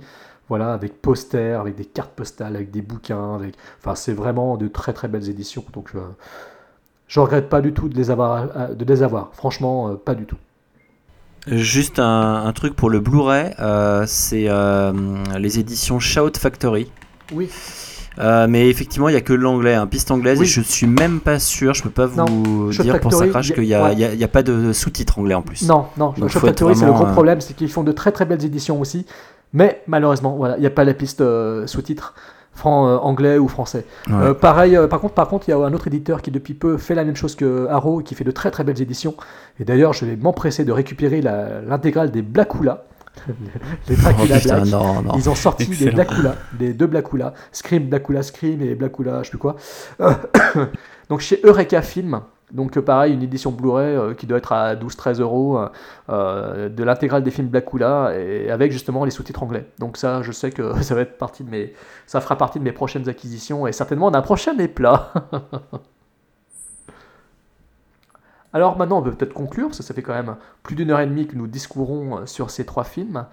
Voilà, 0.49 0.73
avec 0.73 1.01
posters, 1.01 1.59
avec 1.61 1.75
des 1.75 1.85
cartes 1.85 2.11
postales, 2.15 2.55
avec 2.55 2.71
des 2.71 2.81
bouquins, 2.81 3.35
avec. 3.35 3.53
Enfin, 3.79 3.95
c'est 3.95 4.13
vraiment 4.13 4.57
de 4.57 4.67
très 4.67 4.93
très 4.93 5.07
belles 5.07 5.29
éditions. 5.29 5.63
Donc, 5.73 5.91
euh, 5.95 5.99
je 7.07 7.19
regrette 7.19 7.49
pas 7.49 7.61
du 7.61 7.71
tout 7.71 7.87
de 7.87 7.95
les 7.95 8.09
avoir, 8.11 8.47
euh, 8.55 8.73
de 8.73 8.83
les 8.85 9.03
avoir. 9.03 9.29
Franchement, 9.33 9.89
euh, 9.89 9.93
pas 9.93 10.15
du 10.15 10.25
tout. 10.25 10.37
Juste 11.47 11.99
un, 11.99 12.43
un 12.45 12.51
truc 12.53 12.75
pour 12.75 12.89
le 12.89 12.99
Blu-ray, 12.99 13.53
euh, 13.59 14.03
c'est 14.07 14.45
euh, 14.49 14.91
les 15.37 15.59
éditions 15.59 15.99
Shout 15.99 16.37
Factory. 16.37 16.91
Oui. 17.33 17.49
Euh, 18.17 18.47
mais 18.49 18.67
effectivement, 18.69 19.07
il 19.07 19.13
n'y 19.13 19.17
a 19.17 19.21
que 19.21 19.31
l'anglais, 19.33 19.75
hein, 19.75 19.87
piste 19.87 20.11
anglaise, 20.11 20.39
Oui. 20.39 20.45
et 20.45 20.49
je 20.49 20.61
suis 20.61 20.87
même 20.87 21.21
pas 21.21 21.39
sûr, 21.39 21.73
je 21.73 21.83
peux 21.83 21.89
pas 21.91 22.05
vous 22.07 22.17
Non, 22.17 22.69
dire 22.71 22.99
pour 22.99 23.11
Factory, 23.13 23.31
a- 23.33 23.53
qu'il 23.53 23.63
n'y 23.63 23.73
a, 23.73 23.83
ouais. 23.83 23.95
y 23.95 24.03
a- 24.03 24.13
il 24.13 24.19
y 24.19 24.23
a 24.23 24.27
pas 24.27 24.43
de 24.43 24.73
sous-titres 24.73 25.19
anglais 25.19 25.35
en 25.35 25.41
plus. 25.41 25.65
Non, 25.67 25.85
non, 25.95 26.13
Donc, 26.17 26.27
Shop 26.29 26.39
Factory, 26.41 26.75
c'est 26.75 26.85
le 26.85 26.91
gros 26.91 27.05
problème, 27.05 27.39
c'est 27.39 27.53
qu'ils 27.55 27.71
font 27.71 27.83
de 27.83 27.91
très 27.93 28.11
très 28.11 28.25
belles 28.25 28.43
éditions 28.43 28.81
aussi, 28.81 29.05
mais 29.53 29.81
malheureusement, 29.87 30.35
voilà, 30.37 30.57
il 30.57 30.61
n'y 30.61 30.67
a 30.67 30.71
pas 30.71 30.83
la 30.83 30.93
piste 30.93 31.21
euh, 31.21 31.65
sous-titres 31.67 32.13
fran- 32.53 32.87
euh, 32.87 32.97
anglais 32.97 33.37
ou 33.37 33.47
français. 33.47 33.85
Ouais. 34.07 34.13
Euh, 34.15 34.33
pareil, 34.33 34.75
euh, 34.75 34.87
par 34.87 34.99
contre, 34.99 35.13
par 35.13 35.27
contre, 35.27 35.47
il 35.47 35.51
y 35.51 35.53
a 35.53 35.57
un 35.57 35.73
autre 35.73 35.87
éditeur 35.87 36.21
qui 36.21 36.31
depuis 36.31 36.53
peu 36.53 36.77
fait 36.77 36.95
la 36.95 37.03
même 37.05 37.15
chose 37.15 37.35
que 37.35 37.67
Arrow, 37.69 37.99
qui 38.01 38.15
fait 38.15 38.23
de 38.23 38.31
très 38.31 38.51
très 38.51 38.63
belles 38.63 38.81
éditions. 38.81 39.15
Et 39.59 39.63
d'ailleurs, 39.65 39.93
je 39.93 40.05
vais 40.05 40.15
m'empresser 40.15 40.65
de 40.65 40.71
récupérer 40.71 41.21
l'intégrale 41.21 42.11
des 42.11 42.21
Blackula. 42.21 42.85
les 43.89 43.95
Dracula 43.97 44.35
Oh, 44.39 44.43
Black. 44.45 44.65
non, 44.67 45.01
non. 45.01 45.11
Ils 45.15 45.29
ont 45.29 45.35
sorti 45.35 45.65
des 45.65 45.73
Excellent. 45.73 45.93
Blackula, 45.93 46.35
des 46.57 46.73
deux 46.73 46.87
Blackula, 46.87 47.33
Scream, 47.51 47.87
Blackula, 47.89 48.23
Scream 48.23 48.61
et 48.61 48.75
Blackula, 48.75 49.19
je 49.19 49.23
sais 49.25 49.29
plus 49.31 49.37
quoi. 49.39 49.55
Euh, 49.99 50.13
donc 51.09 51.19
chez 51.19 51.41
Eureka 51.43 51.81
Film, 51.81 52.21
donc 52.51 52.77
euh, 52.77 52.81
pareil, 52.81 53.13
une 53.13 53.21
édition 53.21 53.51
Blu-ray 53.51 53.95
euh, 53.95 54.13
qui 54.13 54.25
doit 54.25 54.37
être 54.39 54.51
à 54.51 54.75
12-13 54.75 55.21
euros 55.21 55.59
euh, 56.09 56.69
de 56.69 56.83
l'intégrale 56.83 57.23
des 57.23 57.31
films 57.31 57.47
Blackula 57.47 58.13
et 58.17 58.49
avec 58.49 58.71
justement 58.71 59.05
les 59.05 59.11
sous-titres 59.11 59.43
anglais. 59.43 59.67
Donc 59.77 59.97
ça, 59.97 60.21
je 60.23 60.31
sais 60.31 60.51
que 60.51 60.81
ça 60.81 60.95
va 60.95 61.01
être 61.01 61.17
partie 61.17 61.43
de 61.43 61.49
mes, 61.49 61.73
ça 62.07 62.21
fera 62.21 62.37
partie 62.37 62.59
de 62.59 62.63
mes 62.63 62.71
prochaines 62.71 63.07
acquisitions 63.09 63.67
et 63.67 63.71
certainement 63.71 64.09
d'un 64.11 64.21
prochain 64.21 64.57
éplat. 64.57 65.13
Alors 68.51 68.77
maintenant, 68.77 68.97
on 68.97 69.03
peut 69.03 69.11
peut-être 69.11 69.33
conclure, 69.33 69.75
ça 69.75 69.93
fait 69.93 70.01
quand 70.01 70.15
même 70.15 70.35
plus 70.63 70.75
d'une 70.75 70.89
heure 70.89 71.01
et 71.01 71.05
demie 71.05 71.27
que 71.27 71.35
nous 71.35 71.45
discourons 71.45 72.25
sur 72.25 72.49
ces 72.49 72.65
trois 72.65 72.83
films. 72.83 73.27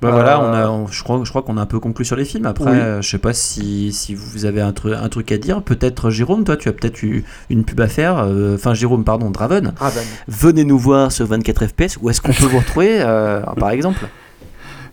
Bah 0.00 0.12
voilà, 0.12 0.38
Euh, 0.40 0.48
on 0.48 0.52
a, 0.54 0.68
on- 0.68 0.86
je 0.86 1.02
crois, 1.02 1.20
je 1.24 1.28
crois 1.30 1.42
qu'on 1.42 1.56
a 1.56 1.60
un 1.60 1.66
peu 1.66 1.80
conclu 1.80 2.04
sur 2.04 2.14
les 2.14 2.24
films. 2.24 2.46
Après, 2.46 2.70
Oui. 2.70 2.76
euh, 2.78 3.02
je 3.02 3.08
sais 3.10 3.18
pas 3.18 3.32
si, 3.32 3.92
si 3.92 4.14
vous 4.14 4.44
avez 4.44 4.60
un, 4.60 4.72
truc 4.72 4.94
un 4.96 5.08
truc 5.08 5.32
à 5.32 5.38
dire. 5.38 5.60
Peut-être 5.62 6.10
Jérôme, 6.10 6.44
toi, 6.44 6.56
tu 6.56 6.68
as 6.68 6.72
peut-être 6.72 7.02
eu 7.02 7.24
une 7.50 7.64
pub 7.64 7.80
à 7.80 7.88
faire. 7.88 8.18
euh, 8.18 8.54
Enfin, 8.54 8.74
Jérôme, 8.74 9.02
pardon, 9.02 9.30
Draven. 9.30 9.72
Raven. 9.76 10.04
Venez 10.28 10.64
nous 10.64 10.78
voir 10.78 11.10
sur 11.10 11.26
24 11.26 11.66
FPS. 11.66 11.98
Où 12.00 12.10
est-ce 12.10 12.20
qu'on 12.20 12.32
peut 12.32 12.44
vous 12.46 12.58
retrouver, 12.58 13.00
euh, 13.00 13.40
par 13.58 13.70
exemple? 13.70 14.06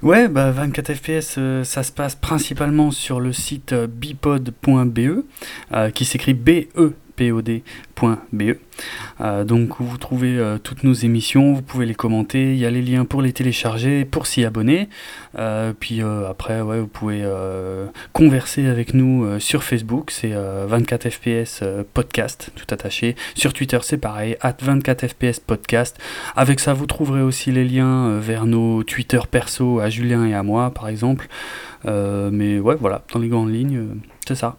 Ouais, 0.04 0.28
bah 0.28 0.52
24 0.52 0.94
FPS, 0.94 1.36
euh, 1.38 1.64
ça 1.64 1.82
se 1.82 1.92
passe 1.92 2.16
principalement 2.16 2.92
sur 2.92 3.20
le 3.20 3.32
site 3.32 3.74
euh, 3.74 3.88
bipod.be, 3.88 5.24
euh, 5.74 5.90
qui 5.90 6.06
s'écrit 6.06 6.34
B-E-P-O-D.be. 7.18 8.58
Euh, 9.22 9.44
donc 9.46 9.80
vous 9.80 9.98
trouvez 9.98 10.38
euh, 10.38 10.58
toutes 10.58 10.84
nos 10.84 10.94
émissions, 10.94 11.54
vous 11.54 11.62
pouvez 11.62 11.86
les 11.86 11.96
commenter, 11.96 12.54
il 12.54 12.58
y 12.58 12.66
a 12.66 12.72
les 12.72 12.82
liens 12.82 13.06
pour 13.06 13.22
les 13.22 13.32
télécharger, 13.32 14.06
pour 14.06 14.28
s'y 14.28 14.44
abonner. 14.44 14.90
Euh, 15.38 15.74
puis 15.78 16.02
après, 16.02 16.62
ouais, 16.62 16.80
vous 16.80 16.88
pouvez 16.88 17.24
converser 18.14 18.68
avec 18.68 18.94
nous 18.94 19.40
sur 19.40 19.64
Facebook, 19.64 20.12
c'est 20.12 20.34
euh, 20.34 20.66
24 20.68 21.10
FPS 21.10 21.60
euh, 21.62 21.84
podcast, 21.94 22.52
tout 22.56 22.66
attaché. 22.74 23.16
Sur 23.36 23.54
Twitter, 23.54 23.80
c'est 23.82 23.98
pareil, 23.98 24.38
at 24.42 24.58
24 24.62 25.08
FPS 25.08 25.40
podcast. 25.40 25.98
Avec 26.36 26.60
ça, 26.60 26.74
vous 26.74 26.86
trouverez 26.86 27.22
aussi 27.22 27.52
les 27.52 27.66
liens 27.66 28.20
vers 28.20 28.46
nos 28.46 28.84
Twitter 28.84 29.20
perso 29.30 29.80
à 29.80 29.90
Julien 29.90 30.26
et 30.26 30.34
à 30.34 30.44
moi, 30.44 30.72
par 30.72 30.88
exemple. 30.88 31.28
Mais 31.86 32.60
ouais, 32.60 32.76
voilà, 32.80 33.04
dans 33.14 33.20
les 33.20 33.28
grandes 33.28 33.54
lignes, 33.54 34.00
c'est 34.28 34.36
ça. 34.36 34.58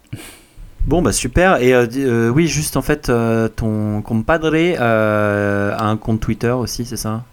Bon, 0.87 1.03
bah 1.03 1.13
super. 1.13 1.61
Et 1.61 1.75
euh, 1.75 1.87
euh, 1.97 2.29
oui, 2.29 2.47
juste 2.47 2.77
en 2.77 2.83
fait, 2.83 3.09
euh, 3.09 3.49
ton 3.49 4.03
compadre 4.03 4.55
a 4.79 5.85
un 5.85 5.97
compte 5.97 6.21
Twitter 6.21 6.51
aussi, 6.51 6.85
c'est 6.85 6.97
ça? 6.97 7.25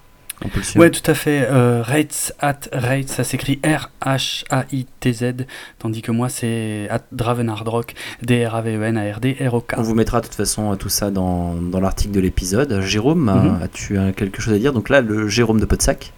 Ouais, 0.75 0.89
tout 0.89 1.09
à 1.09 1.13
fait. 1.13 1.47
Euh, 1.49 1.81
Rates 1.81 2.33
at 2.41 2.59
Rates, 2.73 3.07
ça 3.07 3.23
s'écrit 3.23 3.61
R-H-A-I-T-Z, 3.63 5.45
tandis 5.79 6.01
que 6.01 6.11
moi 6.11 6.27
c'est 6.27 6.87
at 6.89 7.03
Dravenardrock, 7.13 7.93
D-R-A-V-E-N-A-R-D-R-O-K. 8.23 9.75
On 9.77 9.81
vous 9.83 9.95
mettra 9.95 10.19
de 10.19 10.25
toute 10.25 10.35
façon 10.35 10.75
tout 10.75 10.89
ça 10.89 11.11
dans, 11.11 11.53
dans 11.53 11.79
l'article 11.79 12.11
de 12.13 12.19
l'épisode. 12.19 12.81
Jérôme, 12.81 13.25
Mhm. 13.31 13.61
as-tu 13.63 13.97
quelque 14.17 14.41
chose 14.41 14.53
à 14.53 14.57
dire? 14.59 14.73
Donc 14.73 14.89
là, 14.89 14.99
le 15.01 15.27
Jérôme 15.29 15.59
de 15.61 15.65
Podsac. 15.65 16.11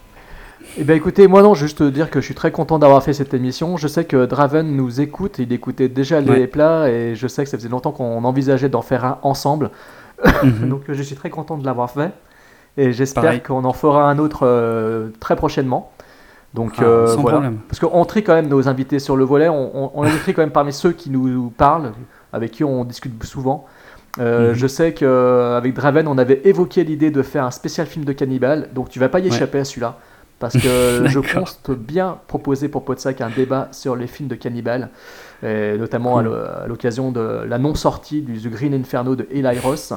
Eh 0.78 0.84
bien 0.84 0.94
écoutez, 0.94 1.26
moi 1.26 1.42
non, 1.42 1.54
juste 1.54 1.82
dire 1.82 2.10
que 2.10 2.20
je 2.20 2.26
suis 2.26 2.34
très 2.34 2.50
content 2.52 2.78
d'avoir 2.78 3.02
fait 3.02 3.14
cette 3.14 3.32
émission. 3.32 3.76
Je 3.78 3.88
sais 3.88 4.04
que 4.04 4.26
Draven 4.26 4.76
nous 4.76 5.00
écoute, 5.00 5.36
il 5.38 5.52
écoutait 5.52 5.88
déjà 5.88 6.20
les 6.20 6.30
Ouais. 6.30 6.46
plats 6.46 6.90
et 6.90 7.14
je 7.14 7.26
sais 7.26 7.44
que 7.44 7.50
ça 7.50 7.56
faisait 7.56 7.68
longtemps 7.70 7.92
qu'on 7.92 8.22
envisageait 8.24 8.68
d'en 8.68 8.82
faire 8.82 9.04
un 9.04 9.18
ensemble. 9.22 9.70
Mhm. 10.42 10.68
Donc 10.68 10.82
je 10.88 11.02
suis 11.02 11.16
très 11.16 11.30
content 11.30 11.56
de 11.56 11.64
l'avoir 11.64 11.90
fait 11.90 12.10
et 12.76 12.92
j'espère 12.92 13.22
Pareil. 13.22 13.40
qu'on 13.40 13.64
en 13.64 13.72
fera 13.72 14.10
un 14.10 14.18
autre 14.18 14.40
euh, 14.46 15.08
très 15.18 15.34
prochainement. 15.34 15.92
Donc 16.52 16.72
Ah, 16.78 16.82
euh, 16.84 17.06
sans 17.06 17.22
voilà. 17.22 17.38
problème. 17.38 17.58
Parce 17.68 17.80
qu'on 17.80 18.04
trie 18.04 18.22
quand 18.22 18.34
même 18.34 18.48
nos 18.48 18.68
invités 18.68 18.98
sur 18.98 19.16
le 19.16 19.24
volet, 19.24 19.48
on, 19.48 19.70
on, 19.84 19.90
on 19.94 20.02
les 20.02 20.10
trie 20.10 20.34
quand 20.34 20.42
même 20.42 20.50
parmi 20.50 20.72
ceux 20.74 20.92
qui 20.92 21.08
nous 21.08 21.50
parlent, 21.56 21.92
avec 22.34 22.50
qui 22.50 22.64
on 22.64 22.84
discute 22.84 23.22
souvent. 23.24 23.64
Euh, 24.18 24.50
Mhm. 24.50 24.54
Je 24.54 24.66
sais 24.66 24.92
qu'avec 24.92 25.72
Draven, 25.74 26.06
on 26.06 26.18
avait 26.18 26.42
évoqué 26.44 26.84
l'idée 26.84 27.10
de 27.10 27.22
faire 27.22 27.44
un 27.44 27.50
spécial 27.50 27.86
film 27.86 28.04
de 28.04 28.12
cannibale, 28.12 28.68
donc 28.74 28.90
tu 28.90 28.98
vas 28.98 29.08
pas 29.08 29.20
y 29.20 29.22
Ouais. 29.22 29.28
échapper 29.28 29.58
à 29.60 29.64
celui-là. 29.64 29.96
Parce 30.38 30.54
que 30.54 31.04
je 31.06 31.18
compte 31.20 31.70
bien 31.78 32.18
proposer 32.26 32.68
pour 32.68 32.84
Podsac 32.84 33.20
un 33.22 33.30
débat 33.30 33.68
sur 33.72 33.96
les 33.96 34.06
films 34.06 34.28
de 34.28 34.34
cannibales, 34.34 34.90
et 35.42 35.76
notamment 35.78 36.18
à 36.18 36.22
Cool. 36.22 36.32
l'o- 36.32 36.38
à 36.64 36.66
l'occasion 36.66 37.10
de 37.10 37.42
la 37.46 37.58
non-sortie 37.58 38.20
du 38.22 38.38
The 38.40 38.48
Green 38.50 38.74
Inferno 38.74 39.16
de 39.16 39.26
Eli 39.30 39.58
Ross. 39.58 39.92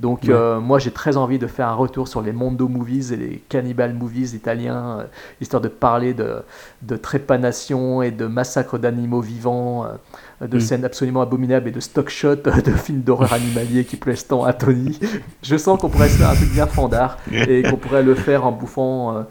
Donc 0.00 0.22
Ouais. 0.24 0.30
euh, 0.32 0.58
moi 0.60 0.78
j'ai 0.80 0.90
très 0.90 1.16
envie 1.16 1.38
de 1.38 1.46
faire 1.46 1.68
un 1.68 1.74
retour 1.74 2.08
sur 2.08 2.22
les 2.22 2.32
Mondo 2.32 2.66
Movies 2.68 3.12
et 3.12 3.16
les 3.16 3.42
Cannibal 3.48 3.94
Movies 3.94 4.34
italiens, 4.34 4.98
euh, 5.00 5.04
histoire 5.40 5.60
de 5.60 5.68
parler 5.68 6.12
de, 6.14 6.36
de 6.82 6.96
trépanation 6.96 8.02
et 8.02 8.10
de 8.10 8.26
massacre 8.26 8.78
d'animaux 8.78 9.20
vivants, 9.20 9.84
euh, 9.84 10.46
de 10.46 10.56
Mm. 10.56 10.60
scènes 10.60 10.84
absolument 10.84 11.22
abominables 11.22 11.68
et 11.68 11.72
de 11.72 11.80
stock 11.80 12.08
shots 12.08 12.34
de 12.36 12.70
films 12.72 13.02
d'horreur 13.02 13.32
animaliers 13.32 13.84
qui 13.84 13.96
plaisent 13.96 14.26
tant 14.26 14.44
à 14.44 14.52
Tony. 14.52 14.98
Je 15.42 15.56
sens 15.56 15.80
qu'on 15.80 15.88
pourrait 15.88 16.08
se 16.08 16.18
faire 16.18 16.30
un 16.30 16.34
truc 16.34 16.50
bien 16.52 16.66
fandard 16.66 17.16
et 17.32 17.62
qu'on 17.62 17.76
pourrait 17.76 18.02
le 18.02 18.14
faire 18.16 18.44
en 18.46 18.52
bouffant, 18.52 19.24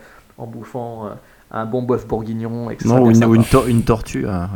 en 0.43 0.47
bouffant 0.47 1.05
euh, 1.05 1.09
un 1.51 1.65
bon 1.65 1.81
bœuf 1.83 2.07
bourguignon. 2.07 2.69
et 2.69 2.75
que 2.75 2.83
ce 2.83 2.87
Non, 2.87 3.01
ou 3.03 3.11
une, 3.11 3.23
une, 3.23 3.43
une 3.67 3.83
tortue. 3.83 4.25
ah, 4.27 4.49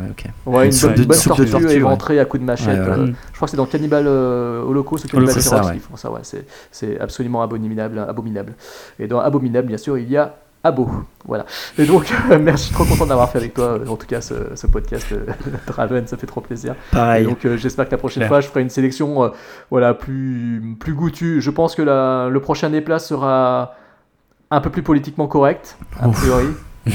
ouais, 0.46 0.66
une, 0.66 0.72
soupe 0.72 0.94
bonne, 0.94 1.12
soupe 1.12 1.32
de 1.32 1.44
tortue, 1.44 1.50
tortue, 1.50 1.66
ouais. 1.66 1.74
éventrée 1.76 2.18
à 2.20 2.24
coups 2.24 2.40
de 2.40 2.46
machette. 2.46 2.78
Voilà. 2.78 3.02
euh, 3.02 3.06
je 3.32 3.36
crois 3.36 3.46
que 3.46 3.50
c'est 3.50 3.56
dans 3.56 3.66
Cannibal 3.66 4.04
euh, 4.06 4.62
Holocaust 4.62 5.04
ou 5.04 5.08
Cannibal 5.08 5.30
Holocaust, 5.34 5.48
Ferox 5.48 5.62
ça, 5.64 5.68
ouais. 5.70 5.72
qu'ils 5.78 5.82
font 5.88 5.96
ça. 5.96 6.10
Ouais, 6.10 6.20
c'est, 6.22 6.44
c'est 6.72 6.98
absolument 7.00 7.42
abominable, 7.42 7.98
abominable. 8.00 8.54
Et 8.98 9.06
dans 9.06 9.20
abominable, 9.20 9.68
bien 9.68 9.78
sûr, 9.78 9.96
il 9.98 10.10
y 10.10 10.16
a 10.16 10.34
Abo. 10.64 10.90
Voilà. 11.24 11.46
Et 11.78 11.84
donc, 11.86 12.12
merci, 12.40 12.64
je 12.64 12.66
suis 12.66 12.74
trop 12.74 12.84
content 12.84 13.06
d'avoir 13.06 13.30
fait 13.30 13.38
avec 13.38 13.54
toi, 13.54 13.78
euh, 13.78 13.86
en 13.86 13.94
tout 13.94 14.08
cas, 14.08 14.20
ce, 14.20 14.34
ce 14.56 14.66
podcast 14.66 15.06
euh, 15.12 15.24
Draven, 15.68 16.04
ça 16.08 16.16
fait 16.16 16.26
trop 16.26 16.40
plaisir. 16.40 16.74
Et 17.16 17.22
donc, 17.22 17.44
euh, 17.44 17.56
j'espère 17.56 17.86
que 17.86 17.92
la 17.92 17.98
prochaine 17.98 18.22
Claire. 18.22 18.28
fois, 18.28 18.40
je 18.40 18.48
ferai 18.48 18.62
une 18.62 18.70
sélection 18.70 19.22
euh, 19.22 19.28
voilà, 19.70 19.94
plus, 19.94 20.60
plus 20.80 20.94
goûtue. 20.94 21.40
Je 21.40 21.50
pense 21.52 21.76
que 21.76 21.82
la- 21.82 22.28
le 22.28 22.40
prochain 22.40 22.70
déplacement 22.70 23.18
sera 23.20 23.76
un 24.50 24.60
peu 24.60 24.70
plus 24.70 24.82
politiquement 24.82 25.26
correct, 25.26 25.76
a 26.00 26.08
priori. 26.08 26.48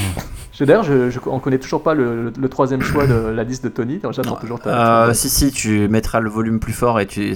Je- 0.54 0.66
D'ailleurs, 0.66 0.84
je, 0.84 1.10
je, 1.10 1.20
on 1.26 1.40
connaît 1.40 1.58
toujours 1.58 1.82
pas 1.82 1.96
le, 1.96 2.26
le- 2.26 2.34
le 2.40 2.50
troisième 2.50 2.82
choix 2.84 3.08
de 3.08 3.14
la 3.16 3.44
liste 3.44 3.64
de 3.64 3.70
Tony. 3.70 3.98
donc 3.98 4.14
J'attends 4.14 4.32
Non, 4.32 4.36
toujours 4.36 4.60
ta. 4.60 5.04
euh, 5.04 5.08
ta- 5.08 5.14
si, 5.16 5.28
si, 5.28 5.52
tu 5.52 5.88
mettras 5.88 6.20
le 6.20 6.30
volume 6.30 6.60
plus 6.60 6.74
fort 6.74 7.00
et 7.00 7.08
tu 7.08 7.34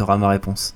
auras 0.00 0.18
ma 0.18 0.28
réponse. 0.28 0.74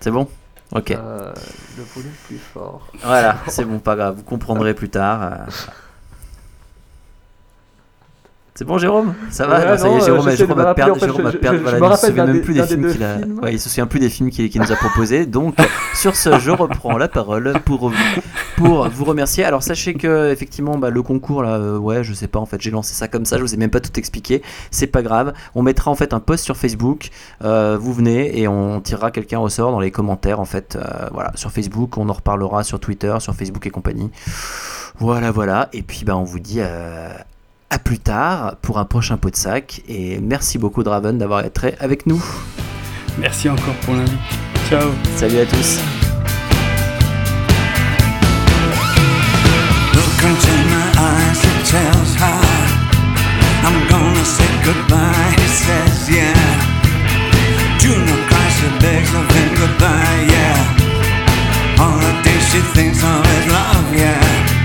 C'est 0.00 0.10
bon? 0.10 0.26
Ok. 0.74 0.90
Euh, 0.90 1.32
le 1.78 1.84
volume 1.94 2.10
plus 2.26 2.38
fort. 2.38 2.88
Voilà, 3.04 3.36
c'est 3.46 3.64
bon, 3.68 3.78
pas 3.78 3.94
grave, 3.94 4.16
vous 4.16 4.22
comprendrez 4.24 4.74
plus 4.74 4.88
tard. 4.88 5.46
C'est 8.62 8.66
bon, 8.68 8.78
Jérôme 8.78 9.14
Ça 9.28 9.48
va 9.48 9.58
Ouais, 9.58 9.66
Non, 9.70 9.76
Ça 9.76 9.88
y 9.88 9.92
est, 9.96 10.00
Jérôme, 10.04 10.30
Jérôme 10.30 10.58
me 10.58 10.66
a 10.66 10.72
perdu. 10.74 10.90
en 10.92 10.94
fait, 10.94 11.06
Jérôme 11.06 11.26
a 11.26 11.32
perdu. 11.32 11.58
voilà, 11.58 11.96
il 11.96 11.96
se 11.98 12.06
souvient 12.06 12.26
même 12.26 12.34
des- 12.36 12.40
plus 12.42 12.54
des 12.54 12.62
films 12.62 12.92
qu'il 12.92 13.02
a. 13.02 13.18
films. 13.18 13.38
Ouais, 13.42 13.52
il 13.54 13.58
se 13.60 13.68
souvient 13.68 13.86
plus 13.88 13.98
des 13.98 14.08
films 14.08 14.30
qu'il 14.30 14.48
qu'il 14.50 14.60
nous 14.60 14.70
a 14.70 14.76
proposés. 14.76 15.26
Donc, 15.26 15.56
sur 15.96 16.14
ce, 16.14 16.38
je 16.38 16.52
reprends 16.52 16.96
la 16.96 17.08
parole 17.08 17.54
pour 17.64 17.92
pour 18.56 18.88
vous 18.88 19.04
remercier. 19.04 19.42
Alors, 19.44 19.64
sachez 19.64 19.94
que 19.94 20.30
effectivement, 20.30 20.78
bah, 20.78 20.90
le 20.90 21.02
concours 21.02 21.42
là, 21.42 21.56
euh, 21.56 21.76
ouais, 21.76 22.04
je 22.04 22.12
sais 22.14 22.28
pas. 22.28 22.38
En 22.38 22.46
fait, 22.46 22.60
j'ai 22.60 22.70
lancé 22.70 22.94
ça 22.94 23.08
comme 23.08 23.24
ça. 23.24 23.36
Je 23.36 23.42
vous 23.42 23.52
ai 23.52 23.56
même 23.56 23.70
pas 23.70 23.80
tout 23.80 23.98
expliqué. 23.98 24.42
C'est 24.70 24.86
pas 24.86 25.02
grave. 25.02 25.32
On 25.56 25.62
mettra 25.62 25.90
en 25.90 25.96
fait 25.96 26.14
un 26.14 26.20
post 26.20 26.44
sur 26.44 26.56
Facebook. 26.56 27.08
Euh, 27.42 27.76
vous 27.80 27.92
venez 27.92 28.38
et 28.38 28.46
on 28.46 28.80
tirera 28.80 29.10
quelqu'un 29.10 29.40
au 29.40 29.48
sort 29.48 29.72
dans 29.72 29.80
les 29.80 29.90
commentaires. 29.90 30.38
En 30.38 30.44
fait, 30.44 30.76
euh, 30.76 31.08
voilà, 31.12 31.32
sur 31.34 31.50
Facebook, 31.50 31.98
on 31.98 32.08
en 32.08 32.12
reparlera 32.12 32.62
sur 32.62 32.78
Twitter, 32.78 33.12
sur 33.18 33.34
Facebook 33.34 33.66
et 33.66 33.70
compagnie. 33.70 34.10
Voilà, 34.98 35.32
voilà. 35.32 35.68
Et 35.72 35.82
puis, 35.82 36.04
bah, 36.04 36.16
on 36.16 36.22
vous 36.22 36.38
dit 36.38 36.58
euh, 36.60 37.08
à 37.72 37.78
plus 37.78 37.98
tard 37.98 38.56
pour 38.60 38.78
un 38.78 38.84
prochain 38.84 39.16
pot 39.16 39.30
de 39.30 39.36
sac. 39.36 39.82
Et 39.88 40.20
merci 40.20 40.58
beaucoup, 40.58 40.82
Draven, 40.82 41.16
d'avoir 41.16 41.44
été 41.44 41.74
avec 41.80 42.06
nous. 42.06 42.22
Merci 43.18 43.48
encore 43.48 43.74
pour 43.82 43.94
l'invite. 43.94 44.12
Ciao. 44.68 44.90
Salut 45.16 45.38
à 45.38 45.46
tous. 45.46 45.80
All 61.82 61.98
the 61.98 62.22
days 62.22 62.44
she 62.52 62.60
thinks 62.74 63.02
of 63.02 63.26
love, 63.48 63.92
yeah. 63.96 64.61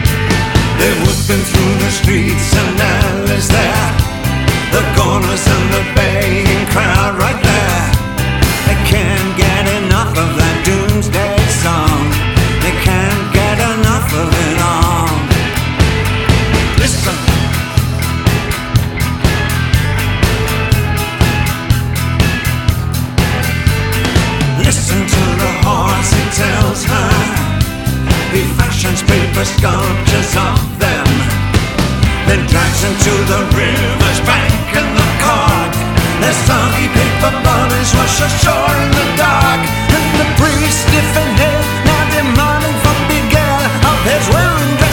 They're 0.80 1.00
whipping 1.06 1.44
through 1.50 1.76
the 1.84 1.92
streets 1.92 2.50
and 2.56 2.80
Alice 2.80 3.48
there. 3.48 3.92
The 4.72 4.84
corners 4.96 5.46
and 5.56 5.66
the 5.74 5.84
baying 5.96 6.66
crowd 6.74 7.18
right 7.18 7.42
there. 7.42 7.86
They 8.68 8.78
can't 8.86 9.32
get 9.38 9.64
enough 9.82 10.14
of 10.14 10.30
that 10.38 10.58
doomsday 10.68 11.38
song. 11.66 12.02
They 12.62 12.76
can't 12.86 13.26
get 13.34 13.58
enough 13.74 14.10
of 14.22 14.30
it 14.48 14.58
all. 14.62 15.10
Listen. 16.78 17.18
Listen 24.62 25.00
to 25.16 25.24
the 25.42 25.52
horse, 25.66 26.12
he 26.18 26.24
tells 26.38 26.84
her. 26.86 27.12
He 28.36 28.44
fashions 28.60 29.02
paper 29.38 29.46
sculptures 29.46 30.34
of 30.36 30.58
them, 30.80 31.06
then 32.26 32.42
drags 32.48 32.82
them 32.82 32.96
to 33.06 33.14
the 33.30 33.42
river's 33.54 34.20
bank 34.26 34.74
in 34.74 34.88
the 34.98 35.10
cart. 35.22 35.74
Their 36.22 36.34
soggy 36.34 36.88
paper 36.90 37.34
bodies 37.46 37.94
wash 37.94 38.18
ashore 38.18 38.74
in 38.82 38.92
the 38.98 39.08
dark, 39.16 39.62
and 39.94 40.06
the 40.18 40.28
priest 40.42 40.90
stiff 40.90 41.18
and 41.22 41.38
now 41.86 42.04
demanding 42.18 42.78
from 42.82 42.98
Miguel 43.10 43.62
of 43.86 44.00
his 44.10 44.26
wearing. 44.34 44.87